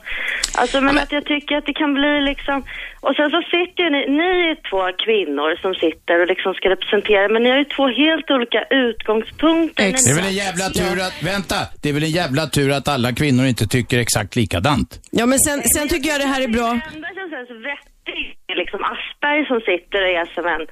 alltså 0.60 0.80
men 0.80 0.98
att 0.98 1.12
jag 1.12 1.24
tycker 1.24 1.56
att 1.56 1.66
det 1.66 1.76
kan 1.82 1.94
bli 1.94 2.14
liksom, 2.30 2.64
och 3.06 3.14
sen 3.16 3.30
så 3.30 3.40
sitter 3.54 3.80
ju 3.84 3.90
ni, 3.90 4.02
ni 4.20 4.30
är 4.50 4.56
två 4.70 4.82
kvinnor 5.04 5.50
som 5.62 5.72
sitter 5.74 6.14
och 6.20 6.28
liksom 6.32 6.54
ska 6.54 6.64
representera 6.70 7.28
men 7.28 7.42
ni 7.42 7.50
har 7.50 7.58
ju 7.58 7.68
två 7.76 7.86
helt 8.02 8.30
olika 8.30 8.60
utgångspunkter. 8.86 9.84
när 9.84 9.92
Det 10.04 10.10
är 10.14 10.18
väl 10.20 10.30
en 10.34 10.40
jävla 10.46 10.66
tur 10.80 10.96
att, 11.06 11.16
vänta, 11.32 11.58
det 11.82 11.88
är 11.88 11.92
väl 11.92 12.06
en 12.10 12.16
jävla 12.22 12.44
tur 12.46 12.70
att 12.78 12.88
alla 12.88 13.12
kvinnor 13.12 13.44
inte 13.46 13.66
tycker 13.66 13.98
exakt 13.98 14.36
likadant. 14.36 14.90
Ja, 15.10 15.26
men 15.26 15.38
sen, 15.38 15.58
sen 15.76 15.88
tycker 15.88 16.08
jag 16.12 16.20
det 16.20 16.30
här 16.34 16.42
är 16.46 16.48
bra. 16.58 16.68
Det 16.72 16.96
enda 16.96 17.08
som 17.18 17.28
känns 17.34 17.50
vettigt 17.70 18.36
är 18.52 18.56
liksom 18.62 18.80
Aschberg 18.92 19.46
som 19.50 19.60
sitter 19.70 19.98
och 20.04 20.10
är 20.20 20.26
som 20.34 20.46
en 20.54 20.66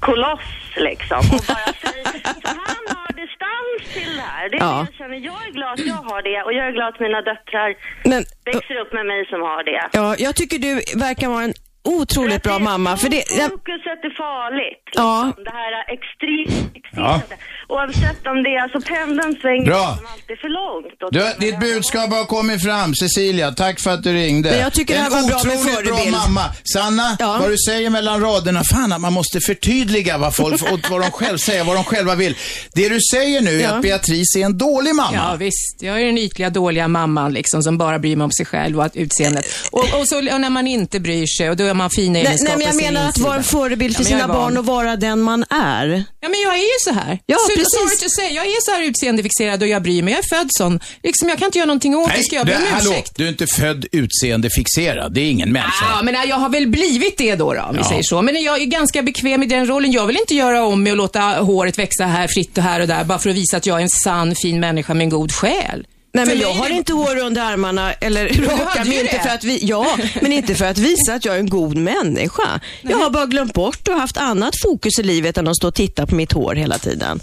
koloss 0.00 0.40
liksom 0.76 1.18
och 1.18 1.42
bara 1.48 1.72
säger, 1.84 2.04
så 2.42 2.48
han 2.48 2.84
har 2.96 3.10
distans 3.22 3.94
till 3.94 4.16
det 4.16 4.22
här. 4.22 4.48
Det 4.50 4.56
är 4.56 4.60
Ja. 4.60 4.72
det 4.72 4.86
jag 4.90 4.94
känner. 4.98 5.16
Jag 5.30 5.40
är 5.48 5.52
glad 5.52 5.72
att 5.72 5.86
jag 5.86 5.94
har 6.10 6.22
det 6.22 6.42
och 6.42 6.52
jag 6.52 6.66
är 6.68 6.72
glad 6.72 6.88
att 6.94 7.00
mina 7.00 7.20
döttrar 7.22 7.74
Men, 8.04 8.24
växer 8.44 8.76
upp 8.82 8.92
med 8.92 9.06
mig 9.06 9.26
som 9.26 9.40
har 9.40 9.64
det. 9.64 9.88
Ja, 9.92 10.14
jag 10.18 10.36
tycker 10.36 10.58
du 10.58 10.74
verkar 10.98 11.28
vara 11.28 11.44
en 11.44 11.54
otroligt 11.84 12.42
bra 12.42 12.58
mamma. 12.58 12.96
För 12.96 13.08
det, 13.08 13.16
jag, 13.38 13.50
Fokuset 13.50 14.04
är 14.08 14.16
farligt. 14.16 14.84
Ja. 14.94 15.24
Liksom. 15.26 15.44
Det 15.44 15.50
här 15.50 15.72
extremt 15.94 16.76
Ja. 16.92 17.20
Oavsett 17.68 18.26
om 18.26 18.42
det 18.42 18.48
är, 18.54 18.62
alltså 18.62 18.80
pendeln 18.80 19.36
svänger 19.40 19.64
Bra. 19.64 19.88
liksom 19.90 20.06
alltid 20.12 20.38
för 20.38 20.48
långt. 20.48 21.12
Du, 21.38 21.46
ditt 21.46 21.60
budskap 21.60 22.10
har 22.12 22.24
kommit 22.24 22.62
fram. 22.62 22.94
Cecilia, 22.94 23.50
tack 23.52 23.80
för 23.80 23.90
att 23.90 24.02
du 24.02 24.12
ringde. 24.12 24.50
Men 24.50 24.58
jag 24.58 24.72
tycker 24.72 24.94
det 24.94 25.00
här 25.00 25.06
en 25.06 25.12
var 25.22 25.28
bra 25.28 25.40
med 25.44 25.56
otroligt 25.56 25.84
bra 25.88 25.96
förebild. 25.96 26.16
mamma. 26.16 26.44
Sanna, 26.72 27.16
vad 27.20 27.50
du 27.50 27.56
säger 27.68 27.90
mellan 27.90 28.20
raderna, 28.20 28.62
fan 28.64 28.92
att 28.92 29.00
man 29.00 29.12
måste 29.12 29.40
förtydliga 29.40 30.18
vad 30.18 30.36
folk, 30.36 30.62
och 30.72 30.78
vad 30.90 31.00
de 31.00 31.10
själva 31.10 31.38
säger, 31.38 31.64
vad 31.64 31.76
de 31.76 31.84
själva 31.84 32.14
vill. 32.14 32.36
Det 32.74 32.88
du 32.88 32.98
säger 33.12 33.40
nu 33.40 33.50
är 33.60 33.62
Ja. 33.62 33.70
att 33.70 33.82
Beatrice 33.82 34.36
är 34.36 34.44
en 34.44 34.58
dålig 34.58 34.94
mamma. 34.94 35.14
Ja, 35.14 35.36
visst. 35.38 35.76
Jag 35.82 36.00
är 36.00 36.06
den 36.06 36.18
ytliga, 36.18 36.50
dåliga 36.50 36.88
mamman 36.88 37.32
liksom, 37.32 37.62
som 37.62 37.78
bara 37.78 37.98
bryr 37.98 38.16
mig 38.16 38.24
om 38.24 38.30
sig 38.32 38.46
själv 38.46 38.78
och 38.78 38.84
att 38.84 38.96
utseendet. 38.96 39.44
Och, 39.70 40.00
och 40.00 40.08
så 40.08 40.16
och 40.34 40.40
när 40.40 40.50
man 40.50 40.66
inte 40.66 41.00
bryr 41.00 41.26
sig, 41.26 41.50
och 41.50 41.56
då 41.56 41.69
är 41.70 41.74
man 41.74 41.90
nej, 41.96 42.06
egenskaper 42.08 42.56
nej, 42.56 42.56
men 42.56 42.66
jag 42.66 42.92
menar 42.92 43.08
att 43.08 43.18
vara 43.18 43.34
en 43.36 43.44
förebild 43.44 43.96
för 43.96 44.02
Ja, 44.04 44.10
jag 44.10 44.20
sina 44.20 44.34
barn 44.34 44.56
och 44.56 44.66
vara 44.66 44.96
den 44.96 45.20
man 45.20 45.44
är. 45.50 46.04
Ja, 46.20 46.28
men 46.28 46.40
jag 46.40 46.54
är 46.54 46.62
ju 46.62 46.78
så 46.84 46.92
här. 46.92 47.18
Ja, 47.26 47.36
så, 47.48 47.54
precis. 47.56 48.00
To 48.02 48.08
say, 48.08 48.34
jag 48.34 48.46
är 48.46 48.60
så 48.64 48.70
här 48.70 48.82
utseendefixerad 48.82 49.62
och 49.62 49.68
jag 49.68 49.82
bryr 49.82 50.02
mig. 50.02 50.14
Jag 50.14 50.24
är 50.24 50.28
född 50.38 50.48
sån. 50.50 50.80
Liksom, 51.02 51.28
jag 51.28 51.38
kan 51.38 51.46
inte 51.46 51.58
göra 51.58 51.66
någonting 51.66 51.96
åt 51.96 52.10
det. 52.16 52.22
Ska 52.22 52.36
jag 52.36 52.46
be 52.46 52.52
du, 52.58 52.86
om 52.88 52.92
ursäkt? 52.92 53.12
du 53.16 53.24
är 53.24 53.28
inte 53.28 53.46
född 53.46 53.86
utseendefixerad. 53.92 55.14
Det 55.14 55.20
är 55.20 55.30
ingen 55.30 55.52
människa. 55.52 55.86
Ja, 55.90 56.02
men 56.02 56.14
jag 56.28 56.36
har 56.36 56.48
väl 56.48 56.66
blivit 56.66 57.18
det 57.18 57.34
då, 57.34 57.54
då 57.54 57.60
om 57.62 57.72
vi 57.74 57.80
Ja. 57.80 57.88
säger 57.88 58.02
så. 58.02 58.22
Men 58.22 58.42
jag 58.42 58.60
är 58.62 58.66
ganska 58.66 59.02
bekväm 59.02 59.42
i 59.42 59.46
den 59.46 59.66
rollen. 59.66 59.92
Jag 59.92 60.06
vill 60.06 60.16
inte 60.16 60.34
göra 60.34 60.64
om 60.64 60.82
mig 60.82 60.92
och 60.92 60.98
låta 60.98 61.20
håret 61.20 61.78
växa 61.78 62.04
här 62.04 62.28
fritt 62.28 62.58
och 62.58 62.64
här 62.64 62.80
och 62.80 62.88
där 62.88 63.04
bara 63.04 63.18
för 63.18 63.30
att 63.30 63.36
visa 63.36 63.56
att 63.56 63.66
jag 63.66 63.78
är 63.78 63.82
en 63.82 63.88
sann, 63.90 64.34
fin 64.34 64.60
människa 64.60 64.94
med 64.94 65.04
en 65.04 65.10
god 65.10 65.32
själ. 65.32 65.86
Nej, 66.12 66.26
men 66.26 66.38
jag 66.38 66.52
har 66.52 66.70
inte 66.70 66.92
hår 66.92 67.18
under 67.18 67.42
armarna 67.42 67.92
eller 67.92 68.28
rakar 68.28 68.84
mig 68.84 69.00
inte 69.00 69.18
för 69.18 69.28
att 69.28 69.44
vi, 69.44 69.58
ja, 69.62 69.86
men 70.22 70.32
inte 70.32 70.54
för 70.54 70.64
att 70.64 70.78
visa 70.78 71.14
att 71.14 71.24
jag 71.24 71.34
är 71.34 71.38
en 71.38 71.48
god 71.48 71.76
människa. 71.76 72.60
Jag 72.82 72.98
har 72.98 73.10
bara 73.10 73.26
glömt 73.26 73.54
bort 73.54 73.88
och 73.88 73.94
haft 73.94 74.16
annat 74.16 74.54
fokus 74.62 74.98
i 74.98 75.02
livet 75.02 75.38
än 75.38 75.48
att 75.48 75.56
stå 75.56 75.68
och 75.68 75.74
titta 75.74 76.06
på 76.06 76.14
mitt 76.14 76.32
hår 76.32 76.54
hela 76.54 76.78
tiden. 76.78 77.20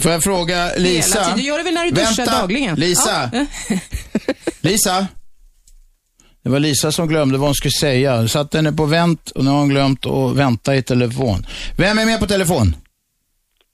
Får 0.00 0.12
jag 0.12 0.22
fråga 0.22 0.70
Lisa? 0.76 1.18
Hela 1.18 1.24
tiden. 1.24 1.38
Du 1.38 1.44
gör 1.44 1.58
det 1.58 1.64
väl 1.64 1.74
när 1.74 1.84
du 1.84 1.90
duschar 1.90 2.16
Vänta, 2.16 2.40
dagligen? 2.40 2.74
Lisa. 2.76 3.30
Ja. 3.32 3.46
Lisa? 4.60 5.06
Det 6.42 6.50
var 6.50 6.60
Lisa 6.60 6.92
som 6.92 7.08
glömde 7.08 7.38
vad 7.38 7.48
hon 7.48 7.54
skulle 7.54 7.72
säga. 7.72 8.16
Hon 8.16 8.28
satte 8.28 8.58
henne 8.58 8.72
på 8.72 8.84
vänt 8.84 9.30
och 9.30 9.44
nu 9.44 9.50
har 9.50 9.58
hon 9.58 9.68
glömt 9.68 10.06
att 10.06 10.36
vänta 10.36 10.76
i 10.76 10.82
telefon. 10.82 11.46
Vem 11.78 11.98
är 11.98 12.06
med 12.06 12.20
på 12.20 12.26
telefon? 12.26 12.76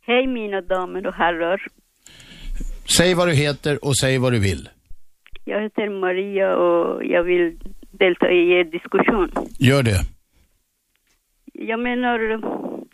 Hej 0.06 0.26
mina 0.26 0.60
damer 0.60 1.06
och 1.06 1.14
herrar. 1.14 1.60
Säg 2.84 3.14
vad 3.14 3.28
du 3.28 3.34
heter 3.34 3.84
och 3.84 3.96
säg 3.96 4.18
vad 4.18 4.32
du 4.32 4.38
vill. 4.38 4.68
Jag 5.44 5.62
heter 5.62 5.88
Maria 6.00 6.56
och 6.56 7.04
jag 7.04 7.22
vill 7.22 7.56
delta 7.90 8.30
i 8.30 8.52
er 8.52 8.64
diskussion. 8.64 9.30
Gör 9.58 9.82
det. 9.82 10.00
Jag 11.52 11.80
menar, 11.80 12.40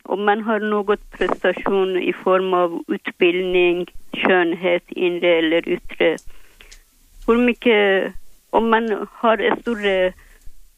om 0.03 0.24
man 0.24 0.43
har 0.43 0.61
något 0.61 1.11
prestation 1.11 1.97
i 1.97 2.12
form 2.12 2.55
av 2.55 2.82
utbildning, 2.89 3.86
skönhet, 4.12 4.82
inre 4.89 5.39
eller 5.39 5.68
yttre. 5.68 6.16
Hur 7.26 7.39
mycket, 7.39 8.12
om 8.51 8.70
man 8.70 9.07
har 9.12 9.39
en 9.39 9.61
större 9.61 10.12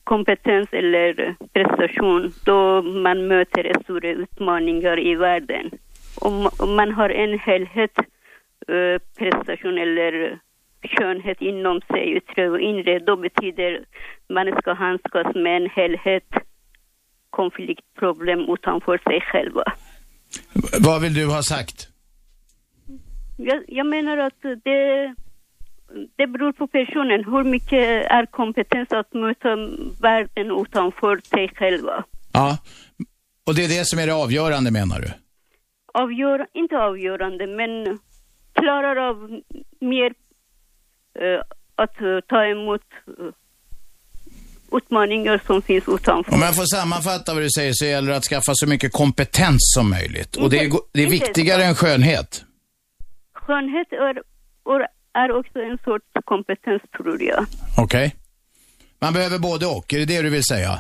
kompetens 0.04 0.68
eller 0.72 1.34
prestation, 1.52 2.32
då 2.44 2.82
man 2.82 3.26
möter 3.26 3.82
stora 3.84 4.08
utmaningar 4.08 5.06
i 5.06 5.14
världen. 5.14 5.70
Om, 6.20 6.50
om 6.58 6.76
man 6.76 6.92
har 6.92 7.11
en 7.11 7.38
helhet, 7.38 7.98
eh, 8.75 8.99
prestation 9.18 9.79
eller 9.79 10.39
skönhet 10.83 11.41
inom 11.41 11.81
sig, 11.81 12.16
yttre 12.16 12.51
och 12.51 12.61
inre, 12.61 12.99
då 12.99 13.16
betyder 13.16 13.85
man 14.29 14.57
ska 14.61 14.73
handskas 14.73 15.35
med 15.35 15.57
en 15.57 15.71
helhet 15.71 16.29
konfliktproblem 17.31 18.41
utanför 18.41 18.99
sig 18.99 19.21
själva. 19.21 19.64
Vad 20.81 21.03
vill 21.03 21.14
du 21.14 21.27
ha 21.27 21.43
sagt? 21.43 21.89
Jag, 23.37 23.64
jag 23.68 23.87
menar 23.87 24.18
att 24.18 24.43
det, 24.43 25.14
det 26.16 26.27
beror 26.27 26.53
på 26.53 26.66
personen. 26.66 27.25
Hur 27.25 27.45
mycket 27.45 28.11
är 28.11 28.27
kompetens 28.27 28.93
att 28.93 29.14
möta 29.14 29.57
världen 30.01 30.61
utanför 30.61 31.21
sig 31.25 31.49
själva? 31.55 32.05
Ja. 32.33 32.59
Och 33.47 33.55
det 33.55 33.64
är 33.64 33.68
det 33.68 33.85
som 33.87 33.99
är 33.99 34.07
det 34.07 34.14
avgörande 34.14 34.71
menar 34.71 35.01
du? 35.01 35.09
Avgör, 35.95 36.47
inte 36.53 36.77
avgörande, 36.77 37.47
men 37.47 37.99
klarar 38.62 38.96
av 38.96 39.40
mer 39.80 40.06
eh, 41.20 41.40
att 41.74 42.00
eh, 42.00 42.20
ta 42.28 42.44
emot 42.46 42.82
eh, 43.06 43.26
utmaningar 44.76 45.40
som 45.46 45.62
finns 45.62 45.84
utanför. 45.88 46.34
Om 46.34 46.40
jag 46.42 46.56
får 46.56 46.64
sammanfatta 46.76 47.34
vad 47.34 47.42
du 47.42 47.50
säger 47.50 47.72
så 47.74 47.84
gäller 47.84 48.11
det 48.11 48.16
att 48.16 48.24
skaffa 48.24 48.52
så 48.54 48.66
mycket 48.66 48.92
kompetens 48.92 49.58
som 49.74 49.90
möjligt. 49.90 50.36
Och 50.36 50.50
det 50.50 50.58
är, 50.58 50.70
det 50.92 51.02
är 51.02 51.11
viktigare 51.11 51.64
än 51.64 51.74
skönhet. 51.74 52.44
Skönhet 53.32 53.92
är, 53.92 54.22
är 55.12 55.32
också 55.38 55.58
en 55.58 55.78
sorts 55.84 56.06
kompetens, 56.24 56.82
tror 56.96 57.22
jag. 57.22 57.46
Okej? 57.78 58.14
Man 58.98 59.12
behöver 59.12 59.38
både 59.38 59.66
och, 59.66 59.94
är 59.94 59.98
det 59.98 60.04
det 60.04 60.22
du 60.22 60.30
vill 60.30 60.44
säga? 60.44 60.78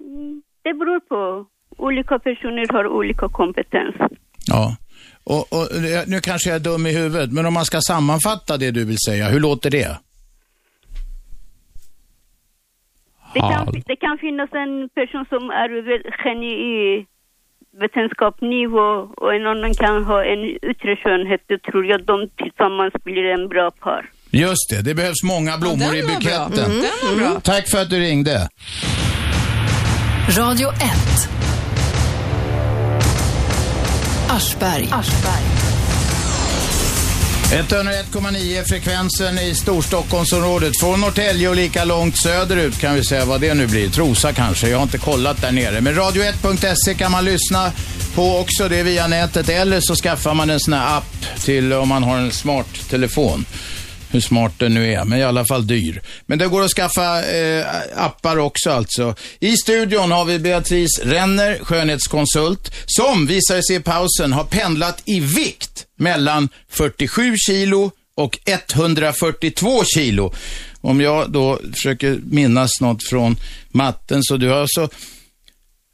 Mm, 0.00 0.42
Det 0.62 0.74
beror 0.74 1.00
på. 1.00 1.46
Olika 1.76 2.18
personer 2.18 2.72
har 2.72 2.86
olika 2.86 3.28
kompetens. 3.28 3.94
Ja. 4.46 4.76
Och, 5.32 5.52
och, 5.52 5.66
nu 6.06 6.20
kanske 6.20 6.48
jag 6.50 6.56
är 6.56 6.60
dum 6.60 6.86
i 6.86 6.92
huvudet, 6.92 7.32
men 7.32 7.46
om 7.46 7.54
man 7.54 7.64
ska 7.64 7.80
sammanfatta 7.80 8.56
det 8.56 8.70
du 8.70 8.84
vill 8.84 8.98
säga, 9.08 9.28
hur 9.28 9.40
låter 9.40 9.70
det? 9.70 9.98
Det 13.34 13.40
kan, 13.40 13.82
det 13.86 13.96
kan 13.96 14.18
finnas 14.18 14.50
en 14.52 14.88
person 14.88 15.24
som 15.28 15.50
är 15.50 15.68
väl 15.88 16.02
geni 16.24 16.52
i 16.74 17.06
vetenskapsnivå 17.80 18.88
och 19.16 19.34
en 19.34 19.46
annan 19.46 19.74
kan 19.74 20.04
ha 20.04 20.24
en 20.24 20.42
yttre 20.70 20.96
skönhet. 20.96 21.40
Då 21.48 21.58
tror 21.70 21.86
jag 21.86 22.04
de 22.04 22.28
tillsammans 22.42 22.92
blir 23.04 23.24
en 23.24 23.48
bra 23.48 23.70
par. 23.70 24.10
Just 24.30 24.70
det, 24.70 24.82
det 24.82 24.94
behövs 24.94 25.22
många 25.24 25.58
blommor 25.58 25.94
i 25.96 26.02
var 26.02 26.08
bra. 26.08 26.48
buketten. 26.48 26.72
Mm. 27.18 27.40
Tack 27.40 27.68
för 27.70 27.78
att 27.82 27.90
du 27.90 27.98
ringde. 28.00 28.48
Radio 30.38 30.68
1. 30.68 31.47
Aschberg. 34.28 34.88
101,9 37.52 38.64
frekvensen 38.64 39.38
i 39.38 39.54
Storstockholmsområdet. 39.54 40.72
Från 40.80 41.00
Norrtälje 41.00 41.48
och 41.48 41.56
lika 41.56 41.84
långt 41.84 42.22
söderut 42.22 42.78
kan 42.78 42.94
vi 42.94 43.04
säga 43.04 43.24
vad 43.24 43.40
det 43.40 43.54
nu 43.54 43.66
blir. 43.66 43.88
Trosa 43.88 44.32
kanske, 44.32 44.68
jag 44.68 44.78
har 44.78 44.82
inte 44.82 44.98
kollat 44.98 45.40
där 45.40 45.52
nere. 45.52 45.80
Men 45.80 45.94
radio1.se 45.94 46.94
kan 46.94 47.12
man 47.12 47.24
lyssna 47.24 47.72
på 48.14 48.38
också, 48.38 48.68
det 48.68 48.76
är 48.76 48.84
via 48.84 49.06
nätet. 49.06 49.48
Eller 49.48 49.80
så 49.80 49.94
skaffar 49.94 50.34
man 50.34 50.50
en 50.50 50.60
sån 50.60 50.74
här 50.74 50.96
app 50.96 51.40
till 51.44 51.72
om 51.72 51.88
man 51.88 52.02
har 52.02 52.18
en 52.18 52.32
smart 52.32 52.88
telefon. 52.90 53.44
Hur 54.10 54.20
smart 54.20 54.52
den 54.58 54.74
nu 54.74 54.92
är, 54.92 55.04
men 55.04 55.18
i 55.18 55.22
alla 55.22 55.44
fall 55.44 55.66
dyr. 55.66 56.02
Men 56.26 56.38
det 56.38 56.48
går 56.48 56.62
att 56.62 56.70
skaffa 56.70 57.24
eh, 57.24 57.66
appar 57.96 58.36
också 58.36 58.70
alltså. 58.70 59.14
I 59.40 59.56
studion 59.56 60.10
har 60.10 60.24
vi 60.24 60.38
Beatrice 60.38 61.00
Renner, 61.02 61.58
skönhetskonsult, 61.62 62.74
som 62.86 63.26
visar 63.26 63.60
sig 63.62 63.76
i 63.76 63.80
pausen 63.80 64.32
har 64.32 64.44
pendlat 64.44 65.02
i 65.04 65.20
vikt 65.20 65.86
mellan 65.96 66.48
47 66.68 67.34
kilo 67.36 67.90
och 68.16 68.38
142 68.46 69.84
kilo. 69.84 70.34
Om 70.80 71.00
jag 71.00 71.30
då 71.30 71.60
försöker 71.72 72.20
minnas 72.24 72.80
något 72.80 73.08
från 73.08 73.36
matten, 73.70 74.22
så 74.22 74.36
du 74.36 74.48
har 74.48 74.60
alltså 74.60 74.88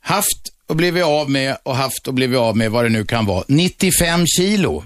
haft 0.03 0.54
och 0.67 0.77
blivit 0.77 1.05
av 1.05 1.31
med 1.31 1.57
och 1.63 1.77
haft 1.77 2.09
och 2.09 2.15
blivit 2.15 2.39
av 2.39 2.57
med 2.57 2.71
vad 2.71 2.85
det 2.85 2.89
nu 2.89 3.05
kan 3.05 3.27
vara. 3.27 3.45
95 3.49 4.27
kilo. 4.27 4.85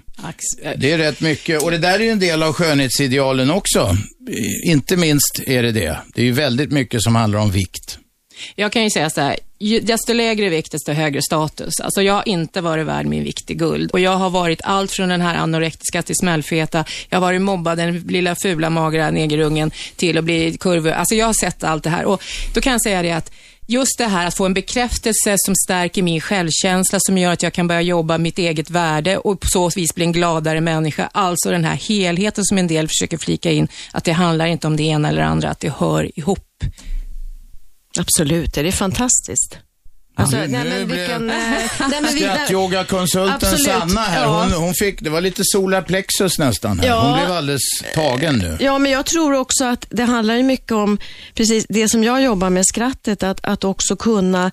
Det 0.76 0.92
är 0.92 0.98
rätt 0.98 1.20
mycket. 1.20 1.62
Och 1.62 1.70
det 1.70 1.78
där 1.78 1.94
är 1.94 2.04
ju 2.04 2.10
en 2.10 2.18
del 2.18 2.42
av 2.42 2.52
skönhetsidealen 2.52 3.50
också. 3.50 3.96
Inte 4.66 4.96
minst 4.96 5.40
är 5.46 5.62
det 5.62 5.72
det. 5.72 5.98
Det 6.14 6.20
är 6.20 6.26
ju 6.26 6.32
väldigt 6.32 6.72
mycket 6.72 7.02
som 7.02 7.14
handlar 7.14 7.38
om 7.38 7.50
vikt. 7.50 7.98
Jag 8.54 8.72
kan 8.72 8.82
ju 8.82 8.90
säga 8.90 9.10
så 9.10 9.20
här, 9.20 9.36
desto 9.82 10.12
lägre 10.12 10.48
vikt, 10.48 10.72
desto 10.72 10.92
högre 10.92 11.22
status. 11.22 11.80
Alltså 11.82 12.02
jag 12.02 12.14
har 12.14 12.28
inte 12.28 12.60
varit 12.60 12.86
värd 12.86 13.06
min 13.06 13.24
vikt 13.24 13.50
i 13.50 13.54
guld. 13.54 13.90
Och 13.90 14.00
jag 14.00 14.16
har 14.16 14.30
varit 14.30 14.60
allt 14.64 14.92
från 14.92 15.08
den 15.08 15.20
här 15.20 15.34
anorektiska 15.34 16.02
till 16.02 16.14
smällfeta. 16.16 16.84
Jag 17.08 17.16
har 17.16 17.20
varit 17.20 17.42
mobbad, 17.42 17.78
den 17.78 17.98
lilla 17.98 18.36
fula 18.42 18.70
magra 18.70 19.10
negerungen, 19.10 19.70
till 19.96 20.18
att 20.18 20.24
bli 20.24 20.56
kurvig. 20.60 20.92
Alltså 20.92 21.14
jag 21.14 21.26
har 21.26 21.32
sett 21.32 21.64
allt 21.64 21.84
det 21.84 21.90
här. 21.90 22.04
Och 22.04 22.22
då 22.54 22.60
kan 22.60 22.72
jag 22.72 22.82
säga 22.82 23.02
det 23.02 23.12
att 23.12 23.32
Just 23.70 23.98
det 23.98 24.04
här 24.04 24.26
att 24.26 24.34
få 24.34 24.46
en 24.46 24.54
bekräftelse 24.54 25.34
som 25.38 25.54
stärker 25.54 26.02
min 26.02 26.20
självkänsla, 26.20 26.98
som 27.02 27.18
gör 27.18 27.32
att 27.32 27.42
jag 27.42 27.52
kan 27.52 27.68
börja 27.68 27.82
jobba 27.82 28.18
mitt 28.18 28.38
eget 28.38 28.70
värde 28.70 29.18
och 29.18 29.40
på 29.40 29.46
så 29.46 29.68
vis 29.68 29.94
bli 29.94 30.04
en 30.04 30.12
gladare 30.12 30.60
människa. 30.60 31.10
Alltså 31.12 31.50
den 31.50 31.64
här 31.64 31.74
helheten 31.74 32.44
som 32.44 32.58
en 32.58 32.66
del 32.66 32.88
försöker 32.88 33.18
flika 33.18 33.50
in, 33.50 33.68
att 33.92 34.04
det 34.04 34.12
handlar 34.12 34.46
inte 34.46 34.66
om 34.66 34.76
det 34.76 34.82
ena 34.82 35.08
eller 35.08 35.22
andra, 35.22 35.50
att 35.50 35.60
det 35.60 35.72
hör 35.78 36.18
ihop. 36.18 36.64
Absolut, 37.98 38.54
det 38.54 38.60
är 38.60 38.72
fantastiskt. 38.72 39.58
Alltså, 40.18 40.36
Nu- 40.36 40.46
nej, 40.48 40.64
nu 40.64 40.70
men 40.70 40.88
vilken, 40.88 41.30
eh, 41.30 41.36
nej, 41.90 42.00
men 42.02 42.12
Skrattyogakonsulten 42.12 43.58
Sanna 43.58 44.00
här, 44.00 44.22
ja. 44.22 44.42
hon, 44.42 44.52
hon 44.52 44.74
fick, 44.74 45.00
det 45.00 45.10
var 45.10 45.20
lite 45.20 45.42
solar 45.44 45.82
plexus 45.82 46.38
nästan 46.38 46.78
här. 46.80 46.86
Ja. 46.86 47.00
Hon 47.00 47.18
blev 47.18 47.36
alldeles 47.36 47.62
tagen 47.94 48.38
nu. 48.38 48.56
Ja, 48.60 48.78
men 48.78 48.92
jag 48.92 49.06
tror 49.06 49.34
också 49.34 49.64
att 49.64 49.86
det 49.90 50.02
handlar 50.02 50.36
ju 50.36 50.42
mycket 50.42 50.72
om 50.72 50.98
precis 51.34 51.66
det 51.68 51.88
som 51.88 52.04
jag 52.04 52.22
jobbar 52.22 52.50
med, 52.50 52.66
skrattet, 52.66 53.22
att, 53.22 53.44
att 53.44 53.64
också 53.64 53.96
kunna 53.96 54.50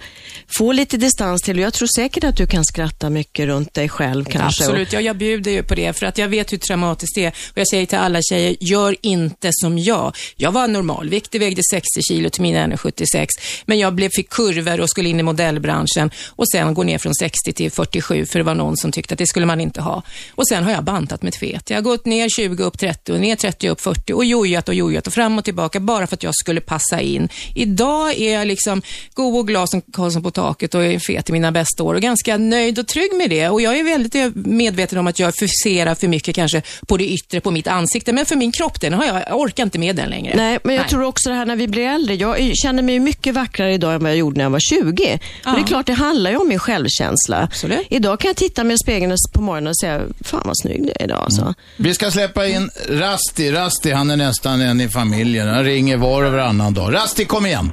få 0.58 0.72
lite 0.72 0.98
distans 0.98 1.42
till. 1.42 1.58
Och 1.58 1.64
Jag 1.64 1.74
tror 1.74 1.88
säkert 1.96 2.24
att 2.24 2.38
du 2.38 2.48
kan 2.48 2.66
skratta 2.66 3.10
mycket 3.10 3.46
runt 3.46 3.74
dig 3.74 3.90
själv 3.90 4.26
kanske. 4.26 4.64
Absolut, 4.64 4.94
ja, 4.94 5.02
jag 5.02 5.18
bjuder 5.18 5.52
ju 5.52 5.64
på 5.64 5.76
det 5.76 5.94
för 5.94 6.06
att 6.06 6.18
jag 6.18 6.28
vet 6.28 6.54
hur 6.54 6.58
traumatiskt 6.58 7.16
det 7.16 7.26
är. 7.26 7.30
Och 7.52 7.58
jag 7.58 7.68
säger 7.68 7.86
till 7.86 7.98
alla 7.98 8.20
tjejer, 8.22 8.56
gör 8.60 8.96
inte 9.02 9.50
som 9.52 9.78
jag. 9.78 10.16
Jag 10.36 10.52
var 10.52 10.68
normalviktig, 10.68 11.40
vägde 11.40 11.62
60 11.72 12.02
kilo 12.02 12.30
till 12.30 12.42
mina 12.42 12.68
1,76 12.68 13.28
men 13.66 13.80
jag 13.80 13.94
blev, 13.94 14.10
fick 14.16 14.30
kurvor 14.30 14.80
och 14.80 14.90
skulle 14.90 15.10
in 15.10 15.20
i 15.20 15.24
modellbranschen 15.56 16.12
och 16.36 16.50
sen 16.50 16.74
gå 16.74 16.84
ner 16.84 16.98
från 16.98 17.14
60 17.16 17.54
till 17.54 17.72
47 17.72 18.26
för 18.26 18.40
det 18.40 18.46
var 18.46 18.56
någon 18.56 18.78
som 18.78 18.92
tyckte 18.92 19.14
att 19.14 19.20
det 19.20 19.28
skulle 19.28 19.46
man 19.46 19.62
inte 19.62 19.82
ha. 19.82 20.04
Och 20.36 20.48
sen 20.48 20.64
har 20.64 20.72
jag 20.72 20.84
bantat 20.84 21.22
med 21.22 21.36
fet. 21.36 21.70
Jag 21.70 21.78
har 21.78 21.82
gått 21.82 22.06
ner 22.06 22.30
20 22.30 22.64
upp 22.64 22.80
30 22.80 23.12
och 23.12 23.20
ner 23.20 23.36
30 23.36 23.70
upp 23.70 23.82
40 23.82 24.14
och 24.14 24.26
jojat 24.26 24.70
och 24.70 24.76
jojat 24.76 25.08
och 25.08 25.14
fram 25.14 25.38
och 25.38 25.44
tillbaka 25.44 25.80
bara 25.80 26.08
för 26.08 26.16
att 26.16 26.24
jag 26.24 26.36
skulle 26.36 26.62
passa 26.62 27.02
in. 27.02 27.30
Idag 27.56 28.18
är 28.18 28.34
jag 28.34 28.48
liksom 28.48 28.82
god 29.14 29.40
och 29.40 29.48
glad 29.48 29.70
som 29.70 29.82
Karlsson 29.82 30.24
på 30.24 30.32
taket 30.32 30.76
och 30.76 30.84
är 30.84 31.00
fet 31.00 31.30
i 31.30 31.34
mina 31.34 31.52
bästa 31.52 31.84
år 31.84 31.94
och 31.94 32.02
ganska 32.02 32.38
nöjd 32.38 32.80
och 32.80 32.88
trygg 32.88 33.14
med 33.14 33.30
det. 33.30 33.50
Och 33.50 33.62
jag 33.62 33.78
är 33.80 33.84
väldigt 33.84 34.36
medveten 34.36 34.98
om 35.00 35.08
att 35.08 35.20
jag 35.20 35.34
fokuserar 35.36 35.96
för 35.96 36.08
mycket 36.08 36.36
kanske 36.36 36.62
på 36.88 36.98
det 36.98 37.08
yttre, 37.08 37.42
på 37.42 37.52
mitt 37.52 37.68
ansikte, 37.68 38.14
men 38.14 38.26
för 38.26 38.36
min 38.36 38.52
kropp, 38.52 38.82
den 38.82 38.94
har 38.94 39.06
jag, 39.06 39.16
jag 39.28 39.40
orkar 39.40 39.64
inte 39.64 39.80
med 39.80 39.96
den 39.96 40.10
längre. 40.10 40.36
Nej, 40.36 40.60
men 40.64 40.76
jag 40.76 40.90
tror 40.90 41.04
också 41.04 41.30
det 41.30 41.36
här 41.36 41.46
när 41.46 41.56
vi 41.56 41.68
blir 41.68 41.84
äldre. 41.84 42.16
Jag 42.16 42.52
känner 42.56 42.84
mig 42.84 43.00
mycket 43.00 43.34
vackrare 43.34 43.74
idag 43.74 43.94
än 43.94 44.02
vad 44.04 44.12
jag 44.12 44.18
gjorde 44.18 44.38
när 44.38 44.44
jag 44.44 44.50
var 44.50 44.60
20. 44.60 45.20
Och 45.46 45.56
det 45.56 45.62
är 45.62 45.68
klart, 45.68 45.86
det 45.86 45.94
handlar 45.94 46.32
ju 46.32 46.38
om 46.38 46.48
min 46.48 46.60
självkänsla. 46.60 47.44
Absolut. 47.44 47.88
Idag 47.90 48.20
kan 48.20 48.30
jag 48.30 48.36
titta 48.36 48.64
mig 48.64 48.74
i 48.74 48.78
spegeln 48.78 49.16
på 49.36 49.42
morgonen 49.42 49.68
och 49.68 49.78
säga, 49.78 50.02
fan 50.26 50.42
vad 50.46 50.58
snygg 50.58 50.84
du 50.84 50.92
är 51.00 51.04
idag. 51.04 51.18
Alltså. 51.18 51.54
Vi 51.78 51.94
ska 51.94 52.12
släppa 52.12 52.48
in 52.48 52.70
Rasti. 52.90 53.52
Rasti, 53.52 53.92
han 53.92 54.10
är 54.10 54.18
nästan 54.18 54.62
en 54.62 54.82
i 54.82 54.90
familjen. 54.90 55.48
Han 55.48 55.64
ringer 55.64 55.98
var 55.98 56.26
och 56.26 56.32
varannan 56.32 56.74
dag. 56.74 56.94
Rasti, 56.94 57.26
kom 57.26 57.46
igen. 57.46 57.72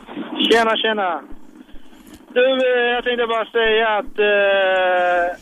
Tjena, 0.51 0.77
tjena. 0.77 1.23
Du, 2.35 2.45
eh, 2.45 2.95
jag 2.95 3.05
tänkte 3.05 3.27
bara 3.27 3.47
säga 3.47 3.89
att 3.99 4.19
eh, 4.19 5.39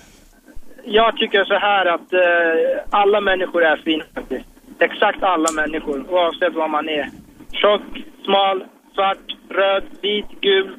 jag 0.85 1.17
tycker 1.17 1.45
så 1.45 1.55
här 1.55 1.87
att 1.87 2.13
eh, 2.13 2.83
alla 2.91 3.21
människor 3.21 3.65
är 3.65 3.77
fina 3.77 4.05
faktiskt. 4.15 4.47
Exakt 4.79 5.23
alla 5.23 5.53
människor, 5.53 6.11
oavsett 6.11 6.55
vad 6.55 6.71
man 6.71 6.89
är. 6.89 7.11
Tjock, 7.53 7.83
smal, 8.25 8.65
svart, 8.95 9.27
röd, 9.49 9.85
vit, 10.03 10.31
gul. 10.41 10.77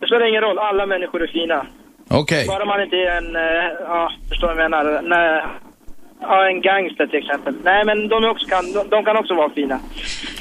Det 0.00 0.06
spelar 0.06 0.28
ingen 0.28 0.42
roll, 0.42 0.58
alla 0.58 0.86
människor 0.86 1.22
är 1.22 1.26
fina. 1.26 1.66
Okej. 2.10 2.46
Bara 2.46 2.64
man 2.64 2.82
inte 2.82 2.96
är 2.96 3.16
en, 3.20 3.36
eh, 3.36 3.66
ja, 3.80 4.12
förstår 4.28 4.46
vad 4.46 4.56
jag 4.56 4.70
menar? 4.70 4.84
Nej, 5.02 5.44
ja, 6.20 6.48
en 6.50 6.60
gangster 6.60 7.06
till 7.06 7.18
exempel. 7.18 7.54
Nej, 7.64 7.84
men 7.84 8.08
de, 8.08 8.24
är 8.24 8.28
också 8.30 8.46
kan, 8.48 8.72
de, 8.72 8.88
de 8.88 9.04
kan 9.04 9.16
också 9.16 9.34
vara 9.34 9.50
fina. 9.50 9.80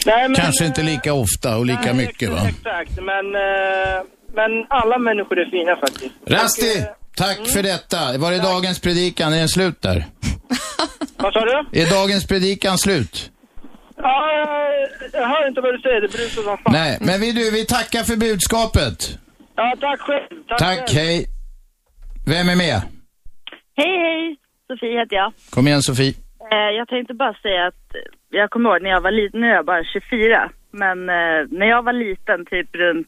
Nej, 0.06 0.22
men, 0.30 0.36
Kanske 0.36 0.66
inte 0.66 0.84
lika 0.84 1.14
ofta 1.14 1.58
och 1.58 1.66
lika 1.66 1.82
Nej, 1.94 2.06
mycket 2.06 2.30
va? 2.30 2.40
Exakt, 2.50 2.96
men, 3.02 3.26
eh, 3.36 3.98
men 4.34 4.52
alla 4.70 4.98
människor 4.98 5.40
är 5.40 5.46
fina 5.46 5.76
faktiskt. 5.76 6.16
Rasti, 6.28 6.84
tack 7.16 7.38
för 7.54 7.64
detta. 7.64 8.18
Var 8.18 8.32
är 8.32 8.40
dagens 8.40 8.82
predikan? 8.82 9.34
Är 9.34 9.38
den 9.40 9.50
slut 9.50 9.82
där? 9.82 10.06
Vad 11.18 11.34
sa 11.34 11.40
du? 11.46 11.82
Är 11.82 11.90
dagens 12.02 12.28
predikan 12.28 12.78
slut? 12.78 13.32
Ja, 13.98 14.32
jag- 14.38 15.22
jag 15.22 15.28
hör 15.28 15.48
inte 15.48 15.62
vad 15.62 15.74
du 15.74 15.80
säger, 15.80 16.02
det 16.02 16.08
brusar 16.08 16.42
som 16.42 16.58
fan. 16.58 16.74
Nej, 16.74 16.98
men 17.02 17.22
vi, 17.22 17.32
du, 17.32 17.52
vi 17.52 17.66
tackar 17.66 18.04
för 18.04 18.16
budskapet. 18.16 19.18
Ja, 19.56 19.74
tack 19.82 20.00
själv. 20.00 20.44
Tack, 20.48 20.58
Tack, 20.60 20.78
själv. 20.78 20.98
hej. 20.98 21.26
Vem 22.28 22.50
är 22.50 22.56
med? 22.56 22.82
Hej, 23.78 23.98
hej! 24.00 24.38
Sofie 24.68 25.00
heter 25.00 25.16
jag. 25.16 25.34
Kom 25.50 25.68
igen 25.68 25.82
Sofie. 25.82 26.14
Eh, 26.52 26.58
jag 26.78 26.88
tänkte 26.88 27.14
bara 27.14 27.34
säga 27.34 27.68
att 27.68 27.96
jag 28.30 28.50
kommer 28.50 28.70
ihåg 28.70 28.82
när 28.82 28.90
jag 28.90 29.02
var 29.02 29.12
liten, 29.12 29.42
nu 29.42 29.48
är 29.50 29.56
jag 29.56 29.66
bara 29.66 29.84
24, 29.84 30.50
men 30.72 31.10
eh, 31.10 31.46
när 31.50 31.66
jag 31.66 31.84
var 31.84 31.94
liten, 31.94 32.46
typ 32.46 32.76
runt 32.76 33.08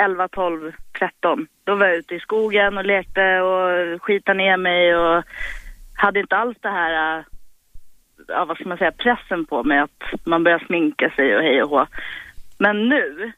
11, 0.00 0.28
12, 0.28 0.72
13, 0.98 1.46
då 1.64 1.74
var 1.74 1.86
jag 1.86 1.96
ute 1.96 2.14
i 2.14 2.20
skogen 2.20 2.78
och 2.78 2.84
lekte 2.84 3.40
och 3.40 4.02
skitade 4.02 4.38
ner 4.38 4.56
mig 4.56 4.96
och 4.96 5.24
hade 5.94 6.20
inte 6.20 6.36
alls 6.36 6.56
det 6.60 6.68
här, 6.70 7.18
eh, 7.18 7.24
ja 8.28 8.44
vad 8.44 8.56
ska 8.56 8.68
man 8.68 8.78
säga, 8.78 8.92
pressen 8.92 9.44
på 9.44 9.64
mig 9.64 9.78
att 9.78 10.02
man 10.24 10.44
börjar 10.44 10.64
sminka 10.66 11.10
sig 11.10 11.36
och 11.36 11.42
hej 11.42 11.62
och 11.62 11.70
hå. 11.70 11.86
Men 12.58 12.88
nu 12.88 13.32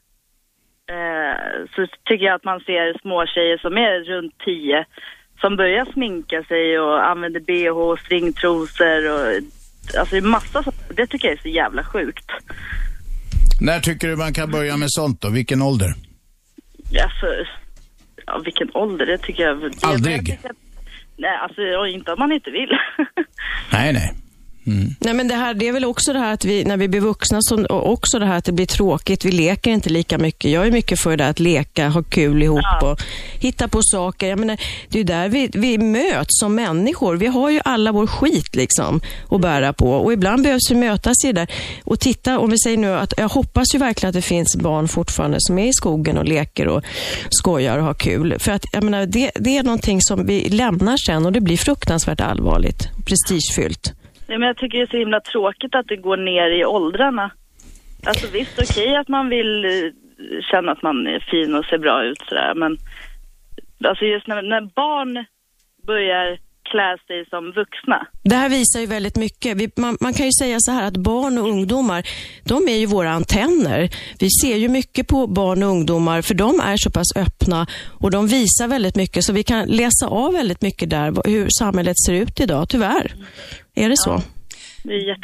eh, 0.95 1.35
så 1.75 1.87
tycker 2.05 2.25
jag 2.25 2.35
att 2.35 2.43
man 2.43 2.59
ser 2.59 2.99
små 3.01 3.25
tjejer 3.25 3.57
som 3.57 3.73
är 3.77 4.03
runt 4.13 4.33
10 4.45 4.85
som 5.41 5.55
börjar 5.55 5.85
sminka 5.93 6.43
sig 6.43 6.79
och 6.79 7.09
använder 7.09 7.39
bh 7.39 7.77
och 7.77 7.99
stringtrosor 7.99 9.11
och 9.13 9.27
alltså 9.99 10.15
det 10.15 10.17
är 10.17 10.21
massa 10.21 10.63
det 10.95 11.07
tycker 11.07 11.27
jag 11.27 11.37
är 11.37 11.41
så 11.41 11.47
jävla 11.47 11.83
sjukt. 11.83 12.25
När 13.61 13.79
tycker 13.79 14.07
du 14.07 14.15
man 14.15 14.33
kan 14.33 14.51
börja 14.51 14.77
med 14.77 14.87
sånt 14.91 15.21
då? 15.21 15.29
Vilken 15.29 15.61
ålder? 15.61 15.93
Alltså, 17.03 17.25
ja, 18.25 18.41
vilken 18.45 18.69
ålder, 18.73 19.05
det 19.05 19.17
tycker 19.17 19.43
jag... 19.43 19.61
Det, 19.61 19.71
Aldrig. 19.83 20.13
jag 20.17 20.25
tycker 20.25 20.49
att- 20.49 20.55
Nej, 21.17 21.37
alltså 21.37 21.61
inte 21.87 22.11
om 22.13 22.19
man 22.19 22.31
inte 22.31 22.51
vill. 22.51 22.69
Nej, 23.73 23.93
nej. 23.93 24.13
Nej, 24.99 25.13
men 25.13 25.27
det, 25.27 25.35
här, 25.35 25.53
det 25.53 25.67
är 25.67 25.71
väl 25.71 25.85
också 25.85 26.13
det 26.13 26.19
här 26.19 26.33
att 26.33 26.45
vi, 26.45 26.63
när 26.63 26.77
vi 26.77 26.87
blir 26.87 27.01
vuxna, 27.01 27.39
så, 27.41 27.65
och 27.65 27.91
också 27.91 28.19
det 28.19 28.25
här 28.25 28.37
att 28.37 28.45
det 28.45 28.51
blir 28.51 28.65
tråkigt. 28.65 29.25
Vi 29.25 29.31
leker 29.31 29.71
inte 29.71 29.89
lika 29.89 30.17
mycket. 30.17 30.51
Jag 30.51 30.67
är 30.67 30.71
mycket 30.71 30.99
för 30.99 31.17
det 31.17 31.23
här 31.23 31.31
att 31.31 31.39
leka, 31.39 31.89
ha 31.89 32.03
kul 32.03 32.43
ihop 32.43 32.83
och 32.83 33.01
hitta 33.39 33.67
på 33.67 33.81
saker. 33.83 34.29
Jag 34.29 34.39
menar, 34.39 34.57
det 34.89 34.99
är 34.99 35.03
där 35.03 35.29
vi, 35.29 35.49
vi 35.53 35.77
möts 35.77 36.39
som 36.39 36.55
människor. 36.55 37.15
Vi 37.15 37.27
har 37.27 37.49
ju 37.49 37.61
alla 37.65 37.91
vår 37.91 38.07
skit 38.07 38.55
liksom 38.55 39.01
att 39.29 39.41
bära 39.41 39.73
på 39.73 39.91
och 39.91 40.13
ibland 40.13 40.43
behövs 40.43 40.71
vi 40.71 40.75
mötas 40.75 41.25
i 41.25 41.27
det 41.27 41.33
där. 41.33 41.51
Och 41.83 41.99
titta, 41.99 42.39
om 42.39 42.49
vi 42.49 42.59
säger 42.59 42.77
nu 42.77 42.93
att 42.93 43.13
jag 43.17 43.29
hoppas 43.29 43.75
ju 43.75 43.79
verkligen 43.79 44.09
att 44.09 44.15
det 44.15 44.21
finns 44.21 44.55
barn 44.55 44.87
fortfarande 44.87 45.37
som 45.39 45.59
är 45.59 45.67
i 45.67 45.73
skogen 45.73 46.17
och 46.17 46.25
leker 46.25 46.67
och 46.67 46.83
skojar 47.29 47.77
och 47.77 47.83
har 47.83 47.93
kul. 47.93 48.35
För 48.39 48.51
att 48.51 48.65
jag 48.73 48.83
menar, 48.83 49.05
det, 49.05 49.31
det 49.35 49.57
är 49.57 49.63
någonting 49.63 50.01
som 50.01 50.25
vi 50.25 50.49
lämnar 50.49 50.97
sen 50.97 51.25
och 51.25 51.31
det 51.31 51.41
blir 51.41 51.57
fruktansvärt 51.57 52.21
allvarligt, 52.21 52.89
prestigefyllt. 53.05 53.93
Nej, 54.31 54.39
men 54.39 54.47
jag 54.47 54.57
tycker 54.57 54.77
det 54.77 54.83
är 54.83 54.87
så 54.87 54.97
himla 54.97 55.19
tråkigt 55.19 55.75
att 55.75 55.87
det 55.87 55.95
går 55.95 56.17
ner 56.17 56.49
i 56.59 56.65
åldrarna. 56.65 57.31
Alltså 58.05 58.27
visst, 58.33 58.59
okej 58.61 58.95
att 58.95 59.07
man 59.07 59.29
vill 59.29 59.65
eh, 59.65 59.71
känna 60.51 60.71
att 60.71 60.81
man 60.81 61.07
är 61.07 61.19
fin 61.19 61.55
och 61.55 61.65
ser 61.65 61.77
bra 61.77 62.03
ut 62.03 62.21
sådär, 62.29 62.53
men 62.55 62.77
alltså 63.89 64.05
just 64.05 64.27
när, 64.27 64.41
när 64.41 64.61
barn 64.61 65.25
börjar 65.87 66.37
klä 66.71 66.97
sig 67.07 67.25
som 67.29 67.51
vuxna. 67.51 68.07
Det 68.23 68.35
här 68.35 68.49
visar 68.49 68.79
ju 68.79 68.85
väldigt 68.85 69.17
mycket. 69.17 69.57
Vi, 69.57 69.69
man, 69.75 69.97
man, 70.01 70.13
kan 70.13 70.25
ju 70.25 70.31
säga 70.41 70.57
så 70.59 70.71
här 70.71 70.87
att 70.87 70.97
barn 70.97 71.37
och 71.37 71.49
ungdomar, 71.49 72.03
de 72.43 72.67
är 72.67 72.77
ju 72.77 72.85
våra 72.85 73.11
antenner. 73.11 73.89
Vi 74.19 74.29
ser 74.41 74.57
ju 74.57 74.69
mycket 74.69 75.07
på 75.07 75.27
barn 75.27 75.63
och 75.63 75.69
ungdomar 75.69 76.21
för 76.21 76.33
de 76.33 76.59
är 76.59 76.77
så 76.77 76.91
pass 76.91 77.15
öppna 77.15 77.67
och 77.99 78.11
de 78.11 78.27
visar 78.27 78.67
väldigt 78.67 78.95
mycket 78.95 79.23
så 79.23 79.33
vi 79.33 79.43
kan 79.43 79.67
läsa 79.67 80.07
av 80.07 80.33
väldigt 80.33 80.61
mycket 80.61 80.89
där 80.89 81.29
hur 81.29 81.47
samhället 81.59 81.95
ser 82.05 82.13
ut 82.13 82.39
idag, 82.39 82.69
tyvärr. 82.69 83.11
Är 83.75 83.89
det 83.89 83.97
så? 83.97 84.21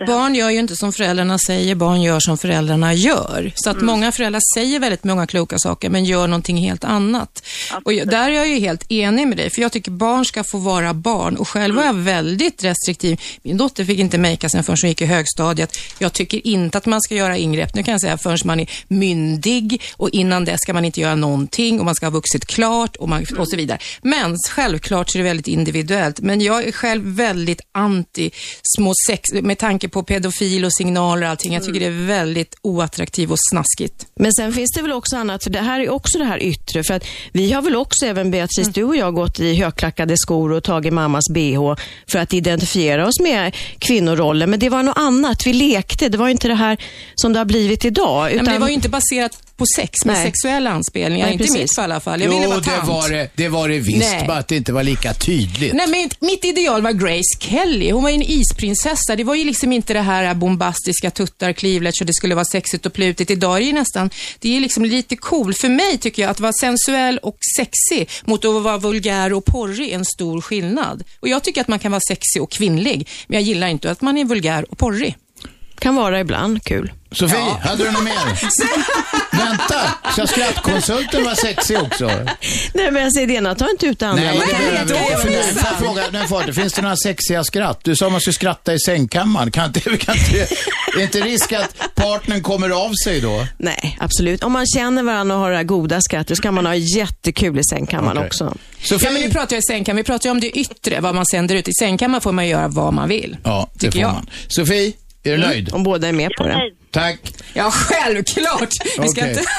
Barn 0.08 0.36
gör 0.36 0.50
ju 0.50 0.60
inte 0.60 0.76
som 0.76 0.94
föräldrarna 0.94 1.38
säger, 1.48 1.76
barn 1.76 2.02
gör 2.02 2.20
som 2.20 2.38
föräldrarna 2.38 2.94
gör. 2.94 3.52
Så 3.56 3.70
att 3.70 3.76
Mm. 3.76 3.86
många 3.86 4.12
föräldrar 4.12 4.42
säger 4.56 4.80
väldigt 4.80 5.04
många 5.04 5.28
kloka 5.28 5.58
saker, 5.60 5.90
men 5.90 6.06
gör 6.06 6.28
någonting 6.28 6.58
helt 6.58 6.84
annat. 6.84 7.44
Och 7.84 7.94
jag- 7.94 8.08
där 8.10 8.30
är 8.30 8.34
jag 8.34 8.48
ju 8.48 8.60
helt 8.60 8.92
enig 8.92 9.28
med 9.28 9.38
dig, 9.38 9.50
för 9.50 9.62
jag 9.62 9.72
tycker 9.72 9.92
barn 9.92 10.26
ska 10.26 10.44
få 10.44 10.58
vara 10.58 10.94
barn. 10.94 11.36
Och 11.38 11.48
själv 11.48 11.76
var 11.76 11.84
jag 11.84 11.94
väldigt 11.94 12.64
restriktiv. 12.64 13.22
Min 13.44 13.58
dotter 13.58 13.86
fick 13.86 14.00
inte 14.00 14.18
makea 14.18 14.50
sen 14.50 14.64
förrän 14.64 14.78
hon 14.82 14.90
gick 14.90 15.02
i 15.02 15.06
högstadiet. 15.06 15.72
Jag 16.00 16.14
tycker 16.14 16.48
inte 16.48 16.78
att 16.78 16.86
man 16.86 17.02
ska 17.02 17.16
göra 17.16 17.38
ingrepp, 17.38 17.76
nu 17.76 17.84
kan 17.84 17.92
jag 17.92 18.02
säga, 18.02 18.18
förrän 18.18 18.38
man 18.46 18.60
är 18.60 18.68
myndig 18.88 19.82
och 19.98 20.10
innan 20.10 20.46
det 20.46 20.58
ska 20.58 20.74
man 20.74 20.86
inte 20.86 21.02
göra 21.02 21.16
någonting 21.16 21.80
och 21.80 21.86
man 21.86 21.96
ska 21.96 22.06
ha 22.06 22.12
vuxit 22.12 22.46
klart 22.46 22.96
och, 22.96 23.10
man, 23.10 23.26
och 23.38 23.50
så 23.50 23.56
vidare. 23.58 23.80
Men 24.02 24.38
självklart 24.50 25.10
så 25.10 25.18
är 25.18 25.24
det 25.24 25.28
väldigt 25.30 25.48
individuellt. 25.48 26.20
Men 26.20 26.42
jag 26.42 26.68
är 26.68 26.72
själv 26.72 27.04
väldigt 27.06 27.62
anti 27.72 28.32
små 28.64 28.94
sex, 29.08 29.22
med 29.48 29.58
tanke 29.58 29.90
på 29.90 30.04
pedofil 30.04 30.66
och 30.66 30.74
signaler 30.74 31.24
och 31.24 31.30
allting. 31.30 31.54
Jag 31.54 31.64
tycker 31.64 31.80
det 31.80 31.86
är 31.86 32.06
väldigt 32.08 32.56
oattraktivt 32.62 33.32
och 33.32 33.38
snaskigt. 33.52 34.08
Men 34.16 34.34
sen 34.34 34.54
finns 34.54 34.72
det 34.76 34.82
väl 34.82 34.92
också 34.92 35.18
annat, 35.18 35.44
för 35.44 35.50
det 35.50 35.60
här 35.60 35.80
är 35.80 35.90
också 35.90 36.18
det 36.18 36.26
här 36.26 36.44
yttre. 36.44 36.84
För 36.84 36.94
att 36.94 37.06
vi 37.32 37.52
har 37.52 37.62
väl 37.62 37.76
också, 37.76 38.06
även 38.06 38.32
Beatrice, 38.32 38.68
du 38.74 38.84
och 38.84 38.96
jag, 38.96 39.14
gått 39.14 39.40
i 39.40 39.56
högklackade 39.56 40.18
skor 40.18 40.52
och 40.52 40.64
tagit 40.64 40.94
mammas 40.94 41.24
bh 41.34 41.76
för 42.08 42.20
att 42.20 42.34
identifiera 42.34 43.08
oss 43.08 43.20
med 43.20 43.56
kvinnorollen. 43.80 44.50
Men 44.50 44.60
det 44.60 44.70
var 44.70 44.84
något 44.84 44.98
annat. 44.98 45.48
Vi 45.48 45.54
lekte. 45.54 46.10
Det 46.10 46.18
var 46.18 46.30
inte 46.30 46.48
det 46.48 46.56
här 46.56 46.78
som 47.16 47.34
det 47.34 47.40
har 47.40 47.46
blivit 47.46 47.86
idag. 47.86 48.24
Nej, 48.24 48.34
Utan... 48.34 48.46
men 48.46 48.54
det 48.54 48.60
var 48.60 48.68
ju 48.68 48.74
inte 48.74 48.90
baserat 48.90 49.47
på 49.58 49.66
sex 49.76 50.06
med 50.06 50.16
Nej. 50.16 50.26
sexuella 50.26 50.70
anspelningar. 50.70 51.26
Nej, 51.26 51.34
inte 51.34 51.44
i 51.44 51.48
precis. 51.48 51.62
mitt 51.62 51.76
fall 51.76 51.90
i 51.90 51.94
alla 51.94 52.00
fall. 52.00 52.22
Jag 52.22 52.30
ville 52.30 52.44
Jo, 52.44 52.50
vara 52.50 52.60
det 52.60 52.66
tant. 52.66 52.88
var 52.88 53.10
det, 53.10 53.30
det 53.36 53.48
var 53.50 53.70
det 53.70 53.80
visst, 53.80 54.00
Nej. 54.00 54.24
bara 54.28 54.38
att 54.38 54.48
det 54.48 54.56
inte 54.56 54.74
var 54.74 54.84
lika 54.84 55.14
tydligt. 55.14 55.74
Nej, 55.74 55.88
men 55.88 56.10
mitt 56.20 56.46
ideal 56.46 56.82
var 56.82 56.92
Grace 56.92 57.38
Kelly. 57.40 57.92
Hon 57.92 58.04
var 58.04 58.10
ju 58.10 58.16
en 58.16 58.22
isprinsessa. 58.22 59.16
Det 59.16 59.24
var 59.24 59.36
ju 59.36 59.44
liksom 59.44 59.72
inte 59.72 59.94
det 59.94 60.02
här 60.02 60.34
bombastiska 60.34 61.12
tuttar, 61.12 61.54
cleavage 61.54 61.98
och 62.02 62.06
det 62.08 62.14
skulle 62.14 62.36
vara 62.36 62.46
sexigt 62.46 62.86
och 62.86 62.94
plutigt. 62.94 63.32
Idag 63.32 63.56
är 63.56 63.60
det 63.60 63.66
ju 63.66 63.74
nästan, 63.74 64.10
det 64.40 64.56
är 64.58 64.60
liksom 64.60 64.86
lite 64.86 65.16
cool. 65.16 65.54
För 65.54 65.70
mig 65.70 65.98
tycker 65.98 66.22
jag 66.22 66.32
att 66.32 66.40
vara 66.40 66.54
sensuell 66.62 67.18
och 67.18 67.38
sexig 67.58 68.10
mot 68.26 68.46
att 68.46 68.64
vara 68.64 68.78
vulgär 68.78 69.34
och 69.34 69.46
porrig 69.46 69.90
är 69.92 69.96
en 69.96 70.06
stor 70.06 70.42
skillnad. 70.42 71.04
Och 71.20 71.28
jag 71.28 71.44
tycker 71.44 71.62
att 71.62 71.68
man 71.68 71.80
kan 71.80 71.92
vara 71.92 72.02
sexig 72.10 72.42
och 72.42 72.52
kvinnlig, 72.52 73.08
men 73.28 73.36
jag 73.40 73.44
gillar 73.48 73.68
inte 73.68 73.92
att 73.92 74.02
man 74.02 74.18
är 74.18 74.26
vulgär 74.26 74.72
och 74.72 74.78
porrig. 74.78 75.16
Kan 75.80 75.96
vara 75.96 76.20
ibland 76.20 76.64
kul. 76.64 76.92
Sofie, 77.12 77.40
hade 77.62 77.84
du 77.84 77.92
något 77.92 78.04
mer? 78.04 78.14
Vänta, 79.38 80.12
ska 80.12 80.28
skrattkonsulten 80.28 81.24
vara 81.24 81.36
sexig 81.36 81.78
också? 81.82 82.06
Nej, 82.74 82.92
men 82.92 83.04
jag 83.04 83.14
säger 83.14 83.28
det 83.28 83.34
ena 83.34 83.56
tar 83.56 83.70
inte 83.70 83.86
ut 83.86 84.00
det 84.00 84.08
andra. 84.08 84.24
Nej, 84.24 84.40
det 84.40 84.46
behöver 84.46 85.30
vi 85.30 86.40
inte. 86.40 86.54
Finns 86.54 86.74
det 86.74 86.82
några 86.82 86.96
sexiga 86.96 87.44
skratt? 87.44 87.80
Du 87.84 87.96
sa 87.96 88.10
man 88.10 88.22
skulle 88.22 88.34
skratta 88.34 88.74
i 88.74 88.80
sängkammaren. 88.80 89.52
Kan 89.52 89.66
inte, 89.66 89.80
kan 89.98 90.16
inte, 90.18 90.48
är 90.98 91.02
inte 91.02 91.22
risk 91.22 91.52
att 91.54 91.96
partnern 91.96 92.44
kommer 92.44 92.70
av 92.70 92.94
sig 93.04 93.22
då? 93.22 93.48
Nej, 93.58 93.98
absolut. 94.00 94.44
Om 94.44 94.52
man 94.52 94.66
känner 94.66 95.04
varandra 95.04 95.36
och 95.36 95.42
har 95.42 95.52
det 95.52 95.58
här 95.58 95.64
goda 95.64 96.02
skrattet 96.02 96.38
så 96.38 96.44
kan 96.44 96.54
man 96.54 96.66
ha 96.66 96.76
jättekul 96.76 97.60
i 97.60 97.64
sängkammaren 97.64 98.18
Okej. 98.18 98.28
också. 98.28 98.58
Ja, 98.90 98.98
men 99.12 99.22
nu 99.22 99.30
pratar 99.32 99.56
jag 99.56 99.60
i 99.60 99.66
sängkammaren. 99.72 99.98
Vi 99.98 100.04
pratar 100.04 100.26
ju 100.26 100.32
om 100.32 100.40
det 100.40 100.50
yttre, 100.60 101.00
vad 101.00 101.16
man 101.16 101.26
sänder 101.26 101.56
ut. 101.56 101.68
I 101.68 101.74
sängkammaren 101.80 102.22
får 102.22 102.32
man 102.32 102.48
göra 102.48 102.68
vad 102.68 102.94
man 102.94 103.10
vill. 103.10 103.38
Ja, 103.44 103.70
det 103.74 103.80
Tycker 103.80 103.92
får 103.92 104.02
jag. 104.02 104.14
man. 104.14 104.30
Sofie, 104.48 104.94
är 105.28 105.38
du 105.38 105.44
nöjd? 105.44 105.74
Om 105.74 105.84
båda 105.84 106.08
är 106.08 106.14
med 106.14 106.32
på 106.38 106.48
det. 106.48 106.60
Tack. 106.92 107.20
Ja, 107.54 107.72
självklart. 107.72 108.70
Vi 108.84 108.90
ska 108.90 109.22
Okej. 109.22 109.30
inte... 109.30 109.44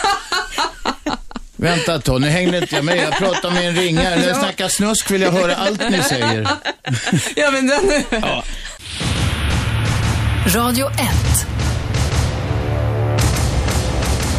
Vänta 1.61 1.95
ett 1.95 2.05
tag, 2.05 2.21
nu 2.21 2.29
hängde 2.29 2.59
inte 2.59 2.75
jag 2.75 2.85
med. 2.85 2.97
Jag 2.97 3.17
pratar 3.19 3.51
med 3.51 3.69
en 3.69 3.75
ringare. 3.75 4.17
När 4.17 4.29
jag 4.29 4.37
snackar 4.37 4.69
snusk 4.69 5.11
vill 5.11 5.23
jag 5.23 5.33
höra 5.33 5.57
allt 5.57 5.91
ni 5.91 6.03
säger. 6.03 6.49
ja, 7.37 7.51
men 7.51 7.67
den... 7.67 7.81
Ja. 8.11 8.45
Radio 10.55 10.91
1. 10.91 10.99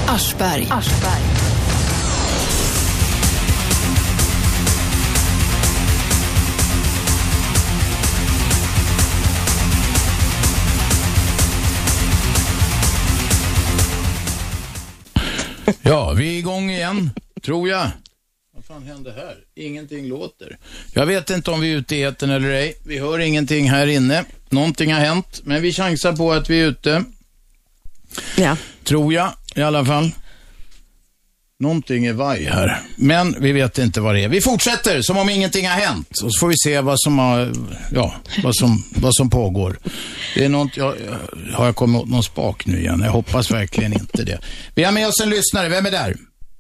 Aschberg. 0.07 0.67
Ja, 15.81 16.13
vi 16.13 16.35
är 16.35 16.39
igång 16.39 16.71
igen, 16.71 17.11
tror 17.41 17.69
jag. 17.69 17.91
Vad 18.55 18.65
fan 18.65 18.83
hände 18.83 19.11
här? 19.11 19.35
Ingenting 19.55 20.07
låter. 20.07 20.57
Jag 20.93 21.05
vet 21.05 21.29
inte 21.29 21.51
om 21.51 21.61
vi 21.61 21.73
är 21.73 21.77
ute 21.77 21.95
i 21.95 22.03
etern 22.03 22.29
eller 22.29 22.49
ej. 22.49 22.77
Vi 22.85 22.99
hör 22.99 23.19
ingenting 23.19 23.69
här 23.69 23.87
inne. 23.87 24.25
Någonting 24.49 24.93
har 24.93 24.99
hänt, 24.99 25.41
men 25.43 25.61
vi 25.61 25.73
chansar 25.73 26.13
på 26.13 26.31
att 26.33 26.49
vi 26.49 26.61
är 26.61 26.65
ute. 26.67 27.03
Ja. 28.37 28.57
Tror 28.83 29.13
jag 29.13 29.33
i 29.55 29.61
alla 29.61 29.85
fall. 29.85 30.11
Någonting 31.61 32.05
är 32.05 32.13
vaj 32.13 32.43
här, 32.43 32.77
men 32.95 33.35
vi 33.39 33.51
vet 33.51 33.77
inte 33.77 34.01
vad 34.01 34.15
det 34.15 34.23
är. 34.23 34.29
Vi 34.29 34.41
fortsätter 34.41 35.01
som 35.01 35.17
om 35.17 35.29
ingenting 35.29 35.67
har 35.67 35.75
hänt 35.75 36.09
och 36.23 36.33
så 36.33 36.39
får 36.39 36.47
vi 36.47 36.53
se 36.57 36.81
vad 36.81 36.99
som, 36.99 37.19
har, 37.19 37.51
ja, 37.91 38.13
vad 38.43 38.55
som, 38.55 38.83
vad 39.01 39.15
som 39.15 39.29
pågår. 39.29 39.77
Det 40.35 40.45
är 40.45 40.49
något, 40.49 40.77
jag, 40.77 40.95
har 41.53 41.65
jag 41.65 41.75
kommit 41.75 42.01
åt 42.01 42.09
någon 42.09 42.23
spak 42.23 42.65
nu 42.65 42.79
igen? 42.79 43.01
Jag 43.03 43.11
hoppas 43.11 43.51
verkligen 43.51 43.93
inte 43.93 44.23
det. 44.23 44.39
Vi 44.75 44.83
har 44.83 44.91
med 44.91 45.07
oss 45.07 45.21
en 45.23 45.29
lyssnare. 45.29 45.69
Vem 45.69 45.85
är 45.85 45.91
där? 45.91 46.15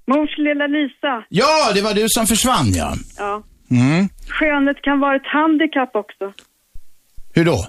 Mors 0.07 0.37
lilla 0.37 0.67
Lisa. 0.67 1.25
Ja, 1.29 1.71
det 1.73 1.81
var 1.81 1.93
du 1.93 2.05
som 2.07 2.27
försvann 2.27 2.73
ja. 2.73 2.93
Ja. 3.17 3.43
Mm. 3.71 4.09
Skönhet 4.27 4.81
kan 4.81 4.99
vara 4.99 5.15
ett 5.15 5.27
handikapp 5.37 5.95
också. 5.95 6.33
Hur 7.33 7.45
då? 7.45 7.65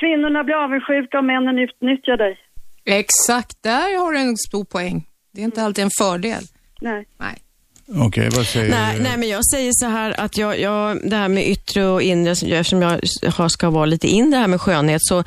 Kvinnorna 0.00 0.44
blir 0.44 0.64
avundsjuka 0.64 1.18
och 1.18 1.24
männen 1.24 1.58
utnyttjar 1.58 2.16
dig. 2.16 2.38
Exakt, 2.84 3.62
där 3.62 3.98
har 4.00 4.12
du 4.12 4.18
en 4.18 4.36
stor 4.36 4.64
poäng. 4.64 5.06
Det 5.32 5.40
är 5.40 5.44
inte 5.44 5.62
alltid 5.62 5.84
en 5.84 5.90
fördel. 5.98 6.44
Nej. 6.80 7.04
Nej. 7.20 7.38
Okej, 7.94 8.28
vad 8.32 8.46
säger 8.46 8.70
Nej, 8.70 8.96
du? 8.96 9.02
nej, 9.02 9.16
men 9.16 9.28
jag 9.28 9.44
säger 9.46 9.72
så 9.74 9.86
här 9.86 10.20
att 10.20 10.36
jag, 10.38 10.60
jag, 10.60 11.10
det 11.10 11.16
här 11.16 11.28
med 11.28 11.48
yttre 11.48 11.86
och 11.86 12.02
inre, 12.02 12.30
eftersom 12.32 12.82
jag 12.82 13.00
har- 13.32 13.48
ska 13.48 13.70
vara 13.70 13.86
lite 13.86 14.08
in 14.08 14.30
det 14.30 14.36
här 14.36 14.46
med 14.46 14.60
skönhet, 14.60 15.00
så, 15.04 15.24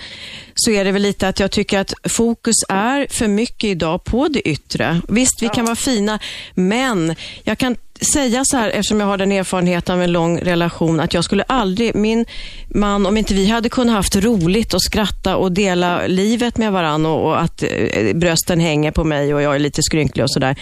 så 0.56 0.72
är 0.72 0.86
det 0.86 0.92
väl 0.92 1.02
lite 1.02 1.28
att 1.28 1.40
jag 1.40 1.52
tycker 1.52 1.80
att 1.80 1.94
fokus 2.10 2.56
är 2.70 3.08
för 3.10 3.28
mycket 3.28 3.64
idag 3.70 4.04
på 4.04 4.28
det 4.28 4.48
yttre. 4.50 5.02
Visst, 5.10 5.42
vi 5.42 5.50
kan 5.50 5.66
vara 5.66 5.76
fina, 5.76 6.20
men 6.54 7.16
jag 7.44 7.58
kan 7.58 7.76
säga 8.02 8.46
så 8.46 8.58
här, 8.58 8.70
eftersom 8.70 9.00
jag 9.00 9.08
har 9.08 9.18
den 9.18 9.32
erfarenheten 9.32 9.96
av 9.96 10.02
en 10.02 10.12
lång 10.12 10.40
relation, 10.40 11.00
att 11.00 11.14
jag 11.14 11.24
skulle 11.24 11.44
aldrig, 11.44 11.96
min 11.96 12.26
man, 12.68 13.06
om 13.06 13.18
inte 13.18 13.34
vi 13.34 13.48
hade 13.48 13.70
kunnat 13.70 13.96
haft 13.96 14.16
roligt 14.16 14.74
och 14.74 14.82
skratta 14.82 15.36
och 15.36 15.52
dela 15.52 16.08
livet 16.08 16.58
med 16.58 16.72
varandra 16.72 17.10
och, 17.10 17.26
och 17.30 17.42
att 17.42 17.64
eh, 17.64 18.14
brösten 18.16 18.60
hänger 18.60 18.92
på 18.92 19.04
mig 19.04 19.34
och 19.34 19.42
jag 19.42 19.56
är 19.56 19.60
lite 19.60 19.84
skrynklig 19.84 20.24
och 20.24 20.32
sådär, 20.32 20.56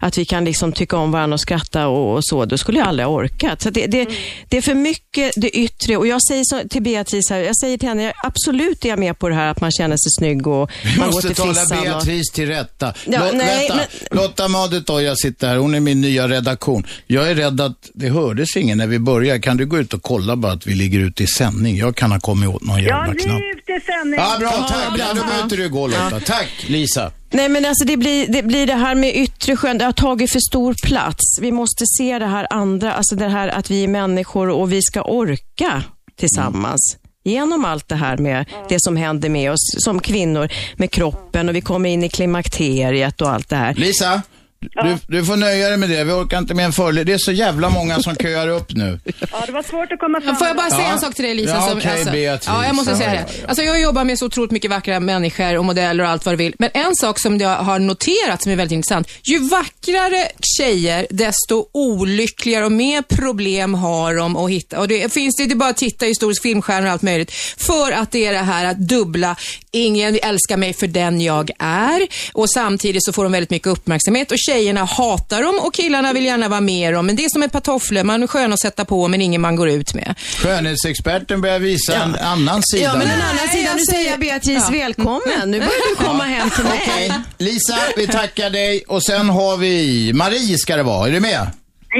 att 0.00 0.18
vi 0.18 0.24
kan 0.24 0.44
liksom 0.44 0.72
tycka 0.72 0.96
om 0.96 1.12
varandra 1.12 1.34
och 1.34 1.40
skratta 1.40 1.88
och, 1.88 2.16
och 2.16 2.24
så, 2.24 2.44
då 2.44 2.58
skulle 2.58 2.78
jag 2.78 2.88
aldrig 2.88 3.06
ha 3.06 3.14
orkat. 3.14 3.62
Så 3.62 3.70
det, 3.70 3.86
det, 3.86 4.08
det 4.48 4.56
är 4.56 4.62
för 4.62 4.74
mycket 4.74 5.32
det 5.36 5.50
yttre 5.50 5.96
och 5.96 6.06
jag 6.06 6.22
säger 6.22 6.44
så, 6.44 6.68
till 6.68 6.82
Beatrice 6.82 7.30
här, 7.30 7.38
jag 7.38 7.56
säger 7.56 7.78
till 7.78 7.88
henne, 7.88 8.02
jag, 8.02 8.12
absolut 8.22 8.84
är 8.84 8.88
jag 8.88 8.98
med 8.98 9.18
på 9.18 9.28
det 9.28 9.34
här 9.34 9.46
att 9.50 9.60
man 9.60 9.72
känner 9.72 9.96
sig 9.96 10.10
snygg 10.18 10.46
och 10.46 10.70
Vi 10.84 10.98
man 10.98 11.06
går 11.06 11.14
måste 11.14 11.28
till 11.28 11.36
tala 11.36 11.54
frissan. 11.54 11.78
Och... 11.78 11.84
Beatrice 11.84 12.30
till 12.30 12.48
rätta. 12.48 12.94
Ja, 13.06 13.20
Lå- 13.20 13.32
nej, 13.32 13.68
vänta, 13.68 13.84
Lotta 14.10 14.48
Madetoja 14.48 15.16
sitter 15.16 15.48
här. 15.48 15.56
Hon 15.56 15.74
är 15.74 15.80
min 15.80 16.00
nya 16.00 16.28
redaktion. 16.28 16.77
Telefon. 16.82 17.04
Jag 17.06 17.30
är 17.30 17.34
rädd 17.34 17.60
att 17.60 17.90
det 17.94 18.08
hördes 18.08 18.56
ingen 18.56 18.78
när 18.78 18.86
vi 18.86 18.98
började. 18.98 19.40
Kan 19.40 19.56
du 19.56 19.66
gå 19.66 19.78
ut 19.78 19.94
och 19.94 20.02
kolla 20.02 20.36
bara 20.36 20.52
att 20.52 20.66
vi 20.66 20.74
ligger 20.74 20.98
ute 21.00 21.22
i 21.22 21.26
sändning? 21.26 21.76
Jag 21.76 21.96
kan 21.96 22.12
ha 22.12 22.20
kommit 22.20 22.48
åt 22.48 22.62
någon 22.62 22.76
Ja, 22.82 22.88
jävla 22.88 23.12
vi 23.12 23.18
knapp. 23.18 23.40
är 23.40 23.58
ute 23.58 23.72
i 23.72 23.80
sändning. 23.86 24.20
Ja, 24.20 24.36
bra. 24.38 24.50
Tack. 24.50 24.98
Ja, 24.98 25.06
då 25.14 25.14
behöver 25.14 25.42
inte 25.42 25.56
du 25.56 25.68
gå 25.68 25.86
Lotta. 25.86 26.20
Tack, 26.26 26.64
Lisa. 26.68 27.10
Nej 27.30 27.48
men 27.48 27.64
alltså 27.64 27.84
det 27.84 27.96
blir, 27.96 28.26
det 28.28 28.42
blir 28.42 28.66
det 28.66 28.74
här 28.74 28.94
med 28.94 29.16
yttre 29.16 29.56
skön, 29.56 29.78
det 29.78 29.84
har 29.84 29.92
tagit 29.92 30.30
för 30.32 30.40
stor 30.50 30.74
plats. 30.82 31.38
Vi 31.40 31.52
måste 31.52 31.84
se 31.98 32.18
det 32.18 32.26
här 32.26 32.46
andra, 32.50 32.92
alltså 32.92 33.14
det 33.16 33.28
här 33.28 33.48
att 33.48 33.70
vi 33.70 33.84
är 33.84 33.88
människor 33.88 34.48
och 34.48 34.72
vi 34.72 34.82
ska 34.82 35.02
orka 35.02 35.82
tillsammans. 36.18 36.96
Genom 37.24 37.64
allt 37.64 37.88
det 37.88 37.94
här 37.96 38.16
med 38.16 38.46
det 38.68 38.76
som 38.82 38.96
händer 38.96 39.28
med 39.28 39.52
oss 39.52 39.74
som 39.78 40.00
kvinnor, 40.00 40.48
med 40.76 40.90
kroppen 40.90 41.48
och 41.48 41.54
vi 41.56 41.60
kommer 41.60 41.88
in 41.90 42.02
i 42.04 42.08
klimakteriet 42.08 43.20
och 43.20 43.30
allt 43.30 43.48
det 43.48 43.56
här. 43.56 43.74
Lisa, 43.74 44.22
du, 44.60 44.98
du 45.18 45.24
får 45.24 45.36
nöja 45.36 45.68
dig 45.68 45.76
med 45.76 45.90
det. 45.90 46.04
Vi 46.04 46.12
orkar 46.12 46.38
inte 46.38 46.54
med 46.54 46.64
en 46.64 46.72
föreläsning. 46.72 47.06
Det 47.06 47.12
är 47.12 47.18
så 47.18 47.32
jävla 47.32 47.70
många 47.70 48.02
som 48.02 48.16
köar 48.22 48.48
upp 48.48 48.72
nu. 48.74 49.00
Ja, 49.32 49.42
det 49.46 49.52
var 49.52 49.62
svårt 49.62 49.92
att 49.92 49.98
komma 49.98 50.20
fram. 50.20 50.36
Får 50.36 50.46
jag 50.46 50.56
bara 50.56 50.70
säga 50.70 50.82
Ja. 50.82 50.92
en 50.92 50.98
sak 51.00 51.14
till 51.14 51.24
dig 51.24 51.34
Lisa? 51.34 51.54
Ja, 51.54 51.68
som, 51.68 51.78
okej, 51.78 52.04
Beatrice. 52.04 52.46
ja, 52.48 52.66
jag 52.66 52.74
måste 52.74 52.90
Ja, 52.90 52.96
säga 52.98 53.14
ja, 53.14 53.20
det. 53.40 53.48
Alltså, 53.48 53.64
jag 53.64 53.80
jobbar 53.80 54.04
med 54.04 54.18
så 54.18 54.26
otroligt 54.26 54.50
mycket 54.50 54.70
vackra 54.70 55.00
människor 55.00 55.56
och 55.58 55.64
modeller 55.64 56.04
och 56.04 56.10
allt 56.10 56.24
vad 56.24 56.32
du 56.32 56.36
vill. 56.36 56.54
Men 56.58 56.70
en 56.74 56.94
sak 56.96 57.18
som 57.20 57.38
jag 57.38 57.56
har 57.56 57.78
noterat 57.78 58.42
som 58.42 58.52
är 58.52 58.56
väldigt 58.56 58.74
intressant. 58.74 59.08
Ju 59.24 59.38
vackrare 59.38 60.28
tjejer, 60.58 61.06
desto 61.10 61.66
olyckligare 61.72 62.64
och 62.64 62.72
mer 62.72 63.02
problem 63.02 63.74
har 63.74 64.14
de 64.14 64.36
att 64.36 64.50
hitta. 64.50 64.78
Och 64.80 64.88
det 64.88 65.12
finns 65.12 65.36
det, 65.36 65.46
det 65.46 65.52
är 65.52 65.56
bara 65.56 65.70
att 65.70 65.76
titta 65.76 66.04
i 66.04 66.08
historisk 66.08 66.42
filmstjärnor 66.42 66.86
och 66.86 66.92
allt 66.92 67.02
möjligt. 67.02 67.30
För 67.56 67.92
att 67.92 68.12
det 68.12 68.26
är 68.26 68.32
det 68.32 68.38
här 68.38 68.64
att 68.64 68.78
dubbla, 68.78 69.36
ingen 69.72 70.18
älskar 70.22 70.56
mig 70.56 70.72
för 70.74 70.86
den 70.86 71.20
jag 71.20 71.50
är. 71.58 72.06
Och 72.32 72.50
samtidigt 72.50 73.04
så 73.04 73.12
får 73.12 73.22
de 73.22 73.32
väldigt 73.32 73.50
mycket 73.50 73.66
uppmärksamhet 73.68 74.30
och 74.32 74.38
tjejerna 74.48 74.84
hatar 74.84 75.42
dem 75.42 75.58
och 75.66 75.74
killarna 75.74 76.12
vill 76.12 76.24
gärna 76.24 76.48
vara 76.48 76.60
med 76.60 76.94
dem. 76.94 77.06
Men 77.06 77.16
det 77.16 77.24
är 77.24 77.28
som 77.28 77.42
ett 77.42 77.52
par 77.52 77.60
tofflor, 77.60 78.04
man 78.04 78.22
är 78.22 78.26
skön 78.26 78.52
att 78.52 78.60
sätta 78.60 78.84
på 78.84 79.08
men 79.08 79.20
ingen 79.20 79.40
man 79.40 79.56
går 79.56 79.68
ut 79.68 79.94
med. 79.94 80.14
Skönhetsexperten 80.42 81.40
börjar 81.40 81.58
visa 81.58 81.96
en 81.96 82.14
annan 82.14 82.62
sida. 82.62 82.84
Ja, 82.84 82.98
men 82.98 83.06
en 83.06 83.22
annan 83.22 83.48
sida, 83.48 83.70
nu 83.74 83.80
säger 83.80 84.10
jag 84.10 84.20
Beatrice 84.20 84.70
välkommen. 84.70 85.44
Nu 85.46 85.58
börjar 85.58 85.88
du 85.90 86.04
komma 86.04 86.24
hem 86.24 86.50
till 86.50 86.64
mig. 86.64 86.80
Okej, 86.82 87.12
Lisa, 87.38 87.76
vi 87.96 88.06
tackar 88.06 88.50
dig 88.50 88.84
och 88.88 89.02
sen 89.02 89.28
har 89.28 89.56
vi 89.56 90.12
Marie 90.14 90.58
ska 90.58 90.76
det 90.76 90.82
vara. 90.82 91.08
Är 91.08 91.12
du 91.12 91.20
med? 91.20 91.46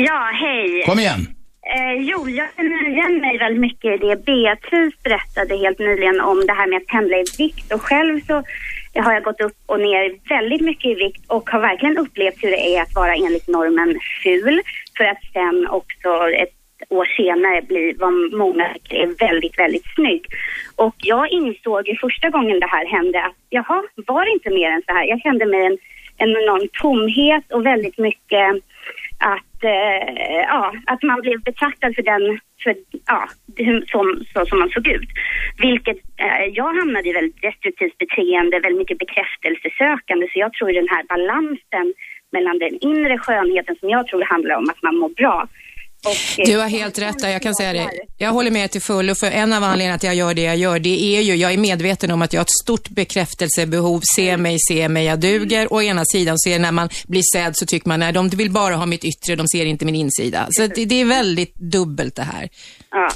Ja, 0.06 0.30
hej. 0.42 0.82
Kom 0.86 0.98
igen. 0.98 1.28
Eh, 1.76 1.96
jo, 2.10 2.28
jag 2.28 2.48
känner 2.56 2.88
igen 2.94 3.20
mig 3.20 3.38
väldigt 3.38 3.60
mycket 3.60 3.90
i 3.94 3.98
det 4.06 4.16
Beatrice 4.30 4.96
berättade 5.02 5.52
helt 5.64 5.78
nyligen 5.78 6.20
om 6.20 6.46
det 6.46 6.52
här 6.52 6.66
med 6.70 6.76
att 6.76 6.86
pendla 6.86 7.16
i 7.16 7.24
vikt. 7.38 7.72
Och 7.72 7.82
själv 7.82 8.20
så 8.26 8.42
har 9.02 9.12
jag 9.12 9.22
gått 9.22 9.40
upp 9.40 9.56
och 9.66 9.80
ner 9.80 10.28
väldigt 10.28 10.60
mycket 10.60 10.90
i 10.90 10.94
vikt 10.94 11.22
och 11.26 11.50
har 11.50 11.60
verkligen 11.60 11.98
upplevt 11.98 12.44
hur 12.44 12.50
det 12.50 12.76
är 12.76 12.82
att 12.82 12.94
vara 12.94 13.14
enligt 13.14 13.48
normen 13.48 13.98
ful. 14.22 14.60
För 14.96 15.04
att 15.04 15.22
sen 15.32 15.66
också 15.68 16.30
ett 16.34 16.54
år 16.88 17.04
senare 17.04 17.62
bli 17.62 17.94
vad 17.98 18.12
många 18.32 18.68
tycker 18.74 18.96
är 18.96 19.28
väldigt, 19.28 19.58
väldigt 19.58 19.94
snygg. 19.94 20.26
Och 20.76 20.94
jag 20.98 21.28
insåg 21.28 21.88
ju 21.88 21.96
första 21.96 22.30
gången 22.30 22.60
det 22.60 22.66
här 22.66 22.86
hände 22.86 23.24
att 23.24 23.36
jaha, 23.48 23.82
var 23.94 24.24
det 24.24 24.30
inte 24.30 24.50
mer 24.50 24.70
än 24.70 24.82
så 24.86 24.92
här? 24.92 25.04
Jag 25.04 25.20
kände 25.20 25.46
mig 25.46 25.66
en, 25.66 25.78
en 26.16 26.30
enorm 26.30 26.68
tomhet 26.82 27.52
och 27.52 27.66
väldigt 27.66 27.98
mycket 27.98 28.54
att, 29.18 29.47
eh, 29.64 30.40
ja, 30.52 30.74
att 30.86 31.02
man 31.02 31.20
blev 31.20 31.42
betraktad 31.42 31.94
för 31.94 32.02
den, 32.02 32.40
för, 32.62 32.74
ja, 33.06 33.28
som, 33.92 34.24
så 34.32 34.46
som 34.46 34.58
man 34.58 34.70
såg 34.70 34.88
ut. 34.88 35.08
Vilket, 35.58 35.96
eh, 35.96 36.44
jag 36.52 36.74
hamnade 36.74 37.08
i 37.08 37.12
väldigt 37.12 37.42
destruktivt 37.42 37.98
beteende, 37.98 38.60
väldigt 38.60 38.78
mycket 38.78 38.98
bekräftelsesökande. 38.98 40.26
Så 40.32 40.38
jag 40.38 40.52
tror 40.52 40.72
den 40.72 40.88
här 40.88 41.04
balansen 41.08 41.94
mellan 42.32 42.58
den 42.58 42.78
inre 42.80 43.18
skönheten 43.18 43.76
som 43.80 43.88
jag 43.88 44.06
tror 44.06 44.22
handlar 44.22 44.54
om 44.56 44.70
att 44.70 44.82
man 44.82 44.96
mår 44.96 45.08
bra. 45.08 45.48
Och, 46.04 46.44
Du 46.46 46.58
har 46.58 46.68
helt 46.68 46.98
rätt 46.98 47.18
där, 47.18 47.28
jag 47.28 47.42
kan 47.42 47.54
säga 47.54 47.72
det. 47.72 47.90
Jag 48.18 48.30
håller 48.32 48.50
med 48.50 48.70
till 48.70 48.82
fullo, 48.82 49.14
för 49.14 49.30
en 49.30 49.52
av 49.52 49.64
anledningarna 49.64 49.94
att 49.94 50.02
jag 50.02 50.14
gör 50.14 50.34
det 50.34 50.42
jag 50.42 50.56
gör, 50.56 50.78
det 50.78 51.16
är 51.16 51.20
ju, 51.20 51.34
jag 51.34 51.52
är 51.52 51.58
medveten 51.58 52.10
om 52.10 52.22
att 52.22 52.32
jag 52.32 52.40
har 52.40 52.44
ett 52.44 52.62
stort 52.64 52.88
bekräftelsebehov. 52.88 54.00
Se 54.16 54.36
mig, 54.36 54.56
se 54.68 54.88
mig, 54.88 55.04
jag 55.04 55.20
duger. 55.20 55.72
Å 55.72 55.82
ena 55.82 56.04
sidan 56.04 56.38
så 56.38 56.48
är 56.48 56.52
det 56.52 56.58
när 56.58 56.72
man 56.72 56.88
blir 57.08 57.22
sedd 57.32 57.56
så 57.56 57.66
tycker 57.66 57.88
man, 57.88 58.00
nej, 58.00 58.12
de 58.12 58.28
vill 58.28 58.50
bara 58.50 58.74
ha 58.74 58.86
mitt 58.86 59.04
yttre, 59.04 59.36
de 59.36 59.48
ser 59.48 59.66
inte 59.66 59.84
min 59.84 59.94
insida. 59.94 60.46
Så 60.50 60.66
det, 60.66 60.84
det 60.84 61.00
är 61.00 61.04
väldigt 61.04 61.54
dubbelt 61.54 62.16
det 62.16 62.22
här. 62.22 62.48
Ja. 62.90 63.08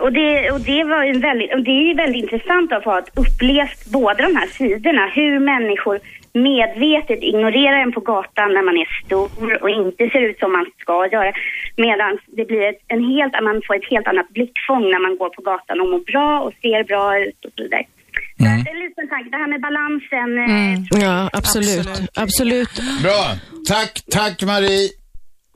Och 0.00 0.12
det, 0.12 0.50
och 0.50 0.60
det 0.60 0.84
var 0.84 1.04
en 1.04 1.20
väldigt, 1.20 1.54
och 1.54 1.62
det 1.62 1.70
är 1.70 1.88
ju 1.88 1.94
väldigt 1.94 2.22
intressant 2.22 2.72
att 2.72 2.84
ha 2.84 3.02
upplevt 3.14 3.84
båda 3.84 4.22
de 4.22 4.36
här 4.36 4.46
sidorna. 4.46 5.10
Hur 5.14 5.38
människor 5.38 6.00
medvetet 6.34 7.22
ignorerar 7.22 7.78
en 7.82 7.92
på 7.92 8.00
gatan 8.00 8.48
när 8.54 8.62
man 8.62 8.76
är 8.82 8.88
stor 9.04 9.62
och 9.62 9.70
inte 9.70 10.08
ser 10.12 10.22
ut 10.30 10.38
som 10.38 10.52
man 10.52 10.66
ska 10.78 11.06
göra. 11.12 11.32
Medan 11.76 12.18
det 12.36 12.44
blir 12.44 12.62
ett, 12.70 12.80
en 12.88 13.04
helt, 13.12 13.32
man 13.48 13.62
får 13.66 13.74
ett 13.76 13.90
helt 13.90 14.06
annat 14.06 14.28
blickfång 14.28 14.82
när 14.92 15.02
man 15.06 15.16
går 15.18 15.28
på 15.36 15.42
gatan 15.42 15.80
och 15.80 15.88
mår 15.90 16.04
bra 16.12 16.40
och 16.40 16.52
ser 16.62 16.84
bra 16.84 17.18
ut 17.26 17.44
och 17.44 17.50
så 17.56 17.62
vidare. 17.62 17.84
Att 18.40 18.68
en 18.72 18.78
liten 18.84 19.08
tanke, 19.08 19.30
det 19.30 19.36
här 19.36 19.48
med 19.54 19.60
balansen. 19.68 20.30
eh, 20.38 21.02
Ja, 21.04 21.30
absolut. 21.32 21.88
Absolut. 22.14 22.74
Bra. 23.02 23.20
Tack, 23.68 23.92
tack 24.10 24.42
Marie. 24.42 24.88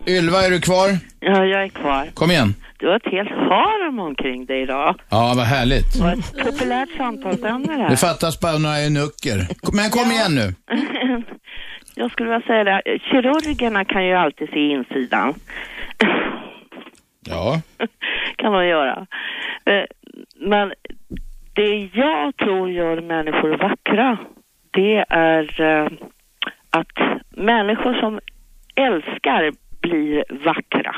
Ylva, 0.06 0.38
är 0.46 0.50
du 0.50 0.60
kvar? 0.60 0.88
Ja, 1.20 1.44
jag 1.44 1.62
är 1.64 1.68
kvar. 1.68 2.10
Kom 2.14 2.30
igen. 2.30 2.54
Du 2.78 2.88
har 2.88 2.96
ett 2.96 3.12
helt 3.12 3.28
harem 3.30 3.98
omkring 3.98 4.46
dig 4.46 4.62
idag. 4.62 5.00
Ja, 5.10 5.32
vad 5.36 5.44
härligt. 5.46 6.00
Och 6.02 6.08
ett 6.08 6.44
populärt 6.44 6.88
samtalsämne 6.96 7.66
det 7.72 7.76
Det 7.78 7.82
här. 7.82 7.96
fattas 7.96 8.40
bara 8.40 8.58
några 8.58 8.76
eunucker. 8.76 9.38
Men 9.76 9.90
kom 9.90 10.10
igen 10.10 10.34
nu. 10.34 10.54
Jag 11.98 12.10
skulle 12.10 12.28
vilja 12.30 12.46
säga 12.46 12.64
det, 12.64 12.82
kirurgerna 13.10 13.84
kan 13.84 14.04
ju 14.06 14.12
alltid 14.14 14.48
se 14.48 14.68
insidan. 14.68 15.34
Ja. 17.28 17.60
kan 18.36 18.52
de 18.52 18.66
göra. 18.66 19.06
Eh, 19.64 19.84
Men 20.36 20.72
det 21.54 21.90
jag 21.94 22.36
tror 22.36 22.70
gör 22.70 23.00
människor 23.00 23.56
vackra, 23.56 24.18
det 24.70 25.04
är 25.08 25.60
eh, 25.60 25.88
att 26.70 27.20
människor 27.30 27.94
som 28.00 28.20
älskar 28.74 29.52
blir 29.80 30.24
vackra. 30.44 30.96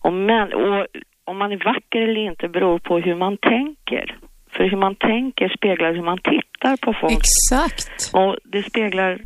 Om, 0.00 0.26
män, 0.26 0.52
och 0.52 0.86
om 1.24 1.38
man 1.38 1.52
är 1.52 1.64
vacker 1.64 2.00
eller 2.02 2.20
inte 2.30 2.48
beror 2.48 2.78
på 2.78 2.98
hur 2.98 3.14
man 3.14 3.36
tänker. 3.36 4.18
För 4.50 4.64
hur 4.64 4.76
man 4.76 4.94
tänker 4.94 5.48
speglar 5.48 5.94
hur 5.94 6.02
man 6.02 6.18
tittar 6.18 6.76
på 6.76 6.94
folk. 7.00 7.12
Exakt. 7.12 8.10
Och 8.12 8.36
det 8.44 8.62
speglar, 8.62 9.18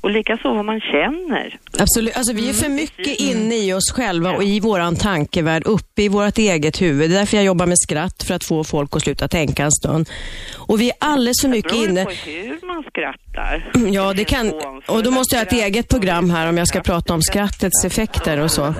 och 0.00 0.10
likaså 0.10 0.54
vad 0.54 0.64
man 0.64 0.80
känner. 0.80 1.58
Absolut. 1.78 2.16
Alltså, 2.16 2.32
vi 2.32 2.48
är 2.48 2.52
för 2.52 2.68
mycket 2.68 3.20
inne 3.20 3.54
i 3.54 3.72
oss 3.72 3.92
själva 3.92 4.32
och 4.32 4.42
i 4.42 4.60
våran 4.60 4.96
tankevärld, 4.96 5.62
uppe 5.66 6.02
i 6.02 6.08
vårt 6.08 6.38
eget 6.38 6.82
huvud. 6.82 7.10
Det 7.10 7.14
är 7.16 7.18
därför 7.18 7.36
jag 7.36 7.46
jobbar 7.46 7.66
med 7.66 7.78
skratt, 7.78 8.22
för 8.22 8.34
att 8.34 8.44
få 8.44 8.64
folk 8.64 8.96
att 8.96 9.02
sluta 9.02 9.28
tänka 9.28 9.64
en 9.64 9.72
stund. 9.72 10.08
Och 10.56 10.80
vi 10.80 10.90
är 10.90 10.96
alldeles 11.00 11.40
för 11.42 11.48
mycket 11.48 11.72
beror 11.72 11.88
inne... 11.88 12.04
på 12.04 12.10
hur 12.10 12.66
man 12.66 12.82
skrattar. 12.82 13.70
Ja, 13.92 14.12
det 14.12 14.24
kan... 14.24 14.52
Och 14.86 15.02
då 15.02 15.10
måste 15.10 15.36
jag 15.36 15.40
ha 15.40 15.46
ett 15.46 15.52
eget 15.52 15.88
program 15.88 16.30
här 16.30 16.48
om 16.48 16.58
jag 16.58 16.68
ska 16.68 16.80
prata 16.80 17.14
om 17.14 17.22
skrattets 17.22 17.84
effekter 17.84 18.40
och 18.40 18.50
så. 18.50 18.74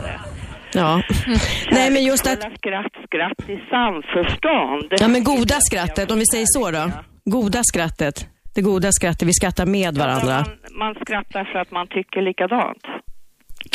Ja. 0.72 1.02
Nej, 1.70 1.90
men 1.90 2.04
just 2.04 2.26
att... 2.26 2.40
Skratt, 2.40 2.92
skratt 3.04 3.48
i 3.48 3.56
samförstånd. 3.70 4.92
Ja, 5.00 5.08
men 5.08 5.24
goda 5.24 5.54
skrattet, 5.60 6.10
om 6.10 6.18
vi 6.18 6.26
säger 6.26 6.46
så 6.48 6.70
då. 6.70 6.90
Goda 7.24 7.60
skrattet. 7.62 8.28
Det 8.54 8.62
goda 8.62 8.92
skrattet, 8.92 9.28
vi 9.28 9.32
skrattar 9.32 9.66
med 9.66 9.94
varandra. 9.98 10.44
Man 10.72 10.94
skrattar 10.94 11.44
för 11.44 11.58
att 11.58 11.70
man 11.70 11.86
tycker 11.86 12.22
likadant. 12.22 12.84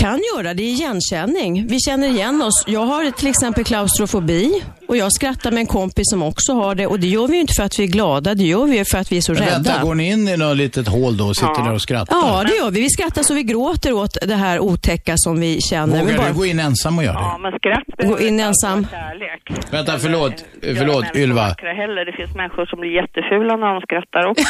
Kan 0.04 0.20
göra, 0.38 0.54
det 0.54 0.64
är 0.64 0.68
igenkänning. 0.68 1.68
Vi 1.68 1.80
känner 1.80 2.08
igen 2.08 2.42
oss. 2.42 2.64
Jag 2.68 2.80
har 2.86 3.12
till 3.12 3.28
exempel 3.28 3.64
klaustrofobi 3.64 4.64
och 4.88 4.98
jag 4.98 5.14
skrattar 5.14 5.52
med 5.52 5.60
en 5.60 5.66
kompis 5.68 6.04
som 6.10 6.24
också 6.24 6.54
har 6.54 6.76
det. 6.76 6.88
Och 6.88 7.00
det 7.00 7.08
gör 7.08 7.28
vi 7.28 7.34
ju 7.36 7.42
inte 7.42 7.54
för 7.54 7.64
att 7.64 7.80
vi 7.80 7.84
är 7.84 7.88
glada, 7.88 8.36
det 8.36 8.44
gör 8.44 8.66
vi 8.66 8.78
ju 8.78 8.86
för 8.86 8.98
att 8.98 9.12
vi 9.12 9.18
är 9.18 9.22
så 9.22 9.32
Men 9.34 9.42
rädda. 9.42 9.54
vänta, 9.54 9.84
går 9.84 9.96
ni 9.96 10.12
in 10.12 10.28
i 10.28 10.38
något 10.38 10.58
litet 10.58 10.88
hål 10.88 11.18
då 11.18 11.26
och 11.26 11.36
sitter 11.36 11.64
där 11.64 11.74
och 11.74 11.82
skrattar? 11.82 12.16
Ja, 12.16 12.44
det 12.48 12.56
gör 12.56 12.72
vi. 12.72 12.82
Vi 12.82 12.90
skrattar 12.90 13.24
så 13.24 13.34
vi 13.34 13.44
gråter 13.44 13.94
åt 13.94 14.18
det 14.28 14.36
här 14.36 14.60
otäcka 14.60 15.14
som 15.18 15.40
vi 15.40 15.62
känner. 15.62 16.00
Vågar 16.00 16.06
Men 16.06 16.18
bara- 16.18 16.28
du 16.28 16.34
gå 16.34 16.46
in 16.46 16.60
ensam 16.60 16.98
och 16.98 17.04
göra 17.04 17.14
det? 17.14 17.20
Ja, 17.22 17.38
men 17.38 17.52
skratt 17.52 18.10
Gå 18.10 18.20
in 18.20 18.40
ensam. 18.40 18.88
kärlek. 18.92 19.72
Vänta, 19.72 20.00
förlåt. 20.00 20.34
Förlåt, 20.62 21.06
Ylva. 21.16 21.44
heller. 21.44 22.06
Det 22.06 22.12
finns 22.18 22.36
människor 22.36 22.66
som 22.66 22.80
blir 22.80 22.96
jättefula 23.02 23.56
när 23.58 23.74
de 23.74 23.82
skrattar 23.82 24.26
också. 24.32 24.44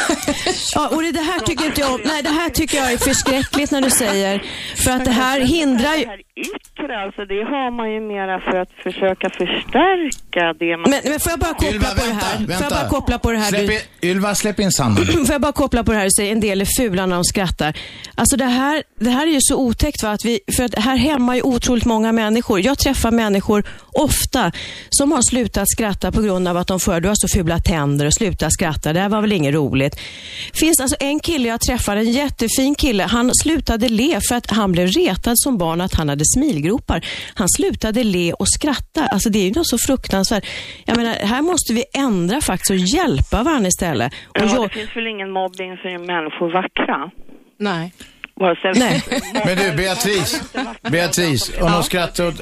Ja, 0.74 0.88
och 0.96 1.02
det, 1.02 1.12
det 1.12 1.20
här 1.20 1.40
tycker 1.40 1.64
inte 1.66 1.80
jag 1.80 1.94
om. 1.94 2.00
Nej, 2.04 2.22
det 2.22 2.28
här 2.28 2.48
tycker 2.50 2.76
jag 2.76 2.92
är 2.92 2.98
förskräckligt 2.98 3.70
när 3.70 3.80
du 3.80 3.90
säger. 3.90 4.42
För 4.84 4.90
att 4.90 5.04
det 5.04 5.10
här 5.10 5.40
hindrar 5.44 5.94
ju... 5.94 6.04
Det 6.04 6.10
här 6.10 6.22
yttre, 6.36 7.02
alltså 7.04 7.24
det 7.24 7.42
har 7.42 7.70
man 7.70 7.92
ju 7.92 8.00
mera 8.00 8.40
för 8.40 8.56
att 8.56 8.70
försöka 8.82 9.30
förstärka. 9.30 10.52
Det 10.58 10.76
man... 10.76 10.90
Men, 10.90 11.00
men 11.04 11.20
får 11.20 11.30
jag 11.30 11.38
bara 11.38 11.54
koppla 11.54 11.70
Ylva, 11.70 11.88
på 11.88 11.94
det 11.94 12.06
vänta, 12.08 12.26
här? 12.26 12.36
Får 12.36 12.50
jag 12.52 12.60
vänta. 12.60 12.70
bara 12.70 12.88
koppla 12.88 13.18
på 13.18 13.32
det 13.32 13.38
här? 13.38 13.48
Släpp 13.48 13.70
in, 13.70 14.10
Ylva, 14.10 14.34
släpp 14.34 14.60
in 14.60 14.72
Sandra. 14.72 15.04
Får 15.04 15.30
jag 15.30 15.40
bara 15.40 15.52
koppla 15.52 15.84
på 15.84 15.92
det 15.92 15.98
här 15.98 16.06
och 16.06 16.14
säga 16.14 16.32
en 16.32 16.40
del 16.40 16.60
är 16.60 16.68
fula 16.78 17.06
när 17.06 17.14
de 17.14 17.24
skrattar. 17.24 17.76
Alltså 18.14 18.36
det 18.36 18.44
här, 18.44 18.82
det 19.00 19.10
här 19.10 19.26
är 19.26 19.30
ju 19.30 19.40
så 19.40 19.56
otäckt 19.56 20.02
va? 20.02 20.10
Att 20.10 20.24
vi, 20.24 20.40
för 20.56 20.64
att 20.64 20.78
här 20.78 20.96
hämmar 20.96 21.34
ju 21.34 21.42
otroligt 21.42 21.84
många 21.84 22.12
människor. 22.12 22.60
Jag 22.60 22.78
träffar 22.78 23.10
människor 23.10 23.64
ofta 23.94 24.52
som 24.90 25.12
har 25.12 25.22
slutat 25.22 25.68
skratta 25.68 26.12
på 26.12 26.22
grund 26.22 26.48
av 26.48 26.56
att 26.56 26.68
de 26.68 26.80
för 26.80 27.00
du 27.00 27.08
har 27.08 27.14
så 27.14 27.28
fula 27.38 27.58
tänder 27.58 28.06
och 28.06 28.14
sluta 28.14 28.50
skratta. 28.50 28.92
Det 28.92 29.00
här 29.00 29.08
var 29.08 29.20
väl 29.20 29.32
inget 29.32 29.54
roligt. 29.54 30.00
finns 30.54 30.80
alltså 30.80 30.96
en 31.00 31.20
kille 31.20 31.48
jag 31.48 31.60
träffade, 31.60 32.00
en 32.00 32.12
jättefin 32.12 32.74
kille. 32.74 33.02
Han 33.02 33.34
slutade 33.34 33.88
le 33.88 34.20
för 34.28 34.34
att 34.34 34.50
han 34.50 34.72
blev 34.72 34.88
retad 34.88 35.34
som 35.36 35.58
barn 35.58 35.80
att 35.80 35.94
han 35.94 36.08
hade 36.08 36.24
smilgropar. 36.24 37.04
Han 37.34 37.48
slutade 37.48 38.04
le 38.04 38.32
och 38.32 38.48
skratta. 38.48 39.06
Alltså 39.06 39.30
det 39.30 39.38
är 39.38 39.44
ju 39.44 39.52
något 39.52 39.68
så 39.68 39.78
fruktansvärt. 39.78 40.44
Jag 40.84 40.96
menar, 40.96 41.14
här 41.14 41.42
måste 41.42 41.72
vi 41.72 41.84
ändra 41.94 42.40
faktiskt 42.40 42.70
och 42.70 42.76
hjälpa 42.76 43.42
varandra 43.42 43.68
istället. 43.68 44.12
Och 44.28 44.36
Ja, 44.40 44.44
jag, 44.54 44.62
det 44.62 44.68
finns 44.68 44.96
väl 44.96 45.06
ingen 45.06 45.30
mobbing 45.30 45.76
för 45.76 45.98
människor 45.98 46.52
vackra? 46.52 47.10
Nej. 47.58 47.92
Vare 48.40 48.56
sig 48.56 48.72
Nej. 48.80 49.02
Men 49.46 49.56
du, 49.58 49.72
Beatrice, 49.76 50.40
Beatrice, 50.90 51.50
om 51.60 51.72
de 51.72 51.82
skrattar 51.82 52.24
åt, 52.26 52.34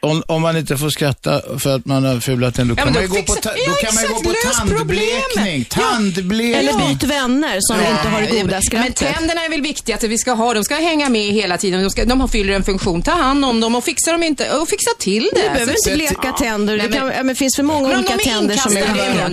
om, 0.00 0.22
om 0.26 0.42
man 0.42 0.56
inte 0.56 0.76
får 0.76 0.88
skratta 0.90 1.58
för 1.58 1.76
att 1.76 1.86
man 1.86 2.04
har 2.04 2.20
fula 2.20 2.50
tänder, 2.50 2.74
då 2.74 2.80
Ja, 2.80 2.84
kan 2.84 2.92
men 2.92 3.02
man 3.02 3.16
ju 3.16 3.22
gå 3.22 3.26
på, 3.34 3.40
ta, 3.40 3.50
ja, 3.56 3.64
då 3.66 3.72
kan 3.72 3.94
man 3.94 4.04
gå 4.14 4.20
på 4.20 4.34
tandblekning. 4.52 5.66
Ja. 5.76 5.82
Tandblekning. 5.82 6.54
Eller 6.54 6.88
byt 6.88 7.02
vänner 7.02 7.56
som 7.60 7.76
Ja. 7.84 7.90
inte 7.90 8.08
har 8.08 8.20
det 8.20 8.26
goda 8.30 8.44
Men 8.50 8.62
skrattet. 8.62 8.96
tänderna 8.96 9.44
är 9.44 9.50
väl 9.50 9.60
viktiga 9.62 9.96
att 9.96 10.02
vi 10.04 10.18
ska 10.18 10.32
ha. 10.32 10.54
De 10.54 10.64
ska 10.64 10.74
hänga 10.74 11.08
med 11.08 11.32
hela 11.32 11.58
tiden. 11.58 11.82
De, 11.82 11.90
ska, 11.90 12.04
de 12.04 12.20
har- 12.20 12.28
fyller 12.28 12.52
en 12.52 12.64
funktion. 12.64 13.02
Ta 13.02 13.12
hand 13.12 13.44
om 13.44 13.60
dem 13.60 13.74
och 13.74 13.84
fixa 13.84 14.12
dem 14.12 14.22
inte 14.22 14.50
och 14.58 14.68
fixa 14.68 14.90
till 14.98 15.30
det. 15.34 15.42
Du 15.42 15.48
behöver 15.48 15.72
inte 15.72 15.94
bleka 15.94 16.32
tänder. 16.32 16.76
Nej, 16.76 16.88
Det, 16.88 16.96
kan, 16.96 17.06
men- 17.06 17.16
ja, 17.16 17.22
men 17.22 17.34
finns 17.36 17.56
för 17.56 17.62
många 17.62 17.88
Men 17.88 17.98
olika 17.98 18.16
tänder 18.16 18.56
som 18.56 18.76
är 18.76 18.80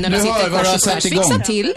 Du 0.10 0.18
hör 0.18 0.50
vad 0.50 0.64
du 0.64 0.70
har 0.70 0.78
satt 0.78 1.06
igång. 1.06 1.24
Fixa 1.24 1.40
till 1.40 1.74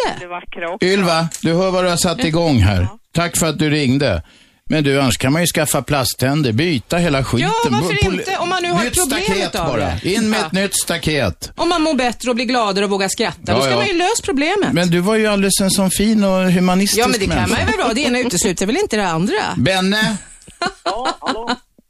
det. 0.80 0.86
Ylva, 0.86 1.28
du 1.40 1.52
hör 1.54 1.70
vad 1.70 1.84
du 1.84 1.88
har 1.88 1.96
satt 1.96 2.24
igång 2.24 2.58
här. 2.60 2.88
Tack 3.14 3.36
för 3.36 3.46
att 3.46 3.58
du 3.58 3.70
ringde. 3.70 4.22
Men 4.70 4.84
du, 4.84 5.00
annars 5.00 5.16
kan 5.18 5.32
man 5.32 5.42
ju 5.42 5.46
skaffa 5.46 5.82
plasttänder, 5.82 6.52
byta 6.52 6.96
hela 6.96 7.24
skiten. 7.24 7.50
Ja, 7.64 7.70
varför 7.70 7.94
Pol- 7.94 8.14
inte? 8.14 8.36
Om 8.36 8.48
man 8.48 8.62
nu 8.62 8.70
har 8.70 8.84
nytt 8.84 8.94
problem 8.98 9.22
staket 9.24 9.46
utav 9.48 9.66
bara. 9.66 9.92
det. 10.02 10.12
In 10.12 10.30
med 10.30 10.40
Ja. 10.40 10.46
ett 10.46 10.52
nytt 10.52 10.74
staket. 10.82 11.52
Om 11.56 11.68
man 11.68 11.82
mår 11.82 11.94
bättre 11.94 12.30
och 12.30 12.36
blir 12.36 12.46
gladare 12.46 12.84
och 12.84 12.90
vågar 12.90 13.08
skratta, 13.08 13.40
Ja, 13.46 13.54
då 13.54 13.60
ska 13.60 13.70
ja. 13.70 13.76
man 13.76 13.86
ju 13.86 13.92
lösa 13.98 14.22
problemet. 14.24 14.72
Men 14.72 14.90
du 14.90 15.00
var 15.00 15.16
ju 15.16 15.26
alldeles 15.26 15.60
en 15.60 15.70
sån 15.70 15.90
fin 15.90 16.24
och 16.24 16.52
humanistisk 16.52 17.02
ja, 17.02 17.08
men 17.08 17.20
det 17.20 17.26
kan 17.26 17.34
människa. 17.36 17.62
man 17.64 17.72
ju 17.72 17.78
vara. 17.82 17.94
Det 17.94 18.00
ena 18.00 18.18
utesluter 18.20 18.66
väl 18.66 18.76
inte 18.76 18.96
det 18.96 19.06
andra? 19.08 19.34
Benne? 19.56 20.16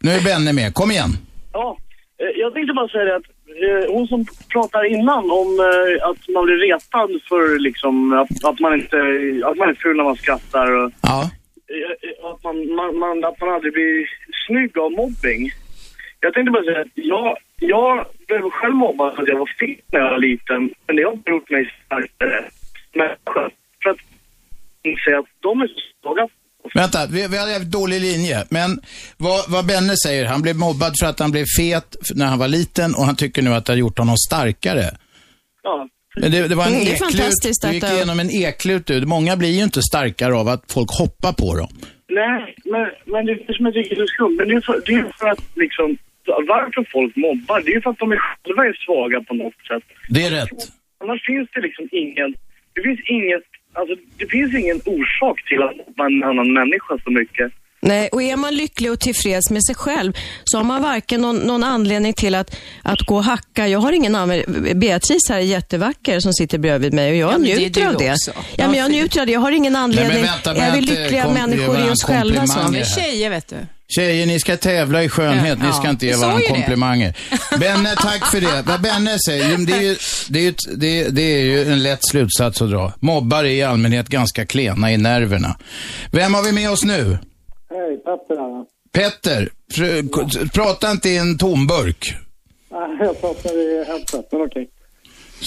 Nu 0.03 0.11
är 0.13 0.21
Benne 0.25 0.53
med. 0.53 0.75
Kom 0.75 0.91
igen. 0.91 1.17
Ja, 1.53 1.77
eh, 2.23 2.41
jag 2.41 2.55
tänkte 2.55 2.73
bara 2.75 2.89
säga 2.89 3.05
det 3.05 3.17
att 3.17 3.23
hon 3.89 4.07
som 4.07 4.25
pratar 4.53 4.85
innan 4.85 5.31
om 5.31 5.61
eh, 5.61 6.09
att 6.09 6.29
man 6.29 6.45
blir 6.45 6.57
retad 6.57 7.11
för 7.29 7.59
liksom 7.59 8.13
att, 8.13 8.45
att 8.45 8.61
man 8.61 8.75
inte, 8.75 8.97
att 9.45 9.57
man 9.57 9.69
är 9.69 9.75
ful 9.75 9.97
när 9.97 10.05
man 10.05 10.17
skrattar 10.17 10.71
och 10.85 10.93
Ja. 11.03 11.31
eh, 11.69 12.27
att 12.31 12.45
man, 12.45 12.75
man, 12.75 12.99
man, 12.99 13.25
att 13.25 13.41
man 13.41 13.49
aldrig 13.51 13.73
blir 13.73 14.11
snygg 14.47 14.79
av 14.79 14.93
mobbing. 14.93 15.51
Jag 16.21 16.35
tänkte 16.35 16.51
bara 16.51 16.65
säga 16.65 16.81
att 16.81 16.87
jag, 16.95 17.37
jag 17.59 18.05
blev 18.27 18.51
själv 18.51 18.75
mobbad 18.75 19.15
för 19.15 19.23
att 19.23 19.29
jag 19.29 19.39
var 19.39 19.51
fet 19.59 19.85
när 19.93 20.01
jag 20.01 20.11
var 20.11 20.19
liten, 20.19 20.71
men 20.87 20.97
det 20.97 21.03
har 21.03 21.19
gjort 21.27 21.51
mig 21.51 21.73
starkare 21.87 22.45
människa. 22.93 23.51
För 23.83 23.91
att 23.91 23.97
inse 24.83 25.19
att 25.19 25.27
de 25.41 25.61
är 25.63 25.67
så 25.67 25.81
svaga 26.03 26.29
Vänta, 26.75 27.07
vi, 27.11 27.27
vi 27.29 27.37
har 27.39 27.49
en 27.49 27.71
dålig 27.71 28.01
linje. 28.01 28.45
Men 28.49 28.81
vad, 29.17 29.51
vad 29.51 29.67
Benne 29.67 29.95
säger, 30.07 30.25
han 30.25 30.43
blev 30.43 30.57
mobbad 30.57 30.93
för 31.01 31.07
att 31.07 31.19
han 31.21 31.31
blev 31.31 31.45
fet 31.59 31.97
när 32.15 32.27
han 32.27 32.39
var 32.39 32.49
liten 32.49 32.95
och 32.95 33.05
han 33.05 33.17
tycker 33.17 33.43
nu 33.43 33.51
att 33.55 33.67
det 33.67 33.73
har 33.73 33.79
gjort 33.79 33.99
honom 33.99 34.17
starkare. 34.17 34.85
Ja. 35.63 35.89
Men 36.21 36.31
det, 36.33 36.49
det 36.49 36.55
var 36.55 36.67
en 36.67 36.73
det 36.73 36.79
är 36.79 36.83
eklut, 36.83 36.99
fantastiskt 36.99 37.63
du 37.63 37.69
att 37.69 37.75
gick 37.75 37.85
det- 37.85 37.95
igenom 37.95 38.21
en 38.21 38.31
eklut 38.31 38.87
du. 38.87 39.07
Många 39.07 39.37
blir 39.37 39.49
ju 39.59 39.63
inte 39.63 39.83
starkare 39.83 40.35
av 40.35 40.49
att 40.49 40.73
folk 40.73 40.91
hoppar 40.99 41.33
på 41.33 41.57
dem. 41.57 41.69
Nej, 42.09 42.55
men, 42.65 42.87
men 43.13 43.27
det 43.27 43.33
är 43.33 43.53
som 43.57 43.65
jag 43.67 43.75
tycker 43.75 43.97
är 43.97 44.07
så 44.07 44.07
skumt. 44.07 44.37
Men 44.39 44.49
det 44.49 44.55
är, 44.55 44.61
för, 44.61 44.83
det 44.87 44.93
är 44.95 45.13
för 45.19 45.29
att 45.29 45.43
liksom, 45.55 45.99
varför 46.27 46.83
folk 46.93 47.17
mobbar, 47.17 47.63
det 47.67 47.73
är 47.73 47.81
för 47.81 47.91
att 47.91 47.99
de 47.99 48.13
är 48.13 48.19
själva 48.45 48.63
är 48.65 48.77
svaga 48.87 49.21
på 49.29 49.35
något 49.35 49.55
sätt. 49.71 49.83
Det 50.09 50.23
är 50.27 50.31
rätt. 50.31 50.59
Annars 51.03 51.27
finns 51.27 51.49
det 51.55 51.61
liksom 51.61 51.89
ingen, 51.93 52.29
det 52.75 52.81
finns 52.87 53.01
inget, 53.19 53.47
alltså 53.73 53.97
det 54.17 54.27
finns 54.27 54.55
ingen 54.55 54.81
orsak 54.85 55.45
till 55.49 55.63
att 55.63 55.77
mobba 55.77 56.07
en 56.07 56.23
annan 56.25 56.53
människa 56.53 56.99
så 57.05 57.11
mycket. 57.11 57.53
Nej, 57.83 58.09
och 58.09 58.23
är 58.23 58.37
man 58.37 58.55
lycklig 58.55 58.93
och 58.93 59.01
tillfreds 59.01 59.51
med 59.51 59.65
sig 59.65 59.75
själv 59.75 60.13
så 60.45 60.57
har 60.57 60.65
man 60.65 60.83
varken 60.83 61.21
någon, 61.21 61.37
någon 61.37 61.65
anledning 61.65 62.13
till 62.15 62.35
att, 62.35 62.57
att 62.83 63.01
gå 63.01 63.17
och 63.17 63.25
hacka. 63.25 63.69
Jag 63.69 63.79
har 63.81 63.93
ingen 63.93 64.15
anledning. 64.15 64.79
Beatrice 64.81 65.29
här 65.29 65.37
är 65.37 65.41
jättevacker 65.41 66.21
som 66.21 66.33
sitter 66.33 66.59
bredvid 66.59 66.93
mig 66.93 67.11
och 67.11 67.17
jag 67.17 67.33
Ja, 67.33 67.39
det 67.39 67.53
är 67.53 67.59
njuter 67.59 67.87
av 67.87 67.97
det. 67.97 68.11
också. 68.13 68.33
Ja, 68.57 68.69
men 68.69 68.79
jag 68.79 68.91
njuter 68.91 69.21
av 69.21 69.27
det. 69.27 69.33
Jag 69.33 69.41
har 69.41 69.53
ingen 69.53 69.77
anledning. 69.77 70.23
vänta 70.23 70.55
med 70.55 70.69
är 70.69 70.73
vi 70.75 70.81
lyckliga 70.81 71.25
kom- 71.25 71.35
människor 71.35 71.87
i 71.89 71.91
oss 71.91 72.03
själva 72.05 72.47
så? 72.47 72.53
komplimanger 72.55 72.85
här. 72.85 73.03
Tjejer, 73.03 73.31
vet 73.31 73.49
du. 73.49 73.57
Tjejer, 73.89 74.27
ni 74.27 74.41
ska 74.41 74.57
tävla 74.57 75.05
i 75.05 75.09
skönhet. 75.09 75.59
Ja, 75.61 75.67
ni 75.67 75.73
ska 75.73 75.85
ja. 75.85 75.91
inte 75.91 76.07
ge 76.07 76.13
Vi 76.13 76.21
varandra 76.21 76.39
det. 76.49 76.55
komplimanger. 76.55 77.15
Benne, 77.61 77.95
tack 77.97 78.27
för 78.31 78.41
det. 78.41 78.63
Vad 78.67 78.81
Benne 78.81 79.19
säger, 79.27 79.59
det 79.67 79.73
är, 79.73 79.81
ju, 79.83 79.97
det, 80.29 80.39
är 80.39 80.43
ju, 80.43 80.55
det, 80.77 81.01
är, 81.01 81.11
det 81.11 81.23
är 81.23 81.41
ju 81.43 81.73
en 81.73 81.83
lätt 81.83 81.99
slutsats 82.11 82.63
att 82.63 82.71
dra. 82.71 82.93
Mobbare 83.01 83.49
är 83.53 83.55
i 83.55 83.63
allmänhet 83.63 84.09
ganska 84.09 84.47
klena 84.47 84.93
i 84.93 84.97
nerverna. 84.97 85.57
Vem 86.13 86.35
har 86.35 86.43
vi 86.43 86.53
med 86.53 86.71
oss 86.71 86.85
nu? 86.85 87.19
Hej, 87.71 87.97
Petter 87.97 88.37
här. 88.37 88.65
Petter, 88.93 89.49
k- 90.11 90.49
prata 90.55 90.91
inte 90.91 91.09
i 91.09 91.19
en 91.19 91.39
tomburk. 91.39 92.15
Nej, 92.71 92.97
Jag 93.01 93.21
pratar 93.21 93.59
i 93.59 93.85
headset, 93.85 94.33
men 94.33 94.43
okej. 94.43 94.71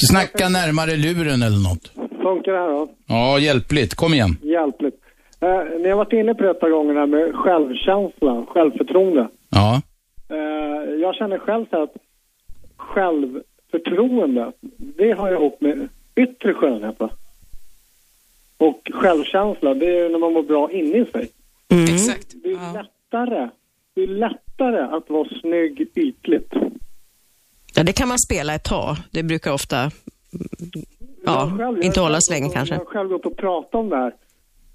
Snacka 0.10 0.50
närmare 0.50 0.96
luren 0.96 1.42
eller 1.44 1.64
något. 1.70 1.92
Funkar 2.22 2.52
det 2.52 2.58
här 2.60 2.68
då? 2.70 2.88
Ja, 3.08 3.40
hjälpligt. 3.40 3.96
Kom 3.96 4.14
igen. 4.14 4.38
Hjälpligt. 4.42 5.00
Eh, 5.40 5.80
ni 5.82 5.90
har 5.90 5.98
varit 5.98 6.14
inne 6.14 6.34
på 6.36 6.44
det 6.44 6.50
ett 6.52 6.60
par 6.60 6.70
gånger 6.70 6.94
här 6.94 7.06
med 7.06 7.36
självkänsla, 7.36 8.46
självförtroende. 8.50 9.28
Ja. 9.50 9.82
Eh, 10.30 10.94
jag 11.02 11.16
känner 11.16 11.38
själv 11.40 11.66
så 11.70 11.84
att 11.84 11.94
självförtroende, 12.78 14.52
det 14.78 15.12
har 15.12 15.28
jag 15.32 15.40
ihop 15.42 15.62
med 15.62 15.90
yttre 16.16 16.54
skönhet. 16.54 17.00
Va? 17.00 17.10
Och 18.58 18.92
självkänsla, 18.94 19.74
det 19.74 20.00
är 20.00 20.10
när 20.10 20.20
man 20.20 20.34
mår 20.34 20.44
bra 20.44 20.72
inne 20.72 20.98
i 20.98 21.06
sig. 21.12 21.30
Exakt. 21.82 22.34
Det 22.44 22.50
är 22.50 22.74
lättare, 22.74 23.50
det 23.96 24.02
är 24.04 24.08
lättare 24.08 24.98
att 24.98 25.10
vara 25.10 25.28
snygg 25.42 25.88
ytligt. 25.96 26.54
Ja, 27.76 27.84
det 27.84 27.94
kan 27.94 28.08
man 28.08 28.18
spela 28.20 28.56
ett 28.56 28.64
tag. 28.64 28.96
Det 29.12 29.24
brukar 29.24 29.54
ofta 29.54 29.78
mm, 29.80 29.92
ja, 31.26 31.52
själv- 31.58 31.84
inte 31.84 32.00
jag 32.00 32.04
hålla 32.04 32.14
själv 32.16 32.20
så 32.22 32.34
länge 32.34 32.50
kanske. 32.54 32.76
Jag 32.76 32.80
har 32.80 32.86
själv 32.86 33.10
gått 33.10 33.26
och 33.26 33.38
pratat 33.38 33.76
om 33.76 33.90
det 33.90 33.96
här 33.96 34.14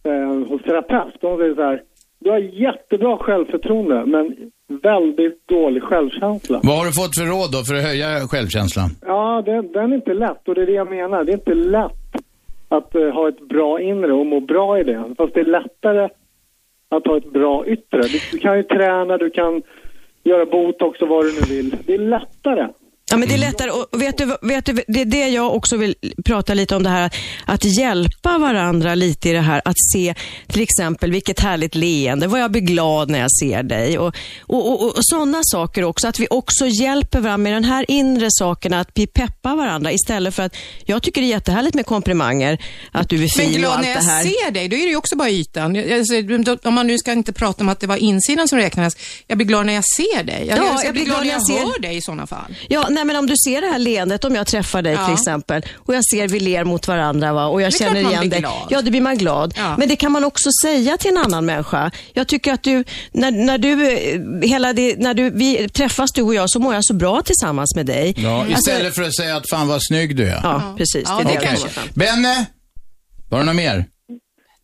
eh, 0.02 0.48
hos 0.48 0.62
terapeut. 0.62 1.14
De 1.20 1.38
säger 1.38 1.54
så 1.54 1.62
här, 1.62 1.82
du 2.18 2.30
har 2.30 2.38
jättebra 2.38 3.16
självförtroende 3.16 4.06
men 4.06 4.50
väldigt 4.82 5.48
dålig 5.48 5.82
självkänsla. 5.82 6.60
Vad 6.62 6.76
har 6.78 6.86
du 6.86 6.92
fått 6.92 7.18
för 7.18 7.26
råd 7.26 7.52
då 7.52 7.58
för 7.64 7.74
att 7.74 7.82
höja 7.84 8.28
självkänslan? 8.28 8.90
Ja, 9.06 9.42
den, 9.46 9.72
den 9.72 9.92
är 9.92 9.96
inte 9.96 10.14
lätt 10.14 10.48
och 10.48 10.54
det 10.54 10.62
är 10.62 10.66
det 10.66 10.72
jag 10.72 10.90
menar. 10.90 11.24
Det 11.24 11.32
är 11.32 11.34
inte 11.34 11.54
lätt 11.54 11.92
att 12.68 12.94
eh, 12.94 13.08
ha 13.08 13.28
ett 13.28 13.48
bra 13.48 13.80
inre 13.80 14.12
och 14.12 14.26
må 14.26 14.40
bra 14.40 14.78
i 14.80 14.84
det. 14.84 15.04
Fast 15.18 15.34
det 15.34 15.40
är 15.40 15.44
lättare 15.44 16.08
att 16.88 17.06
ha 17.06 17.16
ett 17.16 17.32
bra 17.32 17.66
yttre. 17.66 18.02
Du, 18.02 18.18
du 18.32 18.38
kan 18.38 18.56
ju 18.56 18.62
träna, 18.62 19.16
du 19.16 19.30
kan 19.30 19.62
göra 20.24 20.46
botox 20.46 21.02
och 21.02 21.08
vad 21.08 21.24
du 21.24 21.32
nu 21.32 21.40
vill. 21.56 21.76
Det 21.86 21.94
är 21.94 21.98
lättare. 21.98 22.68
Ja, 23.10 23.16
men 23.16 23.28
det 23.28 23.34
är 23.34 23.38
lättare. 23.38 23.70
Och 23.70 24.02
vet 24.02 24.18
du, 24.18 24.36
vet 24.42 24.64
du, 24.66 24.84
det 24.88 25.00
är 25.00 25.04
det 25.04 25.28
jag 25.28 25.54
också 25.54 25.76
vill 25.76 25.94
prata 26.24 26.54
lite 26.54 26.76
om 26.76 26.82
det 26.82 26.90
här. 26.90 27.10
Att 27.46 27.64
hjälpa 27.78 28.38
varandra 28.38 28.94
lite 28.94 29.28
i 29.28 29.32
det 29.32 29.40
här. 29.40 29.62
Att 29.64 29.76
se 29.92 30.14
till 30.46 30.62
exempel 30.62 31.12
vilket 31.12 31.40
härligt 31.40 31.74
leende. 31.74 32.26
Vad 32.26 32.40
jag 32.40 32.50
blir 32.50 32.62
glad 32.62 33.10
när 33.10 33.18
jag 33.18 33.30
ser 33.40 33.62
dig. 33.62 33.98
Och, 33.98 34.14
och, 34.40 34.70
och, 34.72 34.82
och 34.84 34.94
sådana 35.00 35.40
saker 35.42 35.84
också. 35.84 36.08
Att 36.08 36.18
vi 36.18 36.26
också 36.30 36.66
hjälper 36.66 37.20
varandra 37.20 37.38
med 37.42 37.52
den 37.52 37.64
här 37.64 37.84
inre 37.88 38.26
saken. 38.30 38.72
Att 38.72 38.88
vi 38.94 39.06
peppar 39.06 39.56
varandra 39.56 39.92
istället 39.92 40.34
för 40.34 40.42
att 40.42 40.56
jag 40.84 41.02
tycker 41.02 41.20
det 41.20 41.26
är 41.26 41.28
jättehärligt 41.28 41.74
med 41.74 41.86
komplimanger. 41.86 42.58
Att 42.92 43.08
du 43.08 43.16
är 43.16 43.20
Men 43.20 43.28
fin 43.28 43.46
och 43.50 43.58
glad 43.58 43.72
allt 43.72 43.80
när 43.86 43.88
det 43.88 43.94
jag 43.94 44.02
här. 44.02 44.22
ser 44.22 44.50
dig, 44.50 44.68
då 44.68 44.76
är 44.76 44.80
det 44.80 44.90
ju 44.90 44.96
också 44.96 45.16
bara 45.16 45.30
ytan. 45.30 45.74
Jag- 45.74 45.92
Alltså, 45.98 46.14
om 46.68 46.74
man 46.74 46.86
nu 46.86 46.98
ska 46.98 47.12
inte 47.12 47.32
prata 47.32 47.62
om 47.64 47.68
att 47.68 47.80
det 47.80 47.86
var 47.86 47.96
insidan 47.96 48.48
som 48.48 48.58
räknades. 48.58 48.96
Jag 49.26 49.38
blir 49.38 49.46
glad 49.46 49.66
när 49.66 49.72
jag 49.72 49.84
ser 49.96 50.22
dig. 50.24 50.46
Jag, 50.48 50.58
Ja, 50.58 50.80
jag, 50.84 50.94
blir 50.94 51.04
glad 51.04 51.26
när 51.26 51.32
jag, 51.32 51.40
hör 51.58 51.78
dig 51.80 51.96
i 51.96 52.00
sådana 52.00 52.26
fall. 52.26 52.54
Ja, 52.68 52.86
nej, 52.98 53.04
men 53.04 53.16
om 53.16 53.26
du 53.26 53.34
ser 53.44 53.60
det 53.60 53.66
här 53.66 53.78
leendet, 53.78 54.24
om 54.24 54.34
jag 54.34 54.46
träffar 54.46 54.82
dig 54.82 54.92
Ja. 54.92 55.04
till 55.04 55.14
exempel 55.14 55.62
och 55.76 55.94
jag 55.94 56.04
ser 56.04 56.28
vi 56.28 56.40
ler 56.40 56.64
mot 56.64 56.88
varandra 56.88 57.32
va? 57.32 57.46
och 57.46 57.62
jag 57.62 57.72
Det 57.72 57.78
känner 57.78 58.00
igen 58.00 58.28
dig. 58.28 58.44
Ja, 58.70 58.82
då 58.82 58.90
blir 58.90 59.00
man 59.00 59.18
glad. 59.18 59.54
Ja. 59.56 59.76
Men 59.78 59.88
det 59.88 59.96
kan 59.96 60.12
man 60.12 60.24
också 60.24 60.50
säga 60.64 60.96
till 60.96 61.10
en 61.10 61.16
annan 61.18 61.46
människa. 61.46 61.90
Jag 62.12 62.26
tycker 62.28 62.52
att 62.52 62.62
du, 62.62 62.84
när, 63.12 63.30
när 63.30 63.58
du, 63.58 63.90
eh, 63.92 64.48
hela 64.48 64.72
det, 64.72 64.96
när 64.98 65.14
du, 65.14 65.30
vi 65.30 65.68
träffas 65.68 66.12
du 66.12 66.22
och 66.22 66.34
jag 66.34 66.50
så 66.50 66.58
mår 66.58 66.74
jag 66.74 66.84
så 66.84 66.94
bra 66.94 67.22
tillsammans 67.22 67.74
med 67.76 67.86
dig. 67.86 68.14
Ja, 68.16 68.40
Alltså, 68.40 68.58
istället 68.58 68.94
för 68.94 69.02
att 69.02 69.16
säga 69.16 69.36
att 69.36 69.50
fan 69.50 69.68
vad 69.68 69.80
snygg 69.82 70.16
du 70.16 70.28
är. 70.28 70.40
Ja, 70.42 70.74
precis. 70.76 71.04
Ja, 71.06 71.20
det 71.26 71.34
är 71.34 71.40
det 71.40 71.56
fram. 71.70 71.84
Benne, 71.94 72.46
var 73.28 73.38
det 73.38 73.44
något 73.44 73.56
mer? 73.56 73.84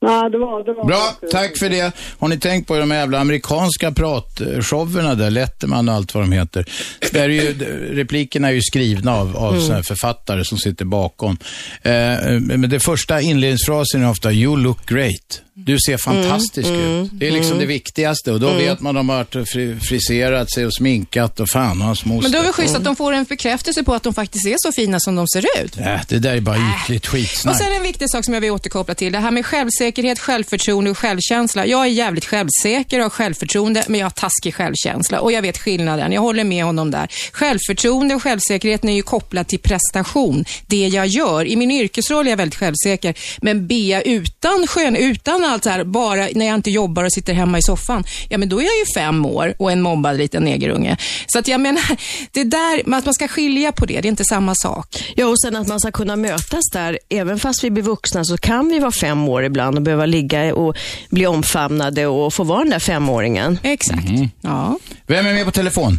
Nej, 0.05 0.31
det 0.31 0.39
var... 0.39 0.65
Det 0.65 0.73
var 0.75 0.85
Bra, 0.85 1.17
tack 1.31 1.59
för 1.59 1.69
det. 1.69 1.93
Har 2.19 2.29
ni 2.29 2.39
tänkt 2.39 2.69
på 2.69 2.79
de 2.79 2.91
jävla 2.91 3.19
amerikanska 3.19 3.93
pratshowerna 3.93 5.15
där, 5.15 5.31
Letterman 5.31 5.89
och 5.89 5.95
allt 5.95 6.15
vad 6.15 6.23
de 6.23 6.33
heter? 6.33 6.65
Där 7.13 7.23
är 7.23 7.29
ju, 7.29 7.55
replikerna 7.95 8.49
är 8.49 8.53
ju 8.53 8.63
skrivna 8.63 9.15
av, 9.17 9.37
av 9.37 9.55
Mm. 9.55 9.83
författare 9.83 10.45
som 10.45 10.59
sitter 10.59 10.85
bakom. 10.85 11.37
Eh, 11.83 11.93
men 12.41 12.71
det 12.71 12.81
första 12.81 13.21
inledningsfrasen 13.21 14.03
är 14.03 14.11
ofta 14.11 14.33
“You 14.33 14.57
look 14.57 14.87
great”. 14.89 15.41
Du 15.57 15.79
ser 15.87 15.97
fantastisk 15.97 16.69
Mm, 16.69 16.81
ut. 17.05 17.11
Det 17.13 17.27
är 17.27 17.31
liksom 17.31 17.53
mm. 17.53 17.59
det 17.61 17.67
viktigaste 17.67 18.33
och 18.33 18.41
då 18.41 18.47
Mm. 18.49 18.59
vet 18.59 18.81
man 18.81 18.97
att 18.97 19.01
de 19.01 19.09
har 19.09 19.41
och 19.43 19.49
fri, 19.49 19.77
friserat 19.81 20.51
sig 20.51 20.67
och 20.67 20.75
sminkat 20.75 21.41
och 21.41 21.49
fan 21.49 21.81
och 21.81 21.87
hans 21.87 22.05
moster. 22.05 22.23
Men 22.23 22.33
då 22.33 22.39
är 22.39 22.43
det 22.43 22.53
schysst 22.53 22.77
att 22.77 22.85
de 22.85 22.97
får 22.97 23.13
en 23.13 23.25
bekräftelse 23.25 23.83
på 23.85 23.95
att 23.95 24.03
de 24.03 24.15
faktiskt 24.15 24.47
är 24.47 24.57
så 24.59 24.73
fina 24.73 25.01
som 25.01 25.15
de 25.17 25.29
ser 25.29 25.45
ut. 25.65 25.77
Äh, 25.79 26.01
det 26.09 26.19
där 26.19 26.37
är 26.37 26.41
bara 26.41 26.59
ytligt 26.85 27.05
Och 27.07 27.11
skitsnack. 27.13 27.59
sen 27.59 27.73
en 27.73 27.83
viktig 27.83 28.11
sak 28.11 28.25
som 28.25 28.35
jag 28.35 28.41
vill 28.41 28.51
återkoppla 28.51 28.95
till. 28.95 29.13
Det 29.13 29.19
här 29.19 29.31
med 29.31 29.47
självsäkerhet, 29.47 30.19
självförtroende 30.19 30.91
och 30.91 30.99
självkänsla. 30.99 31.67
Jag 31.67 31.81
är 31.83 31.91
jävligt 31.91 32.25
självsäker 32.25 32.99
och 32.99 33.03
har 33.05 33.11
självförtroende, 33.11 33.85
men 33.89 34.01
jag 34.01 34.07
har 34.07 34.11
taskig 34.11 34.55
självkänsla. 34.55 35.21
Och 35.21 35.33
jag 35.33 35.43
vet 35.43 35.59
skillnaden. 35.59 36.13
Jag 36.13 36.21
håller 36.21 36.45
med 36.45 36.65
honom 36.65 36.91
där. 36.91 37.09
Självförtroende 37.33 38.15
och 38.15 38.23
självsäkerheten 38.23 38.91
är 38.91 38.95
ju 38.95 39.03
kopplat 39.03 39.49
till 39.49 39.59
prestation. 39.61 40.45
Det 40.67 40.89
jag 40.89 41.07
gör. 41.07 41.45
I 41.45 41.57
min 41.57 41.71
yrkesroll 41.71 42.27
är 42.27 42.31
jag 42.31 42.37
väldigt 42.37 42.59
självsäker. 42.59 43.15
Men 43.43 43.67
be 43.67 44.03
utan 44.05 44.67
skön, 44.67 44.97
utan 44.97 45.44
allt 45.45 45.65
så 45.65 45.71
här, 45.71 45.85
bara 45.85 46.29
när 46.35 46.47
jag 46.47 46.55
inte 46.55 46.71
jobbar 46.71 47.05
och 47.05 47.13
sitter 47.13 47.35
hemma 47.35 47.59
i 47.59 47.63
soffan, 47.63 48.05
ja 48.29 48.39
men 48.39 48.49
då 48.49 48.61
är 48.61 48.65
jag 48.65 48.79
ju 48.79 48.85
fem 48.95 49.27
år 49.27 49.55
och 49.59 49.73
en 49.73 49.83
mobbad 49.83 50.17
liten 50.17 50.45
negerunge. 50.45 50.97
Så 51.27 51.39
att 51.39 51.49
jag 51.49 51.61
menar, 51.61 51.83
det 52.33 52.45
där, 52.45 52.97
att 52.97 53.05
man 53.05 53.15
ska 53.15 53.29
skilja 53.29 53.73
på 53.73 53.87
det, 53.87 54.01
det 54.01 54.09
är 54.09 54.11
inte 54.11 54.25
samma 54.25 54.55
sak. 54.55 54.87
Ja, 55.17 55.27
och 55.27 55.41
sen 55.41 55.57
att 55.57 55.69
man 55.69 55.81
ska 55.81 55.91
kunna 55.91 56.17
mötas 56.17 56.71
där. 56.73 56.99
Även 57.09 57.39
fast 57.39 57.65
vi 57.65 57.71
blir 57.71 57.83
vuxna 57.83 58.25
så 58.25 58.37
kan 58.37 58.69
vi 58.69 58.79
vara 58.79 58.93
fem 58.93 59.29
år 59.29 59.45
ibland 59.45 59.77
och 59.77 59.83
behöva 59.83 60.07
ligga 60.07 60.55
och 60.55 60.77
bli 61.11 61.27
omfamnade 61.27 62.07
och 62.07 62.35
få 62.35 62.45
vara 62.45 62.59
den 62.59 62.71
där 62.71 62.79
femåringen. 62.79 63.59
Exakt. 63.63 64.09
Ja. 64.41 64.79
Vem 65.07 65.27
är 65.27 65.35
med 65.35 65.45
på 65.45 65.51
telefon? 65.51 65.99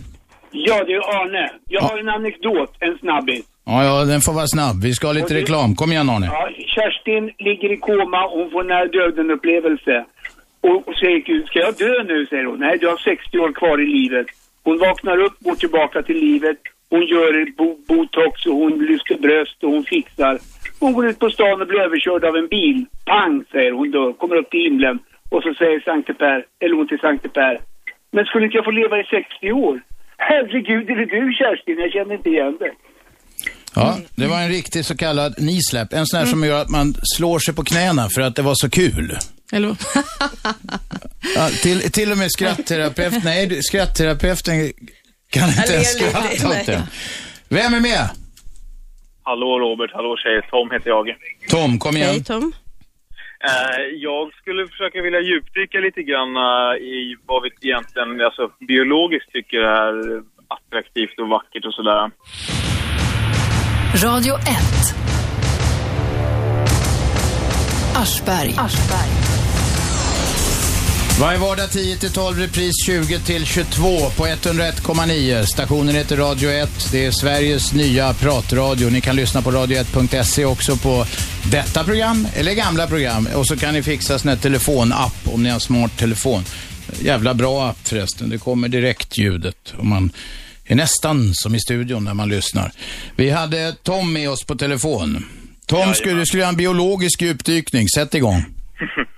Ja, 0.51 0.83
det 0.83 0.93
är 0.93 1.21
Arne. 1.21 1.51
Jag 1.67 1.81
har 1.81 1.97
en 1.97 2.09
anekdot, 2.09 2.75
en 2.79 2.97
snabbis. 2.97 3.45
Ja, 3.65 3.83
ja, 3.83 4.05
den 4.05 4.21
får 4.21 4.33
vara 4.33 4.47
snabb. 4.47 4.77
Vi 4.83 4.93
ska 4.93 5.07
ha 5.07 5.13
lite 5.13 5.33
reklam. 5.33 5.75
Kom 5.75 5.91
igen 5.91 6.09
Arne. 6.09 6.25
Ja, 6.25 6.49
Kerstin 6.75 7.31
ligger 7.37 7.71
i 7.71 7.77
koma 7.77 8.25
och 8.25 8.51
får 8.51 8.63
nära 8.63 8.85
döden-upplevelse. 8.85 10.05
Och, 10.61 10.87
och 10.87 10.95
säger 10.95 11.19
Gud, 11.19 11.47
ska 11.47 11.59
jag 11.59 11.75
dö 11.77 12.03
nu? 12.03 12.25
säger 12.25 12.45
hon. 12.45 12.59
Nej, 12.59 12.77
du 12.77 12.87
har 12.87 12.97
60 12.97 13.39
år 13.39 13.51
kvar 13.51 13.81
i 13.81 13.87
livet. 13.87 14.27
Hon 14.63 14.77
vaknar 14.77 15.17
upp, 15.17 15.35
går 15.39 15.55
tillbaka 15.55 16.01
till 16.01 16.17
livet. 16.17 16.57
Hon 16.89 17.05
gör 17.05 17.55
bo 17.57 17.77
botox 17.87 18.45
och 18.45 18.55
hon 18.55 18.85
lyfter 18.85 19.17
bröst 19.17 19.63
och 19.63 19.71
hon 19.71 19.83
fixar. 19.83 20.39
Hon 20.79 20.93
går 20.93 21.07
ut 21.07 21.19
på 21.19 21.29
stan 21.29 21.61
och 21.61 21.67
blir 21.67 21.79
överkörd 21.79 22.23
av 22.25 22.35
en 22.35 22.47
bil. 22.47 22.85
Pang, 23.05 23.43
säger 23.51 23.71
hon 23.71 23.91
dör. 23.91 24.13
Kommer 24.13 24.35
upp 24.35 24.49
till 24.49 24.63
himlen. 24.63 24.99
Och 25.29 25.43
så 25.43 25.53
säger 25.53 25.79
Sankte 25.79 26.13
Per, 26.13 26.45
eller 26.59 26.75
hon 26.75 26.87
till 26.87 26.99
Sankte 26.99 27.29
Per. 27.29 27.59
Men 28.11 28.25
skulle 28.25 28.45
inte 28.45 28.57
jag 28.57 28.65
få 28.65 28.71
leva 28.71 28.99
i 28.99 29.03
60 29.03 29.51
år? 29.51 29.81
Herregud, 30.17 30.89
är 30.89 30.95
det 30.95 31.05
du 31.05 31.33
Kerstin? 31.33 31.79
Jag 31.79 31.91
känner 31.91 32.15
inte 32.15 32.29
igen 32.29 32.57
dig. 32.59 32.73
Ja, 33.75 33.97
det 34.15 34.27
var 34.27 34.41
en 34.41 34.49
riktig 34.49 34.85
så 34.85 34.97
kallad 34.97 35.35
knee-slap. 35.35 35.93
En 35.93 36.05
sån 36.05 36.19
här 36.19 36.25
som 36.25 36.43
gör 36.43 36.61
att 36.61 36.69
man 36.69 36.95
slår 37.17 37.39
sig 37.39 37.53
på 37.55 37.63
knäna 37.63 38.09
för 38.09 38.21
att 38.21 38.35
det 38.35 38.41
var 38.41 38.55
så 38.55 38.69
kul. 38.69 39.17
Eller 39.51 39.75
Ja, 41.35 41.49
till, 41.49 41.91
till 41.91 42.11
och 42.11 42.17
med 42.17 42.31
skrattterapeut, 42.31 43.23
nej, 43.23 43.63
skrattterapeuten 43.63 44.71
kan 45.29 45.49
inte 45.49 45.73
ens 45.73 45.93
skratta 45.93 46.49
åt 46.49 46.65
det. 46.65 46.87
Vem 47.49 47.73
är 47.73 47.79
med? 47.79 48.09
Hallå 49.23 49.59
Robert, 49.59 49.91
hallå 49.93 50.17
tjejer. 50.17 50.41
Tom 50.41 50.71
heter 50.71 50.89
jag. 50.89 51.05
Tom, 51.49 51.79
kom 51.79 51.97
igen. 51.97 52.09
Hej 52.09 52.23
Tom. 52.23 52.53
Eh, 53.49 53.81
jag 54.07 54.33
skulle 54.33 54.67
försöka 54.67 55.01
vilja 55.01 55.19
djupdyka 55.19 55.77
lite 55.79 56.01
grann 56.09 56.31
eh, 56.47 56.73
i 56.97 57.15
vad 57.25 57.43
vi 57.43 57.49
egentligen 57.69 58.21
alltså, 58.21 58.43
biologiskt 58.67 59.31
tycker 59.31 59.57
är 59.57 59.93
attraktivt 60.47 61.19
och 61.19 61.29
vackert 61.29 61.65
och 61.65 61.73
sådär. 61.73 62.11
Radio 64.03 64.35
1. 64.35 64.95
Aschberg. 67.95 68.55
Varje 71.19 71.39
vardag 71.39 71.71
10 71.71 71.97
till 71.97 72.11
12, 72.11 72.37
repris 72.37 72.85
20 72.85 73.19
till 73.19 73.45
22 73.45 74.09
på 74.09 74.27
101,9. 74.27 75.45
Stationen 75.45 75.95
heter 75.95 76.17
Radio 76.17 76.49
1. 76.49 76.89
Det 76.91 77.05
är 77.05 77.11
Sveriges 77.11 77.73
nya 77.73 78.13
pratradio. 78.13 78.89
Ni 78.89 79.01
kan 79.01 79.15
lyssna 79.15 79.41
på 79.41 79.51
radio1.se 79.51 80.45
också 80.45 80.77
på 80.77 81.05
detta 81.51 81.83
program 81.83 82.27
eller 82.35 82.53
gamla 82.53 82.87
program. 82.87 83.27
Och 83.35 83.47
så 83.47 83.57
kan 83.57 83.73
ni 83.73 83.83
fixa 83.83 84.19
sån 84.19 84.29
här 84.29 84.37
telefonapp 84.37 85.15
om 85.33 85.43
ni 85.43 85.49
har 85.49 85.59
smart 85.59 85.97
telefon. 85.97 86.43
Jävla 86.99 87.33
bra 87.33 87.67
app 87.67 87.87
förresten. 87.87 88.29
Det 88.29 88.37
kommer 88.37 88.67
direkt 88.67 89.17
ljudet. 89.17 89.73
Och 89.77 89.85
man 89.85 90.11
är 90.67 90.75
nästan 90.75 91.33
som 91.33 91.55
i 91.55 91.59
studion 91.59 92.03
när 92.03 92.13
man 92.13 92.29
lyssnar. 92.29 92.71
Vi 93.15 93.29
hade 93.29 93.73
Tom 93.83 94.13
med 94.13 94.29
oss 94.29 94.45
på 94.45 94.55
telefon. 94.55 95.25
Tom, 95.67 95.93
skulle, 95.93 96.19
du 96.19 96.25
skulle 96.25 96.41
göra 96.41 96.49
en 96.49 96.57
biologisk 96.57 97.21
djupdykning. 97.21 97.87
Sätt 97.87 98.15
igång. 98.15 98.45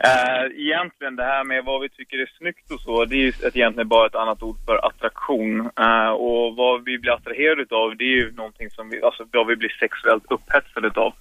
Eh, 0.00 0.44
egentligen 0.56 1.16
det 1.16 1.24
här 1.24 1.44
med 1.44 1.64
vad 1.64 1.80
vi 1.80 1.88
tycker 1.88 2.16
är 2.18 2.30
snyggt 2.38 2.70
och 2.70 2.80
så, 2.80 3.04
det 3.04 3.16
är 3.16 3.18
ju 3.18 3.32
egentligen 3.42 3.88
bara 3.88 4.06
ett 4.06 4.14
annat 4.14 4.42
ord 4.42 4.56
för 4.66 4.86
attraktion. 4.86 5.70
Eh, 5.80 6.08
och 6.08 6.56
vad 6.56 6.84
vi 6.84 6.98
blir 6.98 7.12
attraherade 7.12 7.62
utav, 7.62 7.96
det 7.96 8.04
är 8.04 8.16
ju 8.16 8.32
någonting 8.32 8.70
som 8.70 8.90
vi, 8.90 9.02
alltså 9.02 9.26
vad 9.32 9.46
vi 9.46 9.56
blir 9.56 9.76
sexuellt 9.80 10.24
upphetsade 10.30 10.86
utav. 10.86 11.12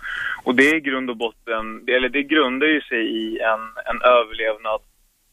Och 0.43 0.55
det 0.55 0.69
är 0.69 0.79
grund 0.79 1.09
och 1.09 1.17
botten, 1.17 1.85
det, 1.85 1.93
eller 1.93 2.09
det 2.09 2.23
grundar 2.23 2.67
ju 2.67 2.81
sig 2.81 3.03
i 3.21 3.39
en, 3.39 3.63
en 3.85 4.01
överlevnad, 4.01 4.81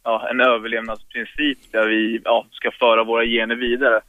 ja, 0.04 0.28
en 0.30 0.40
överlevnadsprincip 0.40 1.58
där 1.72 1.86
vi 1.86 2.20
ja, 2.24 2.46
ska 2.50 2.70
föra 2.70 3.04
våra 3.04 3.24
gener 3.24 3.56
vidare. 3.56 4.00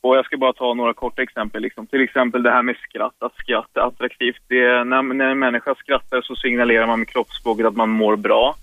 Och 0.00 0.16
jag 0.16 0.24
ska 0.24 0.36
bara 0.36 0.52
ta 0.52 0.74
några 0.74 0.94
korta 0.94 1.22
exempel. 1.22 1.62
Liksom. 1.62 1.86
Till 1.86 2.00
exempel 2.00 2.42
det 2.42 2.50
här 2.50 2.62
med 2.62 2.76
skratt, 2.76 3.14
att 3.18 3.34
skratt 3.34 3.70
är 3.74 3.80
attraktivt. 3.80 4.42
Det 4.48 4.64
är, 4.64 4.84
när, 4.84 5.02
när 5.02 5.28
en 5.28 5.38
människa 5.38 5.74
skrattar 5.74 6.20
så 6.22 6.36
signalerar 6.36 6.86
man 6.86 6.98
med 6.98 7.08
kroppsspråket 7.08 7.66
att 7.66 7.76
man 7.76 7.88
mår 7.88 8.16
bra. 8.16 8.54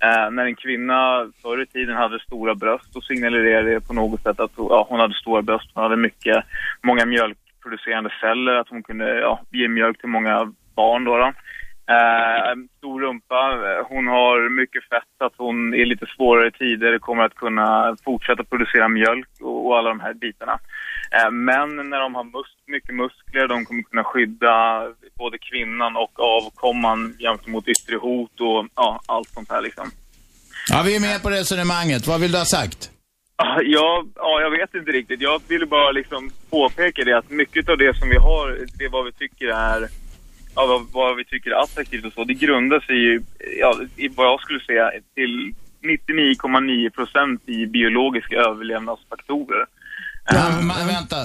Eh, 0.00 0.30
när 0.30 0.44
en 0.44 0.56
kvinna 0.56 1.30
förr 1.42 1.62
i 1.62 1.66
tiden 1.66 1.96
hade 1.96 2.18
stora 2.18 2.54
bröst 2.54 2.92
så 2.92 3.00
signalerade 3.00 3.74
det 3.74 3.88
på 3.88 3.92
något 3.92 4.22
sätt 4.22 4.40
att 4.40 4.50
ja, 4.56 4.86
hon 4.88 5.00
hade 5.00 5.14
stora 5.14 5.42
bröst. 5.42 5.70
Hon 5.74 5.82
hade 5.82 5.96
mycket, 5.96 6.44
många 6.82 7.06
mjölkproducerande 7.06 8.10
celler, 8.20 8.52
att 8.52 8.68
hon 8.68 8.82
kunde 8.82 9.20
ja, 9.20 9.40
ge 9.50 9.68
mjölk 9.68 10.00
till 10.00 10.08
många 10.08 10.52
barn. 10.74 11.04
Då, 11.04 11.16
då. 11.16 11.32
Eh, 11.88 12.54
stor 12.78 13.00
rumpa, 13.00 13.52
eh, 13.52 13.86
hon 13.88 14.06
har 14.06 14.48
mycket 14.48 14.84
fett, 14.84 15.14
att 15.18 15.32
hon 15.36 15.74
i 15.74 15.84
lite 15.84 16.06
svårare 16.16 16.50
tider 16.50 16.98
kommer 16.98 17.22
att 17.24 17.34
kunna 17.34 17.96
fortsätta 18.04 18.44
producera 18.44 18.88
mjölk 18.88 19.28
och, 19.40 19.66
och 19.66 19.78
alla 19.78 19.88
de 19.88 20.00
här 20.00 20.14
bitarna. 20.14 20.58
Eh, 21.10 21.30
men 21.30 21.76
när 21.90 22.00
de 22.00 22.14
har 22.14 22.24
mus- 22.24 22.62
mycket 22.66 22.94
muskler, 22.94 23.48
de 23.48 23.64
kommer 23.64 23.82
kunna 23.82 24.04
skydda 24.04 24.82
både 25.18 25.38
kvinnan 25.38 25.96
och 25.96 26.20
avkomman 26.20 27.16
gentemot 27.18 27.68
yttre 27.68 27.96
hot 27.96 28.40
och 28.40 28.66
ja, 28.74 29.00
allt 29.06 29.28
sånt 29.28 29.50
här 29.50 29.62
liksom. 29.62 29.90
Ja, 30.70 30.82
vi 30.86 30.96
är 30.96 31.00
med 31.00 31.22
på 31.22 31.30
resonemanget. 31.30 32.06
Vad 32.06 32.20
vill 32.20 32.32
du 32.32 32.38
ha 32.38 32.44
sagt? 32.44 32.90
Ah, 33.36 33.60
Ja, 33.62 34.04
ja, 34.14 34.40
jag 34.40 34.50
vet 34.50 34.74
inte 34.74 34.92
riktigt. 34.92 35.20
Jag 35.20 35.42
ville 35.48 35.66
bara 35.66 35.90
liksom 35.90 36.30
påpeka 36.50 37.04
det 37.04 37.12
att 37.12 37.30
mycket 37.30 37.68
av 37.68 37.78
det 37.78 37.96
som 37.98 38.08
vi 38.08 38.16
har, 38.16 38.58
det 38.78 38.88
vad 38.88 39.04
vi 39.04 39.12
tycker 39.12 39.46
är 39.46 39.88
ja, 40.54 40.66
vad, 40.66 40.86
vad 40.92 41.16
vi 41.16 41.24
tycker 41.24 41.50
är 41.50 41.62
attraktivt 41.62 42.04
och 42.04 42.12
så, 42.12 42.24
det 42.24 42.34
grundar 42.34 42.80
sig 42.80 42.96
ju, 42.96 43.22
ja, 43.60 43.80
i 43.96 44.08
vad 44.08 44.26
jag 44.26 44.40
skulle 44.40 44.60
säga, 44.60 44.90
till 45.14 45.54
99,9 45.82 46.90
procent 46.90 47.48
i 47.48 47.66
biologiska 47.66 48.36
överlevnadsfaktorer. 48.36 49.66
Ja, 50.26 50.60
men 50.62 50.86
vänta, 50.86 51.16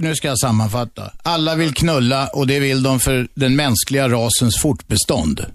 nu 0.00 0.14
ska 0.14 0.28
jag 0.28 0.38
sammanfatta. 0.38 1.10
Alla 1.22 1.54
vill 1.54 1.74
knulla 1.74 2.28
och 2.28 2.46
det 2.46 2.60
vill 2.60 2.82
de 2.82 3.00
för 3.00 3.28
den 3.34 3.56
mänskliga 3.56 4.08
rasens 4.08 4.60
fortbestånd. 4.62 5.46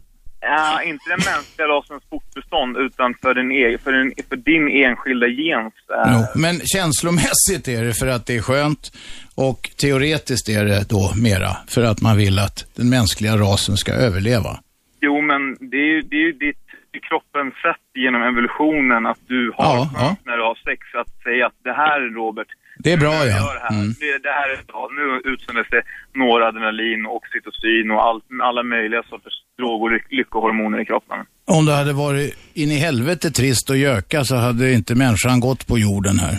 Ja, 0.41 0.83
inte 0.83 1.03
den 1.09 1.19
mänskliga 1.35 1.67
rasens 1.67 2.03
fortbestånd 2.09 2.77
utan 2.77 3.13
för, 3.21 3.33
den 3.33 3.51
e- 3.51 3.77
för, 3.83 3.91
den, 3.91 4.11
för 4.29 4.35
din 4.35 4.85
enskilda 4.85 5.27
gens. 5.27 5.73
eh, 6.05 6.13
Jo, 6.13 6.39
men 6.41 6.59
känslomässigt 6.65 7.67
är 7.67 7.83
det 7.83 7.93
för 7.93 8.07
att 8.07 8.25
det 8.25 8.35
är 8.35 8.41
skönt 8.41 8.91
och 9.35 9.69
teoretiskt 9.77 10.49
är 10.49 10.65
det 10.65 10.89
då 10.89 11.13
mera 11.15 11.57
för 11.67 11.83
att 11.83 12.01
man 12.01 12.17
vill 12.17 12.39
att 12.39 12.65
den 12.75 12.89
mänskliga 12.89 13.37
rasen 13.37 13.77
ska 13.77 13.91
överleva. 13.93 14.59
Jo, 15.01 15.21
men 15.21 15.69
det 15.71 15.77
är 15.77 15.95
ju, 15.95 16.01
det 16.01 16.15
är 16.15 16.25
ju 16.25 16.31
ditt 16.33 16.66
kroppens 17.09 17.53
sätt 17.65 17.83
genom 18.03 18.21
evolutionen 18.31 19.05
att 19.11 19.21
du 19.27 19.41
har 19.57 19.75
Ja, 19.75 19.89
ja. 20.01 20.15
när 20.25 20.37
du 20.37 20.43
har 20.43 20.55
sex 20.69 20.81
att 21.01 21.11
säga 21.23 21.45
att 21.47 21.57
det 21.63 21.73
här 21.81 21.97
är 22.05 22.09
Robert. 22.21 22.47
Det 22.79 22.91
är 22.93 22.97
bra, 22.97 23.13
ja. 23.25 23.53
Det 23.53 23.59
här, 23.67 23.69
Mm. 23.79 23.93
det, 23.99 24.11
det 24.27 24.33
här 24.39 24.49
är 24.55 24.63
bra. 24.71 24.81
Nu 24.99 25.31
utsöndras 25.31 25.67
det 25.71 25.83
noradrenalin 26.19 27.05
och 27.05 27.15
oxytocin 27.15 27.91
och 27.91 28.01
allt, 28.07 28.23
alla 28.43 28.63
möjliga 28.63 29.03
sorters 29.03 29.33
droger 29.59 29.95
och 29.95 30.01
lyckohormoner 30.09 30.79
i 30.81 30.85
kroppen. 30.85 31.17
Om 31.47 31.65
det 31.65 31.73
hade 31.75 31.93
varit 31.93 32.37
in 32.53 32.71
i 32.71 32.79
helvete 32.87 33.31
trist 33.31 33.69
att 33.69 33.77
göka 33.77 34.23
så 34.23 34.35
hade 34.35 34.71
inte 34.73 34.95
människan 34.95 35.39
gått 35.39 35.67
på 35.67 35.77
jorden 35.77 36.19
här. 36.19 36.37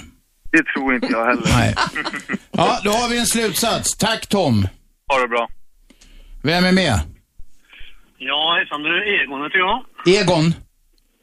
Det 0.53 0.65
tror 0.65 0.95
inte 0.95 1.07
jag 1.11 1.25
heller. 1.27 1.43
Nej. 1.59 1.75
Ja, 2.51 2.79
då 2.85 2.91
har 2.91 3.09
vi 3.11 3.19
en 3.19 3.27
slutsats. 3.27 3.97
Tack 3.97 4.27
Tom. 4.27 4.69
Ha 5.13 5.19
det 5.23 5.29
bra. 5.29 5.49
Vem 6.43 6.65
är 6.65 6.73
med? 6.73 7.01
Ja, 8.19 8.55
hejsan 8.57 8.83
du. 8.83 9.05
Egon 9.05 9.43
heter 9.43 9.59
jag. 9.59 9.85
Egon, 10.07 10.55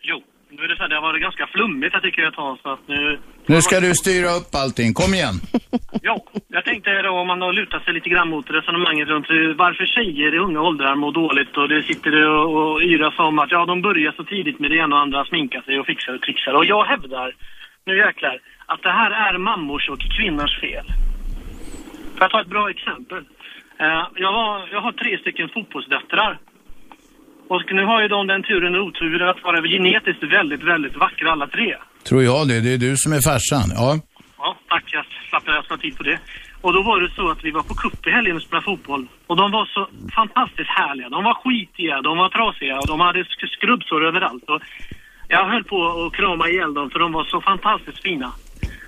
Jo, 0.01 0.23
nu 0.49 0.63
är 0.63 0.67
det 0.67 0.76
så 0.76 0.81
här, 0.81 0.89
det 0.89 0.95
har 0.95 1.01
varit 1.01 1.22
ganska 1.22 1.47
flummigt 1.47 1.93
jag 1.93 2.03
tycker 2.03 2.27
ett 2.27 2.34
tag 2.34 2.57
så 2.63 2.69
att 2.69 2.88
nu... 2.88 3.19
nu 3.45 3.61
ska 3.61 3.80
du 3.80 3.93
styra 3.93 4.30
upp 4.30 4.55
allting. 4.63 4.93
Kom 4.93 5.13
igen. 5.13 5.35
Ja, 6.01 6.26
jag 6.47 6.65
tänkte 6.65 7.01
då 7.01 7.09
om 7.09 7.27
man 7.27 7.41
har 7.41 7.53
lutat 7.53 7.84
sig 7.84 7.93
lite 7.93 8.09
grann 8.09 8.30
mot 8.30 8.49
resonemanget 8.49 9.07
runt 9.07 9.26
varför 9.57 9.85
tjejer 9.85 10.35
i 10.35 10.38
unga 10.38 10.61
åldrar 10.61 10.95
mår 10.95 11.11
dåligt 11.11 11.57
och 11.57 11.69
det 11.69 11.84
sitter 11.84 12.11
det 12.11 12.27
och, 12.27 12.72
och 12.72 12.81
yras 12.81 13.19
om 13.19 13.39
att 13.39 13.51
ja, 13.51 13.65
de 13.65 13.81
börjar 13.81 14.11
så 14.11 14.23
tidigt 14.23 14.59
med 14.59 14.72
det 14.72 14.77
ena 14.77 14.95
och 14.95 15.01
andra, 15.01 15.26
sminka 15.26 15.61
sig 15.61 15.80
och 15.80 15.85
fixar 15.85 16.13
och 16.15 16.22
trixar. 16.22 16.53
Och 16.53 16.65
jag 16.65 16.84
hävdar, 16.84 17.35
nu 17.85 17.97
jäklar, 17.97 18.39
att 18.65 18.84
det 18.84 18.91
här 18.91 19.11
är 19.11 19.38
mammors 19.38 19.89
och 19.89 19.99
kvinnors 19.99 20.59
fel. 20.59 20.85
Får 22.13 22.22
jag 22.22 22.31
ta 22.31 22.41
ett 22.41 22.47
bra 22.47 22.69
exempel? 22.69 23.23
Eh, 23.80 24.07
jag, 24.15 24.34
var, 24.34 24.69
jag 24.72 24.81
har 24.81 24.91
tre 24.91 25.17
stycken 25.17 25.49
fotbollsdöttrar. 25.49 26.38
Och 27.47 27.63
nu 27.73 27.84
har 27.85 28.01
ju 28.01 28.07
de 28.07 28.27
den 28.27 28.43
turen 28.43 28.76
och 28.76 28.81
oturen 28.85 29.30
att 29.30 29.43
vara 29.43 29.61
genetiskt 29.61 30.23
väldigt, 30.23 30.63
väldigt 30.63 30.95
vackra 30.97 31.31
alla 31.31 31.47
tre. 31.47 31.76
Tror 32.07 32.23
jag 32.23 32.47
det. 32.47 32.59
Det 32.61 32.73
är 32.73 32.77
du 32.77 32.91
som 32.97 33.13
är 33.13 33.22
farsan. 33.30 33.69
Ja. 33.76 33.99
Ja, 34.38 34.55
tack. 34.69 34.84
Jag 34.93 35.05
slapp 35.30 35.43
jag 35.45 35.65
ska 35.65 35.77
tid 35.77 35.97
på 35.97 36.03
det. 36.03 36.19
Och 36.61 36.73
då 36.73 36.81
var 36.81 37.01
det 37.01 37.09
så 37.15 37.30
att 37.31 37.43
vi 37.43 37.51
var 37.51 37.61
på 37.61 37.73
cup 37.76 38.07
i 38.07 38.09
helgen 38.09 38.35
och 38.35 38.41
spelade 38.41 38.65
fotboll. 38.65 39.07
Och 39.27 39.38
de 39.38 39.51
var 39.51 39.65
så 39.65 39.88
fantastiskt 40.15 40.69
härliga. 40.69 41.09
De 41.09 41.23
var 41.23 41.34
skitiga, 41.34 42.01
de 42.01 42.17
var 42.17 42.30
trasiga 42.30 42.77
och 42.80 42.88
de 42.88 42.99
hade 42.99 43.19
sk- 43.23 43.47
skrubbsår 43.57 44.05
överallt. 44.07 44.43
Och 44.49 44.61
jag 45.27 45.45
höll 45.49 45.63
på 45.63 45.77
att 46.05 46.13
krama 46.17 46.47
ihjäl 46.49 46.73
dem 46.73 46.89
för 46.89 46.99
de 46.99 47.11
var 47.11 47.23
så 47.23 47.41
fantastiskt 47.41 48.03
fina. 48.03 48.31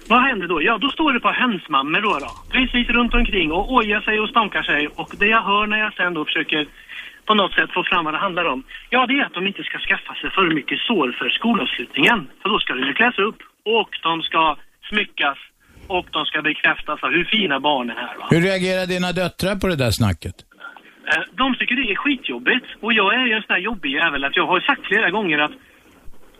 Vad 0.09 0.21
händer 0.21 0.47
då? 0.47 0.61
Ja, 0.63 0.77
då 0.77 0.89
står 0.89 1.13
det 1.13 1.19
på 1.19 1.31
hönsmammor 1.31 2.01
då, 2.01 2.17
då. 2.19 2.31
Precis 2.51 2.89
runt 2.89 3.13
omkring 3.13 3.51
och 3.51 3.73
ojar 3.73 4.01
sig 4.01 4.19
och 4.19 4.29
stånkar 4.29 4.63
sig. 4.63 4.87
Och 4.87 5.09
det 5.19 5.25
jag 5.27 5.41
hör 5.41 5.67
när 5.67 5.77
jag 5.79 5.93
sen 5.93 6.13
då 6.13 6.25
försöker 6.25 6.67
på 7.27 7.33
något 7.41 7.53
sätt 7.57 7.69
få 7.77 7.83
fram 7.83 8.05
vad 8.05 8.13
det 8.13 8.17
handlar 8.27 8.45
om. 8.53 8.59
Ja, 8.89 8.99
det 9.07 9.13
är 9.19 9.23
att 9.25 9.33
de 9.33 9.47
inte 9.47 9.63
ska 9.63 9.77
skaffa 9.79 10.13
sig 10.21 10.29
för 10.37 10.53
mycket 10.59 10.79
sår 10.79 11.07
för 11.19 11.29
skolavslutningen. 11.29 12.19
För 12.41 12.49
då 12.49 12.59
ska 12.59 12.73
de 12.73 12.83
ju 12.87 12.93
kläs 12.93 13.17
upp 13.27 13.39
och 13.79 13.89
de 14.07 14.21
ska 14.21 14.41
smyckas 14.89 15.37
och 15.87 16.05
de 16.11 16.25
ska 16.25 16.41
bekräftas 16.41 16.99
av 17.03 17.11
hur 17.11 17.25
fina 17.25 17.59
barnen 17.59 17.97
är. 17.97 18.13
Va? 18.19 18.27
Hur 18.29 18.41
reagerar 18.49 18.85
dina 18.93 19.11
döttrar 19.11 19.55
på 19.61 19.67
det 19.67 19.75
där 19.75 19.91
snacket? 20.01 20.35
Eh, 21.11 21.23
De 21.41 21.55
tycker 21.55 21.75
det 21.75 21.91
är 21.91 21.95
skitjobbigt. 21.95 22.65
Och 22.83 22.93
jag 22.93 23.09
är 23.19 23.25
ju 23.25 23.33
en 23.33 23.41
sån 23.45 23.53
här 23.55 23.61
jobbig 23.69 23.91
jävel 24.01 24.23
att 24.23 24.35
jag 24.35 24.47
har 24.47 24.59
sagt 24.59 24.83
flera 24.91 25.09
gånger 25.09 25.37
att 25.45 25.51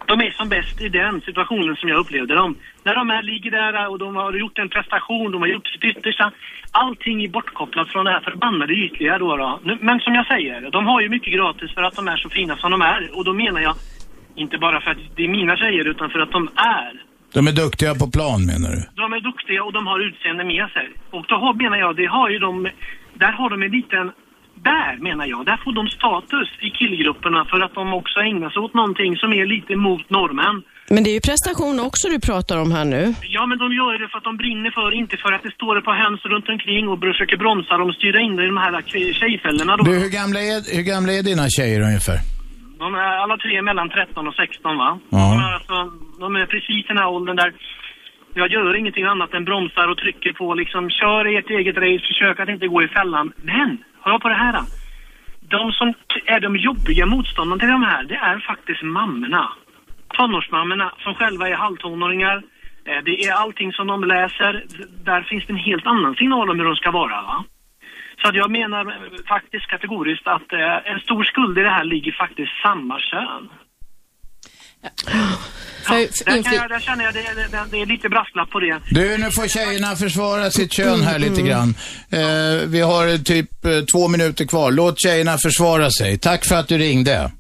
de 0.07 0.21
är 0.21 0.31
som 0.31 0.49
bäst 0.49 0.81
i 0.81 0.89
den 0.89 1.21
situationen 1.21 1.75
som 1.75 1.89
jag 1.89 1.99
upplevde 1.99 2.35
dem. 2.35 2.55
När 2.84 2.95
de 2.95 3.09
är, 3.09 3.23
ligger 3.23 3.51
där 3.51 3.89
och 3.91 3.99
de 3.99 4.15
har 4.15 4.34
gjort 4.34 4.59
en 4.59 4.69
prestation, 4.69 5.31
de 5.31 5.41
har 5.41 5.47
gjort 5.47 5.67
sitt 5.67 5.84
yttersta. 5.84 6.31
Allting 6.71 7.23
är 7.23 7.29
bortkopplat 7.29 7.89
från 7.89 8.05
det 8.05 8.11
här 8.11 8.19
förbannade 8.19 8.73
ytliga 8.73 9.17
då, 9.17 9.38
då. 9.38 9.59
Men 9.81 9.99
som 9.99 10.13
jag 10.15 10.27
säger, 10.27 10.71
de 10.71 10.85
har 10.85 11.01
ju 11.01 11.09
mycket 11.09 11.34
gratis 11.34 11.71
för 11.73 11.84
att 11.84 11.95
de 11.95 12.07
är 12.07 12.17
så 12.17 12.29
fina 12.29 12.57
som 12.57 12.71
de 12.71 12.81
är. 12.81 13.17
Och 13.17 13.25
då 13.25 13.34
menar 13.34 13.61
jag, 13.61 13.75
inte 14.35 14.57
bara 14.57 14.81
för 14.81 14.91
att 14.91 14.97
det 15.15 15.23
är 15.23 15.29
mina 15.29 15.57
tjejer, 15.57 15.88
utan 15.88 16.09
för 16.09 16.19
att 16.19 16.31
de 16.31 16.49
är. 16.55 16.91
De 17.34 17.47
är 17.47 17.51
duktiga 17.51 17.95
på 17.95 18.11
plan 18.11 18.45
menar 18.45 18.69
du? 18.69 18.81
De 18.95 19.13
är 19.13 19.19
duktiga 19.19 19.63
och 19.63 19.73
de 19.73 19.88
har 19.88 19.99
utseende 19.99 20.43
med 20.43 20.69
sig. 20.69 20.89
Och 21.09 21.25
då 21.27 21.35
har, 21.35 21.53
menar 21.53 21.77
jag, 21.77 21.95
det 21.95 22.05
har 22.05 22.29
ju 22.29 22.39
de, 22.39 22.69
där 23.13 23.31
har 23.31 23.49
de 23.49 23.61
en 23.61 23.71
liten, 23.71 24.11
där 24.63 24.97
menar 25.07 25.25
jag, 25.25 25.45
där 25.45 25.57
får 25.63 25.73
de 25.73 25.88
status 25.88 26.49
i 26.67 26.69
killgrupperna 26.69 27.45
för 27.45 27.59
att 27.65 27.73
de 27.73 27.93
också 27.93 28.19
ägnar 28.19 28.49
sig 28.49 28.61
åt 28.61 28.73
någonting 28.73 29.17
som 29.17 29.34
är 29.34 29.45
lite 29.45 29.75
mot 29.75 30.09
normen. 30.09 30.55
Men 30.89 31.03
det 31.03 31.09
är 31.09 31.17
ju 31.19 31.23
prestation 31.31 31.79
också 31.79 32.09
du 32.09 32.19
pratar 32.19 32.57
om 32.63 32.71
här 32.71 32.85
nu. 32.85 33.13
Ja, 33.35 33.45
men 33.49 33.57
de 33.63 33.67
gör 33.79 33.93
det 34.01 34.07
för 34.11 34.17
att 34.17 34.23
de 34.23 34.38
brinner 34.38 34.71
för, 34.71 34.91
inte 35.01 35.17
för 35.17 35.31
att 35.35 35.43
det 35.43 35.53
står 35.59 35.77
ett 35.77 35.85
par 35.89 35.97
höns 36.03 36.21
runt 36.25 36.49
omkring 36.49 36.84
och 36.89 36.99
försöker 36.99 37.38
bromsa 37.38 37.77
dem 37.77 37.88
och 37.89 37.95
styra 37.95 38.19
in 38.25 38.35
dem 38.35 38.45
i 38.45 38.47
de 38.53 38.57
här 38.57 38.73
tjejfällorna 39.19 39.77
då. 39.77 39.84
Du, 39.84 39.93
hur 40.03 40.11
gamla 40.19 40.39
är, 40.51 40.59
hur 40.77 40.85
gamla 40.93 41.11
är 41.13 41.23
dina 41.23 41.45
tjejer 41.57 41.81
ungefär? 41.89 42.19
De 42.84 42.95
är 42.95 43.13
alla 43.23 43.38
tre 43.38 43.61
mellan 43.61 43.89
13 43.89 44.27
och 44.27 44.35
16 44.35 44.77
va? 44.77 44.99
Ja. 45.09 45.17
De, 45.17 45.39
är 45.47 45.53
alltså, 45.59 45.77
de 46.19 46.35
är 46.35 46.45
precis 46.45 46.85
i 46.85 46.88
den 46.88 46.97
här 46.97 47.09
åldern 47.15 47.35
där 47.35 47.51
jag 48.41 48.51
gör 48.51 48.75
ingenting 48.75 49.03
annat 49.03 49.34
än 49.34 49.45
bromsar 49.45 49.88
och 49.91 49.97
trycker 49.97 50.34
på 50.34 50.53
liksom, 50.53 50.89
kör 50.89 51.25
ert 51.38 51.49
eget 51.49 51.77
race, 51.77 52.05
försök 52.07 52.39
att 52.39 52.49
inte 52.49 52.67
gå 52.67 52.84
i 52.84 52.88
fällan. 52.88 53.31
Men, 53.51 53.69
hör 54.07 54.19
på 54.19 54.29
det 54.29 54.35
här 54.35 54.53
då. 54.53 54.63
De 55.55 55.71
som 55.71 55.93
är 56.25 56.39
de 56.39 56.55
jobbiga 56.55 57.05
motståndarna 57.05 57.59
till 57.59 57.69
de 57.69 57.84
här, 57.84 58.03
det 58.03 58.15
är 58.15 58.39
faktiskt 58.39 58.84
mammorna. 58.84 59.49
Tonårsmammorna 60.17 60.91
som 61.03 61.13
själva 61.15 61.49
är 61.49 61.55
halvtonåringar. 61.55 62.38
Eh, 62.85 63.03
det 63.05 63.25
är 63.25 63.34
allting 63.34 63.73
som 63.73 63.88
de 63.88 64.03
läser. 64.03 64.65
Där 65.03 65.21
finns 65.21 65.45
det 65.45 65.53
en 65.53 65.67
helt 65.69 65.88
annan 65.88 66.15
signal 66.15 66.49
om 66.49 66.59
hur 66.59 66.65
de 66.65 66.75
ska 66.75 66.91
vara 66.91 67.21
va? 67.21 67.43
Så 68.21 68.27
att 68.29 68.35
jag 68.35 68.51
menar 68.51 68.81
faktiskt 69.27 69.67
kategoriskt 69.67 70.27
att 70.27 70.53
eh, 70.53 70.91
en 70.91 70.99
stor 70.99 71.23
skuld 71.23 71.57
i 71.57 71.61
det 71.61 71.69
här 71.69 71.84
ligger 71.84 72.11
faktiskt 72.11 72.51
samma 72.63 72.99
kön. 72.99 73.49
För, 75.84 75.95
Där, 75.95 76.43
kan 76.43 76.53
jag, 76.53 76.69
där 76.69 76.80
känner 76.80 77.03
jag 77.03 77.14
det, 77.14 77.22
det, 77.22 77.65
det 77.72 77.81
är 77.81 77.85
lite 77.85 78.09
brasklapp 78.09 78.49
på 78.49 78.59
det. 78.59 78.80
Du, 78.89 79.18
nu 79.18 79.31
får 79.31 79.47
tjejerna 79.47 79.95
försvara 79.95 80.51
sitt 80.51 80.72
kön 80.73 81.01
här 81.01 81.19
lite 81.19 81.41
grann. 81.41 81.76
Eh, 82.09 82.68
vi 82.68 82.81
har 82.81 83.18
typ 83.23 83.65
eh, 83.65 83.72
två 83.93 84.07
minuter 84.07 84.45
kvar. 84.45 84.72
Låt 84.72 85.01
tjejerna 85.01 85.38
försvara 85.38 85.91
sig. 85.91 86.18
Tack 86.18 86.45
för 86.45 86.55
att 86.55 86.68
du 86.68 86.77
ringde. 86.77 87.31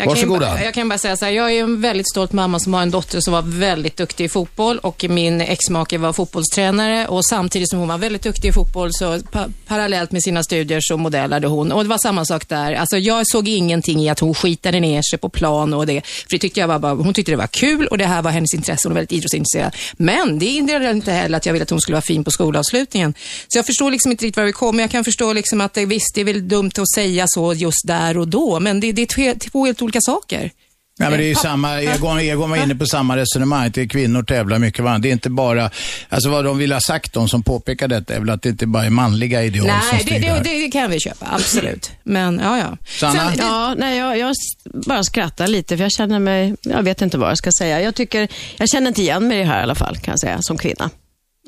Jag 0.00 0.04
kan, 0.06 0.14
Varsågoda. 0.14 0.46
bara- 0.46 0.64
jag 0.64 0.74
kan 0.74 0.88
bara 0.88 0.98
säga 0.98 1.16
så 1.16 1.24
här, 1.24 1.32
jag 1.32 1.52
är 1.52 1.62
en 1.62 1.80
väldigt 1.80 2.08
stolt 2.10 2.32
mamma 2.32 2.58
som 2.60 2.74
har 2.74 2.82
en 2.82 2.90
dotter 2.90 3.20
som 3.20 3.32
var 3.32 3.42
väldigt 3.42 3.96
duktig 3.96 4.24
i 4.24 4.28
fotboll 4.28 4.78
och 4.78 5.04
min 5.08 5.40
exmake 5.40 5.98
var 5.98 6.12
fotbollstränare 6.12 7.06
och 7.08 7.24
samtidigt 7.24 7.70
som 7.70 7.78
hon 7.78 7.88
var 7.88 7.98
väldigt 7.98 8.22
duktig 8.22 8.48
i 8.48 8.52
fotboll 8.52 8.88
så 8.92 9.18
pa 9.32 9.46
parallellt 9.66 10.12
med 10.12 10.22
sina 10.22 10.42
studier 10.42 10.78
så 10.82 10.96
modellade 10.96 11.46
hon 11.46 11.72
och 11.72 11.82
det 11.82 11.88
var 11.88 11.98
samma 11.98 12.24
sak 12.24 12.48
där. 12.48 12.72
Alltså 12.74 12.96
jag 12.98 13.26
såg 13.26 13.48
ingenting 13.48 14.00
i 14.00 14.08
att 14.08 14.18
hon 14.20 14.34
skitade 14.34 14.80
ner 14.80 15.02
sig 15.10 15.18
på 15.18 15.28
plan 15.28 15.74
och 15.74 15.86
det, 15.86 16.06
för 16.06 16.30
det 16.30 16.38
tyckte 16.38 16.60
jag 16.60 16.68
var 16.68 16.78
bara, 16.78 16.94
hon 16.94 17.14
tyckte 17.14 17.32
det 17.32 17.36
var 17.36 17.46
kul 17.46 17.86
och 17.86 17.98
det 17.98 18.06
här 18.06 18.22
var 18.22 18.30
hennes 18.30 18.54
intresse, 18.54 18.88
hon 18.88 18.92
var 18.94 19.00
väldigt 19.00 19.12
idrottsintresserad. 19.12 19.76
Men 19.96 20.38
det 20.38 20.46
hindrade 20.46 20.90
inte 20.90 21.12
heller 21.12 21.36
att 21.36 21.46
jag 21.46 21.52
ville 21.52 21.62
att 21.62 21.70
hon 21.70 21.80
skulle 21.80 21.94
vara 21.94 22.02
fin 22.02 22.24
på 22.24 22.30
skolavslutningen. 22.30 23.14
Så 23.48 23.58
jag 23.58 23.66
förstår 23.66 23.90
liksom 23.90 24.10
inte 24.10 24.24
riktigt 24.24 24.36
var 24.36 24.44
vi 24.44 24.52
kommer. 24.52 24.82
Jag 24.82 24.90
kan 24.90 25.04
förstå 25.04 25.32
liksom 25.32 25.60
att 25.60 25.74
det, 25.74 25.84
visst, 25.86 26.14
det 26.14 26.20
är 26.20 26.24
väl 26.24 26.48
dumt 26.48 26.70
att 26.78 26.90
säga 26.94 27.24
så 27.28 27.52
just 27.54 27.86
där 27.86 28.18
och 28.18 28.28
då, 28.28 28.60
men 28.60 28.80
det, 28.80 28.92
det 28.92 29.02
är 29.02 29.06
två, 29.34 29.38
två 29.50 29.66
helt 29.66 29.82
olika 29.82 29.87
saker. 30.00 30.50
Ja, 30.98 31.10
men 31.10 31.18
det 31.18 31.24
är 31.24 31.26
ju 31.26 31.32
Eh, 31.32 31.38
samma, 31.38 31.82
Egon, 31.82 32.20
Egon 32.20 32.50
var 32.50 32.56
inne 32.56 32.74
på 32.74 32.86
samma 32.86 33.16
resonemang. 33.16 33.70
Det 33.70 33.82
är 33.82 33.86
kvinnor 33.86 34.22
tävlar 34.22 34.58
mycket 34.58 34.84
varandra. 34.84 35.02
Det 35.02 35.08
är 35.08 35.12
inte 35.12 35.30
bara, 35.30 35.70
alltså 36.08 36.30
vad 36.30 36.44
de 36.44 36.58
vill 36.58 36.72
ha 36.72 36.80
sagt, 36.80 37.12
de 37.12 37.28
som 37.28 37.42
påpekar 37.42 37.88
detta, 37.88 38.14
är 38.14 38.20
väl 38.20 38.30
att 38.30 38.42
det 38.42 38.48
inte 38.48 38.66
bara 38.66 38.84
är 38.84 38.90
manliga 38.90 39.42
ideal 39.42 39.66
som 39.66 39.76
Nej, 39.92 40.00
styr 40.00 40.20
det, 40.20 40.40
det 40.44 40.62
det, 40.62 40.70
kan 40.70 40.90
vi 40.90 41.00
köpa, 41.00 41.26
absolut. 41.30 41.90
Men 42.02 42.40
ja, 42.42 42.58
ja. 42.58 42.76
Sanna? 42.86 43.32
Ja, 43.38 43.74
nej, 43.78 43.98
jag, 43.98 44.18
jag 44.18 44.34
bara 44.64 45.04
skrattar 45.04 45.46
lite 45.46 45.76
för 45.76 45.84
jag 45.84 45.92
känner 45.92 46.18
mig, 46.18 46.54
jag 46.62 46.82
vet 46.82 47.02
inte 47.02 47.18
vad 47.18 47.30
jag 47.30 47.38
ska 47.38 47.50
säga. 47.58 47.80
Jag 47.80 47.94
tycker, 47.94 48.28
jag 48.56 48.68
känner 48.68 48.88
inte 48.88 49.02
igen 49.02 49.28
mig 49.28 49.36
i 49.36 49.40
det 49.40 49.46
här 49.46 49.60
i 49.60 49.62
alla 49.62 49.74
fall 49.74 49.96
kan 49.96 50.12
jag 50.12 50.20
säga, 50.20 50.42
som 50.42 50.58
kvinna. 50.58 50.90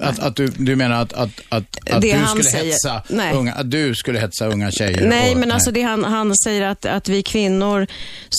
Att, 0.03 0.19
att 0.19 0.37
du, 0.37 0.47
du 0.57 0.77
menar 0.77 1.03
att, 1.03 1.13
att, 1.13 1.29
att, 1.49 1.65
att 1.91 2.01
Det 2.03 2.13
du 2.19 2.27
skulle 2.27 2.45
säger. 2.45 2.65
hetsa 2.65 3.03
Nej. 3.09 3.35
unga, 3.35 3.53
att 3.53 3.71
du 3.71 3.95
skulle 3.95 4.19
hetsa 4.19 4.47
unga 4.47 4.71
tjejer? 4.71 5.07
Nej, 5.09 5.33
och- 5.33 5.37
men 5.41 5.53
alltså 5.53 5.71
det 5.71 5.83
han, 5.83 6.05
han 6.05 6.33
säger 6.45 6.63
att, 6.63 6.87
att 6.87 7.09
vi 7.09 7.23
kvinnor 7.23 7.87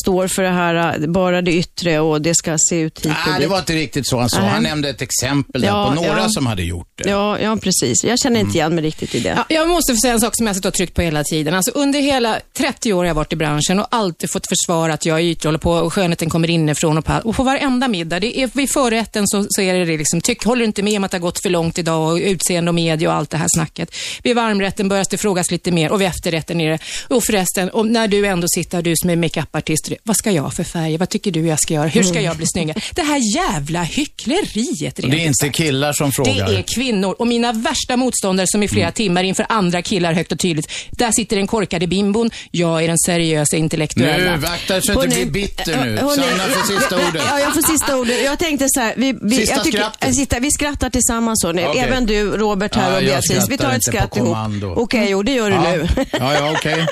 står 0.04 0.28
för 0.28 0.44
det 0.44 0.50
här, 0.50 1.08
bara 1.08 1.42
det 1.42 1.54
yttre 1.54 2.00
och 2.00 2.22
det 2.22 2.36
ska 2.36 2.58
se 2.70 2.80
ut 2.80 3.06
hit 3.06 3.14
Nej, 3.28 3.40
det 3.40 3.48
var 3.48 3.60
inte 3.60 3.74
riktigt 3.74 4.08
så 4.08 4.20
han 4.20 4.30
sa. 4.30 4.42
Nej. 4.42 4.50
Han 4.50 4.64
nämnde 4.64 4.90
ett 4.90 5.02
exempel 5.02 5.64
Ja, 5.64 5.88
på 5.90 5.94
några 5.96 6.20
ja. 6.20 6.30
som 6.30 6.46
hade 6.46 6.64
gjort 6.64 6.88
det. 6.96 7.10
Ja, 7.10 7.40
ja, 7.40 7.58
precis. 7.62 8.04
Jag 8.04 8.20
känner 8.20 8.40
inte 8.40 8.58
igen 8.58 8.76
mig 8.76 8.84
riktigt 8.84 9.16
i 9.16 9.20
det. 9.20 9.30
Ja, 9.38 9.46
jag 9.56 9.70
måste 9.70 9.94
få 9.94 9.98
säga 9.98 10.14
en 10.14 10.20
sak 10.20 10.36
som 10.36 10.46
jag 10.46 10.50
har 10.50 10.56
suttit 10.56 10.66
och 10.66 10.74
tryckt 10.74 10.94
på 10.96 11.02
hela 11.02 11.24
tiden. 11.24 11.54
Alltså, 11.54 11.72
under 11.72 12.00
hela 12.02 12.40
30 12.58 12.94
år 12.94 12.98
har 12.98 13.06
jag 13.06 13.14
varit 13.16 13.34
i 13.34 13.36
branschen 13.36 13.80
och 13.80 13.88
alltid 13.92 14.32
fått 14.32 14.48
försvara 14.48 14.94
att 14.94 15.06
jag 15.06 15.20
är 15.20 15.24
ytlig, 15.24 15.48
håller 15.48 15.60
på 15.60 15.72
och 15.72 15.94
skönheten 15.94 16.30
kommer 16.30 16.50
inifrån 16.50 16.98
och 16.98 17.06
på, 17.06 17.14
och 17.24 17.36
på 17.36 17.44
varenda 17.44 17.88
middag. 17.88 18.20
Det 18.20 18.40
är, 18.40 18.50
vid 18.54 18.72
förrätten 18.72 19.28
så, 19.28 19.46
så 19.50 19.62
är 19.62 19.74
det 19.74 19.86
det 19.86 19.98
liksom, 19.98 20.22
tyck, 20.22 20.44
håller 20.46 20.60
du 20.60 20.66
inte 20.66 20.84
med 20.84 20.98
om 20.98 21.04
att 21.04 21.12
det 21.12 21.18
har 21.18 21.22
gått 21.22 21.42
för 21.42 21.50
långt 21.52 21.78
idag 21.78 22.12
och 22.12 22.18
utseende 22.18 22.70
och 22.70 22.76
media 22.76 23.10
och 23.10 23.16
allt 23.16 23.30
det 23.30 23.38
här 23.38 23.48
snacket. 23.56 23.96
Vid 24.24 24.36
varmrätten 24.36 24.90
börjar 24.90 25.06
det 25.10 25.18
frågas 25.18 25.52
lite 25.52 25.72
mer 25.72 25.92
och 25.92 26.02
vid 26.02 26.08
efterrätten 26.08 26.62
är 26.62 26.70
det, 26.72 26.80
och 27.08 27.24
förresten, 27.24 27.70
och 27.70 27.88
när 27.88 28.08
du 28.08 28.26
ändå 28.28 28.48
sitter, 28.56 28.82
du 28.82 28.94
som 28.96 29.10
är 29.10 29.16
makeupartist, 29.16 29.92
vad 30.04 30.16
ska 30.18 30.32
jag 30.32 30.54
för 30.54 30.64
färger? 30.64 30.98
Vad 30.98 31.10
tycker 31.10 31.32
du 31.32 31.48
jag 31.48 31.60
ska 31.60 31.74
göra? 31.74 31.88
Hur 31.88 32.04
ska 32.04 32.22
jag 32.22 32.38
bli 32.38 32.46
snyggare? 32.48 32.82
Det 32.96 33.02
här 33.02 33.36
jävla 33.36 33.84
hyckleriet. 33.84 34.96
Det 34.96 35.04
är 35.08 35.16
inte 35.26 35.50
killar 35.50 35.94
som 35.94 36.12
frågar. 36.12 36.48
Det 36.48 36.56
är 36.58 36.62
kvinnor 36.76 37.16
och 37.20 37.28
mina 37.28 37.52
värsta 37.54 37.98
motståndare 37.98 38.48
som 38.50 38.64
i 38.64 38.68
flera 38.68 38.82
Mm. 38.82 38.94
timmar 38.94 39.24
inför 39.24 39.46
andra 39.50 39.82
killar 39.82 40.14
högt 40.14 40.32
och 40.32 40.40
tydligt. 40.40 40.72
Där 40.92 41.12
sitter 41.12 41.36
den 41.36 41.48
korkade 41.48 41.88
bimbon, 41.88 42.30
jag 42.52 42.84
är 42.84 42.88
den 42.88 42.98
seriösa 43.06 43.58
intellektuella. 43.58 44.32
Nu, 44.32 44.38
vakta 44.38 44.82
så 44.82 44.92
att 45.00 45.02
du 45.02 45.08
blir 45.16 45.26
bitter 45.26 45.86
nu. 45.86 45.98
Sanna 45.98 46.44
får 46.44 46.80
sista 46.80 46.96
ordet. 47.08 47.24
Ja, 47.30 47.40
jag 47.40 47.54
får 47.54 47.62
sista 47.62 47.98
ordet. 47.98 48.26
Jag 48.26 48.40
tänkte 48.40 48.66
så 48.70 48.80
här, 48.80 48.94
vi, 48.98 49.16
vi, 49.22 49.36
Sista 49.36 49.56
jag 49.56 49.64
tycker, 49.64 49.78
skrattet. 49.78 50.16
sista, 50.16 50.40
vi 50.40 50.52
skrattar 50.52 50.90
tillsammans 50.90 51.31
hörni. 51.44 51.66
Okej. 51.68 51.82
Även 51.82 52.06
du, 52.06 52.38
Robert 52.38 52.76
här 52.76 52.92
Ja, 52.92 52.98
och 52.98 53.04
Beatrice. 53.04 53.50
Vi 53.50 53.58
tar 53.58 53.72
ett 53.72 53.84
skratt 53.84 54.18
ihop. 54.18 54.38
Okej, 54.76 55.08
jo 55.10 55.24
det 55.24 55.32
gör 55.32 55.50
du 55.50 55.56
Ja. 55.56 55.62
nu. 55.72 55.88
Ja, 56.12 56.34
ja, 56.34 56.52
okej. 56.58 56.88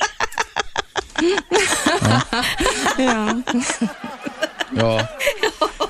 ja. 2.97 3.41
Ja, 4.77 5.07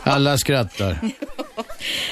alla 0.03 0.37
skrattar. 0.37 0.99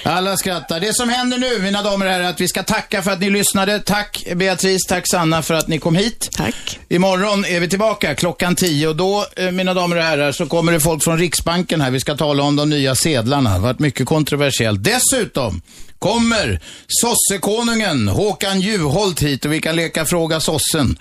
Alla 0.03 0.37
skrattar. 0.37 0.79
Det 0.79 0.93
som 0.95 1.09
händer 1.09 1.37
nu, 1.37 1.59
mina 1.59 1.83
damer 1.83 2.05
och 2.05 2.11
herrar, 2.11 2.23
är 2.23 2.29
att 2.29 2.41
vi 2.41 2.47
ska 2.47 2.63
tacka 2.63 3.01
för 3.01 3.11
att 3.11 3.19
ni 3.19 3.29
lyssnade. 3.29 3.79
Tack 3.79 4.25
Beatrice, 4.35 4.85
tack 4.87 5.03
Sanna 5.11 5.41
för 5.41 5.53
att 5.53 5.67
ni 5.67 5.79
kom 5.79 5.95
hit. 5.95 6.29
Tack. 6.31 6.79
Imorgon 6.89 7.45
är 7.45 7.59
vi 7.59 7.69
tillbaka 7.69 8.15
klockan 8.15 8.55
10 8.55 8.87
och 8.87 8.95
då, 8.95 9.25
eh, 9.35 9.51
mina 9.51 9.73
damer 9.73 9.95
och 9.95 10.03
herrar, 10.03 10.31
så 10.31 10.45
kommer 10.45 10.71
det 10.71 10.79
folk 10.79 11.03
från 11.03 11.17
Riksbanken 11.17 11.81
här. 11.81 11.91
Vi 11.91 11.99
ska 11.99 12.15
tala 12.17 12.43
om 12.43 12.55
de 12.55 12.69
nya 12.69 12.95
sedlarna. 12.95 13.49
Det 13.49 13.55
har 13.55 13.61
varit 13.61 13.79
mycket 13.79 14.05
kontroversiellt. 14.07 14.83
Dessutom 14.83 15.61
kommer 15.99 16.59
sossekonungen 16.87 18.07
Håkan 18.07 18.61
Juholt 18.61 19.21
hit 19.21 19.45
och 19.45 19.53
vi 19.53 19.61
kan 19.61 19.75
leka 19.75 20.05
Fråga 20.05 20.39
sossen. 20.39 20.99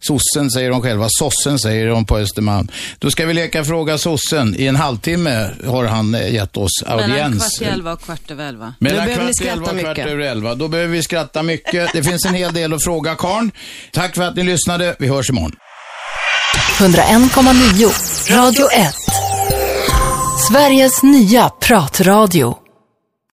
Sossen 0.00 0.50
säger 0.50 0.70
de 0.70 0.82
själva, 0.82 1.06
sossen 1.10 1.58
säger 1.58 1.88
de 1.88 2.04
på 2.04 2.18
Östermalm. 2.18 2.68
Då 2.98 3.10
ska 3.10 3.26
vi 3.26 3.34
leka 3.34 3.64
Fråga 3.64 3.98
sossen. 3.98 4.54
I 4.58 4.66
en 4.66 4.76
halvtimme 4.76 5.50
har 5.66 5.84
han 5.84 6.14
eh, 6.14 6.34
gett 6.34 6.56
oss 6.56 6.70
Mellan 6.86 7.00
audiens. 7.10 7.58
kvart 7.58 7.68
i 7.68 7.72
elva 7.72 7.92
och 7.92 8.00
kvart 8.00 8.30
över 8.30 8.44
elva. 8.48 8.74
Mellan 8.78 9.06
kvart 9.06 9.40
i 9.42 9.48
elva 9.48 9.70
och 9.70 9.78
kvart 9.80 9.98
över 9.98 10.24
elva. 10.24 10.54
Då 10.54 10.68
behöver 10.68 10.92
vi 10.92 11.02
skratta 11.02 11.42
mycket. 11.42 11.92
Det 11.92 12.02
finns 12.02 12.24
en 12.26 12.34
hel 12.34 12.52
del 12.52 12.72
att 12.72 12.84
fråga 12.84 13.14
karln. 13.14 13.50
Tack 13.92 14.14
för 14.14 14.22
att 14.22 14.36
ni 14.36 14.42
lyssnade. 14.42 14.96
Vi 14.98 15.08
hörs 15.08 15.30
imorgon. 15.30 15.52
101,9 16.78 18.36
Radio 18.36 18.70
1. 18.72 18.94
Sveriges 20.48 21.02
nya 21.02 21.48
pratradio. 21.48 22.63